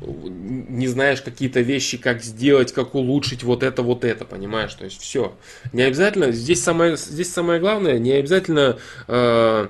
Не 0.03 0.89
знаешь 0.89 1.23
какие-то 1.23 1.61
вещи, 1.61 1.97
как 1.97 2.23
сделать, 2.23 2.73
как 2.73 2.95
улучшить 2.95 3.43
вот 3.43 3.63
это, 3.63 3.83
вот 3.83 4.05
это, 4.05 4.27
понимаешь? 4.27 4.75
То 4.75 4.85
есть 4.85 5.01
все. 5.01 5.33
Не 5.73 5.85
обязательно, 5.85 6.33
здесь 6.33 6.63
самое, 6.63 6.99
здесь 6.99 7.33
самое 7.33 7.59
главное, 7.61 7.99
не 7.99 8.13
обязательно 8.13 8.77
э, 9.09 9.69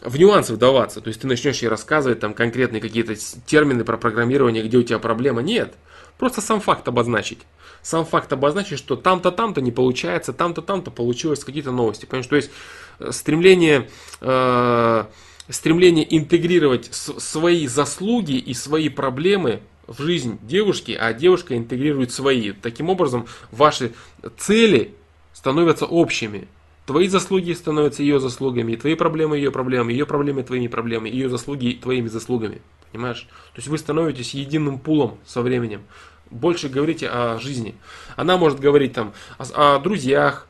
в 0.00 0.18
нюансы 0.18 0.52
вдаваться. 0.52 1.00
То 1.00 1.08
есть 1.08 1.20
ты 1.20 1.26
начнешь 1.26 1.62
ей 1.62 1.68
рассказывать 1.68 2.20
там 2.20 2.34
конкретные 2.34 2.80
какие-то 2.80 3.14
термины 3.46 3.84
про 3.84 3.96
программирование, 3.96 4.62
где 4.62 4.76
у 4.76 4.82
тебя 4.82 4.98
проблема. 4.98 5.42
Нет. 5.42 5.74
Просто 6.18 6.40
сам 6.40 6.60
факт 6.60 6.86
обозначить 6.88 7.40
сам 7.86 8.04
факт 8.04 8.32
обозначить, 8.32 8.78
что 8.78 8.96
там-то, 8.96 9.30
там-то 9.30 9.60
не 9.60 9.70
получается, 9.70 10.32
там-то, 10.32 10.60
там-то 10.60 10.90
получилось 10.90 11.44
какие-то 11.44 11.70
новости. 11.70 12.04
Понимаешь, 12.04 12.26
то 12.26 12.34
есть 12.34 12.50
э, 12.98 13.12
стремление, 13.12 13.88
э, 14.20 15.04
стремление 15.48 16.18
интегрировать 16.18 16.92
свои 16.92 17.68
заслуги 17.68 18.32
и 18.32 18.54
свои 18.54 18.88
проблемы 18.88 19.60
в 19.86 20.02
жизнь 20.02 20.40
девушки, 20.42 20.98
а 21.00 21.12
девушка 21.12 21.56
интегрирует 21.56 22.10
свои. 22.10 22.50
Таким 22.50 22.90
образом, 22.90 23.28
ваши 23.52 23.92
цели 24.36 24.92
становятся 25.32 25.86
общими. 25.86 26.48
Твои 26.86 27.08
заслуги 27.08 27.52
становятся 27.52 28.02
ее 28.02 28.20
заслугами, 28.20 28.76
твои 28.76 28.94
проблемы 28.94 29.36
ее 29.36 29.50
проблемами, 29.50 29.92
ее 29.92 30.06
проблемы 30.06 30.44
твоими 30.44 30.68
проблемами, 30.68 31.10
ее 31.10 31.28
заслуги 31.28 31.78
твоими 31.82 32.08
заслугами. 32.08 32.62
Понимаешь? 32.92 33.26
То 33.52 33.56
есть 33.56 33.68
вы 33.68 33.76
становитесь 33.76 34.34
единым 34.34 34.78
пулом 34.78 35.18
со 35.26 35.42
временем 35.42 35.82
больше 36.30 36.68
говорите 36.68 37.08
о 37.08 37.38
жизни. 37.38 37.74
Она 38.16 38.36
может 38.36 38.60
говорить 38.60 38.92
там 38.92 39.14
о, 39.38 39.76
о 39.76 39.78
друзьях, 39.78 40.46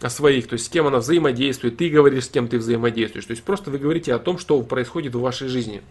о 0.00 0.10
своих, 0.10 0.48
то 0.48 0.54
есть 0.54 0.66
с 0.66 0.68
кем 0.68 0.86
она 0.86 0.98
взаимодействует, 0.98 1.76
ты 1.76 1.88
говоришь, 1.88 2.26
с 2.26 2.28
кем 2.28 2.48
ты 2.48 2.58
взаимодействуешь. 2.58 3.26
То 3.26 3.32
есть 3.32 3.44
просто 3.44 3.70
вы 3.70 3.78
говорите 3.78 4.14
о 4.14 4.18
том, 4.18 4.38
что 4.38 4.60
происходит 4.62 5.14
в 5.14 5.20
вашей 5.20 5.48
жизни. 5.48 5.82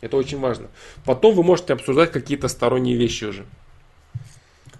Это 0.00 0.16
очень 0.16 0.40
важно. 0.40 0.68
Потом 1.04 1.34
вы 1.34 1.42
можете 1.42 1.74
обсуждать 1.74 2.10
какие-то 2.10 2.48
сторонние 2.48 2.96
вещи 2.96 3.24
уже. 3.24 3.44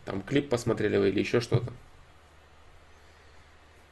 Там 0.04 0.22
клип 0.22 0.48
посмотрели 0.48 0.96
вы 0.96 1.10
или 1.10 1.20
еще 1.20 1.40
что-то. 1.40 1.72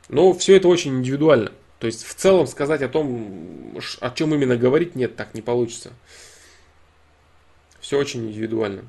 Но 0.08 0.32
все 0.32 0.56
это 0.56 0.68
очень 0.68 0.98
индивидуально. 0.98 1.52
То 1.78 1.86
есть 1.86 2.04
в 2.04 2.14
целом 2.14 2.46
сказать 2.46 2.82
о 2.82 2.88
том, 2.88 3.78
о 4.00 4.10
чем 4.10 4.34
именно 4.34 4.56
говорить, 4.56 4.96
нет, 4.96 5.16
так 5.16 5.34
не 5.34 5.42
получится. 5.42 5.92
Все 7.80 7.98
очень 7.98 8.28
индивидуально. 8.28 8.84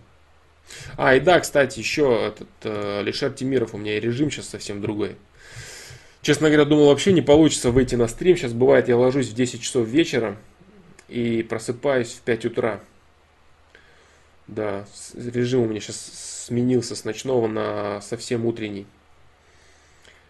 А, 0.97 1.15
и 1.15 1.19
да, 1.19 1.39
кстати, 1.39 1.79
еще 1.79 2.27
этот 2.27 2.49
э, 2.63 2.99
Алишер 2.99 3.31
Тимиров, 3.31 3.73
у 3.73 3.77
меня 3.77 3.97
и 3.97 3.99
режим 3.99 4.31
сейчас 4.31 4.49
совсем 4.49 4.81
другой. 4.81 5.15
Честно 6.21 6.47
говоря, 6.47 6.65
думал, 6.65 6.87
вообще 6.87 7.13
не 7.13 7.21
получится 7.21 7.71
выйти 7.71 7.95
на 7.95 8.07
стрим. 8.07 8.35
Сейчас 8.35 8.53
бывает, 8.53 8.87
я 8.87 8.97
ложусь 8.97 9.29
в 9.29 9.33
10 9.33 9.61
часов 9.61 9.87
вечера 9.87 10.37
и 11.07 11.43
просыпаюсь 11.43 12.09
в 12.09 12.21
5 12.21 12.45
утра. 12.45 12.81
Да, 14.47 14.85
режим 15.13 15.61
у 15.61 15.67
меня 15.67 15.79
сейчас 15.79 16.45
сменился 16.47 16.95
с 16.95 17.05
ночного 17.05 17.47
на 17.47 18.01
совсем 18.01 18.45
утренний. 18.45 18.87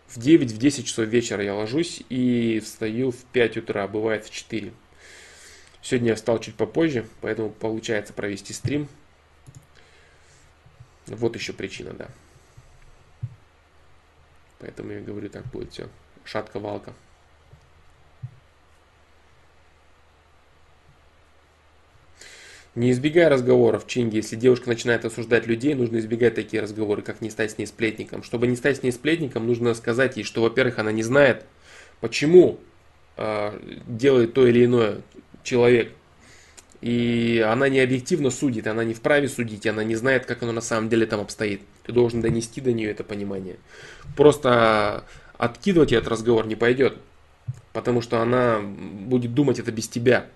В 0.10 0.18
9-10 0.18 0.84
часов 0.84 1.08
вечера 1.08 1.44
я 1.44 1.54
ложусь 1.54 2.02
и 2.10 2.60
встаю 2.64 3.12
в 3.12 3.24
5 3.26 3.58
утра, 3.58 3.88
бывает 3.88 4.26
в 4.26 4.32
4. 4.32 4.74
Сегодня 5.82 6.10
я 6.10 6.16
встал 6.16 6.40
чуть 6.40 6.56
попозже, 6.56 7.06
поэтому 7.22 7.52
получается 7.52 8.12
провести 8.14 8.54
стрим 8.54 8.90
вот 11.16 11.36
еще 11.36 11.54
причина, 11.54 11.94
да. 11.94 12.08
Поэтому 14.60 14.92
я 14.92 15.02
говорю, 15.02 15.30
так 15.30 15.46
будет 15.48 15.72
все. 15.72 15.90
Шатка-валка. 16.26 16.94
Не 22.76 22.92
избегай 22.92 23.28
разговоров, 23.28 23.88
Чинги. 23.88 24.18
Если 24.18 24.36
девушка 24.36 24.70
начинает 24.70 25.04
осуждать 25.04 25.48
людей, 25.48 25.74
нужно 25.74 25.98
избегать 25.98 26.36
такие 26.36 26.62
разговоры, 26.62 27.02
как 27.02 27.20
не 27.22 27.30
стать 27.30 27.52
с 27.52 27.58
ней 27.58 27.66
сплетником. 27.66 28.24
Чтобы 28.24 28.48
не 28.48 28.56
стать 28.56 28.78
с 28.78 28.84
ней 28.84 28.92
сплетником, 28.92 29.48
нужно 29.48 29.74
сказать 29.74 30.18
ей, 30.18 30.24
что, 30.24 30.42
во-первых, 30.42 30.78
она 30.80 30.92
не 30.92 31.04
знает, 31.04 31.46
почему 32.00 32.60
э, 33.18 33.60
делает 33.88 34.34
то 34.34 34.46
или 34.46 34.66
иное 34.66 35.02
человек. 35.44 35.92
И 36.82 37.44
она 37.46 37.68
не 37.68 37.80
объективно 37.82 38.30
судит, 38.30 38.68
она 38.68 38.86
не 38.86 38.94
вправе 38.94 39.28
судить, 39.28 39.68
она 39.68 39.84
не 39.84 39.96
знает, 39.96 40.26
как 40.26 40.44
оно 40.44 40.54
на 40.54 40.62
самом 40.62 40.88
деле 40.90 41.06
там 41.06 41.20
обстоит. 41.20 41.62
Ты 41.84 41.92
должен 41.92 42.22
донести 42.22 42.62
до 42.62 42.72
нее 42.72 42.92
это 42.92 43.04
понимание. 43.04 43.58
Просто 44.16 45.04
откидывать 45.38 45.92
этот 45.92 46.08
разговор 46.08 46.48
не 46.48 46.56
пойдет, 46.56 46.98
потому 47.74 48.02
что 48.02 48.22
она 48.22 48.62
будет 48.62 49.34
думать 49.34 49.60
это 49.60 49.72
без 49.72 49.90
тебя. 49.90 50.28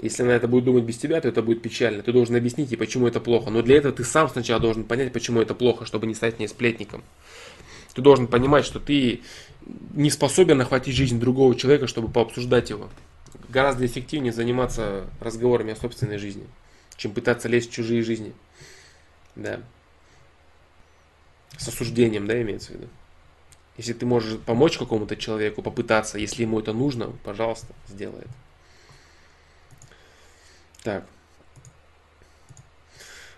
Если 0.00 0.22
она 0.22 0.32
это 0.34 0.48
будет 0.48 0.64
думать 0.64 0.84
без 0.84 0.98
тебя, 0.98 1.20
то 1.20 1.28
это 1.28 1.42
будет 1.42 1.62
печально. 1.62 2.02
Ты 2.02 2.12
должен 2.12 2.34
объяснить 2.34 2.70
ей, 2.70 2.76
почему 2.76 3.06
это 3.06 3.20
плохо. 3.20 3.50
Но 3.50 3.62
для 3.62 3.76
этого 3.76 3.92
ты 3.92 4.04
сам 4.04 4.28
сначала 4.28 4.60
должен 4.60 4.84
понять, 4.84 5.12
почему 5.12 5.40
это 5.40 5.54
плохо, 5.54 5.86
чтобы 5.86 6.06
не 6.06 6.14
стать 6.14 6.38
не 6.40 6.48
сплетником. 6.48 7.04
Ты 7.94 8.02
должен 8.02 8.26
понимать, 8.26 8.64
что 8.64 8.80
ты 8.80 9.22
не 9.92 10.10
способен 10.10 10.60
охватить 10.60 10.96
жизнь 10.96 11.20
другого 11.20 11.54
человека, 11.54 11.86
чтобы 11.86 12.08
пообсуждать 12.08 12.70
его 12.70 12.90
гораздо 13.48 13.86
эффективнее 13.86 14.32
заниматься 14.32 15.06
разговорами 15.20 15.72
о 15.72 15.76
собственной 15.76 16.18
жизни, 16.18 16.46
чем 16.96 17.12
пытаться 17.12 17.48
лезть 17.48 17.70
в 17.70 17.72
чужие 17.72 18.02
жизни. 18.02 18.34
Да. 19.36 19.60
С 21.56 21.68
осуждением, 21.68 22.26
да, 22.26 22.40
имеется 22.42 22.72
в 22.72 22.74
виду. 22.74 22.88
Если 23.76 23.92
ты 23.92 24.06
можешь 24.06 24.38
помочь 24.40 24.76
какому-то 24.76 25.16
человеку, 25.16 25.62
попытаться, 25.62 26.18
если 26.18 26.42
ему 26.42 26.60
это 26.60 26.72
нужно, 26.72 27.12
пожалуйста, 27.24 27.68
сделай 27.88 28.20
это. 28.20 28.34
Так. 30.84 31.06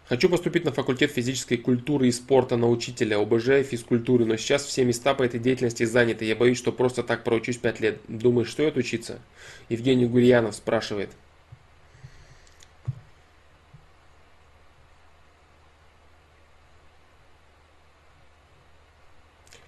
Хочу 0.09 0.29
поступить 0.29 0.65
на 0.65 0.73
факультет 0.73 1.13
физической 1.13 1.57
культуры 1.57 2.09
и 2.09 2.13
спорта 2.13 2.57
на 2.57 2.69
учителя 2.69 3.19
ОБЖ 3.21 3.65
физкультуры, 3.65 4.25
но 4.25 4.37
сейчас 4.37 4.65
все 4.65 4.85
места 4.85 5.15
по 5.15 5.23
этой 5.23 5.39
деятельности 5.39 5.85
заняты. 5.85 6.25
Я 6.25 6.37
боюсь, 6.37 6.59
что 6.59 6.73
просто 6.73 7.03
так 7.05 7.23
проучусь 7.25 7.57
5 7.57 7.81
лет. 7.81 8.01
Думаешь, 8.09 8.51
стоит 8.51 8.77
учиться? 8.77 9.21
Евгений 9.69 10.07
Гурьянов 10.07 10.57
спрашивает. 10.57 11.11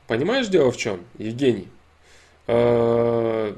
Понимаешь, 0.08 0.48
дело 0.48 0.72
в 0.72 0.76
чем, 0.76 1.04
Евгений? 1.18 1.68
Э, 2.48 3.54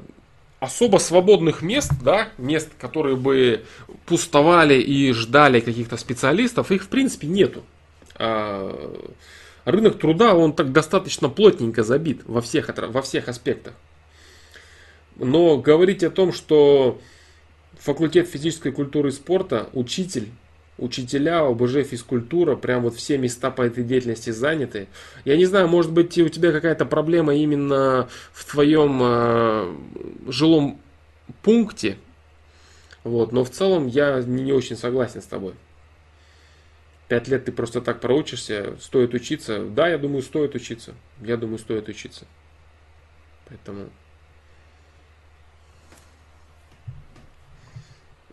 Особо 0.61 0.99
свободных 0.99 1.63
мест, 1.63 1.91
да, 2.03 2.29
мест, 2.37 2.69
которые 2.79 3.15
бы 3.15 3.65
пустовали 4.05 4.75
и 4.75 5.11
ждали 5.11 5.59
каких-то 5.59 5.97
специалистов, 5.97 6.71
их 6.71 6.83
в 6.83 6.87
принципе 6.87 7.25
нету. 7.25 7.63
А, 8.13 8.71
рынок 9.65 9.97
труда, 9.97 10.35
он 10.35 10.53
так 10.53 10.71
достаточно 10.71 11.29
плотненько 11.29 11.83
забит 11.83 12.21
во 12.25 12.41
всех, 12.41 12.69
во 12.77 13.01
всех 13.01 13.27
аспектах. 13.27 13.73
Но 15.15 15.57
говорить 15.57 16.03
о 16.03 16.11
том, 16.11 16.31
что 16.31 17.01
факультет 17.79 18.29
физической 18.29 18.71
культуры 18.71 19.09
и 19.09 19.13
спорта, 19.13 19.67
учитель, 19.73 20.29
учителя, 20.81 21.45
ОБЖ, 21.45 21.83
физкультура, 21.83 22.55
прям 22.55 22.81
вот 22.83 22.95
все 22.95 23.17
места 23.17 23.51
по 23.51 23.61
этой 23.61 23.83
деятельности 23.83 24.31
заняты. 24.31 24.87
Я 25.23 25.37
не 25.37 25.45
знаю, 25.45 25.67
может 25.69 25.91
быть 25.91 26.17
у 26.17 26.27
тебя 26.27 26.51
какая-то 26.51 26.85
проблема 26.85 27.33
именно 27.35 28.09
в 28.33 28.51
твоем 28.51 28.99
э, 29.01 29.75
жилом 30.27 30.81
пункте, 31.43 31.97
вот, 33.03 33.31
но 33.31 33.43
в 33.43 33.49
целом 33.49 33.87
я 33.87 34.21
не, 34.21 34.51
очень 34.51 34.75
согласен 34.75 35.21
с 35.21 35.25
тобой. 35.25 35.53
Пять 37.07 37.27
лет 37.27 37.45
ты 37.45 37.51
просто 37.51 37.81
так 37.81 37.99
проучишься, 37.99 38.75
стоит 38.79 39.13
учиться. 39.13 39.65
Да, 39.65 39.87
я 39.87 39.97
думаю, 39.97 40.21
стоит 40.21 40.55
учиться. 40.55 40.93
Я 41.21 41.37
думаю, 41.37 41.59
стоит 41.59 41.87
учиться. 41.89 42.25
Поэтому... 43.47 43.89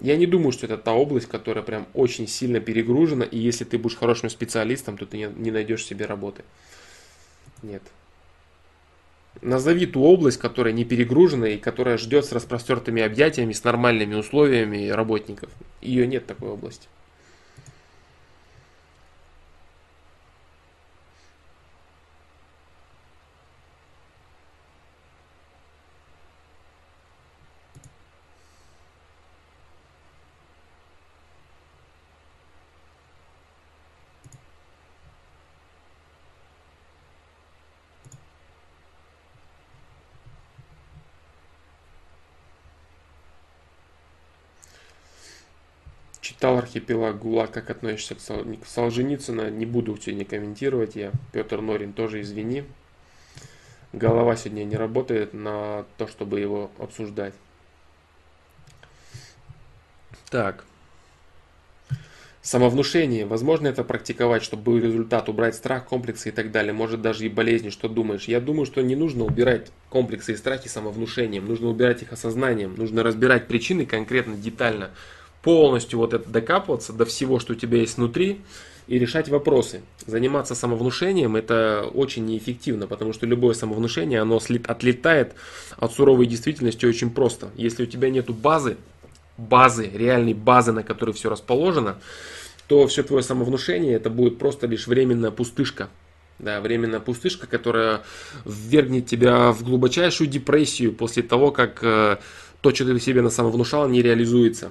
Я 0.00 0.16
не 0.16 0.26
думаю, 0.26 0.52
что 0.52 0.66
это 0.66 0.78
та 0.78 0.92
область, 0.92 1.26
которая 1.26 1.64
прям 1.64 1.88
очень 1.92 2.28
сильно 2.28 2.60
перегружена, 2.60 3.24
и 3.24 3.36
если 3.36 3.64
ты 3.64 3.78
будешь 3.78 3.96
хорошим 3.96 4.30
специалистом, 4.30 4.96
то 4.96 5.06
ты 5.06 5.18
не, 5.18 5.50
найдешь 5.50 5.84
себе 5.84 6.06
работы. 6.06 6.44
Нет. 7.62 7.82
Назови 9.42 9.86
ту 9.86 10.02
область, 10.02 10.38
которая 10.38 10.72
не 10.72 10.84
перегружена 10.84 11.48
и 11.48 11.58
которая 11.58 11.98
ждет 11.98 12.24
с 12.24 12.32
распростертыми 12.32 13.02
объятиями, 13.02 13.52
с 13.52 13.64
нормальными 13.64 14.14
условиями 14.14 14.88
работников. 14.88 15.50
Ее 15.80 16.06
нет 16.06 16.26
такой 16.26 16.50
области. 16.50 16.88
читал 46.38 46.57
«Архипелаг 46.68 47.18
ГУЛАГ», 47.18 47.50
как 47.50 47.70
относишься 47.70 48.14
к 48.14 48.66
Солженицына, 48.66 49.50
не 49.50 49.64
буду 49.64 49.96
сегодня 49.96 50.24
комментировать 50.24 50.96
я. 50.96 51.12
Петр 51.32 51.60
Норин 51.60 51.92
тоже 51.92 52.20
извини. 52.20 52.64
Голова 53.94 54.36
сегодня 54.36 54.64
не 54.64 54.76
работает 54.76 55.32
на 55.32 55.86
то, 55.96 56.06
чтобы 56.06 56.40
его 56.40 56.70
обсуждать. 56.78 57.32
Так. 60.30 60.64
Самовнушение. 62.42 63.24
Возможно 63.24 63.66
это 63.68 63.82
практиковать, 63.84 64.42
чтобы 64.42 64.62
был 64.64 64.78
результат, 64.78 65.30
убрать 65.30 65.54
страх, 65.54 65.86
комплексы 65.86 66.28
и 66.28 66.32
так 66.32 66.50
далее. 66.50 66.74
Может 66.74 67.00
даже 67.00 67.24
и 67.24 67.30
болезни. 67.30 67.70
Что 67.70 67.88
думаешь? 67.88 68.24
Я 68.24 68.40
думаю, 68.40 68.66
что 68.66 68.82
не 68.82 68.94
нужно 68.94 69.24
убирать 69.24 69.70
комплексы 69.88 70.32
и 70.32 70.36
страхи 70.36 70.68
самовнушением. 70.68 71.46
Нужно 71.46 71.68
убирать 71.68 72.02
их 72.02 72.12
осознанием. 72.12 72.74
Нужно 72.74 73.02
разбирать 73.02 73.48
причины 73.48 73.86
конкретно, 73.86 74.36
детально 74.36 74.90
полностью 75.42 75.98
вот 75.98 76.14
это 76.14 76.28
докапываться 76.28 76.92
до 76.92 77.04
всего, 77.04 77.38
что 77.38 77.52
у 77.52 77.56
тебя 77.56 77.78
есть 77.78 77.96
внутри, 77.96 78.40
и 78.88 78.98
решать 78.98 79.28
вопросы. 79.28 79.82
Заниматься 80.06 80.54
самовнушением 80.54 81.36
это 81.36 81.88
очень 81.92 82.24
неэффективно, 82.24 82.86
потому 82.86 83.12
что 83.12 83.26
любое 83.26 83.54
самовнушение, 83.54 84.20
оно 84.20 84.40
отлетает 84.66 85.34
от 85.76 85.92
суровой 85.92 86.26
действительности 86.26 86.86
очень 86.86 87.10
просто. 87.10 87.50
Если 87.54 87.82
у 87.82 87.86
тебя 87.86 88.08
нету 88.08 88.32
базы, 88.32 88.78
базы, 89.36 89.90
реальной 89.92 90.32
базы, 90.32 90.72
на 90.72 90.82
которой 90.82 91.12
все 91.12 91.28
расположено, 91.28 91.98
то 92.66 92.86
все 92.86 93.02
твое 93.02 93.22
самовнушение 93.22 93.94
это 93.94 94.08
будет 94.10 94.38
просто 94.38 94.66
лишь 94.66 94.86
временная 94.86 95.30
пустышка. 95.30 95.88
Да, 96.38 96.60
временная 96.60 97.00
пустышка, 97.00 97.46
которая 97.46 98.02
ввергнет 98.44 99.06
тебя 99.06 99.50
в 99.50 99.64
глубочайшую 99.64 100.28
депрессию 100.28 100.92
после 100.92 101.24
того, 101.24 101.50
как 101.50 101.82
э, 101.82 102.18
то, 102.60 102.74
что 102.74 102.84
ты 102.84 103.00
себе 103.00 103.22
на 103.22 103.30
самовнушал, 103.30 103.88
не 103.88 104.02
реализуется. 104.02 104.70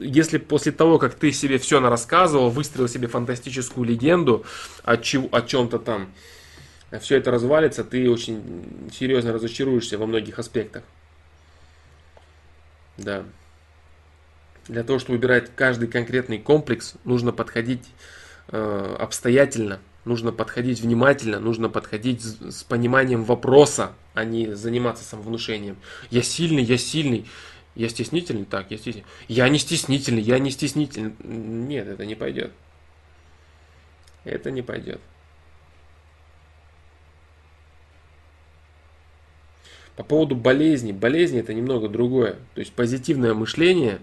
Если 0.00 0.38
после 0.38 0.72
того, 0.72 0.98
как 0.98 1.14
ты 1.14 1.30
себе 1.32 1.58
все 1.58 1.80
рассказывал, 1.80 2.50
выстроил 2.50 2.88
себе 2.88 3.06
фантастическую 3.06 3.86
легенду 3.86 4.44
о, 4.82 4.92
о 4.92 4.96
чем-то 4.96 5.78
там, 5.78 6.12
все 7.00 7.16
это 7.16 7.30
развалится, 7.30 7.84
ты 7.84 8.10
очень 8.10 8.90
серьезно 8.92 9.32
разочаруешься 9.32 9.98
во 9.98 10.06
многих 10.06 10.38
аспектах. 10.38 10.82
Да. 12.98 13.24
Для 14.68 14.84
того, 14.84 14.98
чтобы 14.98 15.16
выбирать 15.16 15.50
каждый 15.54 15.88
конкретный 15.88 16.38
комплекс, 16.38 16.94
нужно 17.04 17.32
подходить 17.32 17.84
э, 18.48 18.96
обстоятельно, 18.98 19.80
нужно 20.04 20.32
подходить 20.32 20.80
внимательно, 20.80 21.40
нужно 21.40 21.68
подходить 21.68 22.22
с, 22.22 22.58
с 22.58 22.62
пониманием 22.62 23.24
вопроса, 23.24 23.92
а 24.14 24.24
не 24.24 24.54
заниматься 24.54 25.04
самовнушением. 25.04 25.76
Я 26.10 26.22
сильный, 26.22 26.62
я 26.62 26.78
сильный. 26.78 27.26
Я 27.74 27.88
стеснительный? 27.88 28.44
Так, 28.44 28.70
я 28.70 28.76
стеснительный. 28.76 29.06
Я 29.28 29.48
не 29.48 29.58
стеснительный, 29.58 30.22
я 30.22 30.38
не 30.38 30.50
стеснительный. 30.50 31.14
Нет, 31.22 31.88
это 31.88 32.04
не 32.04 32.14
пойдет. 32.14 32.52
Это 34.24 34.50
не 34.50 34.62
пойдет. 34.62 35.00
По 39.96 40.04
поводу 40.04 40.34
болезни. 40.34 40.92
Болезни 40.92 41.40
это 41.40 41.52
немного 41.54 41.88
другое. 41.88 42.36
То 42.54 42.60
есть 42.60 42.72
позитивное 42.72 43.34
мышление 43.34 44.00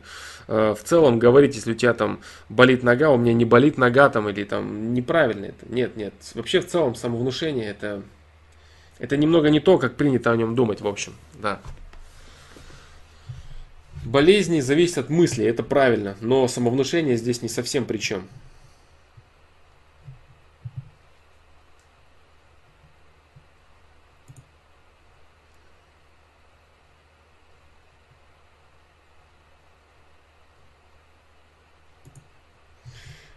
э, 0.47 0.75
в 0.77 0.83
целом 0.83 1.17
говорить, 1.17 1.55
если 1.55 1.71
у 1.71 1.75
тебя 1.75 1.93
там 1.93 2.21
болит 2.47 2.83
нога, 2.83 3.09
у 3.09 3.17
меня 3.17 3.33
не 3.33 3.45
болит 3.45 3.77
нога 3.77 4.09
там 4.09 4.29
или 4.29 4.43
там 4.43 4.93
неправильно 4.93 5.45
это. 5.45 5.65
Нет, 5.67 5.95
нет. 5.95 6.13
Вообще 6.35 6.59
в 6.59 6.67
целом 6.67 6.95
самовнушение 6.95 7.69
это, 7.69 8.03
это 8.99 9.17
немного 9.17 9.49
не 9.49 9.59
то, 9.59 9.77
как 9.79 9.95
принято 9.95 10.31
о 10.31 10.37
нем 10.37 10.55
думать 10.55 10.81
в 10.81 10.87
общем. 10.87 11.13
Да. 11.33 11.59
Болезни 14.09 14.59
зависят 14.59 14.97
от 14.97 15.09
мысли, 15.11 15.45
это 15.45 15.61
правильно, 15.61 16.17
но 16.19 16.47
самовнушение 16.47 17.15
здесь 17.15 17.43
не 17.43 17.47
совсем 17.47 17.85
при 17.85 17.99
чем. 17.99 18.27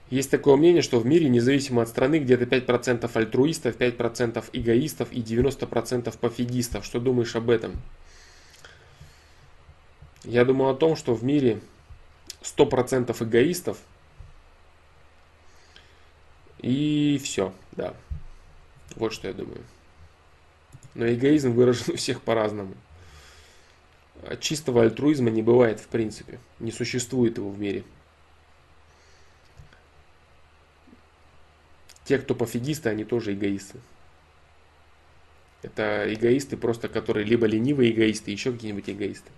Есть 0.08 0.30
такое 0.30 0.56
мнение, 0.56 0.80
что 0.80 0.98
в 0.98 1.04
мире, 1.04 1.28
независимо 1.28 1.82
от 1.82 1.88
страны, 1.90 2.18
где-то 2.18 2.44
5% 2.44 3.10
альтруистов, 3.12 3.76
5% 3.76 4.42
эгоистов 4.54 5.12
и 5.12 5.20
90% 5.20 6.18
пофигистов. 6.18 6.86
Что 6.86 6.98
думаешь 6.98 7.36
об 7.36 7.50
этом? 7.50 7.76
Я 10.24 10.44
думаю 10.44 10.70
о 10.70 10.76
том, 10.76 10.96
что 10.96 11.14
в 11.14 11.24
мире 11.24 11.60
100% 12.42 13.24
эгоистов. 13.24 13.78
И 16.58 17.20
все, 17.22 17.52
да. 17.72 17.94
Вот 18.94 19.12
что 19.12 19.28
я 19.28 19.34
думаю. 19.34 19.62
Но 20.94 21.12
эгоизм 21.12 21.52
выражен 21.52 21.94
у 21.94 21.96
всех 21.96 22.22
по-разному. 22.22 22.74
Чистого 24.40 24.82
альтруизма 24.82 25.30
не 25.30 25.42
бывает 25.42 25.80
в 25.80 25.88
принципе. 25.88 26.38
Не 26.60 26.70
существует 26.70 27.38
его 27.38 27.50
в 27.50 27.58
мире. 27.58 27.82
Те, 32.04 32.18
кто 32.18 32.34
пофигисты, 32.34 32.88
они 32.90 33.04
тоже 33.04 33.32
эгоисты. 33.32 33.80
Это 35.62 36.12
эгоисты 36.12 36.56
просто, 36.56 36.88
которые 36.88 37.24
либо 37.24 37.46
ленивые 37.46 37.92
эгоисты, 37.92 38.30
еще 38.30 38.52
какие-нибудь 38.52 38.90
эгоисты. 38.90 39.30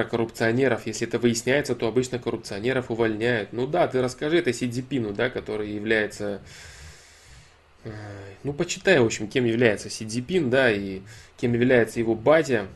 Про 0.00 0.08
коррупционеров. 0.08 0.86
Если 0.86 1.06
это 1.06 1.18
выясняется, 1.18 1.74
то 1.74 1.86
обычно 1.86 2.18
коррупционеров 2.18 2.90
увольняют. 2.90 3.52
Ну 3.52 3.66
да, 3.66 3.86
ты 3.86 4.00
расскажи 4.00 4.38
это 4.38 4.52
Сидипину, 4.52 5.12
да, 5.12 5.28
который 5.28 5.70
является 5.70 6.40
Ну, 8.42 8.52
почитай, 8.52 8.98
в 8.98 9.04
общем, 9.04 9.28
кем 9.28 9.44
является 9.44 9.90
Си 9.90 10.06
Цзипин, 10.06 10.50
да, 10.50 10.70
и 10.70 11.00
кем 11.38 11.52
является 11.54 11.98
его 11.98 12.14
батя 12.14 12.66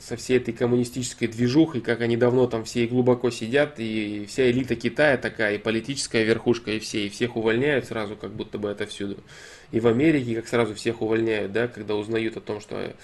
со 0.00 0.16
всей 0.16 0.36
этой 0.36 0.52
коммунистической 0.52 1.28
движухой, 1.28 1.80
как 1.80 2.00
они 2.02 2.16
давно 2.16 2.46
там 2.46 2.64
все 2.64 2.84
и 2.84 2.88
глубоко 2.88 3.30
сидят, 3.30 3.78
и 3.78 4.26
вся 4.28 4.50
элита 4.50 4.74
Китая 4.76 5.16
такая, 5.16 5.54
и 5.54 5.58
политическая 5.58 6.24
верхушка, 6.24 6.72
и 6.72 6.78
все, 6.78 7.06
и 7.06 7.08
всех 7.08 7.36
увольняют 7.36 7.86
сразу, 7.86 8.16
как 8.16 8.32
будто 8.32 8.58
бы 8.58 8.68
это 8.68 8.86
всюду. 8.86 9.22
И 9.70 9.80
в 9.80 9.86
Америке, 9.86 10.34
как 10.36 10.46
сразу 10.46 10.74
всех 10.74 11.00
увольняют, 11.00 11.52
да, 11.52 11.68
когда 11.68 11.94
узнают 11.94 12.36
о 12.36 12.40
том, 12.40 12.60
что 12.60 12.94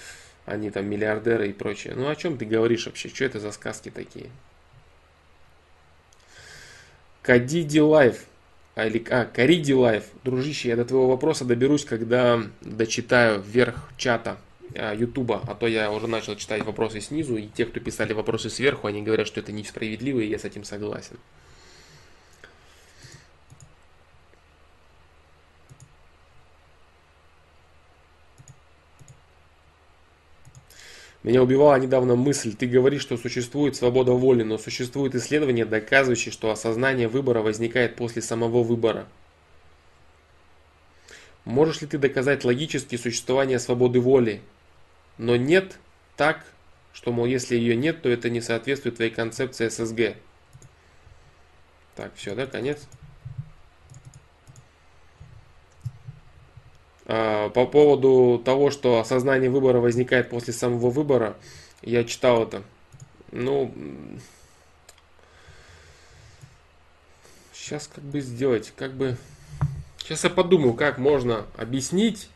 они 0.49 0.71
там 0.71 0.85
миллиардеры 0.87 1.49
и 1.49 1.53
прочее. 1.53 1.93
Ну 1.95 2.09
о 2.09 2.15
чем 2.15 2.37
ты 2.37 2.45
говоришь 2.45 2.85
вообще? 2.85 3.09
Что 3.09 3.25
это 3.25 3.39
за 3.39 3.51
сказки 3.51 3.89
такие? 3.89 4.29
Кадиди 7.21 7.79
Лайф. 7.79 8.25
А, 8.75 8.87
или, 8.87 9.03
а, 9.09 9.25
Кариди 9.25 9.73
Лайф. 9.73 10.05
Дружище, 10.23 10.69
я 10.69 10.75
до 10.75 10.85
твоего 10.85 11.09
вопроса 11.09 11.45
доберусь, 11.45 11.85
когда 11.85 12.41
дочитаю 12.61 13.41
вверх 13.41 13.89
чата 13.97 14.37
а, 14.75 14.93
Ютуба, 14.95 15.43
а 15.47 15.53
то 15.53 15.67
я 15.67 15.91
уже 15.91 16.07
начал 16.07 16.35
читать 16.35 16.63
вопросы 16.63 17.01
снизу, 17.01 17.35
и 17.35 17.47
те, 17.47 17.65
кто 17.65 17.79
писали 17.79 18.13
вопросы 18.13 18.49
сверху, 18.49 18.87
они 18.87 19.01
говорят, 19.01 19.27
что 19.27 19.41
это 19.41 19.51
несправедливо, 19.51 20.19
и 20.19 20.27
я 20.27 20.39
с 20.39 20.45
этим 20.45 20.63
согласен. 20.63 21.17
Меня 31.21 31.43
убивала 31.43 31.75
недавно 31.75 32.15
мысль, 32.15 32.55
ты 32.55 32.65
говоришь, 32.65 33.01
что 33.01 33.17
существует 33.17 33.75
свобода 33.75 34.13
воли, 34.13 34.43
но 34.43 34.57
существуют 34.57 35.15
исследования, 35.15 35.65
доказывающие, 35.65 36.31
что 36.31 36.49
осознание 36.49 37.09
выбора 37.09 37.41
возникает 37.41 37.97
после 37.97 38.21
самого 38.21 38.63
выбора. 38.63 39.05
Можешь 41.43 41.81
ли 41.81 41.87
ты 41.87 41.97
доказать 41.97 42.45
логически 42.45 42.95
существование 42.95 43.59
свободы 43.59 43.99
воли? 43.99 44.41
Но 45.17 45.35
нет 45.35 45.77
так, 46.15 46.45
что, 46.93 47.11
мол, 47.11 47.25
если 47.25 47.55
ее 47.55 47.75
нет, 47.75 48.01
то 48.01 48.09
это 48.09 48.29
не 48.29 48.39
соответствует 48.39 48.95
твоей 48.95 49.11
концепции 49.11 49.67
ССГ. 49.67 50.15
Так, 51.95 52.13
все, 52.15 52.33
да, 52.33 52.45
конец? 52.45 52.87
По 57.09 57.65
поводу 57.65 58.39
того, 58.45 58.69
что 58.69 58.99
осознание 58.99 59.49
выбора 59.49 59.79
возникает 59.79 60.29
после 60.29 60.53
самого 60.53 60.91
выбора, 60.91 61.35
я 61.81 62.03
читал 62.03 62.43
это. 62.43 62.61
Ну, 63.31 63.73
сейчас 67.51 67.87
как 67.87 68.03
бы 68.03 68.21
сделать, 68.21 68.71
как 68.75 68.93
бы... 68.93 69.17
Сейчас 69.97 70.23
я 70.23 70.29
подумаю, 70.29 70.75
как 70.75 70.99
можно 70.99 71.47
объяснить 71.57 72.29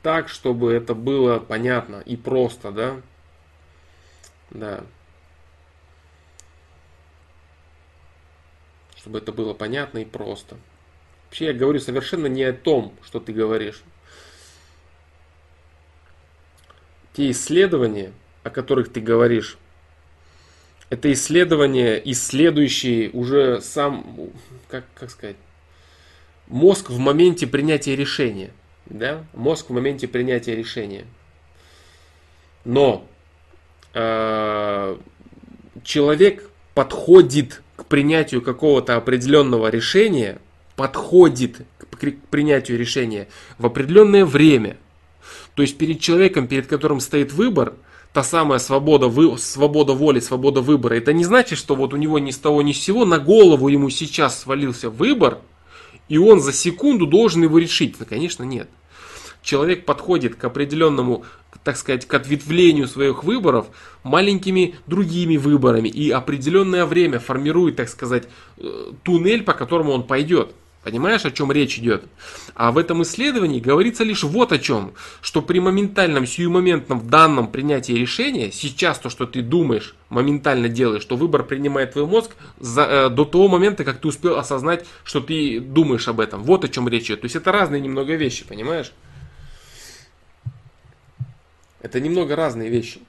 так, 0.00 0.28
чтобы 0.28 0.72
это 0.72 0.94
было 0.94 1.40
понятно 1.40 1.96
и 1.96 2.16
просто, 2.16 2.70
да? 2.70 3.00
Да. 4.50 4.84
Чтобы 8.96 9.18
это 9.18 9.32
было 9.32 9.54
понятно 9.54 9.98
и 9.98 10.04
просто. 10.04 10.56
Вообще 11.26 11.46
я 11.46 11.52
говорю 11.52 11.80
совершенно 11.80 12.26
не 12.26 12.44
о 12.44 12.52
том, 12.52 12.94
что 13.02 13.18
ты 13.18 13.32
говоришь. 13.32 13.82
Те 17.12 17.30
исследования, 17.30 18.12
о 18.42 18.50
которых 18.50 18.92
ты 18.92 19.00
говоришь, 19.00 19.58
это 20.88 21.12
исследования, 21.12 22.00
исследующие 22.04 23.10
уже 23.10 23.60
сам, 23.60 24.30
как, 24.68 24.84
как 24.94 25.10
сказать, 25.10 25.36
мозг 26.48 26.90
в 26.90 26.98
моменте 26.98 27.46
принятия 27.46 27.94
решения. 27.94 28.50
Да? 28.86 29.24
Мозг 29.34 29.70
в 29.70 29.72
моменте 29.72 30.08
принятия 30.08 30.56
решения. 30.56 31.04
Но 32.64 33.06
э, 33.94 34.96
человек 35.84 36.50
подходит 36.74 37.62
к 37.76 37.84
принятию 37.84 38.42
какого-то 38.42 38.96
определенного 38.96 39.68
решения, 39.68 40.38
подходит 40.74 41.58
к 41.78 41.96
принятию 42.30 42.78
решения 42.78 43.28
в 43.58 43.66
определенное 43.66 44.24
время– 44.24 44.76
то 45.54 45.62
есть 45.62 45.78
перед 45.78 46.00
человеком, 46.00 46.46
перед 46.46 46.66
которым 46.66 47.00
стоит 47.00 47.32
выбор, 47.32 47.74
та 48.12 48.22
самая 48.22 48.58
свобода, 48.58 49.08
вы, 49.08 49.38
свобода 49.38 49.92
воли, 49.92 50.20
свобода 50.20 50.60
выбора, 50.60 50.94
это 50.94 51.12
не 51.12 51.24
значит, 51.24 51.58
что 51.58 51.74
вот 51.74 51.94
у 51.94 51.96
него 51.96 52.18
ни 52.18 52.30
с 52.30 52.38
того 52.38 52.62
ни 52.62 52.72
с 52.72 52.80
сего 52.80 53.04
на 53.04 53.18
голову 53.18 53.68
ему 53.68 53.90
сейчас 53.90 54.40
свалился 54.40 54.90
выбор, 54.90 55.38
и 56.08 56.18
он 56.18 56.40
за 56.40 56.52
секунду 56.52 57.06
должен 57.06 57.42
его 57.42 57.58
решить. 57.58 57.96
Ну, 57.98 58.06
конечно, 58.06 58.42
нет. 58.42 58.68
Человек 59.42 59.86
подходит 59.86 60.34
к 60.34 60.44
определенному, 60.44 61.24
так 61.64 61.76
сказать, 61.76 62.06
к 62.06 62.12
ответвлению 62.12 62.88
своих 62.88 63.24
выборов 63.24 63.68
маленькими 64.02 64.74
другими 64.86 65.36
выборами 65.36 65.88
и 65.88 66.10
определенное 66.10 66.84
время 66.84 67.20
формирует, 67.20 67.76
так 67.76 67.88
сказать, 67.88 68.24
э, 68.58 68.92
туннель, 69.02 69.42
по 69.42 69.54
которому 69.54 69.92
он 69.92 70.02
пойдет. 70.02 70.52
Понимаешь, 70.82 71.26
о 71.26 71.30
чем 71.30 71.52
речь 71.52 71.78
идет? 71.78 72.04
А 72.54 72.72
в 72.72 72.78
этом 72.78 73.02
исследовании 73.02 73.60
говорится 73.60 74.02
лишь 74.02 74.24
вот 74.24 74.50
о 74.50 74.58
чем, 74.58 74.94
что 75.20 75.42
при 75.42 75.60
моментальном, 75.60 76.26
сиюмоментном, 76.26 77.06
данном 77.06 77.48
принятии 77.48 77.92
решения, 77.92 78.50
сейчас 78.50 78.98
то, 78.98 79.10
что 79.10 79.26
ты 79.26 79.42
думаешь, 79.42 79.94
моментально 80.08 80.70
делаешь, 80.70 81.02
что 81.02 81.16
выбор 81.16 81.44
принимает 81.44 81.92
твой 81.92 82.06
мозг 82.06 82.34
за, 82.58 82.82
э, 82.82 83.08
до 83.10 83.26
того 83.26 83.48
момента, 83.48 83.84
как 83.84 84.00
ты 84.00 84.08
успел 84.08 84.38
осознать, 84.38 84.86
что 85.04 85.20
ты 85.20 85.60
думаешь 85.60 86.08
об 86.08 86.18
этом. 86.18 86.42
Вот 86.44 86.64
о 86.64 86.68
чем 86.68 86.88
речь 86.88 87.06
идет. 87.06 87.20
То 87.20 87.26
есть 87.26 87.36
это 87.36 87.52
разные 87.52 87.82
немного 87.82 88.14
вещи, 88.14 88.46
понимаешь? 88.46 88.92
Это 91.82 92.00
немного 92.00 92.36
разные 92.36 92.70
вещи 92.70 93.00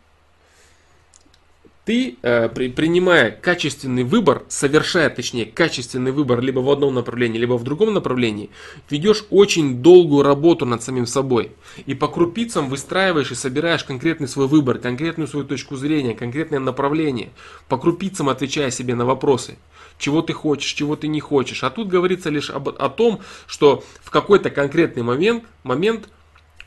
ты, 1.85 2.17
э, 2.21 2.49
при, 2.49 2.69
принимая 2.69 3.31
качественный 3.31 4.03
выбор, 4.03 4.43
совершая, 4.49 5.09
точнее, 5.09 5.45
качественный 5.45 6.11
выбор 6.11 6.39
либо 6.39 6.59
в 6.59 6.69
одном 6.69 6.93
направлении, 6.93 7.39
либо 7.39 7.57
в 7.57 7.63
другом 7.63 7.93
направлении, 7.93 8.51
ведешь 8.89 9.25
очень 9.31 9.81
долгую 9.81 10.23
работу 10.23 10.65
над 10.65 10.83
самим 10.83 11.07
собой. 11.07 11.51
И 11.87 11.95
по 11.95 12.07
крупицам 12.07 12.69
выстраиваешь 12.69 13.31
и 13.31 13.35
собираешь 13.35 13.83
конкретный 13.83 14.27
свой 14.27 14.47
выбор, 14.47 14.77
конкретную 14.77 15.27
свою 15.27 15.45
точку 15.45 15.75
зрения, 15.75 16.13
конкретное 16.13 16.59
направление. 16.59 17.31
По 17.67 17.77
крупицам 17.77 18.29
отвечая 18.29 18.69
себе 18.69 18.93
на 18.93 19.05
вопросы. 19.05 19.57
Чего 19.97 20.21
ты 20.21 20.33
хочешь, 20.33 20.73
чего 20.73 20.95
ты 20.95 21.07
не 21.07 21.19
хочешь. 21.19 21.63
А 21.63 21.69
тут 21.69 21.87
говорится 21.87 22.29
лишь 22.29 22.49
об, 22.49 22.69
о 22.69 22.89
том, 22.89 23.21
что 23.47 23.83
в 24.01 24.11
какой-то 24.11 24.49
конкретный 24.49 25.03
момент, 25.03 25.43
момент 25.63 26.09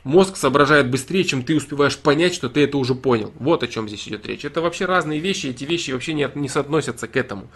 мозг 0.05 0.37
соображает 0.37 0.89
быстрее, 0.89 1.25
чем 1.25 1.43
ты 1.43 1.55
успеваешь 1.55 1.97
понять, 1.97 2.33
что 2.33 2.47
ты 2.47 2.63
это 2.63 2.77
уже 2.77 2.95
понял. 2.95 3.33
Вот 3.39 3.63
о 3.63 3.67
чем 3.67 3.89
здесь 3.89 4.07
идет 4.07 4.25
речь. 4.25 4.45
Это 4.45 4.61
вообще 4.61 4.85
разные 4.85 5.19
вещи, 5.19 5.47
эти 5.47 5.65
вещи 5.65 5.91
вообще 5.91 6.13
не, 6.13 6.29
не 6.35 6.47
соотносятся 6.47 7.07
к 7.07 7.17
этому. 7.17 7.47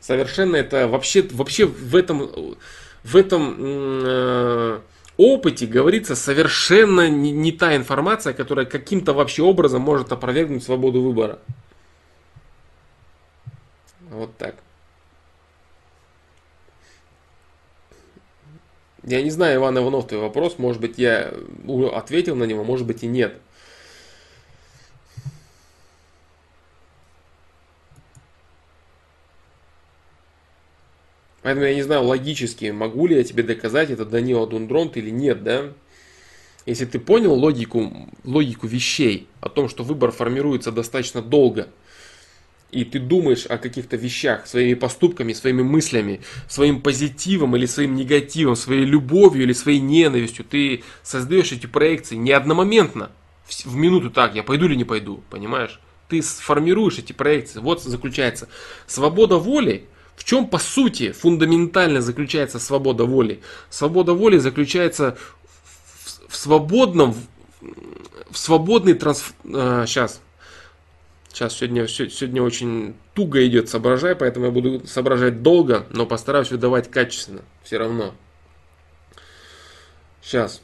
Совершенно 0.00 0.56
это 0.56 0.88
вообще, 0.88 1.22
вообще 1.32 1.66
в 1.66 1.94
этом, 1.96 2.56
в 3.02 3.16
этом 3.16 3.56
э, 3.58 4.80
опыте 5.16 5.66
говорится 5.66 6.14
совершенно 6.14 7.10
не, 7.10 7.32
не 7.32 7.50
та 7.52 7.74
информация, 7.74 8.32
которая 8.32 8.64
каким-то 8.64 9.12
вообще 9.12 9.42
образом 9.42 9.82
может 9.82 10.12
опровергнуть 10.12 10.62
свободу 10.62 11.02
выбора. 11.02 11.40
Вот 14.08 14.36
так. 14.38 14.54
Я 19.08 19.22
не 19.22 19.30
знаю, 19.30 19.56
Иван 19.56 19.78
Иванов, 19.78 20.06
твой 20.06 20.20
вопрос. 20.20 20.58
Может 20.58 20.82
быть, 20.82 20.98
я 20.98 21.32
ответил 21.94 22.36
на 22.36 22.44
него, 22.44 22.62
может 22.62 22.86
быть 22.86 23.02
и 23.02 23.06
нет. 23.06 23.40
Поэтому 31.40 31.64
я 31.64 31.74
не 31.74 31.82
знаю 31.82 32.02
логически, 32.02 32.66
могу 32.66 33.06
ли 33.06 33.16
я 33.16 33.24
тебе 33.24 33.42
доказать, 33.42 33.88
это 33.88 34.04
Данила 34.04 34.46
Дундронт 34.46 34.98
или 34.98 35.08
нет, 35.08 35.42
да? 35.42 35.72
Если 36.66 36.84
ты 36.84 36.98
понял 36.98 37.32
логику, 37.32 37.90
логику 38.24 38.66
вещей, 38.66 39.26
о 39.40 39.48
том, 39.48 39.70
что 39.70 39.84
выбор 39.84 40.10
формируется 40.10 40.70
достаточно 40.70 41.22
долго– 41.22 41.68
и 42.70 42.84
ты 42.84 42.98
думаешь 42.98 43.46
о 43.46 43.56
каких-то 43.58 43.96
вещах 43.96 44.46
своими 44.46 44.74
поступками, 44.74 45.32
своими 45.32 45.62
мыслями, 45.62 46.20
своим 46.48 46.82
позитивом 46.82 47.56
или 47.56 47.66
своим 47.66 47.94
негативом, 47.94 48.56
своей 48.56 48.84
любовью 48.84 49.44
или 49.44 49.52
своей 49.52 49.80
ненавистью, 49.80 50.44
ты 50.44 50.82
создаешь 51.02 51.52
эти 51.52 51.66
проекции 51.66 52.16
не 52.16 52.32
одномоментно, 52.32 53.10
в 53.64 53.76
минуту 53.76 54.10
так, 54.10 54.34
я 54.34 54.42
пойду 54.42 54.66
или 54.66 54.74
не 54.74 54.84
пойду, 54.84 55.22
понимаешь? 55.30 55.80
Ты 56.08 56.22
сформируешь 56.22 56.98
эти 56.98 57.12
проекции. 57.12 57.60
Вот 57.60 57.82
заключается 57.82 58.48
свобода 58.86 59.36
воли. 59.36 59.86
В 60.16 60.24
чем 60.24 60.48
по 60.48 60.58
сути 60.58 61.12
фундаментально 61.12 62.00
заключается 62.00 62.58
свобода 62.58 63.04
воли? 63.04 63.40
Свобода 63.70 64.14
воли 64.14 64.38
заключается 64.38 65.16
в, 65.42 66.32
в 66.32 66.36
свободном, 66.36 67.14
в 68.30 68.36
свободный 68.36 68.94
транс... 68.94 69.32
А, 69.44 69.86
сейчас, 69.86 70.20
Сейчас 71.38 71.54
сегодня, 71.54 71.86
сегодня 71.86 72.42
очень 72.42 72.96
туго 73.14 73.46
идет 73.46 73.68
соображай, 73.68 74.16
поэтому 74.16 74.46
я 74.46 74.50
буду 74.50 74.84
соображать 74.88 75.40
долго, 75.40 75.86
но 75.90 76.04
постараюсь 76.04 76.50
выдавать 76.50 76.90
качественно 76.90 77.42
все 77.62 77.78
равно. 77.78 78.12
Сейчас. 80.20 80.60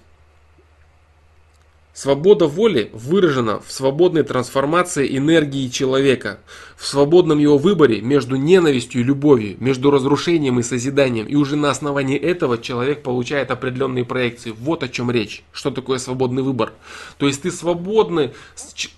Свобода 1.94 2.48
воли 2.48 2.90
выражена 2.92 3.60
в 3.60 3.70
свободной 3.70 4.24
трансформации 4.24 5.16
энергии 5.16 5.68
человека, 5.68 6.40
в 6.76 6.84
свободном 6.84 7.38
его 7.38 7.56
выборе 7.56 8.00
между 8.00 8.34
ненавистью 8.34 9.00
и 9.00 9.04
любовью, 9.04 9.56
между 9.60 9.92
разрушением 9.92 10.58
и 10.58 10.64
созиданием. 10.64 11.28
И 11.28 11.36
уже 11.36 11.54
на 11.54 11.70
основании 11.70 12.18
этого 12.18 12.58
человек 12.58 13.04
получает 13.04 13.52
определенные 13.52 14.04
проекции. 14.04 14.50
Вот 14.50 14.82
о 14.82 14.88
чем 14.88 15.08
речь. 15.08 15.44
Что 15.52 15.70
такое 15.70 15.98
свободный 15.98 16.42
выбор? 16.42 16.72
То 17.16 17.28
есть 17.28 17.42
ты 17.42 17.52
свободный, 17.52 18.32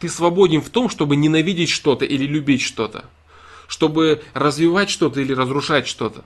ты 0.01 0.09
свободен 0.09 0.63
в 0.63 0.71
том, 0.71 0.89
чтобы 0.89 1.17
ненавидеть 1.17 1.69
что-то 1.69 2.07
или 2.07 2.25
любить 2.25 2.63
что-то. 2.63 3.05
Чтобы 3.69 4.23
развивать 4.33 4.89
что-то 4.89 5.21
или 5.21 5.35
разрушать 5.35 5.87
что-то. 5.87 6.25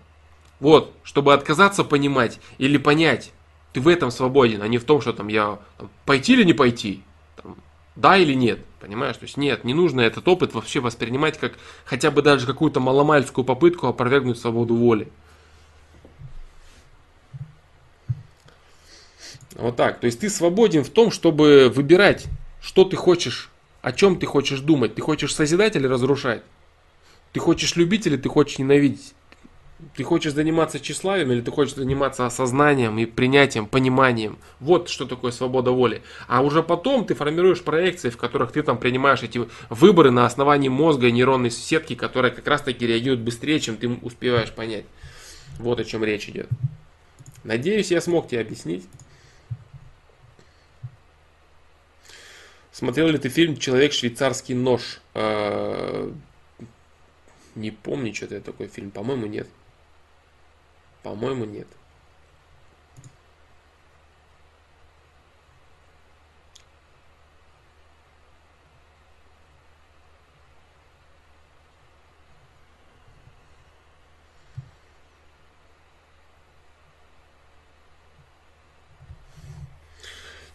Вот, 0.60 0.92
чтобы 1.02 1.34
отказаться 1.34 1.82
понимать 1.82 2.38
или 2.58 2.78
понять. 2.78 3.32
Ты 3.72 3.80
в 3.80 3.88
этом 3.88 4.10
свободен, 4.10 4.62
а 4.62 4.68
не 4.68 4.78
в 4.78 4.84
том, 4.84 5.00
что 5.00 5.12
там 5.12 5.28
я 5.28 5.58
там, 5.78 5.90
пойти 6.04 6.32
или 6.32 6.44
не 6.44 6.54
пойти, 6.54 7.02
там, 7.36 7.56
да 7.94 8.16
или 8.16 8.34
нет, 8.34 8.60
понимаешь? 8.80 9.16
То 9.16 9.24
есть 9.24 9.36
нет, 9.36 9.64
не 9.64 9.74
нужно 9.74 10.00
этот 10.00 10.26
опыт 10.26 10.54
вообще 10.54 10.80
воспринимать 10.80 11.38
как 11.38 11.52
хотя 11.84 12.10
бы 12.10 12.22
даже 12.22 12.46
какую-то 12.46 12.80
маломальскую 12.80 13.44
попытку 13.44 13.86
опровергнуть 13.86 14.38
свободу 14.38 14.74
воли. 14.74 15.08
Вот 19.54 19.76
так. 19.76 20.00
То 20.00 20.06
есть 20.06 20.20
ты 20.20 20.30
свободен 20.30 20.84
в 20.84 20.90
том, 20.90 21.10
чтобы 21.10 21.70
выбирать, 21.74 22.26
что 22.62 22.84
ты 22.84 22.96
хочешь, 22.96 23.50
о 23.82 23.92
чем 23.92 24.18
ты 24.18 24.26
хочешь 24.26 24.60
думать. 24.60 24.94
Ты 24.94 25.02
хочешь 25.02 25.34
созидать 25.34 25.76
или 25.76 25.86
разрушать? 25.86 26.42
Ты 27.32 27.40
хочешь 27.40 27.76
любить 27.76 28.06
или 28.06 28.16
ты 28.16 28.28
хочешь 28.28 28.58
ненавидеть? 28.58 29.14
Ты 29.94 30.04
хочешь 30.04 30.32
заниматься 30.32 30.78
тщеславием 30.78 31.32
или 31.32 31.40
ты 31.40 31.50
хочешь 31.50 31.74
заниматься 31.74 32.26
осознанием 32.26 32.98
и 32.98 33.06
принятием, 33.06 33.66
пониманием. 33.66 34.38
Вот 34.58 34.88
что 34.88 35.06
такое 35.06 35.32
свобода 35.32 35.70
воли. 35.70 36.02
А 36.28 36.42
уже 36.42 36.62
потом 36.62 37.04
ты 37.04 37.14
формируешь 37.14 37.62
проекции, 37.62 38.10
в 38.10 38.16
которых 38.16 38.52
ты 38.52 38.62
там 38.62 38.78
принимаешь 38.78 39.22
эти 39.22 39.48
выборы 39.68 40.10
на 40.10 40.26
основании 40.26 40.68
мозга 40.68 41.06
и 41.08 41.12
нейронной 41.12 41.50
сетки, 41.50 41.94
которая 41.94 42.30
как 42.30 42.46
раз 42.46 42.62
таки 42.62 42.86
реагирует 42.86 43.20
быстрее, 43.20 43.60
чем 43.60 43.76
ты 43.76 43.88
успеваешь 43.88 44.52
понять. 44.52 44.84
Вот 45.58 45.80
о 45.80 45.84
чем 45.84 46.04
речь 46.04 46.28
идет. 46.28 46.48
Надеюсь, 47.44 47.90
я 47.90 48.00
смог 48.00 48.28
тебе 48.28 48.40
объяснить. 48.40 48.84
Смотрел 52.72 53.08
ли 53.08 53.18
ты 53.18 53.28
фильм 53.28 53.56
«Человек 53.56 53.92
швейцарский 53.92 54.54
нож»? 54.54 55.00
Э, 55.14 56.10
не 57.54 57.70
помню, 57.70 58.14
что 58.14 58.26
это 58.26 58.40
такой 58.40 58.68
фильм. 58.68 58.90
По-моему, 58.90 59.26
нет. 59.26 59.48
По-моему, 61.02 61.44
нет. 61.44 61.66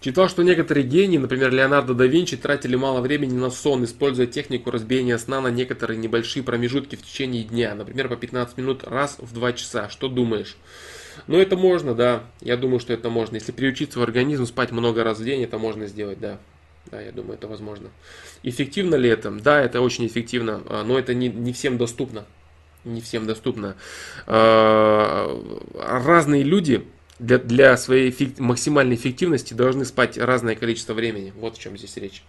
Читал, 0.06 0.30
что 0.30 0.44
некоторые 0.44 0.86
гении, 0.86 1.18
например, 1.18 1.52
Леонардо 1.52 1.96
да 1.96 2.06
Винчи, 2.06 2.38
тратили 2.38 2.76
мало 2.76 3.02
времени 3.02 3.34
на 3.40 3.50
сон, 3.50 3.84
используя 3.86 4.28
технику 4.28 4.70
разбиения 4.70 5.18
сна 5.18 5.42
на 5.42 5.48
некоторые 5.48 5.98
небольшие 5.98 6.44
промежутки 6.44 6.96
в 6.96 7.02
течение 7.02 7.44
дня, 7.44 7.74
например, 7.74 8.08
по 8.08 8.16
15 8.16 8.56
минут 8.60 8.84
раз 8.84 9.16
в 9.18 9.34
2 9.34 9.54
часа. 9.54 9.90
Что 9.90 10.08
думаешь? 10.08 10.58
Ну, 11.26 11.40
это 11.40 11.58
можно, 11.58 11.96
да. 11.96 12.22
Я 12.40 12.56
думаю, 12.56 12.80
что 12.80 12.94
это 12.94 13.10
можно. 13.10 13.38
Если 13.38 13.52
приучить 13.52 13.94
свой 13.94 14.06
организм 14.06 14.46
спать 14.46 14.72
много 14.72 15.04
раз 15.04 15.18
в 15.18 15.26
день, 15.26 15.42
это 15.42 15.58
можно 15.58 15.88
сделать, 15.88 16.20
да. 16.20 16.38
Да, 16.92 17.02
я 17.02 17.12
думаю, 17.12 17.34
это 17.34 17.48
возможно. 17.48 17.90
Эффективно 18.44 18.94
ли 18.94 19.10
это? 19.10 19.32
Да, 19.32 19.60
это 19.60 19.82
очень 19.82 20.06
эффективно, 20.06 20.62
а, 20.68 20.84
но 20.84 21.00
это 21.00 21.16
не, 21.16 21.30
не 21.30 21.52
всем 21.52 21.80
доступно. 21.80 22.26
Не 22.84 23.02
всем 23.02 23.26
доступно. 23.26 23.76
А, 24.28 25.36
разные 25.74 26.44
люди 26.44 26.86
для, 27.20 27.38
для 27.38 27.78
своей 27.78 28.16
максимальной 28.38 28.96
эффективности 28.96 29.54
должны 29.54 29.86
спать 29.86 30.18
разное 30.18 30.56
количество 30.56 30.94
времени. 30.94 31.34
Вот 31.36 31.58
в 31.58 31.60
чем 31.60 31.78
здесь 31.78 31.98
речь. 31.98 32.24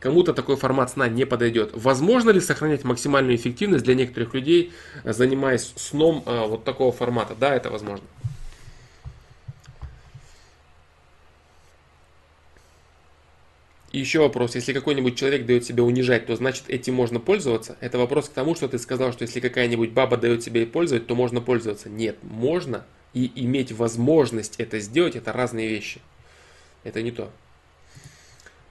Кому-то 0.00 0.32
такой 0.32 0.56
формат 0.56 0.90
сна 0.90 1.08
не 1.08 1.24
подойдет. 1.26 1.70
Возможно 1.74 2.30
ли 2.30 2.40
сохранять 2.40 2.84
максимальную 2.84 3.34
эффективность 3.34 3.84
для 3.84 3.96
некоторых 3.96 4.32
людей, 4.32 4.72
занимаясь 5.02 5.72
сном 5.74 6.22
а, 6.24 6.46
вот 6.46 6.62
такого 6.62 6.92
формата? 6.92 7.34
Да, 7.38 7.54
это 7.54 7.70
возможно. 7.70 8.04
И 13.90 13.98
еще 13.98 14.20
вопрос, 14.20 14.54
если 14.54 14.74
какой-нибудь 14.74 15.16
человек 15.16 15.46
дает 15.46 15.64
себя 15.64 15.82
унижать, 15.82 16.26
то 16.26 16.36
значит 16.36 16.64
этим 16.68 16.94
можно 16.94 17.20
пользоваться? 17.20 17.76
Это 17.80 17.96
вопрос 17.96 18.28
к 18.28 18.32
тому, 18.32 18.54
что 18.54 18.68
ты 18.68 18.78
сказал, 18.78 19.12
что 19.12 19.22
если 19.22 19.40
какая-нибудь 19.40 19.92
баба 19.92 20.18
дает 20.18 20.42
себя 20.42 20.66
пользовать, 20.66 21.06
то 21.06 21.14
можно 21.14 21.40
пользоваться. 21.40 21.88
Нет, 21.88 22.18
можно, 22.22 22.84
и 23.14 23.32
иметь 23.34 23.72
возможность 23.72 24.56
это 24.58 24.78
сделать, 24.78 25.16
это 25.16 25.32
разные 25.32 25.68
вещи. 25.68 26.00
Это 26.84 27.02
не 27.02 27.12
то. 27.12 27.30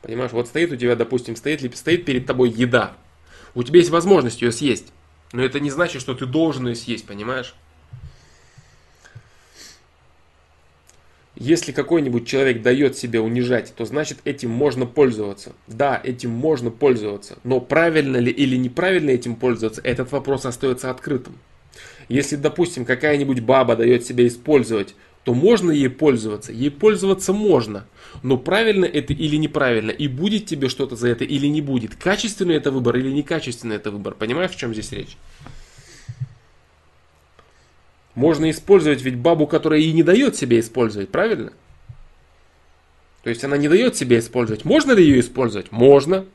Понимаешь, 0.04 0.32
вот 0.32 0.48
стоит 0.48 0.72
у 0.72 0.76
тебя, 0.76 0.96
допустим, 0.96 1.36
стоит, 1.36 1.76
стоит 1.76 2.06
перед 2.06 2.28
тобой 2.28 2.50
еда. 2.50 2.96
У 3.56 3.64
тебя 3.64 3.80
есть 3.80 3.90
возможность 3.90 4.42
ее 4.42 4.52
съесть. 4.52 4.94
Но 5.34 5.44
это 5.44 5.60
не 5.60 5.72
значит, 5.72 6.02
что 6.02 6.14
ты 6.14 6.28
должен 6.28 6.68
ее 6.68 6.76
съесть, 6.76 7.08
понимаешь? 7.08 7.56
Если 11.40 11.72
какой-нибудь 11.72 12.26
человек 12.26 12.64
дает 12.64 12.98
себя 12.98 13.22
унижать, 13.22 13.74
то 13.76 13.86
значит 13.86 14.18
этим 14.26 14.50
можно 14.50 14.88
пользоваться. 14.88 15.54
Да, 15.68 16.02
этим 16.04 16.32
можно 16.32 16.72
пользоваться. 16.72 17.38
Но 17.44 17.62
правильно 17.62 18.18
ли 18.18 18.32
или 18.32 18.56
неправильно 18.56 19.12
этим 19.12 19.36
пользоваться, 19.36 19.82
этот 19.84 20.12
вопрос 20.12 20.48
остается 20.48 20.90
открытым. 20.90 21.38
Если, 22.10 22.38
допустим, 22.38 22.86
какая-нибудь 22.86 23.42
баба 23.42 23.76
дает 23.76 24.04
себя 24.04 24.26
использовать, 24.26 24.96
то 25.26 25.36
можно 25.36 25.72
ей 25.72 25.90
пользоваться. 25.90 26.52
Ей 26.52 26.72
пользоваться 26.72 27.34
можно. 27.34 27.86
Но 28.24 28.38
правильно 28.38 28.86
это 28.86 29.14
или 29.14 29.36
неправильно, 29.36 29.92
и 29.92 30.08
будет 30.08 30.48
тебе 30.48 30.70
что-то 30.70 30.96
за 30.96 31.10
это 31.10 31.24
или 31.24 31.46
не 31.46 31.62
будет. 31.62 31.96
Качественный 31.96 32.56
это 32.56 32.72
выбор 32.72 32.98
или 32.98 33.12
некачественный 33.12 33.76
это 33.76 33.92
выбор. 33.92 34.16
Понимаешь, 34.16 34.52
в 34.52 34.58
чем 34.58 34.74
здесь 34.74 34.92
речь? 34.92 35.18
Можно 38.18 38.50
использовать 38.50 39.04
ведь 39.04 39.16
бабу, 39.16 39.46
которая 39.46 39.80
и 39.80 39.94
не 39.94 40.02
дает 40.02 40.36
себе 40.36 40.60
использовать, 40.60 41.12
правильно? 41.12 41.54
То 43.22 43.30
есть 43.30 43.44
она 43.44 43.58
не 43.58 43.70
дает 43.70 43.96
себе 43.96 44.18
использовать. 44.18 44.66
Можно 44.66 44.94
ли 44.94 45.04
ее 45.04 45.20
использовать? 45.20 45.72
Можно. 45.72 46.26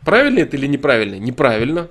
Правильно 0.00 0.40
это 0.40 0.56
или 0.56 0.66
неправильно? 0.66 1.20
Неправильно. 1.20 1.88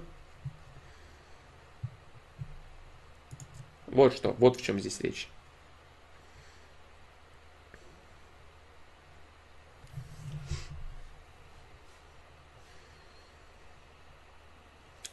Вот 3.88 4.14
что, 4.14 4.36
вот 4.38 4.58
в 4.58 4.62
чем 4.62 4.82
здесь 4.82 5.00
речь. 5.00 5.30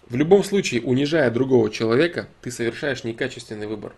В 0.09 0.17
любом 0.17 0.43
случае, 0.43 0.83
унижая 0.83 1.31
другого 1.31 1.71
человека, 1.71 2.29
ты 2.41 2.51
совершаешь 2.51 3.05
некачественный 3.05 3.69
выбор. 3.69 3.93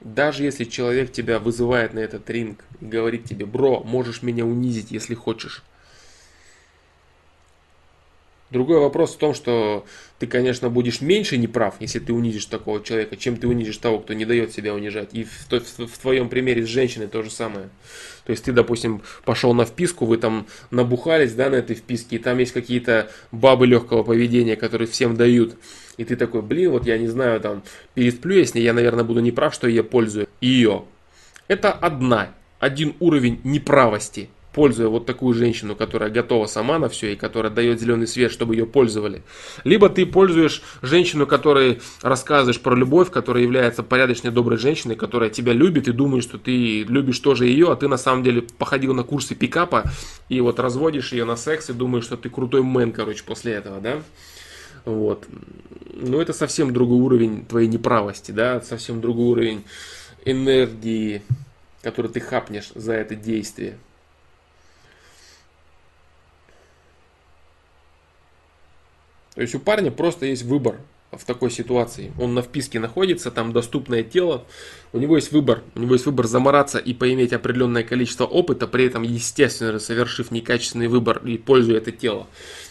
Даже 0.00 0.44
если 0.44 0.64
человек 0.64 1.10
тебя 1.10 1.38
вызывает 1.38 1.92
на 1.92 1.98
этот 1.98 2.30
ринг 2.30 2.64
и 2.80 2.84
говорит 2.84 3.24
тебе, 3.24 3.46
бро, 3.46 3.82
можешь 3.82 4.22
меня 4.22 4.44
унизить, 4.44 4.90
если 4.92 5.14
хочешь. 5.14 5.64
Другой 8.50 8.78
вопрос 8.78 9.14
в 9.14 9.18
том, 9.18 9.34
что 9.34 9.84
ты, 10.18 10.26
конечно, 10.26 10.70
будешь 10.70 11.02
меньше 11.02 11.36
неправ, 11.36 11.76
если 11.80 11.98
ты 11.98 12.14
унизишь 12.14 12.46
такого 12.46 12.82
человека, 12.82 13.16
чем 13.18 13.36
ты 13.36 13.46
унизишь 13.46 13.76
того, 13.76 13.98
кто 13.98 14.14
не 14.14 14.24
дает 14.24 14.52
себя 14.52 14.74
унижать. 14.74 15.10
И 15.12 15.24
в, 15.24 15.50
в, 15.50 15.86
в 15.86 15.98
твоем 15.98 16.30
примере 16.30 16.64
с 16.64 16.68
женщиной 16.68 17.08
то 17.08 17.22
же 17.22 17.30
самое. 17.30 17.68
То 18.24 18.30
есть 18.30 18.44
ты, 18.44 18.52
допустим, 18.52 19.02
пошел 19.24 19.52
на 19.52 19.66
вписку, 19.66 20.06
вы 20.06 20.16
там 20.16 20.46
набухались, 20.70 21.34
да, 21.34 21.50
на 21.50 21.56
этой 21.56 21.76
вписке, 21.76 22.16
и 22.16 22.18
там 22.18 22.38
есть 22.38 22.52
какие-то 22.52 23.10
бабы 23.32 23.66
легкого 23.66 24.02
поведения, 24.02 24.56
которые 24.56 24.88
всем 24.88 25.14
дают. 25.14 25.56
И 25.98 26.04
ты 26.04 26.16
такой, 26.16 26.40
блин, 26.40 26.70
вот 26.70 26.86
я 26.86 26.96
не 26.96 27.08
знаю, 27.08 27.40
там, 27.40 27.62
пересплю 27.92 28.38
я 28.38 28.46
с 28.46 28.54
ней, 28.54 28.62
я, 28.62 28.72
наверное, 28.72 29.04
буду 29.04 29.20
неправ, 29.20 29.52
что 29.52 29.68
я 29.68 29.82
пользую 29.82 30.26
ее. 30.40 30.84
Это 31.48 31.70
одна, 31.70 32.34
один 32.60 32.94
уровень 32.98 33.40
неправости 33.44 34.30
пользуя 34.58 34.88
вот 34.88 35.06
такую 35.06 35.34
женщину, 35.34 35.76
которая 35.76 36.10
готова 36.10 36.46
сама 36.46 36.80
на 36.80 36.88
все 36.88 37.12
и 37.12 37.16
которая 37.16 37.52
дает 37.52 37.80
зеленый 37.80 38.08
свет, 38.08 38.32
чтобы 38.32 38.56
ее 38.56 38.66
пользовали. 38.66 39.22
Либо 39.62 39.88
ты 39.88 40.04
пользуешь 40.04 40.62
женщину, 40.82 41.28
которой 41.28 41.78
рассказываешь 42.02 42.60
про 42.60 42.74
любовь, 42.74 43.08
которая 43.08 43.44
является 43.44 43.84
порядочной, 43.84 44.32
доброй 44.32 44.58
женщиной, 44.58 44.96
которая 44.96 45.30
тебя 45.30 45.52
любит 45.52 45.86
и 45.86 45.92
думает, 45.92 46.24
что 46.24 46.38
ты 46.38 46.82
любишь 46.82 47.20
тоже 47.20 47.46
ее, 47.46 47.70
а 47.70 47.76
ты 47.76 47.86
на 47.86 47.98
самом 47.98 48.24
деле 48.24 48.42
походил 48.42 48.94
на 48.94 49.04
курсы 49.04 49.36
пикапа 49.36 49.84
и 50.28 50.40
вот 50.40 50.58
разводишь 50.58 51.12
ее 51.12 51.24
на 51.24 51.36
секс 51.36 51.70
и 51.70 51.72
думаешь, 51.72 52.02
что 52.02 52.16
ты 52.16 52.28
крутой 52.28 52.64
мэн, 52.64 52.90
короче, 52.90 53.22
после 53.22 53.52
этого, 53.52 53.80
да? 53.80 54.02
Вот. 54.84 55.24
Но 55.92 56.20
это 56.20 56.32
совсем 56.32 56.72
другой 56.72 56.98
уровень 56.98 57.46
твоей 57.46 57.68
неправости, 57.68 58.32
да, 58.32 58.60
совсем 58.60 59.00
другой 59.00 59.26
уровень 59.26 59.62
энергии, 60.24 61.22
который 61.80 62.10
ты 62.10 62.18
хапнешь 62.18 62.72
за 62.74 62.94
это 62.94 63.14
действие. 63.14 63.76
То 69.38 69.42
есть 69.42 69.54
у 69.54 69.60
парня 69.60 69.92
просто 69.92 70.26
есть 70.26 70.42
выбор 70.42 70.80
в 71.12 71.24
такой 71.24 71.52
ситуации. 71.52 72.12
Он 72.18 72.34
на 72.34 72.42
вписке 72.42 72.80
находится, 72.80 73.30
там 73.30 73.52
доступное 73.52 74.02
тело, 74.02 74.44
у 74.92 74.98
него 74.98 75.14
есть 75.14 75.30
выбор. 75.30 75.62
У 75.76 75.78
него 75.78 75.92
есть 75.94 76.06
выбор 76.06 76.26
замораться 76.26 76.78
и 76.78 76.92
поиметь 76.92 77.32
определенное 77.32 77.84
количество 77.84 78.24
опыта, 78.24 78.66
при 78.66 78.86
этом, 78.86 79.04
естественно, 79.04 79.78
совершив 79.78 80.32
некачественный 80.32 80.88
выбор 80.88 81.24
и 81.24 81.38
пользуя 81.38 81.76
это 81.76 81.92
тело. 81.92 82.26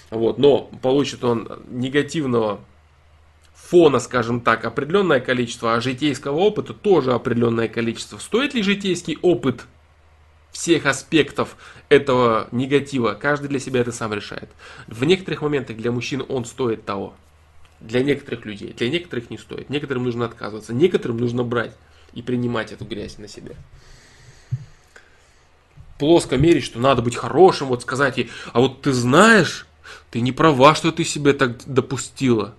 Вот. 0.10 0.40
Но 0.40 0.70
получит 0.82 1.24
он 1.24 1.48
негативного 1.70 2.60
фона, 3.54 4.02
скажем 4.02 4.42
так, 4.42 4.66
определенное 4.66 5.22
количество, 5.22 5.74
а 5.74 5.80
житейского 5.80 6.38
опыта 6.38 6.74
тоже 6.74 7.14
определенное 7.14 7.70
количество. 7.70 8.18
Стоит 8.18 8.54
ли 8.56 8.62
житейский 8.62 9.18
опыт 9.22 9.64
всех 10.58 10.88
аспектов 10.88 11.56
этого 11.88 12.48
негатива? 12.52 13.14
Каждый 13.14 13.48
для 13.48 13.60
себя 13.60 13.82
это 13.82 13.92
сам 13.92 14.12
решает. 14.12 14.50
В 14.88 15.04
некоторых 15.04 15.44
моментах 15.44 15.78
для 15.78 15.92
мужчин 15.92 16.26
он 16.28 16.46
стоит 16.46 16.84
того. 16.84 17.14
Для 17.80 18.02
некоторых 18.02 18.44
людей. 18.44 18.74
Для 18.74 18.90
некоторых 18.90 19.30
не 19.30 19.38
стоит. 19.38 19.70
Некоторым 19.70 20.06
нужно 20.06 20.26
отказываться. 20.26 20.74
Некоторым 20.74 21.18
нужно 21.18 21.44
брать 21.44 21.76
и 22.14 22.24
принимать 22.24 22.72
эту 22.72 22.86
грязь 22.86 23.20
на 23.20 23.28
себя. 23.28 23.54
Плоско 26.00 26.38
мерить, 26.38 26.64
что 26.64 26.80
надо 26.80 27.04
быть 27.04 27.16
хорошим, 27.16 27.68
вот 27.68 27.84
сказать 27.84 28.18
ей, 28.18 28.32
а 28.54 28.60
вот 28.60 28.82
ты 28.82 28.94
знаешь, 28.94 29.68
ты 30.10 30.22
не 30.22 30.32
права, 30.32 30.74
что 30.74 30.92
ты 30.92 31.04
себе 31.04 31.34
так 31.34 31.58
допустила. 31.68 32.56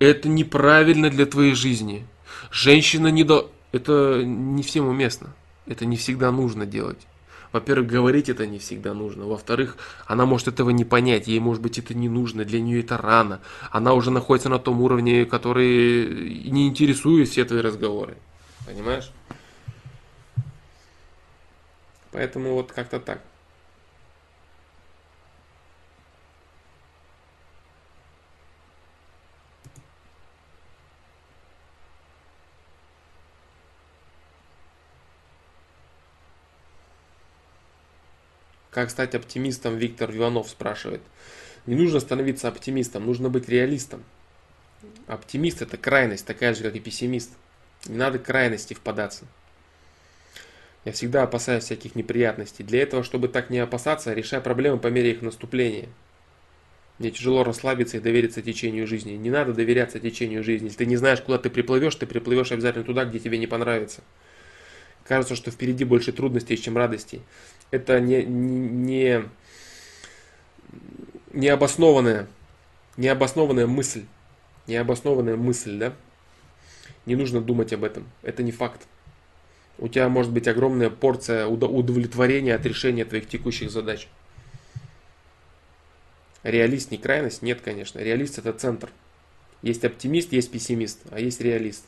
Это 0.00 0.28
неправильно 0.28 1.10
для 1.10 1.26
твоей 1.26 1.54
жизни. 1.54 2.06
Женщина 2.50 3.06
не 3.08 3.22
до... 3.22 3.52
Это 3.70 4.22
не 4.24 4.64
всем 4.64 4.88
уместно. 4.88 5.32
Это 5.66 5.84
не 5.86 5.96
всегда 5.96 6.32
нужно 6.32 6.66
делать. 6.66 7.06
Во-первых, 7.56 7.88
говорить 7.88 8.28
это 8.28 8.46
не 8.46 8.58
всегда 8.58 8.92
нужно. 8.92 9.24
Во-вторых, 9.24 9.78
она 10.04 10.26
может 10.26 10.46
этого 10.46 10.68
не 10.68 10.84
понять. 10.84 11.26
Ей, 11.26 11.40
может 11.40 11.62
быть, 11.62 11.78
это 11.78 11.94
не 11.94 12.06
нужно. 12.06 12.44
Для 12.44 12.60
нее 12.60 12.80
это 12.80 12.98
рано. 12.98 13.40
Она 13.70 13.94
уже 13.94 14.10
находится 14.10 14.50
на 14.50 14.58
том 14.58 14.82
уровне, 14.82 15.24
который 15.24 16.50
не 16.50 16.68
интересует 16.68 17.30
все 17.30 17.46
твои 17.46 17.62
разговоры. 17.62 18.18
Понимаешь? 18.66 19.10
Поэтому 22.12 22.52
вот 22.52 22.72
как-то 22.72 23.00
так. 23.00 23.22
Как 38.76 38.90
стать 38.90 39.14
оптимистом, 39.14 39.78
Виктор 39.78 40.14
Иванов 40.14 40.50
спрашивает. 40.50 41.00
Не 41.64 41.74
нужно 41.74 41.98
становиться 41.98 42.46
оптимистом, 42.46 43.06
нужно 43.06 43.30
быть 43.30 43.48
реалистом. 43.48 44.04
Оптимист 45.06 45.62
это 45.62 45.78
крайность, 45.78 46.26
такая 46.26 46.54
же, 46.54 46.62
как 46.62 46.76
и 46.76 46.80
пессимист. 46.80 47.30
Не 47.86 47.96
надо 47.96 48.18
крайности 48.18 48.74
впадаться. 48.74 49.24
Я 50.84 50.92
всегда 50.92 51.22
опасаюсь 51.22 51.64
всяких 51.64 51.94
неприятностей. 51.94 52.64
Для 52.64 52.82
этого, 52.82 53.02
чтобы 53.02 53.28
так 53.28 53.48
не 53.48 53.60
опасаться, 53.60 54.12
решай 54.12 54.42
проблемы 54.42 54.76
по 54.76 54.88
мере 54.88 55.12
их 55.12 55.22
наступления. 55.22 55.88
Мне 56.98 57.10
тяжело 57.10 57.44
расслабиться 57.44 57.96
и 57.96 58.00
довериться 58.00 58.42
течению 58.42 58.86
жизни. 58.86 59.12
Не 59.12 59.30
надо 59.30 59.54
доверяться 59.54 60.00
течению 60.00 60.44
жизни. 60.44 60.66
Если 60.66 60.76
ты 60.76 60.84
не 60.84 60.96
знаешь, 60.96 61.22
куда 61.22 61.38
ты 61.38 61.48
приплывешь, 61.48 61.94
ты 61.94 62.04
приплывешь 62.04 62.52
обязательно 62.52 62.84
туда, 62.84 63.06
где 63.06 63.20
тебе 63.20 63.38
не 63.38 63.46
понравится. 63.46 64.02
Кажется, 65.06 65.36
что 65.36 65.50
впереди 65.50 65.84
больше 65.84 66.12
трудностей, 66.12 66.56
чем 66.56 66.76
радостей 66.76 67.22
это 67.70 68.00
не, 68.00 68.24
не, 68.24 69.24
необоснованная, 71.32 72.26
необоснованная 72.96 73.66
мысль. 73.66 74.04
Необоснованная 74.66 75.36
мысль, 75.36 75.78
да? 75.78 75.94
Не 77.04 77.14
нужно 77.14 77.40
думать 77.40 77.72
об 77.72 77.84
этом. 77.84 78.06
Это 78.22 78.42
не 78.42 78.52
факт. 78.52 78.86
У 79.78 79.88
тебя 79.88 80.08
может 80.08 80.32
быть 80.32 80.48
огромная 80.48 80.90
порция 80.90 81.46
удовлетворения 81.46 82.54
от 82.54 82.64
решения 82.64 83.04
твоих 83.04 83.28
текущих 83.28 83.70
задач. 83.70 84.08
Реалист 86.42 86.90
не 86.90 86.98
крайность? 86.98 87.42
Нет, 87.42 87.60
конечно. 87.60 87.98
Реалист 87.98 88.38
это 88.38 88.52
центр. 88.52 88.90
Есть 89.62 89.84
оптимист, 89.84 90.32
есть 90.32 90.50
пессимист, 90.50 91.00
а 91.10 91.20
есть 91.20 91.40
реалист. 91.40 91.84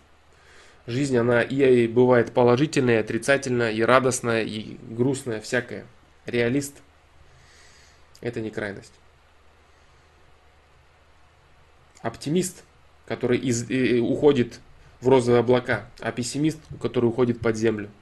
Жизнь, 0.89 1.19
она 1.19 1.43
и 1.43 1.86
бывает 1.86 2.32
положительная, 2.32 2.94
и 2.97 3.01
отрицательная, 3.01 3.73
и 3.73 3.82
радостная, 3.82 4.43
и 4.43 4.78
грустная, 4.89 5.39
всякая. 5.39 5.85
Реалист– 6.24 6.77
это 8.23 8.40
не 8.40 8.48
крайность. 8.48 8.94
Оптимист, 12.01 12.65
который 13.05 13.36
из, 13.36 13.70
э, 13.70 13.98
уходит 13.98 14.60
в 15.02 15.09
розовые 15.10 15.40
облака, 15.40 15.85
а 16.01 16.10
пессимист, 16.10 16.59
который 16.81 17.05
уходит 17.05 17.39
под 17.39 17.55
землю– 17.55 17.90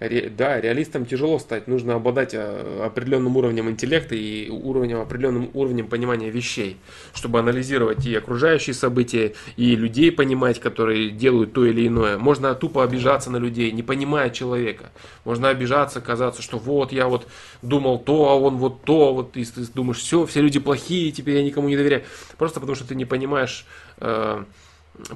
Да, 0.00 0.58
реалистам 0.58 1.04
тяжело 1.04 1.38
стать, 1.38 1.68
нужно 1.68 1.96
обладать 1.96 2.32
э, 2.32 2.82
определенным 2.82 3.36
уровнем 3.36 3.68
интеллекта 3.68 4.14
и 4.14 4.48
уровнем, 4.48 4.98
определенным 4.98 5.50
уровнем 5.52 5.88
понимания 5.88 6.30
вещей, 6.30 6.78
чтобы 7.12 7.38
анализировать 7.38 8.06
и 8.06 8.14
окружающие 8.14 8.72
события, 8.72 9.34
и 9.58 9.76
людей 9.76 10.10
понимать, 10.10 10.58
которые 10.58 11.10
делают 11.10 11.52
то 11.52 11.66
или 11.66 11.86
иное. 11.86 12.16
Можно 12.16 12.54
тупо 12.54 12.82
обижаться 12.82 13.30
на 13.30 13.36
людей, 13.36 13.70
не 13.72 13.82
понимая 13.82 14.30
человека. 14.30 14.90
Можно 15.26 15.50
обижаться, 15.50 16.00
казаться, 16.00 16.40
что 16.40 16.56
вот 16.56 16.92
я 16.92 17.06
вот 17.06 17.26
думал 17.60 17.98
то, 17.98 18.30
а 18.30 18.36
он 18.36 18.56
вот 18.56 18.84
то, 18.84 19.12
вот 19.12 19.36
и 19.36 19.44
ты 19.44 19.66
думаешь, 19.74 19.98
все, 19.98 20.24
все 20.24 20.40
люди 20.40 20.60
плохие, 20.60 21.12
теперь 21.12 21.36
я 21.36 21.42
никому 21.42 21.68
не 21.68 21.76
доверяю. 21.76 22.04
Просто 22.38 22.58
потому 22.58 22.74
что 22.74 22.88
ты 22.88 22.94
не 22.94 23.04
понимаешь 23.04 23.66
э, 23.98 24.44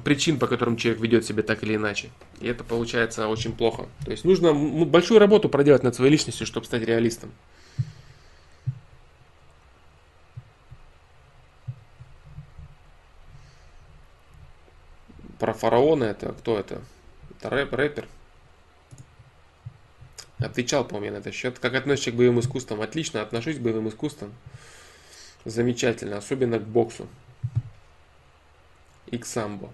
причин, 0.03 0.39
по 0.39 0.47
которым 0.47 0.77
человек 0.77 1.01
ведет 1.01 1.25
себя 1.25 1.43
так 1.43 1.63
или 1.63 1.75
иначе. 1.75 2.09
И 2.39 2.47
это 2.47 2.63
получается 2.63 3.27
очень 3.27 3.55
плохо. 3.55 3.87
То 4.03 4.11
есть 4.11 4.25
нужно 4.25 4.53
большую 4.53 5.19
работу 5.19 5.49
проделать 5.49 5.83
над 5.83 5.95
своей 5.95 6.11
личностью, 6.11 6.45
чтобы 6.45 6.65
стать 6.65 6.83
реалистом. 6.83 7.31
Про 15.39 15.53
фараона 15.53 16.05
это 16.05 16.33
кто 16.33 16.57
это? 16.57 16.81
Это 17.37 17.49
рэп, 17.49 17.73
рэпер. 17.73 18.07
Отвечал, 20.39 20.85
по-моему, 20.85 21.15
на 21.15 21.19
этот 21.19 21.33
счет. 21.33 21.59
Как 21.59 21.75
относишься 21.75 22.11
к 22.11 22.15
боевым 22.15 22.39
искусствам? 22.39 22.81
Отлично, 22.81 23.21
отношусь 23.21 23.57
к 23.57 23.61
боевым 23.61 23.89
искусствам. 23.89 24.33
Замечательно, 25.43 26.17
особенно 26.17 26.59
к 26.59 26.63
боксу 26.63 27.07
и 29.07 29.17
к 29.17 29.25
самбо. 29.25 29.69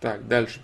Так, 0.00 0.26
дальше. 0.26 0.60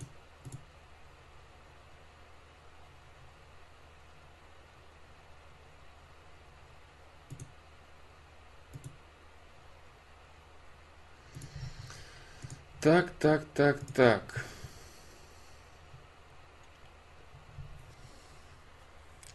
Так, 12.80 13.10
так, 13.18 13.44
так, 13.52 13.78
так. 13.94 14.44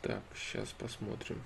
Так, 0.01 0.21
сейчас 0.35 0.69
посмотрим. 0.69 1.41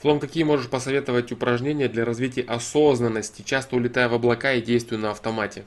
Флом, 0.00 0.20
какие 0.20 0.44
можешь 0.44 0.70
посоветовать 0.70 1.32
упражнения 1.32 1.88
для 1.88 2.04
развития 2.04 2.42
осознанности, 2.42 3.42
часто 3.42 3.74
улетая 3.74 4.08
в 4.08 4.14
облака 4.14 4.52
и 4.52 4.62
действуя 4.62 4.98
на 4.98 5.10
автомате? 5.10 5.64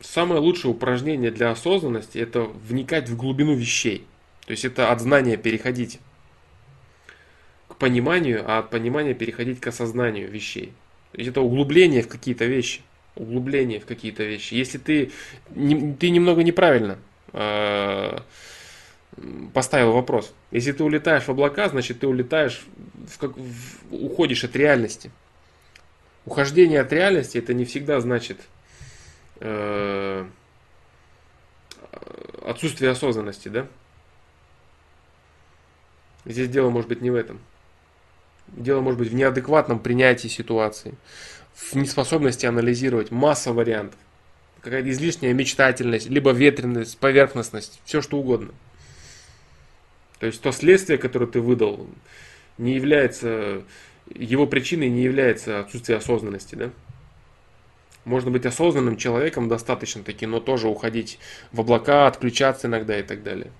Самое 0.00 0.40
лучшее 0.40 0.72
упражнение 0.72 1.30
для 1.30 1.50
осознанности– 1.50 2.18
это 2.18 2.42
вникать 2.42 3.08
в 3.08 3.16
глубину 3.16 3.54
вещей. 3.54 4.06
То 4.46 4.50
есть 4.50 4.64
это 4.64 4.90
от 4.90 5.00
знания 5.00 5.36
переходить 5.36 6.00
к 7.68 7.76
пониманию, 7.76 8.44
а 8.46 8.58
от 8.58 8.70
понимания 8.70 9.14
переходить 9.14 9.60
к 9.60 9.66
осознанию 9.66 10.30
вещей. 10.30 10.72
Это 11.16 11.40
углубление 11.40 12.02
в 12.02 12.08
какие-то 12.08 12.44
вещи. 12.44 12.82
Углубление 13.16 13.80
в 13.80 13.86
какие-то 13.86 14.24
вещи. 14.24 14.54
Если 14.54 14.78
ты, 14.78 15.12
ты 15.54 16.10
немного 16.10 16.42
неправильно 16.42 16.98
э, 17.32 18.18
поставил 19.52 19.92
вопрос. 19.92 20.34
Если 20.50 20.72
ты 20.72 20.82
улетаешь 20.82 21.24
в 21.24 21.28
облака, 21.28 21.68
значит 21.68 22.00
ты 22.00 22.08
улетаешь, 22.08 22.64
в, 23.08 23.18
как, 23.18 23.36
в, 23.36 23.94
уходишь 23.94 24.42
от 24.44 24.56
реальности. 24.56 25.10
Ухождение 26.26 26.80
от 26.80 26.92
реальности 26.92 27.38
это 27.38 27.54
не 27.54 27.64
всегда 27.64 28.00
значит 28.00 28.40
э, 29.40 30.26
отсутствие 32.44 32.90
осознанности, 32.90 33.48
да? 33.48 33.66
Здесь 36.24 36.48
дело 36.48 36.70
может 36.70 36.88
быть 36.88 37.02
не 37.02 37.10
в 37.10 37.14
этом. 37.14 37.40
Дело 38.48 38.80
может 38.80 38.98
быть 38.98 39.10
в 39.10 39.14
неадекватном 39.14 39.78
принятии 39.78 40.28
ситуации, 40.28 40.94
в 41.54 41.74
неспособности 41.74 42.46
анализировать 42.46 43.10
масса 43.10 43.52
вариантов, 43.52 43.98
какая-то 44.60 44.90
излишняя 44.90 45.32
мечтательность, 45.32 46.08
либо 46.08 46.30
ветренность, 46.30 46.98
поверхностность, 46.98 47.80
все 47.84 48.00
что 48.00 48.18
угодно. 48.18 48.52
То 50.20 50.26
есть 50.26 50.40
то 50.40 50.52
следствие, 50.52 50.98
которое 50.98 51.26
ты 51.26 51.40
выдал, 51.40 51.86
не 52.58 52.74
является, 52.74 53.64
его 54.14 54.46
причиной 54.46 54.88
не 54.88 55.02
является 55.02 55.60
отсутствие 55.60 55.98
осознанности, 55.98 56.54
да? 56.54 56.70
Можно 58.04 58.30
быть 58.30 58.44
осознанным 58.44 58.96
человеком 58.98 59.48
достаточно 59.48 60.02
таки, 60.02 60.26
но 60.26 60.38
тоже 60.38 60.68
уходить 60.68 61.18
в 61.52 61.60
облака, 61.60 62.06
отключаться 62.06 62.66
иногда 62.66 62.98
и 62.98 63.02
так 63.02 63.22
далее. 63.22 63.50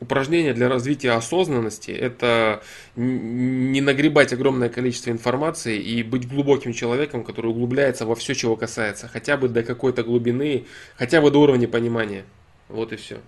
Упражнение 0.00 0.54
для 0.54 0.68
развития 0.68 1.12
осознанности– 1.12 1.90
это 1.92 2.62
не 2.96 3.80
нагребать 3.80 4.32
огромное 4.32 4.68
количество 4.68 5.10
информации 5.10 5.78
и 5.78 6.02
быть 6.02 6.28
глубоким 6.28 6.72
человеком, 6.72 7.24
который 7.24 7.50
углубляется 7.50 8.06
во 8.06 8.14
все, 8.14 8.34
чего 8.34 8.56
касается, 8.56 9.08
хотя 9.08 9.36
бы 9.36 9.48
до 9.48 9.62
какой-то 9.62 10.02
глубины, 10.02 10.66
хотя 10.96 11.20
бы 11.20 11.30
до 11.30 11.40
уровня 11.40 11.68
понимания. 11.68 12.24
Вот 12.68 12.92
и 12.92 12.96
все. 12.96 13.20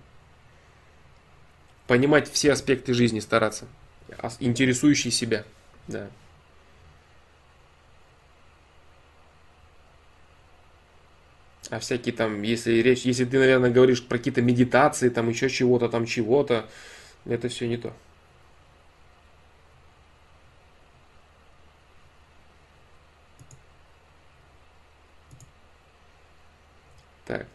Понимать 1.87 2.31
все 2.31 2.53
аспекты 2.53 2.93
жизни 2.93 3.19
стараться, 3.19 3.65
интересующие 4.39 5.11
себя. 5.11 5.43
Да. 5.87 6.09
А 11.71 11.79
всякие 11.79 12.13
там, 12.13 12.41
если 12.41 12.73
речь, 12.81 13.03
если 13.05 13.23
ты, 13.23 13.39
наверное, 13.39 13.71
говоришь 13.71 14.05
про 14.05 14.17
какие-то 14.17 14.41
медитации, 14.41 15.07
там 15.07 15.29
еще 15.29 15.49
чего-то, 15.49 15.87
там 15.87 16.05
чего-то, 16.05 16.69
это 17.25 17.47
все 17.47 17.65
не 17.65 17.77
то. 17.77 17.93
Так. 27.25 27.47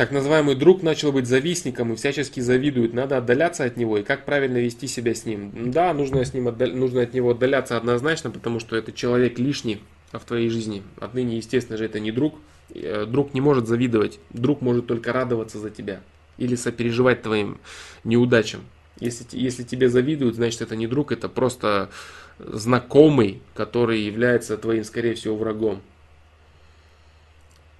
Так 0.00 0.12
называемый 0.12 0.54
друг 0.54 0.82
начал 0.82 1.12
быть 1.12 1.26
завистником 1.26 1.92
и 1.92 1.94
всячески 1.94 2.40
завидует. 2.40 2.94
Надо 2.94 3.18
отдаляться 3.18 3.64
от 3.64 3.76
него 3.76 3.98
и 3.98 4.02
как 4.02 4.24
правильно 4.24 4.56
вести 4.56 4.86
себя 4.86 5.14
с 5.14 5.26
ним. 5.26 5.70
Да, 5.70 5.92
нужно, 5.92 6.24
с 6.24 6.32
ним 6.32 6.48
отдал... 6.48 6.70
нужно 6.70 7.02
от 7.02 7.12
него 7.12 7.32
отдаляться 7.32 7.76
однозначно, 7.76 8.30
потому 8.30 8.60
что 8.60 8.76
это 8.76 8.92
человек 8.92 9.38
лишний 9.38 9.82
в 10.10 10.20
твоей 10.20 10.48
жизни. 10.48 10.82
Отныне, 10.98 11.36
естественно 11.36 11.76
же, 11.76 11.84
это 11.84 12.00
не 12.00 12.12
друг. 12.12 12.36
Э, 12.74 13.04
друг 13.04 13.34
не 13.34 13.42
может 13.42 13.66
завидовать. 13.66 14.20
Друг 14.30 14.62
может 14.62 14.86
только 14.86 15.12
радоваться 15.12 15.58
за 15.58 15.68
тебя 15.68 16.00
или 16.38 16.54
сопереживать 16.54 17.20
твоим 17.20 17.58
неудачам. 18.02 18.62
Если, 19.00 19.26
если 19.32 19.64
тебе 19.64 19.90
завидуют, 19.90 20.34
значит 20.34 20.62
это 20.62 20.76
не 20.76 20.86
друг, 20.86 21.12
это 21.12 21.28
просто 21.28 21.90
знакомый, 22.38 23.42
который 23.52 24.00
является 24.00 24.56
твоим, 24.56 24.84
скорее 24.84 25.12
всего, 25.12 25.36
врагом. 25.36 25.82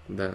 Да. 0.07 0.35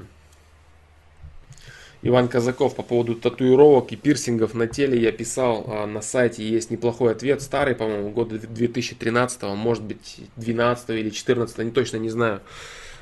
Иван 2.02 2.28
Казаков 2.28 2.76
по 2.76 2.84
поводу 2.84 3.16
татуировок 3.16 3.92
и 3.92 3.96
пирсингов 3.96 4.54
на 4.54 4.68
теле 4.68 5.02
я 5.02 5.12
писал 5.12 5.66
а, 5.68 5.86
на 5.88 6.02
сайте, 6.02 6.48
есть 6.48 6.70
неплохой 6.70 7.14
ответ, 7.14 7.42
старый, 7.42 7.76
по-моему, 7.76 8.12
года 8.12 8.38
2013, 8.38 9.44
может 9.56 9.84
быть 9.84 10.18
12 10.36 10.90
или 10.92 11.10
14, 11.10 11.58
не 11.60 11.72
точно 11.72 11.98
не 11.98 12.10
знаю. 12.10 12.42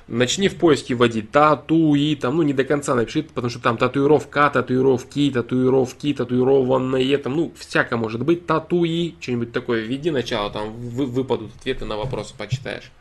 Начни 0.07 0.49
в 0.49 0.57
поиске 0.57 0.95
вводить 0.95 1.31
татуи, 1.31 2.15
там, 2.15 2.35
ну 2.35 2.43
не 2.43 2.53
до 2.53 2.65
конца 2.65 2.93
напиши, 2.93 3.23
потому 3.23 3.49
что 3.49 3.59
там 3.59 3.77
татуировка, 3.77 4.49
татуировки, 4.49 5.31
татуировки, 5.31 6.13
татуированные, 6.13 7.17
там, 7.17 7.35
ну 7.37 7.53
всяко 7.57 7.95
может 7.95 8.23
быть, 8.23 8.45
татуи, 8.45 9.15
что-нибудь 9.21 9.53
такое, 9.53 9.81
введи 9.81 10.11
начало, 10.11 10.51
там 10.51 10.73
вы, 10.73 11.05
выпадут 11.05 11.55
ответы 11.55 11.85
на 11.85 11.95
вопросы, 11.95 12.33
почитаешь. 12.37 12.91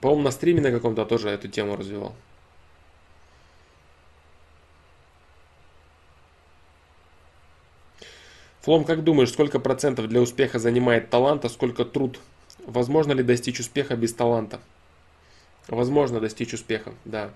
По-моему, 0.00 0.22
на 0.22 0.30
стриме 0.30 0.60
на 0.60 0.70
каком-то 0.70 1.04
тоже 1.04 1.30
эту 1.30 1.48
тему 1.48 1.76
развивал. 1.76 2.14
Флом, 8.66 8.82
как 8.82 9.04
думаешь, 9.04 9.30
сколько 9.30 9.60
процентов 9.60 10.08
для 10.08 10.20
успеха 10.20 10.58
занимает 10.58 11.08
талант, 11.08 11.44
а 11.44 11.48
сколько 11.48 11.84
труд? 11.84 12.18
Возможно 12.66 13.12
ли 13.12 13.22
достичь 13.22 13.60
успеха 13.60 13.94
без 13.94 14.12
таланта? 14.12 14.58
Возможно 15.68 16.18
достичь 16.18 16.52
успеха, 16.52 16.92
да. 17.04 17.30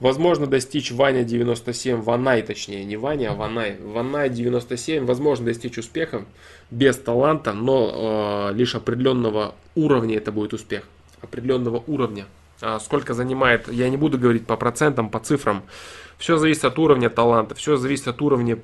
Возможно 0.00 0.48
достичь 0.48 0.90
Ваня 0.90 1.22
97, 1.22 2.00
Ванай 2.00 2.42
точнее, 2.42 2.84
не 2.84 2.96
Ваня, 2.96 3.30
а 3.30 3.34
Ванай. 3.34 3.76
Ванай 3.80 4.28
97, 4.28 5.04
возможно 5.04 5.44
достичь 5.44 5.78
успеха 5.78 6.24
без 6.72 6.96
таланта, 6.96 7.52
но 7.52 8.50
э, 8.50 8.54
лишь 8.56 8.74
определенного 8.74 9.54
уровня 9.76 10.16
это 10.16 10.32
будет 10.32 10.52
успех. 10.52 10.82
Определенного 11.20 11.84
уровня. 11.86 12.26
А 12.60 12.80
сколько 12.80 13.14
занимает, 13.14 13.68
я 13.68 13.88
не 13.88 13.96
буду 13.96 14.18
говорить 14.18 14.46
по 14.46 14.56
процентам, 14.56 15.10
по 15.10 15.20
цифрам. 15.20 15.62
Все 16.18 16.38
зависит 16.38 16.64
от 16.64 16.76
уровня 16.80 17.08
таланта, 17.08 17.54
все 17.54 17.76
зависит 17.76 18.08
от 18.08 18.20
уровня 18.20 18.58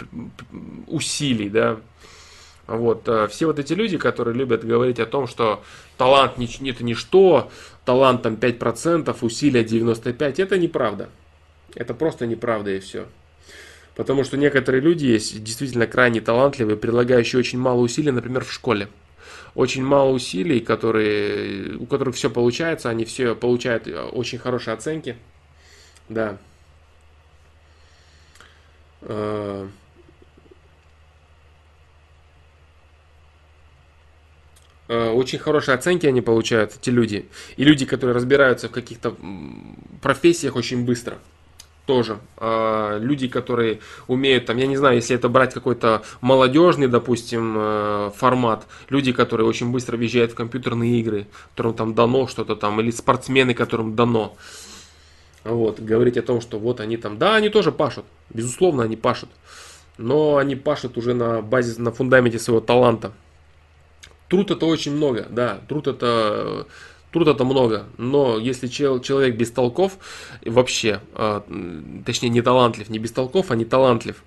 усилий, 0.88 1.48
да. 1.48 1.78
Вот, 2.72 3.06
э, 3.06 3.28
все 3.28 3.46
вот 3.46 3.58
эти 3.58 3.74
люди, 3.74 3.98
которые 3.98 4.34
любят 4.34 4.64
говорить 4.64 4.98
о 4.98 5.06
том, 5.06 5.26
что 5.26 5.62
талант 5.98 6.32
это 6.38 6.84
ничто, 6.84 7.50
талант 7.84 8.22
там 8.22 8.34
5%, 8.34 9.14
усилия 9.20 9.62
95%, 9.62 10.42
это 10.42 10.58
неправда. 10.58 11.08
Это 11.74 11.92
просто 11.94 12.26
неправда 12.26 12.70
и 12.70 12.80
все. 12.80 13.06
Потому 13.94 14.24
что 14.24 14.38
некоторые 14.38 14.80
люди 14.80 15.04
есть 15.04 15.42
действительно 15.44 15.86
крайне 15.86 16.20
талантливые, 16.20 16.76
прилагающие 16.76 17.38
очень 17.38 17.58
мало 17.58 17.80
усилий, 17.80 18.10
например, 18.10 18.44
в 18.44 18.52
школе. 18.52 18.88
Очень 19.54 19.84
мало 19.84 20.10
усилий, 20.10 20.60
которые, 20.60 21.76
у 21.76 21.84
которых 21.84 22.14
все 22.14 22.30
получается, 22.30 22.88
они 22.88 23.04
все 23.04 23.34
получают 23.34 23.86
э, 23.86 24.00
очень 24.00 24.38
хорошие 24.38 24.72
оценки. 24.72 25.16
Да. 26.08 26.38
Э, 26.38 26.38
Э, 29.04 29.68
очень 34.88 35.38
хорошие 35.38 35.74
оценки 35.74 36.06
они 36.06 36.20
получают, 36.20 36.76
эти 36.80 36.90
люди. 36.90 37.26
И 37.56 37.64
люди, 37.64 37.86
которые 37.86 38.14
разбираются 38.14 38.68
в 38.68 38.72
каких-то 38.72 39.16
профессиях 40.00 40.56
очень 40.56 40.84
быстро. 40.84 41.18
Тоже. 41.86 42.18
Э, 42.36 42.98
люди, 43.00 43.26
которые 43.26 43.80
умеют, 44.06 44.46
там, 44.46 44.56
я 44.56 44.68
не 44.68 44.76
знаю, 44.76 44.96
если 44.96 45.16
это 45.16 45.28
брать 45.28 45.52
какой-то 45.52 46.02
молодежный, 46.20 46.86
допустим, 46.86 47.54
э, 47.56 48.10
формат. 48.16 48.66
Люди, 48.88 49.12
которые 49.12 49.48
очень 49.48 49.72
быстро 49.72 49.96
въезжают 49.96 50.32
в 50.32 50.34
компьютерные 50.36 51.00
игры, 51.00 51.26
которым 51.50 51.74
там 51.74 51.94
дано 51.94 52.28
что-то 52.28 52.54
там, 52.54 52.80
или 52.80 52.92
спортсмены, 52.92 53.52
которым 53.52 53.96
дано. 53.96 54.36
Вот, 55.42 55.80
говорить 55.80 56.16
о 56.16 56.22
том, 56.22 56.40
что 56.40 56.60
вот 56.60 56.78
они 56.78 56.96
там, 56.96 57.18
да, 57.18 57.34
они 57.34 57.48
тоже 57.48 57.72
пашут, 57.72 58.04
безусловно, 58.30 58.84
они 58.84 58.96
пашут, 58.96 59.28
но 59.98 60.36
они 60.36 60.54
пашут 60.54 60.96
уже 60.96 61.14
на 61.14 61.42
базе, 61.42 61.80
на 61.82 61.90
фундаменте 61.90 62.38
своего 62.38 62.60
таланта. 62.60 63.12
Труд 64.32 64.50
это 64.50 64.64
очень 64.64 64.96
много, 64.96 65.26
да, 65.28 65.60
труд 65.68 65.88
это 65.88 66.66
Труд 67.10 67.28
это 67.28 67.44
много, 67.44 67.84
но 67.98 68.38
если 68.38 68.66
человек 68.66 69.36
бестолков, 69.36 69.98
вообще, 70.46 71.02
а, 71.12 71.44
точнее 72.06 72.30
не 72.30 72.40
талантлив, 72.40 72.88
не 72.88 72.98
бестолков, 72.98 73.50
а 73.50 73.56
не 73.56 73.66
талантлив, 73.66 74.24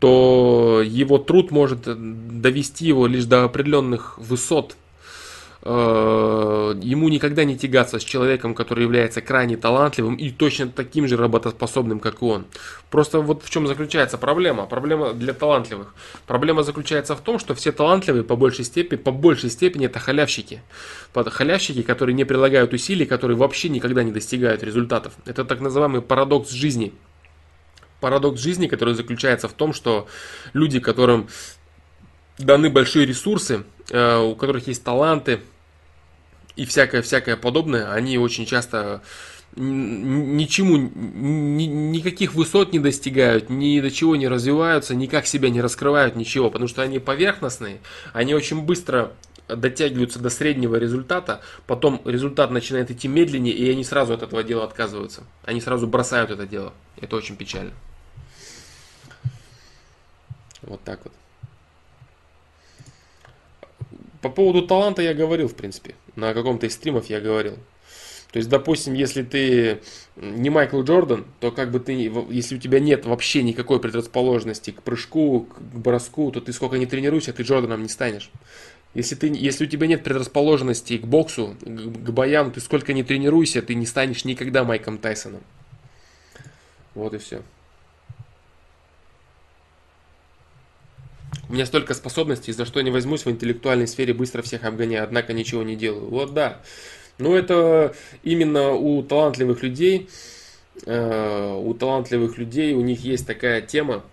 то 0.00 0.82
его 0.84 1.18
труд 1.18 1.52
может 1.52 1.82
довести 2.40 2.86
его 2.86 3.06
лишь 3.06 3.26
до 3.26 3.44
определенных 3.44 4.18
высот– 4.18 4.74
Э, 4.87 4.87
ему 5.70 7.08
никогда 7.10 7.44
не 7.44 7.58
тягаться 7.58 7.98
с 7.98 8.04
человеком, 8.04 8.54
который 8.54 8.84
является 8.84 9.20
крайне 9.20 9.56
талантливым 9.58 10.14
и 10.14 10.30
точно 10.30 10.68
таким 10.68 11.06
же 11.06 11.16
работоспособным, 11.18 12.00
как 12.00 12.22
и 12.22 12.24
он. 12.24 12.46
Просто 12.90 13.20
вот 13.20 13.42
в 13.42 13.50
чем 13.50 13.66
заключается 13.66 14.16
проблема. 14.16 14.64
Проблема 14.64 15.12
для 15.12 15.34
талантливых. 15.34 15.94
Проблема 16.26 16.62
заключается 16.62 17.14
в 17.14 17.20
том, 17.20 17.38
что 17.38 17.54
все 17.54 17.70
талантливые 17.70 18.24
по 18.24 18.34
большей 18.34 18.64
степени, 18.64 18.96
по 18.98 19.12
большей 19.12 19.50
степени 19.50 19.86
это 19.86 19.98
халявщики. 19.98 20.62
Халявщики, 21.12 21.82
которые 21.82 22.14
не 22.14 22.24
прилагают 22.24 22.72
усилий, 22.72 23.04
которые 23.04 23.36
вообще 23.36 23.68
никогда 23.68 24.02
не 24.02 24.12
достигают 24.12 24.62
результатов. 24.62 25.14
Это 25.26 25.44
так 25.44 25.60
называемый 25.60 26.00
парадокс 26.00 26.50
жизни. 26.50 26.94
Парадокс 28.00 28.40
жизни, 28.40 28.68
который 28.68 28.94
заключается 28.94 29.48
в 29.48 29.52
том, 29.52 29.74
что 29.74 30.06
люди, 30.54 30.80
которым 30.80 31.28
даны 32.38 32.70
большие 32.70 33.04
ресурсы, 33.04 33.64
э, 33.90 34.18
у 34.18 34.34
которых 34.34 34.68
есть 34.68 34.82
таланты 34.82 35.40
и 36.58 36.64
всякое-всякое 36.64 37.36
подобное, 37.36 37.92
они 37.92 38.18
очень 38.18 38.44
часто 38.44 39.00
ничему, 39.54 40.76
ни, 40.76 41.64
никаких 41.64 42.34
высот 42.34 42.72
не 42.72 42.80
достигают, 42.80 43.48
ни 43.48 43.80
до 43.80 43.92
чего 43.92 44.16
не 44.16 44.26
развиваются, 44.26 44.96
никак 44.96 45.26
себя 45.26 45.50
не 45.50 45.60
раскрывают, 45.60 46.16
ничего, 46.16 46.50
потому 46.50 46.66
что 46.66 46.82
они 46.82 46.98
поверхностные, 46.98 47.78
они 48.12 48.34
очень 48.34 48.60
быстро 48.60 49.12
дотягиваются 49.46 50.18
до 50.18 50.30
среднего 50.30 50.74
результата, 50.74 51.42
потом 51.68 52.02
результат 52.04 52.50
начинает 52.50 52.90
идти 52.90 53.06
медленнее, 53.06 53.54
и 53.54 53.70
они 53.70 53.84
сразу 53.84 54.14
от 54.14 54.24
этого 54.24 54.42
дела 54.42 54.64
отказываются. 54.64 55.22
Они 55.44 55.60
сразу 55.60 55.86
бросают 55.86 56.30
это 56.32 56.44
дело. 56.44 56.74
Это 57.00 57.14
очень 57.14 57.36
печально. 57.36 57.72
Вот 60.62 60.82
так 60.82 61.00
вот. 61.04 61.12
По 64.20 64.28
поводу 64.28 64.66
таланта 64.66 65.02
я 65.02 65.14
говорил, 65.14 65.48
в 65.48 65.54
принципе. 65.54 65.94
На 66.18 66.34
каком-то 66.34 66.66
из 66.66 66.74
стримов 66.74 67.06
я 67.06 67.20
говорил. 67.20 67.54
То 68.32 68.38
есть, 68.38 68.48
допустим, 68.48 68.92
если 68.92 69.22
ты 69.22 69.80
не 70.16 70.50
Майкл 70.50 70.82
Джордан, 70.82 71.24
то 71.38 71.52
как 71.52 71.70
бы 71.70 71.78
ты, 71.78 71.92
если 72.28 72.56
у 72.56 72.58
тебя 72.58 72.80
нет 72.80 73.06
вообще 73.06 73.42
никакой 73.44 73.78
предрасположенности 73.80 74.72
к 74.72 74.82
прыжку, 74.82 75.42
к 75.42 75.60
броску, 75.60 76.32
то 76.32 76.40
ты 76.40 76.52
сколько 76.52 76.76
не 76.76 76.86
тренируйся, 76.86 77.32
ты 77.32 77.44
Джорданом 77.44 77.82
не 77.82 77.88
станешь. 77.88 78.30
Если, 78.94 79.14
ты, 79.14 79.28
если 79.28 79.64
у 79.64 79.68
тебя 79.68 79.86
нет 79.86 80.02
предрасположенности 80.02 80.98
к 80.98 81.06
боксу, 81.06 81.56
к, 81.60 81.64
к 81.64 82.10
боям, 82.10 82.50
ты 82.50 82.60
сколько 82.60 82.92
не 82.92 83.04
тренируйся, 83.04 83.62
ты 83.62 83.76
не 83.76 83.86
станешь 83.86 84.24
никогда 84.24 84.64
Майком 84.64 84.98
Тайсоном. 84.98 85.42
Вот 86.94 87.14
и 87.14 87.18
все. 87.18 87.42
У 91.48 91.54
меня 91.54 91.64
столько 91.64 91.94
способностей, 91.94 92.52
за 92.52 92.66
что 92.66 92.80
не 92.82 92.90
возьмусь 92.90 93.24
в 93.24 93.30
интеллектуальной 93.30 93.88
сфере, 93.88 94.12
быстро 94.12 94.42
всех 94.42 94.64
обгоняю, 94.64 95.04
однако 95.04 95.32
ничего 95.32 95.62
не 95.62 95.76
делаю. 95.76 96.08
Вот 96.08 96.34
да. 96.34 96.60
Но 97.16 97.34
это 97.34 97.94
именно 98.22 98.72
у 98.72 99.02
талантливых 99.02 99.62
людей, 99.62 100.10
э, 100.84 101.54
у 101.54 101.72
талантливых 101.74 102.36
людей 102.36 102.74
у 102.74 102.82
них 102.82 103.00
есть 103.00 103.26
такая 103.26 103.62
тема, 103.62 104.04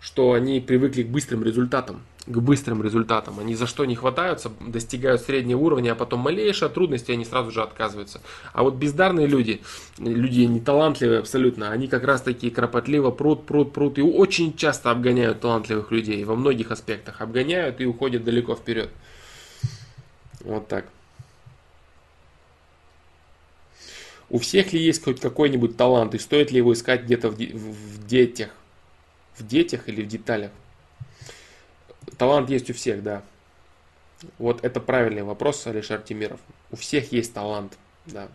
что 0.00 0.32
они 0.32 0.60
привыкли 0.60 1.04
к 1.04 1.08
быстрым 1.08 1.44
результатам 1.44 2.02
к 2.30 2.38
быстрым 2.38 2.82
результатам. 2.82 3.38
Они 3.38 3.54
за 3.54 3.66
что 3.66 3.84
не 3.84 3.94
хватаются, 3.94 4.50
достигают 4.60 5.20
среднего 5.22 5.58
уровня, 5.58 5.92
а 5.92 5.94
потом 5.94 6.20
малейшая 6.20 6.70
трудности, 6.70 7.12
они 7.12 7.24
сразу 7.24 7.50
же 7.50 7.62
отказываются. 7.62 8.20
А 8.52 8.62
вот 8.62 8.74
бездарные 8.74 9.26
люди, 9.26 9.60
люди 9.98 10.42
не 10.42 10.60
талантливые 10.60 11.20
абсолютно, 11.20 11.70
они 11.70 11.88
как 11.88 12.04
раз 12.04 12.22
такие 12.22 12.52
кропотливо 12.52 13.10
прут, 13.10 13.46
прут, 13.46 13.72
прут 13.72 13.98
и 13.98 14.02
очень 14.02 14.56
часто 14.56 14.90
обгоняют 14.90 15.40
талантливых 15.40 15.90
людей 15.90 16.24
во 16.24 16.36
многих 16.36 16.70
аспектах. 16.70 17.20
Обгоняют 17.20 17.80
и 17.80 17.86
уходят 17.86 18.24
далеко 18.24 18.54
вперед. 18.54 18.90
Вот 20.40 20.68
так. 20.68 20.86
У 24.30 24.38
всех 24.38 24.72
ли 24.72 24.80
есть 24.80 25.02
хоть 25.02 25.20
какой-нибудь 25.20 25.76
талант 25.76 26.14
и 26.14 26.18
стоит 26.18 26.52
ли 26.52 26.58
его 26.58 26.72
искать 26.72 27.02
где-то 27.02 27.30
в, 27.30 27.34
в 27.34 28.06
детях? 28.06 28.50
В 29.36 29.46
детях 29.46 29.88
или 29.88 30.02
в 30.02 30.06
деталях? 30.06 30.52
Талант 32.18 32.50
есть 32.50 32.70
у 32.70 32.74
всех, 32.74 33.02
да. 33.02 33.22
Вот 34.38 34.64
это 34.64 34.80
правильный 34.80 35.22
вопрос, 35.22 35.66
Алишер 35.66 36.00
Тимиров. 36.00 36.40
У 36.70 36.76
всех 36.76 37.12
есть 37.12 37.32
талант, 37.32 37.78
да. 38.06 38.28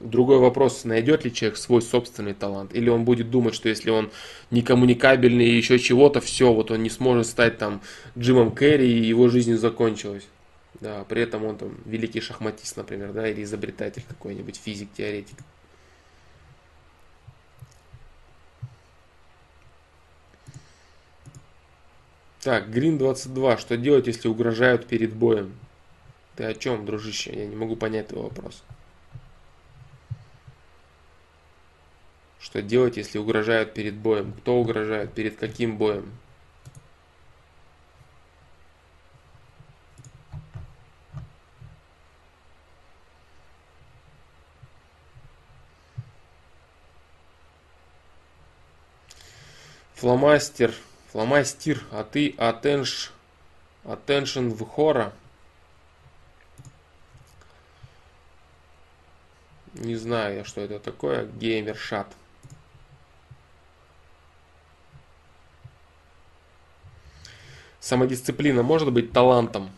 Другой 0.00 0.38
вопрос, 0.38 0.84
найдет 0.84 1.24
ли 1.24 1.32
человек 1.32 1.56
свой 1.58 1.80
собственный 1.80 2.34
талант, 2.34 2.74
или 2.74 2.88
он 2.88 3.04
будет 3.04 3.30
думать, 3.30 3.54
что 3.54 3.68
если 3.68 3.90
он 3.90 4.10
некоммуникабельный 4.50 5.46
и 5.46 5.56
еще 5.56 5.78
чего-то, 5.78 6.20
все, 6.20 6.52
вот 6.52 6.70
он 6.70 6.82
не 6.82 6.90
сможет 6.90 7.26
стать 7.26 7.58
там 7.58 7.82
Джимом 8.18 8.54
Керри, 8.54 8.90
и 8.90 9.06
его 9.06 9.28
жизнь 9.28 9.54
закончилась. 9.54 10.26
Да, 10.80 11.04
при 11.04 11.22
этом 11.22 11.44
он 11.44 11.56
там 11.56 11.76
великий 11.84 12.20
шахматист, 12.20 12.76
например, 12.76 13.12
да, 13.12 13.28
или 13.28 13.44
изобретатель 13.44 14.02
какой-нибудь, 14.08 14.56
физик, 14.56 14.88
теоретик. 14.96 15.36
Так, 22.42 22.70
Грин 22.70 22.98
22. 22.98 23.56
Что 23.56 23.76
делать, 23.76 24.08
если 24.08 24.26
угрожают 24.26 24.88
перед 24.88 25.14
боем? 25.14 25.56
Ты 26.34 26.42
о 26.42 26.54
чем, 26.54 26.84
дружище? 26.84 27.30
Я 27.32 27.46
не 27.46 27.54
могу 27.54 27.76
понять 27.76 28.08
твой 28.08 28.24
вопрос. 28.24 28.64
Что 32.40 32.60
делать, 32.60 32.96
если 32.96 33.18
угрожают 33.18 33.74
перед 33.74 33.94
боем? 33.94 34.32
Кто 34.32 34.56
угрожает? 34.56 35.12
Перед 35.12 35.36
каким 35.36 35.76
боем? 35.76 36.10
Фломастер 49.94 50.74
Фломастер, 51.12 51.82
а 51.90 52.04
ты 52.04 52.30
attention, 52.38 53.10
attention 53.84 54.48
в 54.48 54.64
хора. 54.64 55.12
Не 59.74 59.96
знаю 59.96 60.36
я, 60.36 60.44
что 60.44 60.62
это 60.62 60.78
такое. 60.78 61.26
Геймершат. 61.26 62.06
Самодисциплина 67.78 68.62
может 68.62 68.90
быть 68.90 69.12
талантом. 69.12 69.70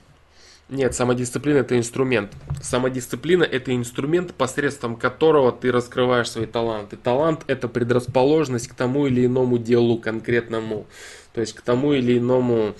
Нет, 0.68 0.94
самодисциплина 0.94 1.58
это 1.58 1.76
инструмент. 1.76 2.32
Самодисциплина 2.62 3.42
это 3.42 3.74
инструмент, 3.74 4.34
посредством 4.34 4.96
которого 4.96 5.52
ты 5.52 5.70
раскрываешь 5.70 6.30
свои 6.30 6.46
таланты. 6.46 6.96
Талант 6.96 7.42
это 7.48 7.68
предрасположенность 7.68 8.68
к 8.68 8.74
тому 8.74 9.06
или 9.06 9.26
иному 9.26 9.58
делу 9.58 9.98
конкретному. 9.98 10.86
То 11.34 11.40
есть 11.40 11.52
к 11.52 11.60
тому 11.60 11.92
или 11.92 12.18
иному 12.18 12.74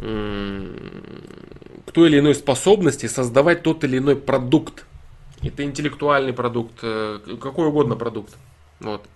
к 0.00 1.92
той 1.92 2.08
или 2.08 2.20
иной 2.20 2.34
способности 2.34 3.06
создавать 3.06 3.62
тот 3.62 3.84
или 3.84 3.98
иной 3.98 4.16
продукт. 4.16 4.86
Это 5.42 5.62
интеллектуальный 5.62 6.32
продукт, 6.32 6.78
э, 6.82 7.20
какой 7.40 7.68
угодно 7.68 7.96
продукт. 7.96 8.36
Вот. 8.78 9.06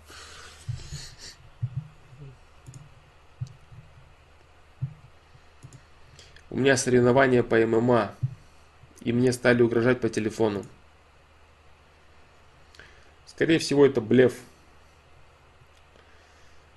У 6.51 6.59
меня 6.59 6.77
соревнования 6.77 7.43
по 7.43 7.57
ММА, 7.57 8.15
и 9.01 9.13
мне 9.13 9.33
стали 9.33 9.63
угрожать 9.63 10.01
по 10.01 10.09
телефону. 10.09 10.65
Скорее 13.27 13.59
всего, 13.59 13.85
это 13.85 14.01
блеф, 14.01 14.35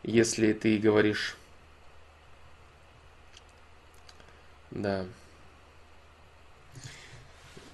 если 0.04 0.54
ты 0.54 0.78
говоришь. 0.78 1.38
Да. 4.72 5.06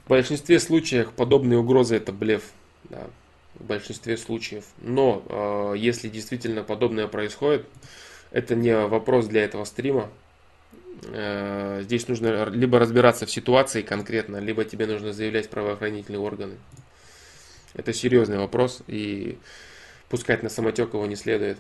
В 0.06 0.10
большинстве 0.10 0.60
случаев 0.60 1.12
подобные 1.14 1.60
угрозы 1.60 1.96
это 1.96 2.12
блеф. 2.12 2.44
Да, 2.86 3.08
в 3.56 3.64
большинстве 3.64 4.18
случаев. 4.18 4.66
Но 4.80 5.24
э, 5.30 5.78
если 5.78 6.10
действительно 6.10 6.64
подобное 6.64 7.08
происходит, 7.08 7.66
это 8.32 8.56
не 8.56 8.76
вопрос 8.76 9.28
для 9.28 9.44
этого 9.44 9.64
стрима. 9.64 10.10
Э, 11.06 11.82
здесь 11.84 12.08
нужно 12.08 12.46
либо 12.50 12.80
разбираться 12.80 13.26
в 13.26 13.32
ситуации 13.32 13.82
конкретно, 13.82 14.38
либо 14.38 14.66
тебе 14.66 14.88
нужно 14.88 15.14
заявлять 15.14 15.50
правоохранительные 15.50 16.20
органы. 16.20 16.58
Это 17.74 17.94
серьезный 17.94 18.38
вопрос, 18.38 18.84
и 18.88 19.38
пускать 20.10 20.44
на 20.44 20.50
самотек 20.50 20.94
его 20.94 21.06
не 21.06 21.16
следует. 21.16 21.58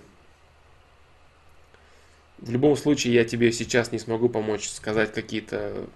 В 2.44 2.52
любом 2.52 2.76
случае, 2.76 3.14
я 3.14 3.24
тебе 3.24 3.54
сейчас 3.54 3.94
не 3.94 4.00
смогу 4.00 4.28
помочь 4.28 4.68
сказать 4.68 5.14
какие-то 5.14 5.88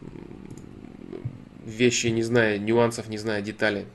вещи, 1.66 2.08
не 2.08 2.24
зная 2.24 2.58
нюансов, 2.58 3.10
не 3.10 3.18
зная 3.18 3.42
деталей. 3.42 3.86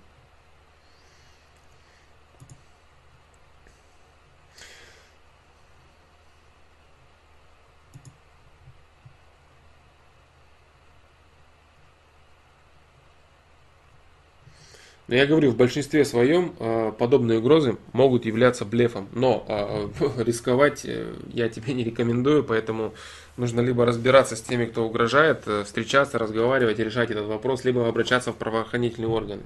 Но 15.13 15.17
я 15.17 15.27
говорю, 15.27 15.51
в 15.51 15.57
большинстве 15.57 16.07
своем 16.07 16.55
э, 16.59 16.91
подобные 16.99 17.41
угрозы 17.41 17.77
могут 17.93 18.25
являться 18.25 18.65
блефом. 18.65 19.11
Но 19.13 19.45
э, 19.47 19.89
рисковать 20.25 20.87
э, 20.87 21.13
я 21.35 21.51
тебе 21.51 21.75
не 21.75 21.85
рекомендую, 21.85 22.45
поэтому 22.45 22.95
нужно 23.37 23.61
либо 23.61 23.85
разбираться 23.85 24.37
с 24.37 24.41
теми, 24.41 24.65
кто 24.65 24.87
угрожает, 24.87 25.45
встречаться, 25.67 26.19
разговаривать 26.19 26.79
и 26.79 26.85
решать 26.85 27.11
этот 27.11 27.27
вопрос, 27.27 27.63
либо 27.67 27.87
обращаться 27.87 28.33
в 28.33 28.37
правоохранительные 28.37 29.11
органы. 29.11 29.43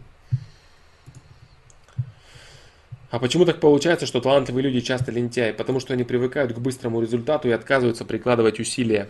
А 3.10 3.18
почему 3.18 3.44
так 3.44 3.58
получается, 3.58 4.06
что 4.06 4.20
талантливые 4.20 4.62
люди 4.62 4.80
часто 4.80 5.10
лентяи? 5.10 5.50
Потому 5.50 5.80
что 5.80 5.94
они 5.94 6.04
привыкают 6.04 6.52
к 6.52 6.58
быстрому 6.58 7.02
результату 7.02 7.48
и 7.48 7.50
отказываются 7.50 8.04
прикладывать 8.04 8.60
усилия. 8.60 9.08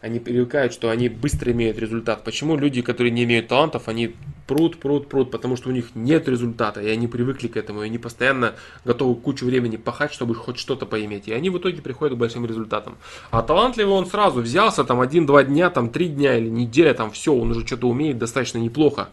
Они 0.00 0.20
привыкают, 0.20 0.72
что 0.72 0.90
они 0.90 1.08
быстро 1.08 1.52
имеют 1.52 1.78
результат. 1.78 2.22
Почему 2.22 2.56
люди, 2.56 2.82
которые 2.82 3.10
не 3.10 3.24
имеют 3.24 3.48
талантов, 3.48 3.88
они 3.88 4.14
прут, 4.46 4.78
прут, 4.78 5.08
прут, 5.08 5.30
потому 5.30 5.56
что 5.56 5.70
у 5.70 5.72
них 5.72 5.94
нет 5.94 6.28
результата, 6.28 6.80
и 6.80 6.88
они 6.88 7.08
привыкли 7.08 7.48
к 7.48 7.56
этому, 7.56 7.82
и 7.82 7.86
они 7.86 7.98
постоянно 7.98 8.54
готовы 8.84 9.16
кучу 9.16 9.44
времени 9.46 9.76
пахать, 9.76 10.12
чтобы 10.12 10.34
хоть 10.34 10.58
что-то 10.58 10.86
поиметь. 10.86 11.28
И 11.28 11.32
они 11.32 11.50
в 11.50 11.58
итоге 11.58 11.82
приходят 11.82 12.14
к 12.14 12.18
большим 12.18 12.46
результатам. 12.46 12.96
А 13.30 13.42
талантливый 13.42 13.94
он 13.94 14.06
сразу 14.06 14.40
взялся, 14.40 14.84
там, 14.84 15.00
один-два 15.00 15.44
дня, 15.44 15.70
там, 15.70 15.90
три 15.90 16.08
дня 16.08 16.36
или 16.36 16.48
неделя, 16.48 16.94
там, 16.94 17.10
все, 17.10 17.34
он 17.34 17.50
уже 17.50 17.66
что-то 17.66 17.88
умеет 17.88 18.18
достаточно 18.18 18.58
неплохо. 18.58 19.08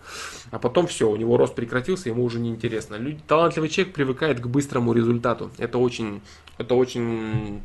А 0.52 0.60
потом 0.60 0.86
все, 0.88 1.10
у 1.10 1.16
него 1.16 1.38
рост 1.38 1.56
прекратился, 1.56 2.10
ему 2.10 2.24
уже 2.24 2.40
неинтересно. 2.40 2.96
Люди, 2.96 3.20
талантливый 3.28 3.70
человек 3.70 3.96
привыкает 3.96 4.40
к 4.40 4.48
быстрому 4.48 4.94
результату. 4.94 5.50
Это 5.58 5.78
очень, 5.78 6.22
это 6.58 6.76
очень 6.76 7.62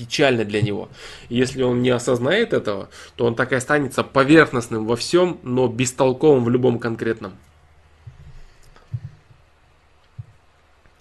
печально 0.00 0.46
для 0.46 0.62
него. 0.62 0.88
если 1.28 1.62
он 1.62 1.82
не 1.82 1.90
осознает 1.90 2.54
этого, 2.54 2.88
то 3.16 3.26
он 3.26 3.34
так 3.34 3.52
и 3.52 3.54
останется 3.54 4.02
поверхностным 4.02 4.86
во 4.86 4.96
всем, 4.96 5.38
но 5.42 5.68
бестолковым 5.68 6.42
в 6.44 6.48
любом 6.48 6.78
конкретном. 6.78 7.36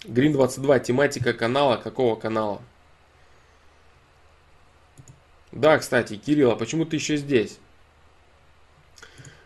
Green 0.03 0.33
22, 0.33 0.79
тематика 0.79 1.31
канала, 1.31 1.77
какого 1.77 2.15
канала? 2.15 2.61
Да, 5.53 5.77
кстати, 5.77 6.17
Кирилл, 6.17 6.51
а 6.51 6.55
почему 6.55 6.83
ты 6.83 6.97
еще 6.97 7.15
здесь? 7.15 7.57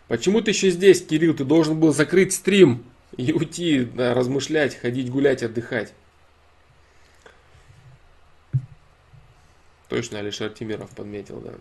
Почему 0.08 0.42
ты 0.42 0.50
еще 0.52 0.72
здесь, 0.72 1.06
Кирилл? 1.06 1.36
Ты 1.36 1.46
должен 1.46 1.80
был 1.80 1.94
закрыть 1.94 2.34
стрим 2.34 2.84
и 3.18 3.32
уйти, 3.34 3.86
да, 3.86 4.16
размышлять, 4.16 4.76
ходить 4.76 5.12
гулять, 5.12 5.44
отдыхать. 5.44 5.94
Точно 9.94 10.18
Алишер 10.18 10.50
Тимиров 10.50 10.90
подметил, 10.90 11.40
да. 11.40 11.52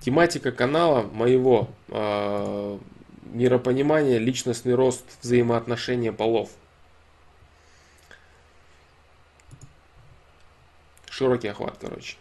Тематика 0.00 0.50
канала 0.50 1.02
моего 1.02 1.70
э, 1.86 2.78
миропонимание, 3.26 4.18
личностный 4.18 4.74
рост, 4.74 5.04
взаимоотношения 5.22 6.10
полов. 6.12 6.50
Широкий 11.08 11.46
охват, 11.46 11.76
короче. 11.80 12.16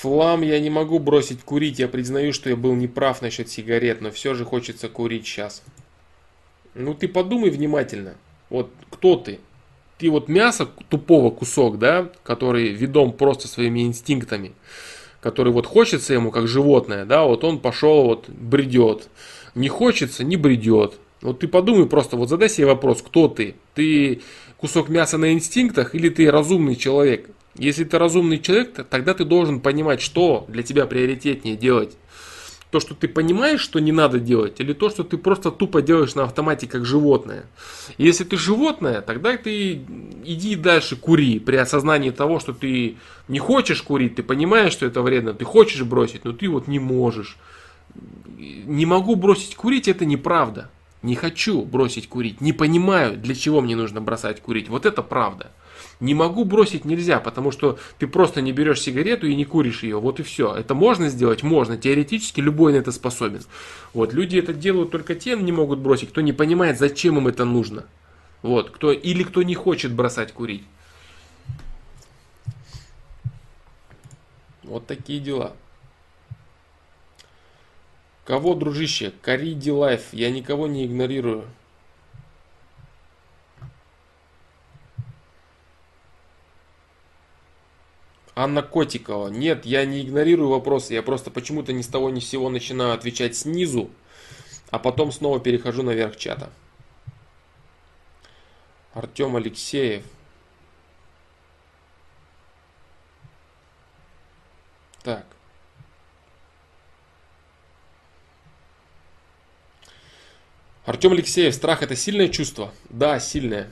Флам, 0.00 0.42
я 0.42 0.60
не 0.60 0.70
могу 0.70 1.00
бросить 1.00 1.42
курить. 1.42 1.80
Я 1.80 1.88
признаю, 1.88 2.32
что 2.32 2.48
я 2.48 2.56
был 2.56 2.74
неправ 2.76 3.20
насчет 3.20 3.48
сигарет, 3.48 4.00
но 4.00 4.12
все 4.12 4.34
же 4.34 4.44
хочется 4.44 4.88
курить 4.88 5.26
сейчас. 5.26 5.64
Ну 6.74 6.94
ты 6.94 7.08
подумай 7.08 7.50
внимательно. 7.50 8.14
Вот 8.48 8.70
кто 8.90 9.16
ты? 9.16 9.40
Ты 9.98 10.08
вот 10.10 10.28
мясо 10.28 10.68
тупого 10.88 11.30
кусок, 11.32 11.80
да, 11.80 12.12
который 12.22 12.68
ведом 12.68 13.12
просто 13.12 13.48
своими 13.48 13.80
инстинктами, 13.80 14.52
который 15.20 15.52
вот 15.52 15.66
хочется 15.66 16.14
ему 16.14 16.30
как 16.30 16.46
животное, 16.46 17.04
да, 17.04 17.24
вот 17.24 17.42
он 17.42 17.58
пошел 17.58 18.04
вот 18.04 18.28
бредет. 18.28 19.08
Не 19.56 19.68
хочется, 19.68 20.22
не 20.22 20.36
бредет. 20.36 20.94
Вот 21.22 21.40
ты 21.40 21.48
подумай 21.48 21.88
просто, 21.88 22.16
вот 22.16 22.28
задай 22.28 22.48
себе 22.48 22.68
вопрос, 22.68 23.02
кто 23.02 23.26
ты? 23.26 23.56
Ты 23.74 24.20
кусок 24.58 24.88
мяса 24.88 25.18
на 25.18 25.32
инстинктах 25.32 25.96
или 25.96 26.08
ты 26.08 26.30
разумный 26.30 26.76
человек? 26.76 27.28
Если 27.58 27.82
ты 27.82 27.98
разумный 27.98 28.38
человек, 28.38 28.86
тогда 28.88 29.14
ты 29.14 29.24
должен 29.24 29.60
понимать, 29.60 30.00
что 30.00 30.46
для 30.48 30.62
тебя 30.62 30.86
приоритетнее 30.86 31.56
делать. 31.56 31.96
То, 32.70 32.80
что 32.80 32.94
ты 32.94 33.08
понимаешь, 33.08 33.60
что 33.60 33.78
не 33.80 33.92
надо 33.92 34.20
делать, 34.20 34.60
или 34.60 34.74
то, 34.74 34.90
что 34.90 35.02
ты 35.02 35.16
просто 35.16 35.50
тупо 35.50 35.80
делаешь 35.80 36.14
на 36.14 36.24
автомате 36.24 36.66
как 36.66 36.84
животное. 36.84 37.46
Если 37.96 38.24
ты 38.24 38.36
животное, 38.36 39.00
тогда 39.00 39.36
ты 39.38 39.80
иди 40.24 40.54
дальше 40.54 40.96
кури 40.96 41.38
при 41.40 41.56
осознании 41.56 42.10
того, 42.10 42.38
что 42.40 42.52
ты 42.52 42.96
не 43.26 43.38
хочешь 43.38 43.82
курить, 43.82 44.16
ты 44.16 44.22
понимаешь, 44.22 44.72
что 44.72 44.86
это 44.86 45.00
вредно, 45.02 45.32
ты 45.32 45.44
хочешь 45.44 45.82
бросить, 45.82 46.24
но 46.24 46.32
ты 46.32 46.48
вот 46.48 46.68
не 46.68 46.78
можешь. 46.78 47.38
Не 48.36 48.86
могу 48.86 49.16
бросить 49.16 49.56
курить, 49.56 49.88
это 49.88 50.04
неправда. 50.04 50.70
Не 51.02 51.14
хочу 51.14 51.62
бросить 51.62 52.08
курить, 52.08 52.40
не 52.40 52.52
понимаю, 52.52 53.16
для 53.16 53.34
чего 53.34 53.62
мне 53.62 53.76
нужно 53.76 54.00
бросать 54.02 54.42
курить. 54.42 54.68
Вот 54.68 54.84
это 54.84 55.02
правда. 55.02 55.50
Не 56.00 56.14
могу 56.14 56.44
бросить 56.44 56.84
нельзя, 56.84 57.18
потому 57.18 57.50
что 57.50 57.78
ты 57.98 58.06
просто 58.06 58.40
не 58.40 58.52
берешь 58.52 58.80
сигарету 58.80 59.26
и 59.26 59.34
не 59.34 59.44
куришь 59.44 59.82
ее. 59.82 59.98
Вот 59.98 60.20
и 60.20 60.22
все. 60.22 60.54
Это 60.54 60.74
можно 60.74 61.08
сделать? 61.08 61.42
Можно. 61.42 61.76
Теоретически 61.76 62.40
любой 62.40 62.72
на 62.72 62.76
это 62.76 62.92
способен. 62.92 63.42
Вот. 63.94 64.12
Люди 64.12 64.36
это 64.38 64.52
делают 64.52 64.92
только 64.92 65.16
тем 65.16 65.44
не 65.44 65.50
могут 65.50 65.80
бросить, 65.80 66.10
кто 66.10 66.20
не 66.20 66.32
понимает, 66.32 66.78
зачем 66.78 67.18
им 67.18 67.26
это 67.26 67.44
нужно. 67.44 67.84
Вот. 68.42 68.70
Кто, 68.70 68.92
или 68.92 69.24
кто 69.24 69.42
не 69.42 69.56
хочет 69.56 69.92
бросать 69.92 70.32
курить. 70.32 70.62
Вот 74.62 74.86
такие 74.86 75.18
дела. 75.18 75.54
Кого, 78.24 78.54
дружище? 78.54 79.12
Кариди 79.22 79.72
Лайф. 79.72 80.12
Я 80.12 80.30
никого 80.30 80.68
не 80.68 80.84
игнорирую. 80.84 81.44
Анна 88.38 88.62
Котикова. 88.62 89.26
Нет, 89.30 89.66
я 89.66 89.84
не 89.84 90.00
игнорирую 90.00 90.48
вопросы, 90.48 90.94
я 90.94 91.02
просто 91.02 91.28
почему-то 91.28 91.72
ни 91.72 91.82
с 91.82 91.88
того 91.88 92.08
ни 92.08 92.20
с 92.20 92.28
сего 92.28 92.48
начинаю 92.50 92.92
отвечать 92.92 93.34
снизу, 93.36 93.90
а 94.70 94.78
потом 94.78 95.10
снова 95.10 95.40
перехожу 95.40 95.82
наверх 95.82 96.16
чата. 96.16 96.48
Артем 98.94 99.34
Алексеев. 99.34 100.04
Так. 105.02 105.26
Артем 110.84 111.10
Алексеев, 111.10 111.52
страх 111.52 111.82
это 111.82 111.96
сильное 111.96 112.28
чувство? 112.28 112.72
Да, 112.88 113.18
сильное. 113.18 113.68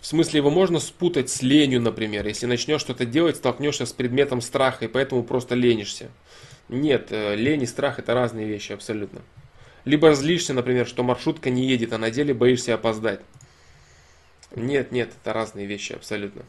В 0.00 0.06
смысле, 0.06 0.38
его 0.38 0.50
можно 0.50 0.80
спутать 0.80 1.28
с 1.28 1.42
ленью, 1.42 1.80
например. 1.80 2.26
Если 2.26 2.46
начнешь 2.46 2.80
что-то 2.80 3.04
делать, 3.04 3.36
столкнешься 3.36 3.84
с 3.84 3.92
предметом 3.92 4.40
страха, 4.40 4.86
и 4.86 4.88
поэтому 4.88 5.22
просто 5.22 5.54
ленишься. 5.54 6.10
Нет, 6.68 7.08
э, 7.10 7.34
лень 7.34 7.62
и 7.62 7.66
страх 7.66 7.98
это 7.98 8.14
разные 8.14 8.46
вещи 8.46 8.72
абсолютно. 8.72 9.20
Либо 9.84 10.14
злишься, 10.14 10.54
например, 10.54 10.86
что 10.86 11.02
маршрутка 11.02 11.50
не 11.50 11.66
едет, 11.66 11.92
а 11.92 11.98
на 11.98 12.10
деле 12.10 12.32
боишься 12.32 12.74
опоздать. 12.74 13.20
Нет, 14.54 14.90
нет, 14.90 15.12
это 15.20 15.32
разные 15.34 15.66
вещи 15.66 15.92
абсолютно. 15.92 16.44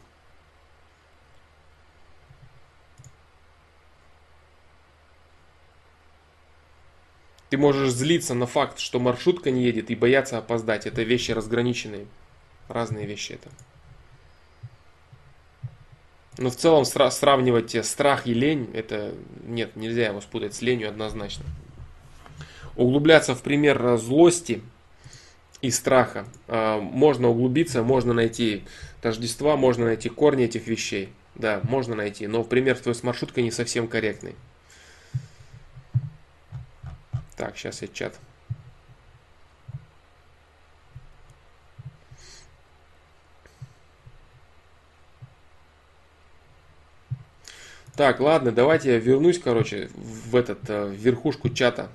Ты 7.50 7.58
можешь 7.58 7.90
злиться 7.90 8.32
на 8.32 8.46
факт, 8.46 8.78
что 8.78 8.98
маршрутка 8.98 9.50
не 9.50 9.62
едет 9.62 9.90
и 9.90 9.94
бояться 9.94 10.38
опоздать. 10.38 10.86
Это 10.86 11.02
вещи 11.02 11.32
разграниченные 11.32 12.06
разные 12.68 13.06
вещи 13.06 13.32
это. 13.32 13.48
Но 16.38 16.50
в 16.50 16.56
целом 16.56 16.84
сравнивать 16.84 17.84
страх 17.84 18.26
и 18.26 18.32
лень, 18.32 18.70
это 18.72 19.14
нет, 19.44 19.76
нельзя 19.76 20.06
его 20.06 20.20
спутать 20.20 20.54
с 20.54 20.62
ленью 20.62 20.88
однозначно. 20.88 21.44
Углубляться 22.74 23.34
в 23.34 23.42
пример 23.42 23.96
злости 23.98 24.62
и 25.60 25.70
страха 25.70 26.26
а, 26.48 26.80
можно 26.80 27.28
углубиться, 27.28 27.82
можно 27.82 28.14
найти 28.14 28.64
тождества, 29.02 29.56
можно 29.56 29.84
найти 29.84 30.08
корни 30.08 30.44
этих 30.44 30.66
вещей. 30.66 31.10
Да, 31.34 31.60
можно 31.64 31.94
найти, 31.94 32.26
но 32.26 32.44
пример 32.44 32.78
твой 32.78 32.94
с 32.94 33.02
маршруткой 33.02 33.44
не 33.44 33.50
совсем 33.50 33.88
корректный. 33.88 34.34
Так, 37.36 37.56
сейчас 37.56 37.82
я 37.82 37.88
чат 37.88 38.18
Так, 47.94 48.20
ладно, 48.20 48.52
давайте 48.52 48.92
я 48.92 48.98
вернусь, 48.98 49.38
короче, 49.38 49.90
в 49.94 50.34
этот, 50.34 50.68
э, 50.70 50.86
в 50.86 50.92
верхушку 50.92 51.50
чата. 51.50 51.90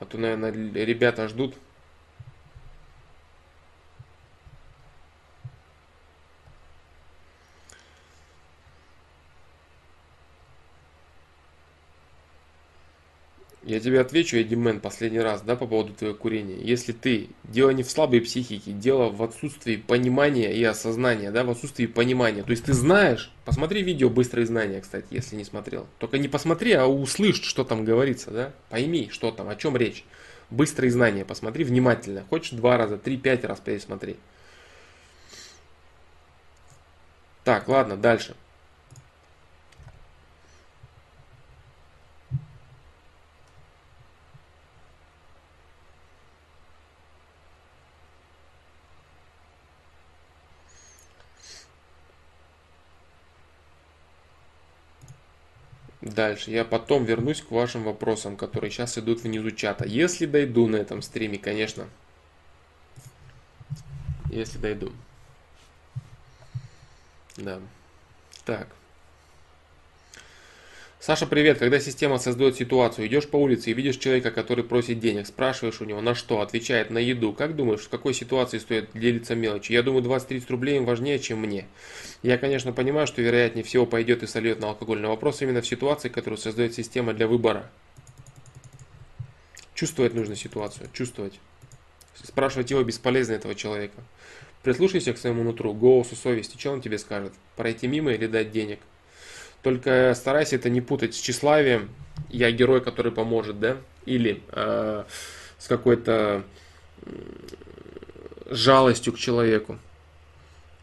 А 0.00 0.06
то, 0.06 0.16
наверное, 0.16 0.50
ребята 0.50 1.28
ждут. 1.28 1.54
Я 13.66 13.80
тебе 13.80 14.00
отвечу, 14.00 14.36
Эдди 14.36 14.54
Мэн, 14.54 14.78
последний 14.78 15.20
раз, 15.20 15.40
да, 15.40 15.56
по 15.56 15.66
поводу 15.66 15.94
твоего 15.94 16.14
курения. 16.14 16.58
Если 16.60 16.92
ты, 16.92 17.30
дело 17.44 17.70
не 17.70 17.82
в 17.82 17.90
слабой 17.90 18.20
психике, 18.20 18.72
дело 18.72 19.08
в 19.08 19.22
отсутствии 19.22 19.76
понимания 19.76 20.54
и 20.54 20.62
осознания, 20.62 21.30
да, 21.30 21.44
в 21.44 21.50
отсутствии 21.50 21.86
понимания. 21.86 22.42
То 22.42 22.50
есть 22.50 22.64
ты 22.64 22.74
знаешь, 22.74 23.32
посмотри 23.46 23.82
видео 23.82 24.10
«Быстрые 24.10 24.46
знания», 24.46 24.82
кстати, 24.82 25.06
если 25.08 25.36
не 25.36 25.44
смотрел. 25.44 25.86
Только 25.98 26.18
не 26.18 26.28
посмотри, 26.28 26.72
а 26.72 26.86
услышь, 26.86 27.40
что 27.40 27.64
там 27.64 27.86
говорится, 27.86 28.30
да, 28.30 28.52
пойми, 28.68 29.08
что 29.10 29.30
там, 29.30 29.48
о 29.48 29.56
чем 29.56 29.78
речь. 29.78 30.04
Быстрые 30.50 30.90
знания, 30.90 31.24
посмотри 31.24 31.64
внимательно. 31.64 32.26
Хочешь 32.28 32.52
два 32.52 32.76
раза, 32.76 32.98
три, 32.98 33.16
пять 33.16 33.44
раз 33.44 33.60
пересмотри. 33.60 34.16
Так, 37.44 37.66
ладно, 37.68 37.96
дальше. 37.96 38.36
Дальше. 56.04 56.50
Я 56.50 56.66
потом 56.66 57.06
вернусь 57.06 57.40
к 57.40 57.50
вашим 57.50 57.82
вопросам, 57.82 58.36
которые 58.36 58.70
сейчас 58.70 58.98
идут 58.98 59.22
внизу 59.22 59.50
чата. 59.50 59.86
Если 59.86 60.26
дойду 60.26 60.68
на 60.68 60.76
этом 60.76 61.00
стриме, 61.00 61.38
конечно. 61.38 61.88
Если 64.30 64.58
дойду. 64.58 64.92
Да. 67.38 67.58
Так. 68.44 68.68
Саша, 71.06 71.26
привет. 71.26 71.58
Когда 71.58 71.80
система 71.80 72.16
создает 72.16 72.56
ситуацию, 72.56 73.06
идешь 73.06 73.28
по 73.28 73.36
улице 73.36 73.70
и 73.70 73.74
видишь 73.74 73.98
человека, 73.98 74.30
который 74.30 74.64
просит 74.64 75.00
денег, 75.00 75.26
спрашиваешь 75.26 75.82
у 75.82 75.84
него 75.84 76.00
на 76.00 76.14
что, 76.14 76.40
отвечает 76.40 76.88
на 76.88 76.96
еду. 76.96 77.34
Как 77.34 77.56
думаешь, 77.56 77.82
в 77.82 77.90
какой 77.90 78.14
ситуации 78.14 78.56
стоит 78.56 78.88
делиться 78.94 79.34
мелочью? 79.34 79.74
Я 79.74 79.82
думаю, 79.82 80.02
20-30 80.02 80.46
рублей 80.48 80.78
им 80.78 80.86
важнее, 80.86 81.18
чем 81.18 81.40
мне. 81.40 81.66
Я, 82.22 82.38
конечно, 82.38 82.72
понимаю, 82.72 83.06
что 83.06 83.20
вероятнее 83.20 83.64
всего 83.64 83.84
пойдет 83.84 84.22
и 84.22 84.26
сольет 84.26 84.60
на 84.60 84.68
алкоголь, 84.70 84.98
но 84.98 85.10
вопрос 85.10 85.42
именно 85.42 85.60
в 85.60 85.66
ситуации, 85.66 86.08
которую 86.08 86.38
создает 86.38 86.72
система 86.72 87.12
для 87.12 87.28
выбора. 87.28 87.70
Чувствовать 89.74 90.14
нужно 90.14 90.36
ситуацию, 90.36 90.88
чувствовать. 90.94 91.38
Спрашивать 92.14 92.70
его 92.70 92.82
бесполезно 92.82 93.34
этого 93.34 93.54
человека. 93.54 94.02
Прислушайся 94.62 95.12
к 95.12 95.18
своему 95.18 95.42
нутру, 95.42 95.74
голосу 95.74 96.16
совести, 96.16 96.56
что 96.58 96.70
он 96.70 96.80
тебе 96.80 96.96
скажет? 96.96 97.34
Пройти 97.56 97.88
мимо 97.88 98.10
или 98.12 98.26
дать 98.26 98.52
денег? 98.52 98.78
Только 99.64 100.12
старайся 100.14 100.56
это 100.56 100.68
не 100.68 100.82
путать 100.82 101.14
с 101.14 101.18
тщеславием. 101.18 101.88
Я 102.28 102.52
герой, 102.52 102.82
который 102.82 103.10
поможет, 103.10 103.58
да? 103.58 103.78
Или 104.04 104.42
э, 104.52 105.04
с 105.56 105.66
какой-то 105.66 106.44
жалостью 108.50 109.14
к 109.14 109.18
человеку. 109.18 109.78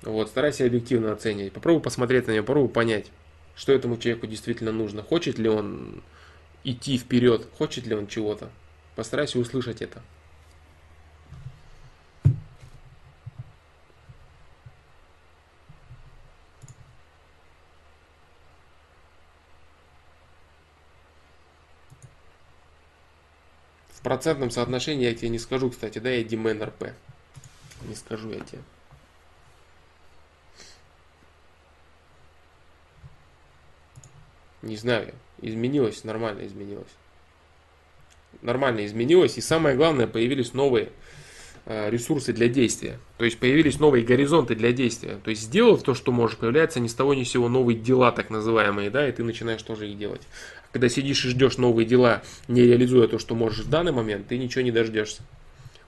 Вот, 0.02 0.30
старайся 0.30 0.66
объективно 0.66 1.12
оценивать. 1.12 1.54
Попробуй 1.54 1.84
посмотреть 1.84 2.26
на 2.26 2.32
него, 2.32 2.44
попробуй 2.44 2.70
понять, 2.70 3.12
что 3.56 3.72
этому 3.72 3.98
человеку 3.98 4.26
действительно 4.26 4.72
нужно. 4.72 5.04
Хочет 5.04 5.38
ли 5.38 5.48
он 5.48 6.02
идти 6.64 6.98
вперед, 6.98 7.48
хочет 7.60 7.86
ли 7.86 7.94
он 7.94 8.08
чего-то. 8.08 8.50
Постарайся 8.96 9.38
услышать 9.38 9.84
это. 9.84 10.02
В 24.02 24.04
процентном 24.04 24.50
соотношении 24.50 25.04
я 25.04 25.14
тебе 25.14 25.30
не 25.30 25.38
скажу, 25.38 25.70
кстати, 25.70 26.00
да, 26.00 26.10
я 26.10 26.24
Димен 26.24 26.64
РП. 26.64 26.86
Не 27.88 27.94
скажу 27.94 28.32
я 28.32 28.40
тебе. 28.40 28.62
Не 34.64 34.76
знаю, 34.76 35.14
изменилось, 35.40 36.04
нормально 36.04 36.48
изменилось. 36.48 36.90
Нормально 38.42 38.88
изменилось, 38.88 39.38
и 39.38 39.42
самое 39.42 39.76
главное, 39.76 40.08
появились 40.08 40.54
новые 40.54 40.90
э, 41.66 41.92
ресурсы 41.92 42.34
для 42.34 42.48
действия. 42.48 42.98
То 43.20 43.26
есть 43.26 43.38
появились 43.38 43.80
новые 43.80 44.04
горизонты 44.04 44.56
для 44.56 44.72
действия. 44.72 45.20
То 45.24 45.30
есть 45.30 45.44
сделав 45.44 45.84
то, 45.84 45.94
что 45.94 46.12
можешь, 46.12 46.38
появляются 46.38 46.80
ни 46.80 46.88
с 46.88 46.96
того 46.96 47.14
ни 47.14 47.24
с 47.24 47.30
сего 47.30 47.50
новые 47.50 47.78
дела, 47.78 48.12
так 48.12 48.32
называемые, 48.32 48.90
да, 48.90 49.08
и 49.08 49.12
ты 49.12 49.24
начинаешь 49.24 49.62
тоже 49.62 49.90
их 49.92 50.00
делать 50.00 50.22
когда 50.72 50.88
сидишь 50.90 51.26
и 51.26 51.30
ждешь 51.30 51.58
новые 51.58 51.86
дела, 51.86 52.22
не 52.48 52.62
реализуя 52.62 53.08
то, 53.08 53.20
что 53.20 53.36
можешь 53.36 53.66
в 53.66 53.70
данный 53.70 53.92
момент, 53.92 54.28
ты 54.28 54.38
ничего 54.38 54.62
не 54.62 54.72
дождешься. 54.72 55.22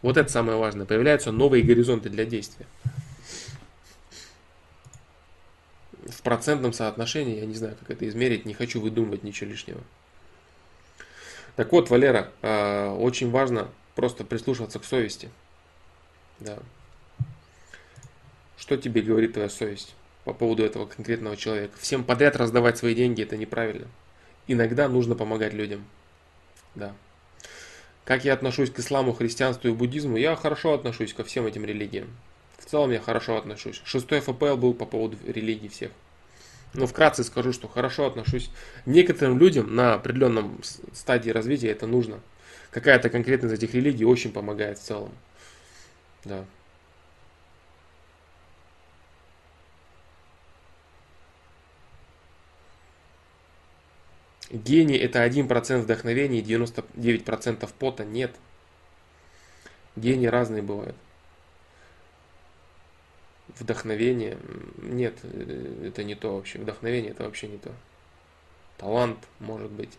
Вот 0.01 0.17
это 0.17 0.29
самое 0.29 0.57
важное. 0.57 0.85
Появляются 0.85 1.31
новые 1.31 1.63
горизонты 1.63 2.09
для 2.09 2.25
действия. 2.25 2.67
В 6.05 6.21
процентном 6.21 6.73
соотношении, 6.73 7.39
я 7.39 7.45
не 7.45 7.55
знаю, 7.55 7.77
как 7.79 7.89
это 7.89 8.07
измерить, 8.07 8.45
не 8.45 8.53
хочу 8.53 8.81
выдумывать 8.81 9.23
ничего 9.23 9.49
лишнего. 9.49 9.81
Так 11.55 11.71
вот, 11.71 11.89
Валера, 11.89 12.31
а, 12.41 12.93
очень 12.93 13.31
важно 13.31 13.69
просто 13.95 14.25
прислушиваться 14.25 14.79
к 14.79 14.85
совести. 14.85 15.29
Да. 16.39 16.59
Что 18.57 18.75
тебе 18.75 19.01
говорит 19.01 19.33
твоя 19.33 19.49
совесть 19.49 19.95
по 20.25 20.33
поводу 20.33 20.63
этого 20.63 20.85
конкретного 20.87 21.37
человека? 21.37 21.77
Всем 21.79 22.03
подряд 22.03 22.35
раздавать 22.35 22.77
свои 22.77 22.95
деньги 22.95 23.21
это 23.21 23.37
неправильно 23.37 23.87
иногда 24.47 24.87
нужно 24.87 25.15
помогать 25.15 25.53
людям. 25.53 25.85
Да. 26.75 26.93
Как 28.05 28.25
я 28.25 28.33
отношусь 28.33 28.69
к 28.69 28.79
исламу, 28.79 29.13
христианству 29.13 29.69
и 29.69 29.73
буддизму? 29.73 30.17
Я 30.17 30.35
хорошо 30.35 30.73
отношусь 30.73 31.13
ко 31.13 31.23
всем 31.23 31.45
этим 31.45 31.63
религиям. 31.65 32.07
В 32.57 32.65
целом 32.65 32.91
я 32.91 32.99
хорошо 32.99 33.37
отношусь. 33.37 33.81
Шестой 33.85 34.19
ФПЛ 34.19 34.55
был 34.55 34.73
по 34.73 34.85
поводу 34.85 35.17
религий 35.25 35.69
всех. 35.69 35.91
Но 36.73 36.87
вкратце 36.87 37.23
скажу, 37.23 37.53
что 37.53 37.67
хорошо 37.67 38.07
отношусь. 38.07 38.49
Некоторым 38.85 39.37
людям 39.37 39.75
на 39.75 39.93
определенном 39.93 40.59
стадии 40.93 41.29
развития 41.29 41.69
это 41.69 41.87
нужно. 41.87 42.19
Какая-то 42.71 43.09
конкретная 43.09 43.49
из 43.49 43.53
этих 43.53 43.73
религий 43.75 44.05
очень 44.05 44.31
помогает 44.31 44.79
в 44.79 44.81
целом. 44.81 45.11
Да. 46.25 46.45
Гений 54.53 54.97
это 54.97 55.25
1% 55.25 55.79
вдохновения 55.79 56.39
и 56.39 56.43
99% 56.43 57.67
пота. 57.79 58.05
Нет. 58.05 58.35
Гении 59.95 60.27
разные 60.27 60.61
бывают. 60.61 60.95
Вдохновение. 63.57 64.37
Нет, 64.77 65.17
э, 65.23 65.87
это 65.87 66.03
не 66.03 66.13
то 66.13 66.35
вообще. 66.35 66.59
Вдохновение 66.59 67.11
это 67.11 67.23
вообще 67.23 67.47
не 67.47 67.57
то. 67.57 67.71
Талант 68.77 69.17
может 69.39 69.71
быть. 69.71 69.97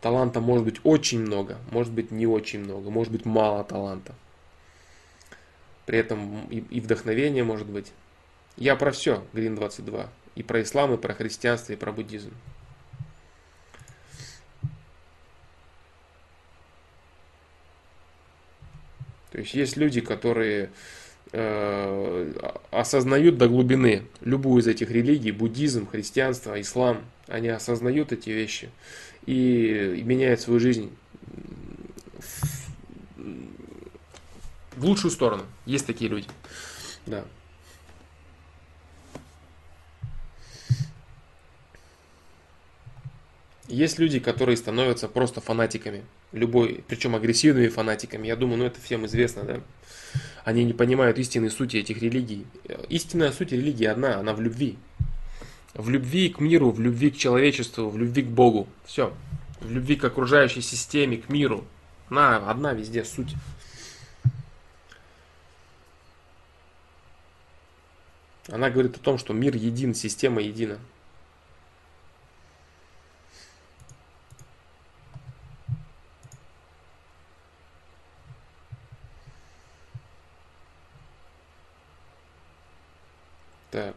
Таланта 0.00 0.40
может 0.40 0.64
быть 0.64 0.80
очень 0.82 1.20
много, 1.20 1.58
может 1.70 1.92
быть 1.92 2.10
не 2.10 2.26
очень 2.26 2.60
много, 2.60 2.90
может 2.90 3.12
быть 3.12 3.24
мало 3.26 3.62
таланта. 3.62 4.14
При 5.84 5.98
этом 5.98 6.46
и, 6.48 6.60
и 6.60 6.80
вдохновение 6.80 7.44
может 7.44 7.68
быть. 7.68 7.92
Я 8.56 8.74
про 8.74 8.90
все, 8.90 9.22
Green 9.34 9.54
22. 9.54 10.08
И 10.34 10.42
про 10.42 10.62
ислам, 10.62 10.94
и 10.94 10.96
про 10.96 11.12
христианство, 11.12 11.74
и 11.74 11.76
про 11.76 11.92
буддизм. 11.92 12.32
То 19.36 19.40
есть 19.40 19.52
есть 19.52 19.76
люди, 19.76 20.00
которые 20.00 20.70
э, 21.32 22.32
осознают 22.70 23.36
до 23.36 23.48
глубины 23.48 24.04
любую 24.22 24.62
из 24.62 24.66
этих 24.66 24.90
религий, 24.90 25.30
буддизм, 25.30 25.86
христианство, 25.86 26.58
ислам, 26.58 27.02
они 27.26 27.48
осознают 27.48 28.12
эти 28.12 28.30
вещи 28.30 28.70
и, 29.26 30.02
меняют 30.06 30.40
свою 30.40 30.58
жизнь 30.58 30.90
в 34.74 34.86
лучшую 34.86 35.10
сторону. 35.10 35.42
Есть 35.66 35.84
такие 35.84 36.08
люди. 36.08 36.28
Да. 37.04 37.22
Есть 43.68 43.98
люди, 43.98 44.20
которые 44.20 44.56
становятся 44.56 45.08
просто 45.08 45.40
фанатиками. 45.40 46.04
Любой, 46.32 46.84
причем 46.86 47.16
агрессивными 47.16 47.68
фанатиками. 47.68 48.28
Я 48.28 48.36
думаю, 48.36 48.58
ну 48.58 48.64
это 48.64 48.80
всем 48.80 49.06
известно, 49.06 49.42
да. 49.42 49.60
Они 50.44 50.64
не 50.64 50.72
понимают 50.72 51.18
истинной 51.18 51.50
сути 51.50 51.78
этих 51.78 52.00
религий. 52.00 52.46
Истинная 52.88 53.32
суть 53.32 53.50
религии 53.50 53.86
одна, 53.86 54.18
она 54.20 54.34
в 54.34 54.40
любви. 54.40 54.78
В 55.74 55.90
любви 55.90 56.28
к 56.28 56.38
миру, 56.38 56.70
в 56.70 56.80
любви 56.80 57.10
к 57.10 57.16
человечеству, 57.16 57.90
в 57.90 57.98
любви 57.98 58.22
к 58.22 58.28
Богу. 58.28 58.68
Все. 58.84 59.12
В 59.60 59.70
любви 59.70 59.96
к 59.96 60.04
окружающей 60.04 60.60
системе, 60.60 61.16
к 61.16 61.28
миру. 61.28 61.64
Она 62.08 62.36
одна 62.48 62.72
везде 62.72 63.04
суть. 63.04 63.34
Она 68.48 68.70
говорит 68.70 68.96
о 68.96 69.00
том, 69.00 69.18
что 69.18 69.32
мир 69.32 69.56
един, 69.56 69.92
система 69.92 70.40
едина. 70.40 70.78
Так. 83.76 83.94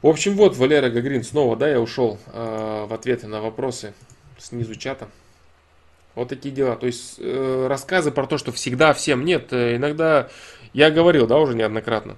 В 0.00 0.06
общем, 0.06 0.36
вот 0.36 0.56
Валера 0.56 0.90
Гагрин 0.90 1.24
снова, 1.24 1.56
да, 1.56 1.68
я 1.68 1.80
ушел 1.80 2.20
э, 2.32 2.86
в 2.88 2.94
ответы 2.94 3.26
на 3.26 3.40
вопросы 3.40 3.94
снизу 4.38 4.76
чата. 4.76 5.08
Вот 6.14 6.28
такие 6.28 6.54
дела. 6.54 6.76
То 6.76 6.86
есть 6.86 7.16
э, 7.18 7.66
рассказы 7.68 8.12
про 8.12 8.28
то, 8.28 8.38
что 8.38 8.52
всегда 8.52 8.92
всем 8.92 9.24
нет. 9.24 9.52
Э, 9.52 9.74
иногда 9.74 10.28
я 10.72 10.92
говорил, 10.92 11.26
да, 11.26 11.38
уже 11.38 11.56
неоднократно, 11.56 12.16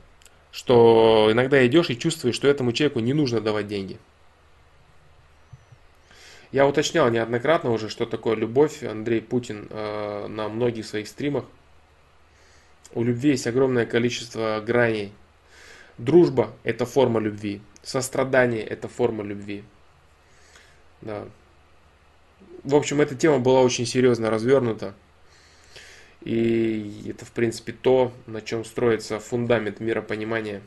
что 0.53 1.31
иногда 1.33 1.67
идешь 1.67 1.89
и 1.89 1.99
чувствуешь, 1.99 2.35
что 2.35 2.47
этому 2.47 2.73
человеку 2.73 3.01
не 3.01 3.15
нужно 3.15 3.41
давать 3.41 3.69
деньги. 3.69 3.99
Я 6.53 6.67
уточнял 6.67 7.09
неоднократно 7.09 7.71
уже, 7.71 7.89
что 7.89 8.05
такое 8.05 8.37
любовь. 8.37 8.83
Андрей 8.83 9.23
Путин 9.23 9.69
э, 9.71 10.27
на 10.29 10.51
многих 10.51 10.85
своих 10.85 11.09
стримах. 11.09 11.47
У 12.97 13.05
любви 13.05 13.33
есть 13.33 13.47
огромное 13.47 13.85
количество 13.85 14.63
граней. 14.67 15.13
Дружба– 15.99 16.55
это 16.65 16.87
форма 16.87 17.21
любви. 17.21 17.61
Сострадание– 17.83 18.63
это 18.65 18.89
форма 18.89 19.23
любви. 19.23 19.65
Да. 21.03 21.29
В 22.65 22.75
общем, 22.75 23.03
эта 23.03 23.15
тема 23.15 23.39
была 23.39 23.61
очень 23.61 23.85
серьезно 23.85 24.31
развернута. 24.31 24.95
И 26.23 27.05
это, 27.11 27.27
в 27.27 27.33
принципе, 27.33 27.73
то, 27.75 28.15
на 28.27 28.41
чем 28.41 28.65
строится 28.65 29.21
фундамент 29.21 29.79
миропонимания. 29.79 30.63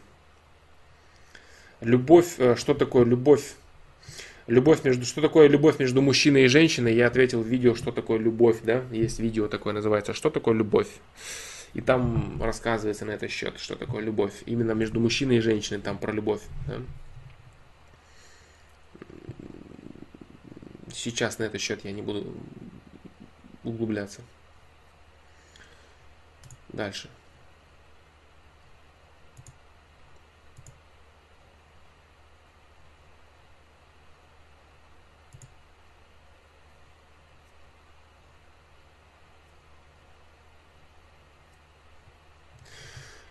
Любовь, 1.82 2.36
э, 2.38 2.56
что 2.56 2.76
такое 2.76 3.06
любовь? 3.06 3.56
Любовь 4.46 4.84
между, 4.84 5.04
что 5.04 5.22
такое 5.22 5.48
любовь 5.48 5.80
между 5.80 6.04
мужчиной 6.04 6.44
и 6.44 6.48
женщиной? 6.48 6.94
Я 6.94 7.08
ответил 7.08 7.42
в 7.42 7.48
видео, 7.48 7.74
что 7.74 7.92
такое 7.92 8.20
любовь, 8.20 8.58
да? 8.62 8.84
Есть 8.92 9.18
видео 9.20 9.48
такое 9.48 9.74
называется, 9.74 10.14
что 10.14 10.30
такое 10.30 10.54
любовь? 10.54 10.90
И 11.74 11.82
там 11.82 12.42
рассказывается 12.42 13.06
на 13.06 13.12
этот 13.12 13.30
счет, 13.30 13.60
что 13.60 13.76
такое 13.76 14.02
любовь. 14.02 14.44
Именно 14.46 14.72
между 14.72 15.00
мужчиной 15.00 15.38
и 15.38 15.42
женщиной, 15.42 15.82
там 15.82 15.98
про 15.98 16.12
любовь. 16.12 16.42
Да? 16.68 16.78
сейчас 21.00 21.40
на 21.40 21.44
этот 21.44 21.62
счет 21.62 21.84
я 21.86 21.92
не 21.92 22.02
буду 22.02 22.34
углубляться. 23.64 24.22
Дальше. 26.70 27.10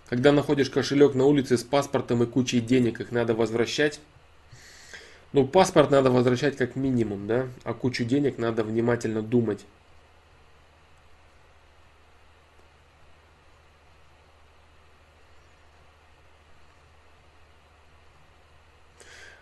Когда 0.08 0.32
находишь 0.32 0.70
кошелек 0.70 1.14
на 1.14 1.26
улице 1.26 1.58
с 1.58 1.62
паспортом 1.62 2.22
и 2.22 2.26
кучей 2.26 2.60
денег, 2.60 3.00
их 3.00 3.12
надо 3.12 3.34
возвращать. 3.34 4.00
Ну, 5.32 5.46
паспорт 5.46 5.90
надо 5.90 6.10
возвращать 6.10 6.56
как 6.56 6.76
минимум, 6.76 7.26
да, 7.26 7.48
а 7.64 7.74
кучу 7.74 8.04
денег 8.04 8.38
надо 8.38 8.64
внимательно 8.64 9.20
думать. 9.20 9.66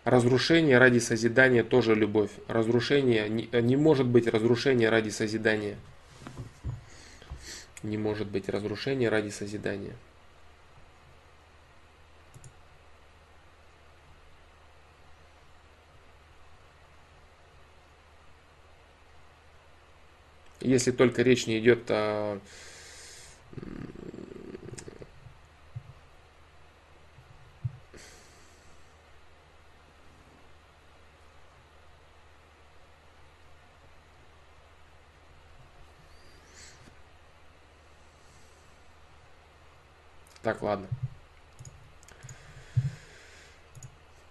Разрушение 0.02 0.78
ради 0.78 0.98
созидания 0.98 1.62
тоже 1.62 1.94
любовь. 1.94 2.30
Разрушение 2.48 3.28
не, 3.28 3.48
не 3.52 3.76
может 3.76 4.06
быть 4.06 4.26
разрушение 4.26 4.88
ради 4.88 5.10
созидания. 5.10 5.76
Не 7.84 7.98
может 7.98 8.28
быть 8.28 8.48
разрушение 8.48 9.08
ради 9.08 9.30
созидания. 9.30 9.94
Если 20.66 20.90
только 20.90 21.22
речь 21.22 21.46
не 21.46 21.58
идет 21.58 21.90
о 21.90 22.40
Так, 40.46 40.62
ладно. 40.62 40.86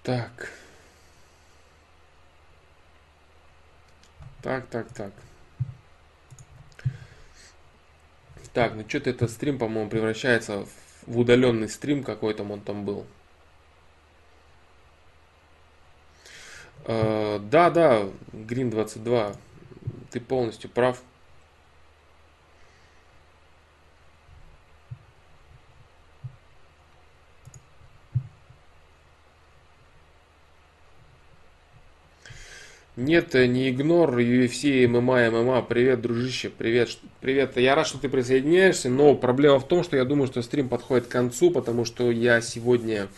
Так. 0.01 0.49
Так, 4.41 4.65
так, 4.67 4.87
так. 4.93 5.11
Так, 8.55 8.73
ну 8.73 8.85
что-то 8.87 9.09
этот 9.09 9.31
стрим, 9.31 9.57
по-моему, 9.57 9.89
превращается 9.89 10.65
в 11.05 11.19
удаленный 11.19 11.67
стрим 11.67 12.05
какой-то 12.05 12.43
он 12.43 12.61
там 12.61 12.85
был. 12.85 13.05
Э, 16.85 17.37
да, 17.51 17.69
да, 17.69 18.03
Green 18.31 18.69
22, 18.69 19.33
ты 20.09 20.21
полностью 20.21 20.69
прав. 20.69 21.03
Нет, 32.97 33.35
э, 33.35 33.45
не 33.45 33.71
игнор, 33.71 34.17
UFC, 34.17 34.87
ММА, 34.87 35.29
ММА, 35.29 35.63
привет, 35.63 35.99
дружище, 35.99 36.49
привет, 36.49 36.97
привет, 37.19 37.57
я 37.57 37.75
рад, 37.75 37.85
что 37.85 37.97
ты 37.97 38.07
присоединяешься, 38.07 38.89
но 38.89 39.15
проблема 39.15 39.59
в 39.59 39.67
том, 39.67 39.83
что 39.83 39.97
я 39.97 40.05
думаю, 40.05 40.27
что 40.27 40.41
стрим 40.41 40.69
подходит 40.69 41.07
к 41.07 41.09
концу, 41.09 41.51
потому 41.51 41.83
что 41.83 42.09
я 42.09 42.39
сегодня, 42.39 43.09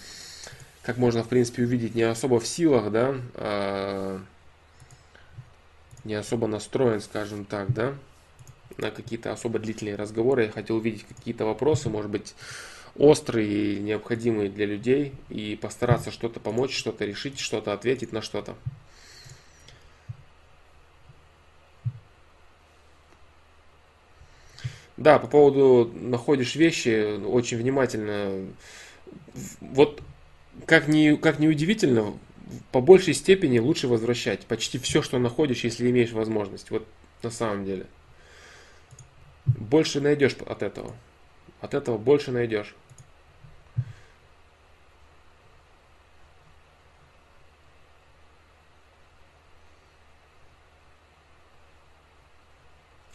как 0.82 0.98
можно, 0.98 1.24
в 1.24 1.28
принципе, 1.28 1.62
увидеть, 1.62 1.94
не 1.94 2.02
особо 2.02 2.40
в 2.40 2.48
силах, 2.48 2.92
да, 2.92 3.18
а, 3.36 4.20
не 6.04 6.16
особо 6.16 6.48
настроен, 6.48 7.00
скажем 7.00 7.46
так, 7.46 7.72
да, 7.72 7.94
на 8.78 8.90
какие-то 8.90 9.32
особо 9.32 9.60
длительные 9.60 9.96
разговоры, 9.96 10.46
я 10.46 10.50
хотел 10.50 10.78
увидеть 10.78 11.06
какие-то 11.08 11.46
вопросы, 11.46 11.88
может 11.88 12.10
быть, 12.10 12.34
острые 12.96 13.76
и 13.76 13.80
необходимые 13.80 14.50
для 14.50 14.66
людей, 14.66 15.14
и 15.30 15.56
постараться 15.56 16.10
что-то 16.10 16.40
помочь, 16.40 16.76
что-то 16.76 17.06
решить, 17.06 17.38
что-то 17.38 17.74
ответить 17.74 18.12
на 18.12 18.24
что-то. 18.24 18.56
Да, 24.98 25.20
по 25.20 25.28
поводу 25.28 25.92
находишь 25.94 26.56
вещи, 26.56 27.24
очень 27.24 27.58
внимательно. 27.58 28.48
Вот 29.62 30.02
как 30.66 30.88
ни, 30.88 31.16
как 31.16 31.38
ни 31.40 31.48
удивительно, 31.48 32.14
по 32.72 32.82
большей 32.82 33.14
степени 33.14 33.60
лучше 33.60 33.88
возвращать 33.88 34.46
почти 34.46 34.80
все, 34.80 35.04
что 35.04 35.20
находишь, 35.20 35.64
если 35.64 35.90
имеешь 35.90 36.12
возможность. 36.12 36.72
Вот 36.72 36.86
на 37.22 37.30
самом 37.30 37.66
деле. 37.66 37.86
Больше 39.46 40.02
найдешь 40.02 40.36
от 40.46 40.64
этого. 40.64 40.94
От 41.62 41.74
этого 41.74 41.98
больше 41.98 42.32
найдешь. 42.32 42.76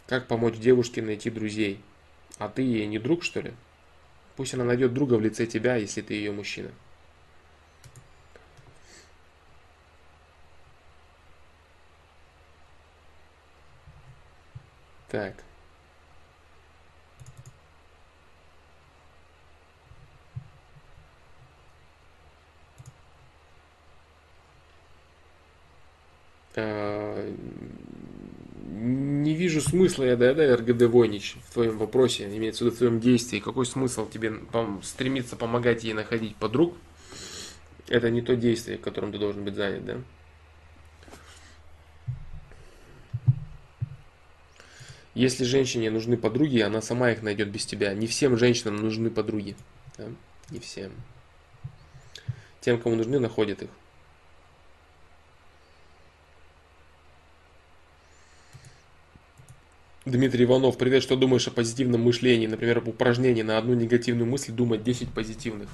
Как 0.06 0.26
помочь 0.26 0.58
девушке 0.58 1.02
найти 1.02 1.30
друзей? 1.30 1.80
А 2.38 2.48
ты 2.48 2.62
ей 2.62 2.86
не 2.86 2.98
друг, 2.98 3.22
что 3.22 3.40
ли? 3.40 3.52
Пусть 4.36 4.54
она 4.54 4.64
найдет 4.64 4.94
друга 4.94 5.14
в 5.14 5.20
лице 5.20 5.46
тебя, 5.46 5.76
если 5.76 6.00
ты 6.02 6.14
ее 6.14 6.32
мужчина. 6.32 6.70
Так. 15.08 15.34
Не 28.84 29.34
вижу 29.34 29.60
смысла 29.60 30.02
я, 30.02 30.16
да, 30.16 30.32
РГД 30.56 30.82
Войнич, 30.86 31.36
в 31.46 31.52
твоем 31.52 31.78
вопросе, 31.78 32.24
имеется 32.24 32.64
в 32.64 32.66
виду 32.66 32.74
в 32.74 32.78
твоем 32.78 32.98
действии. 32.98 33.38
Какой 33.38 33.64
смысл 33.64 34.08
тебе 34.08 34.32
стремиться 34.82 35.36
помогать 35.36 35.84
ей 35.84 35.92
находить 35.92 36.34
подруг? 36.34 36.74
Это 37.86 38.10
не 38.10 38.22
то 38.22 38.34
действие, 38.34 38.78
которым 38.78 39.12
ты 39.12 39.18
должен 39.18 39.44
быть 39.44 39.54
занят, 39.54 39.84
да? 39.84 39.98
Если 45.14 45.44
женщине 45.44 45.88
нужны 45.88 46.16
подруги, 46.16 46.58
она 46.58 46.82
сама 46.82 47.12
их 47.12 47.22
найдет 47.22 47.50
без 47.50 47.64
тебя. 47.64 47.94
Не 47.94 48.08
всем 48.08 48.36
женщинам 48.36 48.78
нужны 48.78 49.10
подруги. 49.10 49.54
Да? 49.96 50.08
Не 50.50 50.58
всем. 50.58 50.90
Тем, 52.60 52.80
кому 52.80 52.96
нужны, 52.96 53.20
находят 53.20 53.62
их. 53.62 53.70
Дмитрий 60.04 60.46
Иванов, 60.46 60.78
привет, 60.78 61.00
что 61.04 61.14
думаешь 61.14 61.46
о 61.46 61.52
позитивном 61.52 62.00
мышлении? 62.00 62.48
Например, 62.48 62.82
упражнение 62.84 63.44
на 63.44 63.56
одну 63.56 63.74
негативную 63.74 64.28
мысль 64.28 64.50
думать 64.50 64.82
10 64.82 65.10
позитивных. 65.10 65.68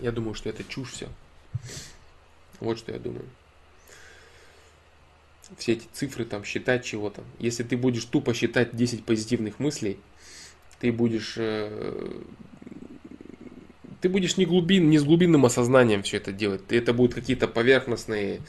Я 0.00 0.10
думаю, 0.10 0.34
что 0.34 0.48
это 0.48 0.64
чушь 0.64 0.90
все. 0.90 1.08
Вот 2.58 2.78
что 2.78 2.90
я 2.90 2.98
думаю. 2.98 3.24
Все 5.56 5.74
эти 5.74 5.86
цифры 5.92 6.24
там 6.24 6.42
считать 6.42 6.84
чего-то. 6.84 7.22
Если 7.38 7.62
ты 7.62 7.76
будешь 7.76 8.04
тупо 8.06 8.34
считать 8.34 8.74
10 8.74 9.04
позитивных 9.04 9.60
мыслей, 9.60 9.98
ты 10.80 10.90
будешь 10.90 11.34
э, 11.36 12.22
ты 14.00 14.08
будешь 14.08 14.36
не, 14.36 14.46
глубин, 14.46 14.90
не 14.90 14.98
с 14.98 15.04
глубинным 15.04 15.46
осознанием 15.46 16.02
все 16.02 16.16
это 16.16 16.32
делать. 16.32 16.62
Это 16.70 16.92
будут 16.92 17.14
какие-то 17.14 17.46
поверхностные 17.46 18.40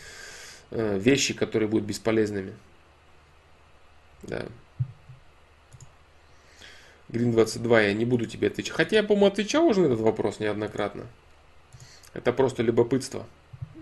э, 0.72 0.98
вещи, 0.98 1.36
которые 1.36 1.70
будут 1.70 1.86
бесполезными. 1.86 2.54
Да. 4.24 4.48
Грин 7.14 7.32
22, 7.32 7.82
я 7.82 7.94
не 7.94 8.06
буду 8.06 8.26
тебе 8.26 8.48
отвечать. 8.48 8.74
Хотя 8.76 8.96
я, 8.98 9.04
по-моему, 9.04 9.28
отвечал 9.28 9.68
уже 9.68 9.82
на 9.82 9.86
этот 9.86 10.00
вопрос 10.00 10.40
неоднократно. 10.40 11.06
Это 12.16 12.34
просто 12.34 12.64
любопытство, 12.64 13.28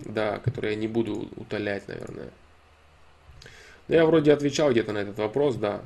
да, 0.01 0.39
которое 0.39 0.73
я 0.73 0.77
не 0.77 0.89
буду 0.89 1.29
утолять, 1.37 1.87
наверное. 1.87 2.29
Но 3.87 3.95
я 3.95 4.05
вроде 4.05 4.33
отвечал 4.33 4.71
где-то 4.71 4.91
на 4.91 4.97
этот 4.97 5.17
вопрос, 5.17 5.55
да. 5.55 5.81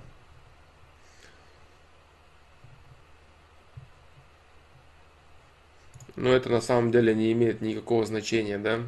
Но 6.16 6.32
это 6.32 6.50
на 6.50 6.62
самом 6.62 6.92
деле 6.92 7.14
не 7.14 7.32
имеет 7.34 7.62
никакого 7.62 8.08
значения, 8.08 8.58
да. 8.58 8.80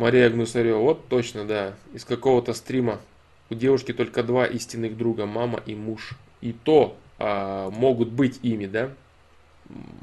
Мария 0.00 0.30
Гнусарева, 0.30 0.78
вот 0.78 1.08
точно, 1.08 1.44
да, 1.44 1.74
из 1.92 2.06
какого-то 2.06 2.54
стрима. 2.54 3.02
У 3.50 3.54
девушки 3.54 3.92
только 3.92 4.22
два 4.22 4.46
истинных 4.46 4.96
друга, 4.96 5.26
мама 5.26 5.62
и 5.66 5.74
муж. 5.74 6.12
И 6.40 6.54
то 6.54 6.96
а, 7.18 7.68
могут 7.68 8.08
быть 8.08 8.38
ими, 8.42 8.64
да? 8.64 8.94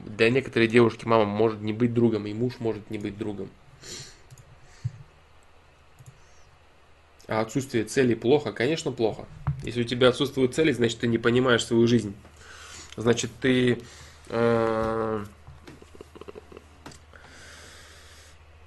Для 0.05 0.29
некоторой 0.29 0.67
девушки 0.67 1.05
мама 1.05 1.25
может 1.25 1.61
не 1.61 1.73
быть 1.73 1.95
другом, 1.95 2.27
и 2.27 2.33
муж 2.35 2.59
может 2.59 2.91
не 2.91 2.99
быть 2.99 3.17
другом. 3.17 3.49
А 7.27 7.41
отсутствие 7.41 7.83
цели 7.83 8.13
плохо? 8.13 8.51
Конечно, 8.51 8.91
плохо. 8.91 9.25
Если 9.63 9.81
у 9.81 9.85
тебя 9.85 10.09
отсутствуют 10.09 10.53
цели, 10.53 10.73
значит, 10.73 10.99
ты 10.99 11.07
не 11.07 11.17
понимаешь 11.17 11.65
свою 11.65 11.87
жизнь. 11.87 12.13
Значит, 12.97 13.31
ты... 13.41 13.79
Э, 14.29 15.25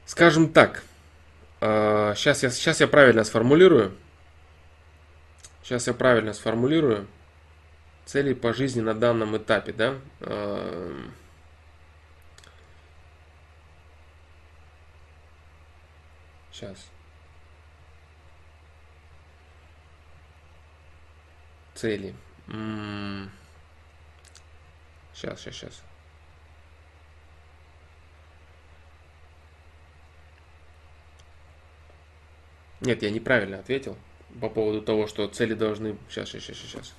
скажем 0.07 0.49
так, 0.49 0.83
сейчас, 1.61 2.43
а, 2.43 2.47
я, 2.47 2.51
сейчас 2.51 2.81
я 2.81 2.89
правильно 2.89 3.23
сформулирую. 3.25 3.97
Сейчас 5.63 5.87
я 5.87 5.95
правильно 5.95 6.33
сформулирую. 6.33 7.07
Цели 8.07 8.33
по 8.35 8.53
жизни 8.53 8.81
на 8.81 8.95
данном 8.95 9.37
этапе, 9.37 9.73
да? 9.73 9.99
Сейчас. 16.51 16.89
Цели. 21.75 22.15
Сейчас, 25.15 25.41
сейчас, 25.41 25.55
сейчас. 25.55 25.90
Нет, 32.81 33.03
я 33.03 33.11
неправильно 33.11 33.59
ответил 33.59 33.97
по 34.41 34.49
поводу 34.49 34.83
того, 34.83 35.07
что 35.07 35.27
цели 35.29 35.55
должны... 35.55 35.97
Сейчас, 36.09 36.29
сейчас, 36.31 36.43
сейчас, 36.45 36.57
сейчас. 36.57 36.95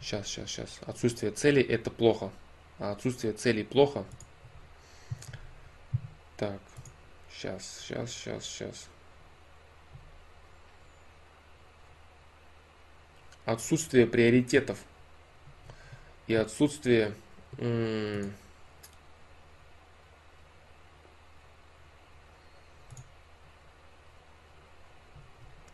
Сейчас, 0.00 0.26
сейчас, 0.26 0.50
сейчас. 0.50 0.80
Отсутствие 0.86 1.32
цели 1.32 1.62
это 1.62 1.90
плохо. 1.90 2.30
А 2.78 2.92
отсутствие 2.92 3.32
целей 3.32 3.64
плохо. 3.64 4.04
Так. 6.36 6.60
Сейчас, 7.32 7.80
сейчас, 7.80 8.10
сейчас, 8.10 8.44
сейчас. 8.44 8.88
Отсутствие 13.44 14.06
приоритетов 14.06 14.78
и 16.26 16.34
отсутствие 16.34 17.14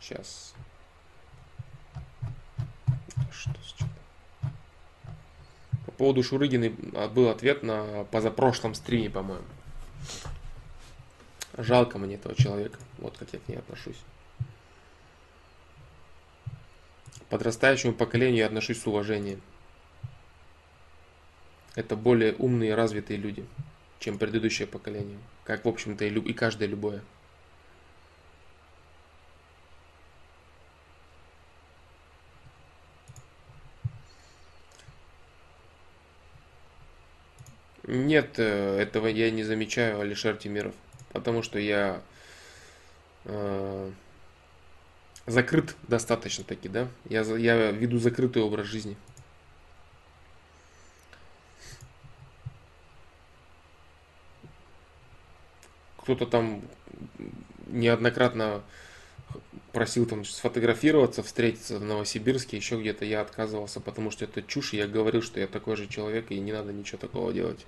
Сейчас. 0.08 0.54
Что 3.30 3.50
с 3.50 3.74
По 5.84 5.92
поводу 5.92 6.22
Шурыгины 6.22 6.74
а, 6.94 7.08
был 7.08 7.28
ответ 7.28 7.62
на 7.62 8.04
позапрошлом 8.04 8.74
стриме, 8.74 9.10
по-моему. 9.10 9.44
Жалко 11.58 11.98
мне 11.98 12.14
этого 12.14 12.34
человека. 12.34 12.78
Вот 12.96 13.18
как 13.18 13.34
я 13.34 13.38
к 13.38 13.48
ней 13.48 13.56
отношусь. 13.56 13.98
Подрастающему 17.28 17.92
поколению 17.92 18.38
я 18.38 18.46
отношусь 18.46 18.80
с 18.80 18.86
уважением. 18.86 19.42
Это 21.74 21.96
более 21.96 22.34
умные 22.36 22.70
и 22.70 22.72
развитые 22.74 23.18
люди, 23.18 23.46
чем 23.98 24.16
предыдущее 24.16 24.66
поколение. 24.66 25.18
Как, 25.44 25.66
в 25.66 25.68
общем-то, 25.68 26.06
и, 26.06 26.08
люб... 26.08 26.24
и 26.24 26.32
каждое 26.32 26.66
любое. 26.66 27.02
Нет, 37.88 38.34
э, 38.38 38.78
этого 38.78 39.06
я 39.06 39.30
не 39.30 39.44
замечаю, 39.44 40.00
Алишер 40.00 40.36
Тимиров. 40.36 40.74
Потому 41.14 41.42
что 41.42 41.58
я 41.58 42.02
э, 43.24 43.90
закрыт 45.26 45.74
достаточно 45.88 46.44
таки, 46.44 46.68
да? 46.68 46.88
Я, 47.08 47.22
я 47.22 47.70
веду 47.70 47.98
закрытый 47.98 48.42
образ 48.42 48.66
жизни. 48.66 48.94
Кто-то 55.96 56.26
там 56.26 56.60
неоднократно 57.68 58.62
просил 59.72 60.04
там 60.04 60.26
сфотографироваться, 60.26 61.22
встретиться 61.22 61.78
в 61.78 61.84
Новосибирске, 61.84 62.58
еще 62.58 62.78
где-то 62.78 63.06
я 63.06 63.22
отказывался, 63.22 63.80
потому 63.80 64.10
что 64.10 64.26
это 64.26 64.42
чушь, 64.42 64.74
и 64.74 64.76
я 64.76 64.86
говорил, 64.86 65.22
что 65.22 65.40
я 65.40 65.46
такой 65.46 65.76
же 65.76 65.86
человек, 65.86 66.30
и 66.30 66.38
не 66.38 66.52
надо 66.52 66.74
ничего 66.74 66.98
такого 66.98 67.32
делать. 67.32 67.64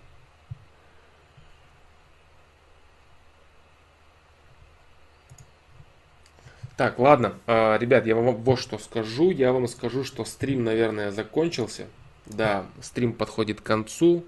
Так, 6.80 6.98
ладно, 6.98 7.34
а, 7.46 7.76
ребят, 7.76 8.06
я 8.06 8.16
вам 8.16 8.34
вот 8.34 8.58
что 8.58 8.78
скажу. 8.78 9.30
Я 9.30 9.52
вам 9.52 9.68
скажу, 9.68 10.02
что 10.02 10.24
стрим, 10.24 10.64
наверное, 10.64 11.10
закончился. 11.10 11.84
Да, 12.24 12.64
стрим 12.80 13.12
подходит 13.12 13.60
к 13.60 13.64
концу, 13.64 14.24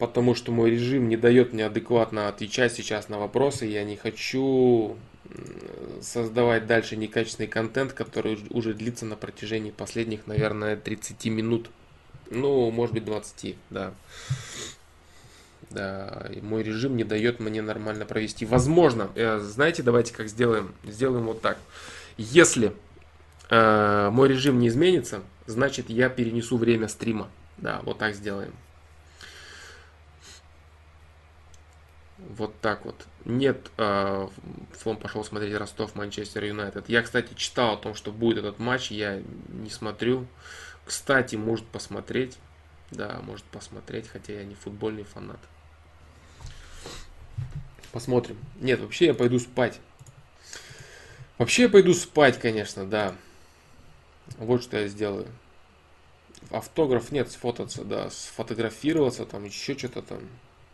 потому 0.00 0.34
что 0.34 0.50
мой 0.50 0.72
режим 0.72 1.08
не 1.08 1.16
дает 1.16 1.52
мне 1.52 1.66
адекватно 1.66 2.26
отвечать 2.26 2.72
сейчас 2.72 3.08
на 3.08 3.20
вопросы. 3.20 3.66
Я 3.66 3.84
не 3.84 3.94
хочу 3.94 4.96
создавать 6.00 6.66
дальше 6.66 6.96
некачественный 6.96 7.46
контент, 7.46 7.92
который 7.92 8.40
уже 8.50 8.74
длится 8.74 9.06
на 9.06 9.14
протяжении 9.14 9.70
последних, 9.70 10.26
наверное, 10.26 10.74
30 10.74 11.26
минут. 11.26 11.70
Ну, 12.28 12.72
может 12.72 12.92
быть, 12.92 13.04
20, 13.04 13.54
да. 13.70 13.94
Да, 15.72 16.30
мой 16.42 16.62
режим 16.62 16.96
не 16.96 17.04
дает 17.04 17.40
мне 17.40 17.62
нормально 17.62 18.04
провести. 18.04 18.44
Возможно, 18.44 19.10
э, 19.14 19.38
знаете, 19.38 19.82
давайте 19.82 20.12
как 20.12 20.28
сделаем. 20.28 20.74
Сделаем 20.84 21.26
вот 21.26 21.40
так. 21.40 21.58
Если 22.18 22.74
э, 23.48 24.10
мой 24.10 24.28
режим 24.28 24.58
не 24.58 24.68
изменится, 24.68 25.22
значит 25.46 25.88
я 25.88 26.08
перенесу 26.08 26.58
время 26.58 26.88
стрима. 26.88 27.28
Да, 27.56 27.80
вот 27.84 27.98
так 27.98 28.14
сделаем. 28.14 28.52
Вот 32.18 32.54
так 32.60 32.84
вот. 32.84 33.06
Нет, 33.24 33.70
э, 33.78 34.28
Флом 34.78 34.96
пошел 34.96 35.24
смотреть 35.24 35.56
Ростов, 35.56 35.94
Манчестер 35.94 36.44
Юнайтед. 36.44 36.88
Я, 36.88 37.02
кстати, 37.02 37.34
читал 37.34 37.74
о 37.74 37.76
том, 37.78 37.94
что 37.94 38.12
будет 38.12 38.38
этот 38.38 38.58
матч. 38.58 38.90
Я 38.90 39.22
не 39.48 39.70
смотрю. 39.70 40.26
Кстати, 40.84 41.36
может 41.36 41.66
посмотреть. 41.66 42.38
Да, 42.90 43.20
может 43.22 43.44
посмотреть, 43.46 44.08
хотя 44.08 44.34
я 44.34 44.44
не 44.44 44.54
футбольный 44.54 45.04
фанат. 45.04 45.40
Посмотрим. 47.92 48.38
Нет, 48.60 48.80
вообще 48.80 49.06
я 49.06 49.14
пойду 49.14 49.38
спать. 49.38 49.78
Вообще 51.38 51.62
я 51.62 51.68
пойду 51.68 51.94
спать, 51.94 52.38
конечно, 52.38 52.86
да. 52.86 53.14
Вот 54.38 54.62
что 54.62 54.78
я 54.78 54.88
сделаю. 54.88 55.26
Автограф 56.50 57.12
нет, 57.12 57.30
сфотаться, 57.30 57.84
да, 57.84 58.10
сфотографироваться, 58.10 59.26
там 59.26 59.44
еще 59.44 59.76
что-то 59.76 60.02
там. 60.02 60.20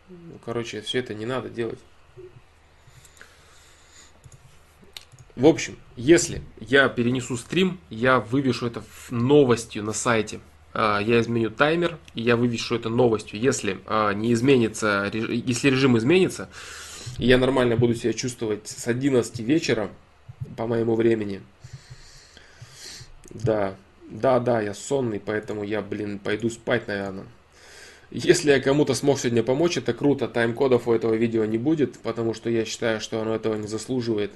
Ну, 0.09 0.39
короче, 0.43 0.81
все 0.81 0.99
это 0.99 1.13
не 1.13 1.25
надо 1.25 1.49
делать. 1.49 1.79
В 5.35 5.45
общем, 5.45 5.77
если 5.95 6.41
я 6.59 6.89
перенесу 6.89 7.37
стрим, 7.37 7.79
я 7.89 8.19
вывешу 8.19 8.67
это 8.67 8.83
новостью 9.09 9.83
на 9.83 9.93
сайте. 9.93 10.41
А, 10.81 11.01
я 11.01 11.19
изменю 11.19 11.49
таймер, 11.49 11.97
и 12.15 12.21
я 12.21 12.37
вывешу 12.37 12.77
это 12.77 12.87
новостью. 12.87 13.37
Если 13.37 13.79
а, 13.85 14.13
не 14.13 14.31
изменится, 14.31 15.11
если 15.13 15.69
режим 15.69 15.97
изменится, 15.97 16.47
я 17.17 17.37
нормально 17.37 17.75
буду 17.75 17.95
себя 17.95 18.13
чувствовать 18.13 18.65
с 18.69 18.87
11 18.87 19.37
вечера 19.41 19.89
по 20.55 20.67
моему 20.67 20.95
времени. 20.95 21.41
Да, 23.29 23.75
да, 24.09 24.39
да, 24.39 24.61
я 24.61 24.73
сонный, 24.73 25.19
поэтому 25.19 25.63
я, 25.63 25.81
блин, 25.81 26.17
пойду 26.17 26.49
спать, 26.49 26.87
наверное. 26.87 27.25
Если 28.09 28.51
я 28.51 28.61
кому-то 28.61 28.93
смог 28.93 29.19
сегодня 29.19 29.43
помочь, 29.43 29.75
это 29.75 29.91
круто. 29.91 30.29
Тайм-кодов 30.29 30.87
у 30.87 30.93
этого 30.93 31.13
видео 31.13 31.43
не 31.43 31.57
будет, 31.57 31.99
потому 31.99 32.33
что 32.33 32.49
я 32.49 32.63
считаю, 32.63 33.01
что 33.01 33.19
оно 33.19 33.35
этого 33.35 33.55
не 33.55 33.67
заслуживает. 33.67 34.31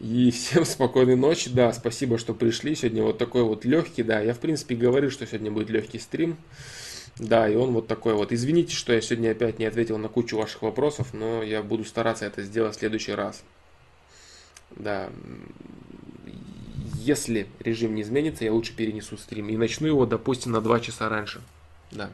И 0.00 0.30
всем 0.32 0.64
спокойной 0.64 1.16
ночи, 1.16 1.50
да, 1.50 1.72
спасибо, 1.72 2.18
что 2.18 2.34
пришли. 2.34 2.74
Сегодня 2.74 3.02
вот 3.02 3.18
такой 3.18 3.42
вот 3.42 3.64
легкий, 3.64 4.02
да, 4.02 4.20
я 4.20 4.34
в 4.34 4.38
принципе 4.38 4.74
говорил, 4.74 5.10
что 5.10 5.26
сегодня 5.26 5.50
будет 5.50 5.70
легкий 5.70 5.98
стрим. 5.98 6.36
Да, 7.18 7.48
и 7.48 7.54
он 7.54 7.72
вот 7.72 7.86
такой 7.86 8.14
вот. 8.14 8.32
Извините, 8.32 8.74
что 8.74 8.94
я 8.94 9.00
сегодня 9.02 9.32
опять 9.32 9.58
не 9.58 9.66
ответил 9.66 9.98
на 9.98 10.08
кучу 10.08 10.38
ваших 10.38 10.62
вопросов, 10.62 11.12
но 11.12 11.42
я 11.42 11.62
буду 11.62 11.84
стараться 11.84 12.24
это 12.24 12.42
сделать 12.42 12.76
в 12.76 12.78
следующий 12.78 13.12
раз. 13.12 13.42
Да, 14.70 15.10
если 16.94 17.46
режим 17.58 17.94
не 17.94 18.02
изменится, 18.02 18.44
я 18.44 18.52
лучше 18.52 18.74
перенесу 18.74 19.18
стрим 19.18 19.48
и 19.48 19.56
начну 19.56 19.86
его, 19.86 20.06
допустим, 20.06 20.52
на 20.52 20.60
2 20.60 20.80
часа 20.80 21.08
раньше. 21.08 21.42
Да. 21.90 22.10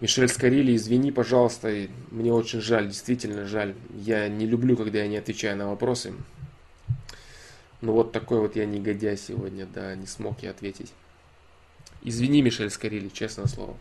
Мишель 0.00 0.28
Скорили, 0.28 0.74
извини, 0.74 1.12
пожалуйста, 1.12 1.88
мне 2.10 2.32
очень 2.32 2.60
жаль, 2.62 2.88
действительно 2.88 3.46
жаль. 3.46 3.74
Я 3.94 4.28
не 4.28 4.46
люблю, 4.46 4.76
когда 4.76 5.00
я 5.00 5.08
не 5.08 5.18
отвечаю 5.18 5.58
на 5.58 5.68
вопросы. 5.68 6.14
Ну 7.82 7.92
вот 7.92 8.12
такой 8.12 8.40
вот 8.40 8.56
я 8.56 8.64
негодяй 8.64 9.18
сегодня, 9.18 9.66
да, 9.66 9.94
не 9.94 10.06
смог 10.06 10.42
я 10.42 10.50
ответить. 10.50 10.92
Извини, 12.02 12.40
Мишель 12.40 12.70
Скорили, 12.70 13.08
честное 13.08 13.46
слово. 13.46 13.76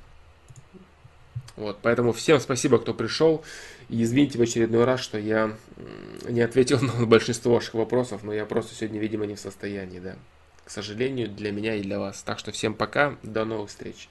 Вот, 1.56 1.80
поэтому 1.82 2.12
всем 2.12 2.40
спасибо, 2.40 2.80
кто 2.80 2.94
пришел. 2.94 3.44
И 3.88 4.04
извините 4.04 4.38
в 4.38 4.42
очередной 4.42 4.84
раз, 4.84 5.00
что 5.00 5.18
я 5.18 5.56
не 6.28 6.42
ответил 6.42 6.82
на 7.00 7.06
большинство 7.06 7.56
ваших 7.56 7.76
вопросов, 7.76 8.24
но 8.24 8.34
я 8.34 8.46
просто 8.46 8.76
сегодня, 8.76 9.00
видимо, 9.00 9.26
не 9.26 9.36
в 9.36 9.40
состоянии, 9.40 10.00
да. 10.00 10.16
К 10.66 10.70
сожалению, 10.70 11.30
для 11.30 11.52
меня 11.52 11.76
и 11.76 11.82
для 11.82 11.98
вас. 11.98 12.22
Так 12.24 12.40
что 12.40 12.52
всем 12.52 12.74
пока, 12.74 13.18
до 13.24 13.46
новых 13.46 13.70
встреч. 13.70 14.10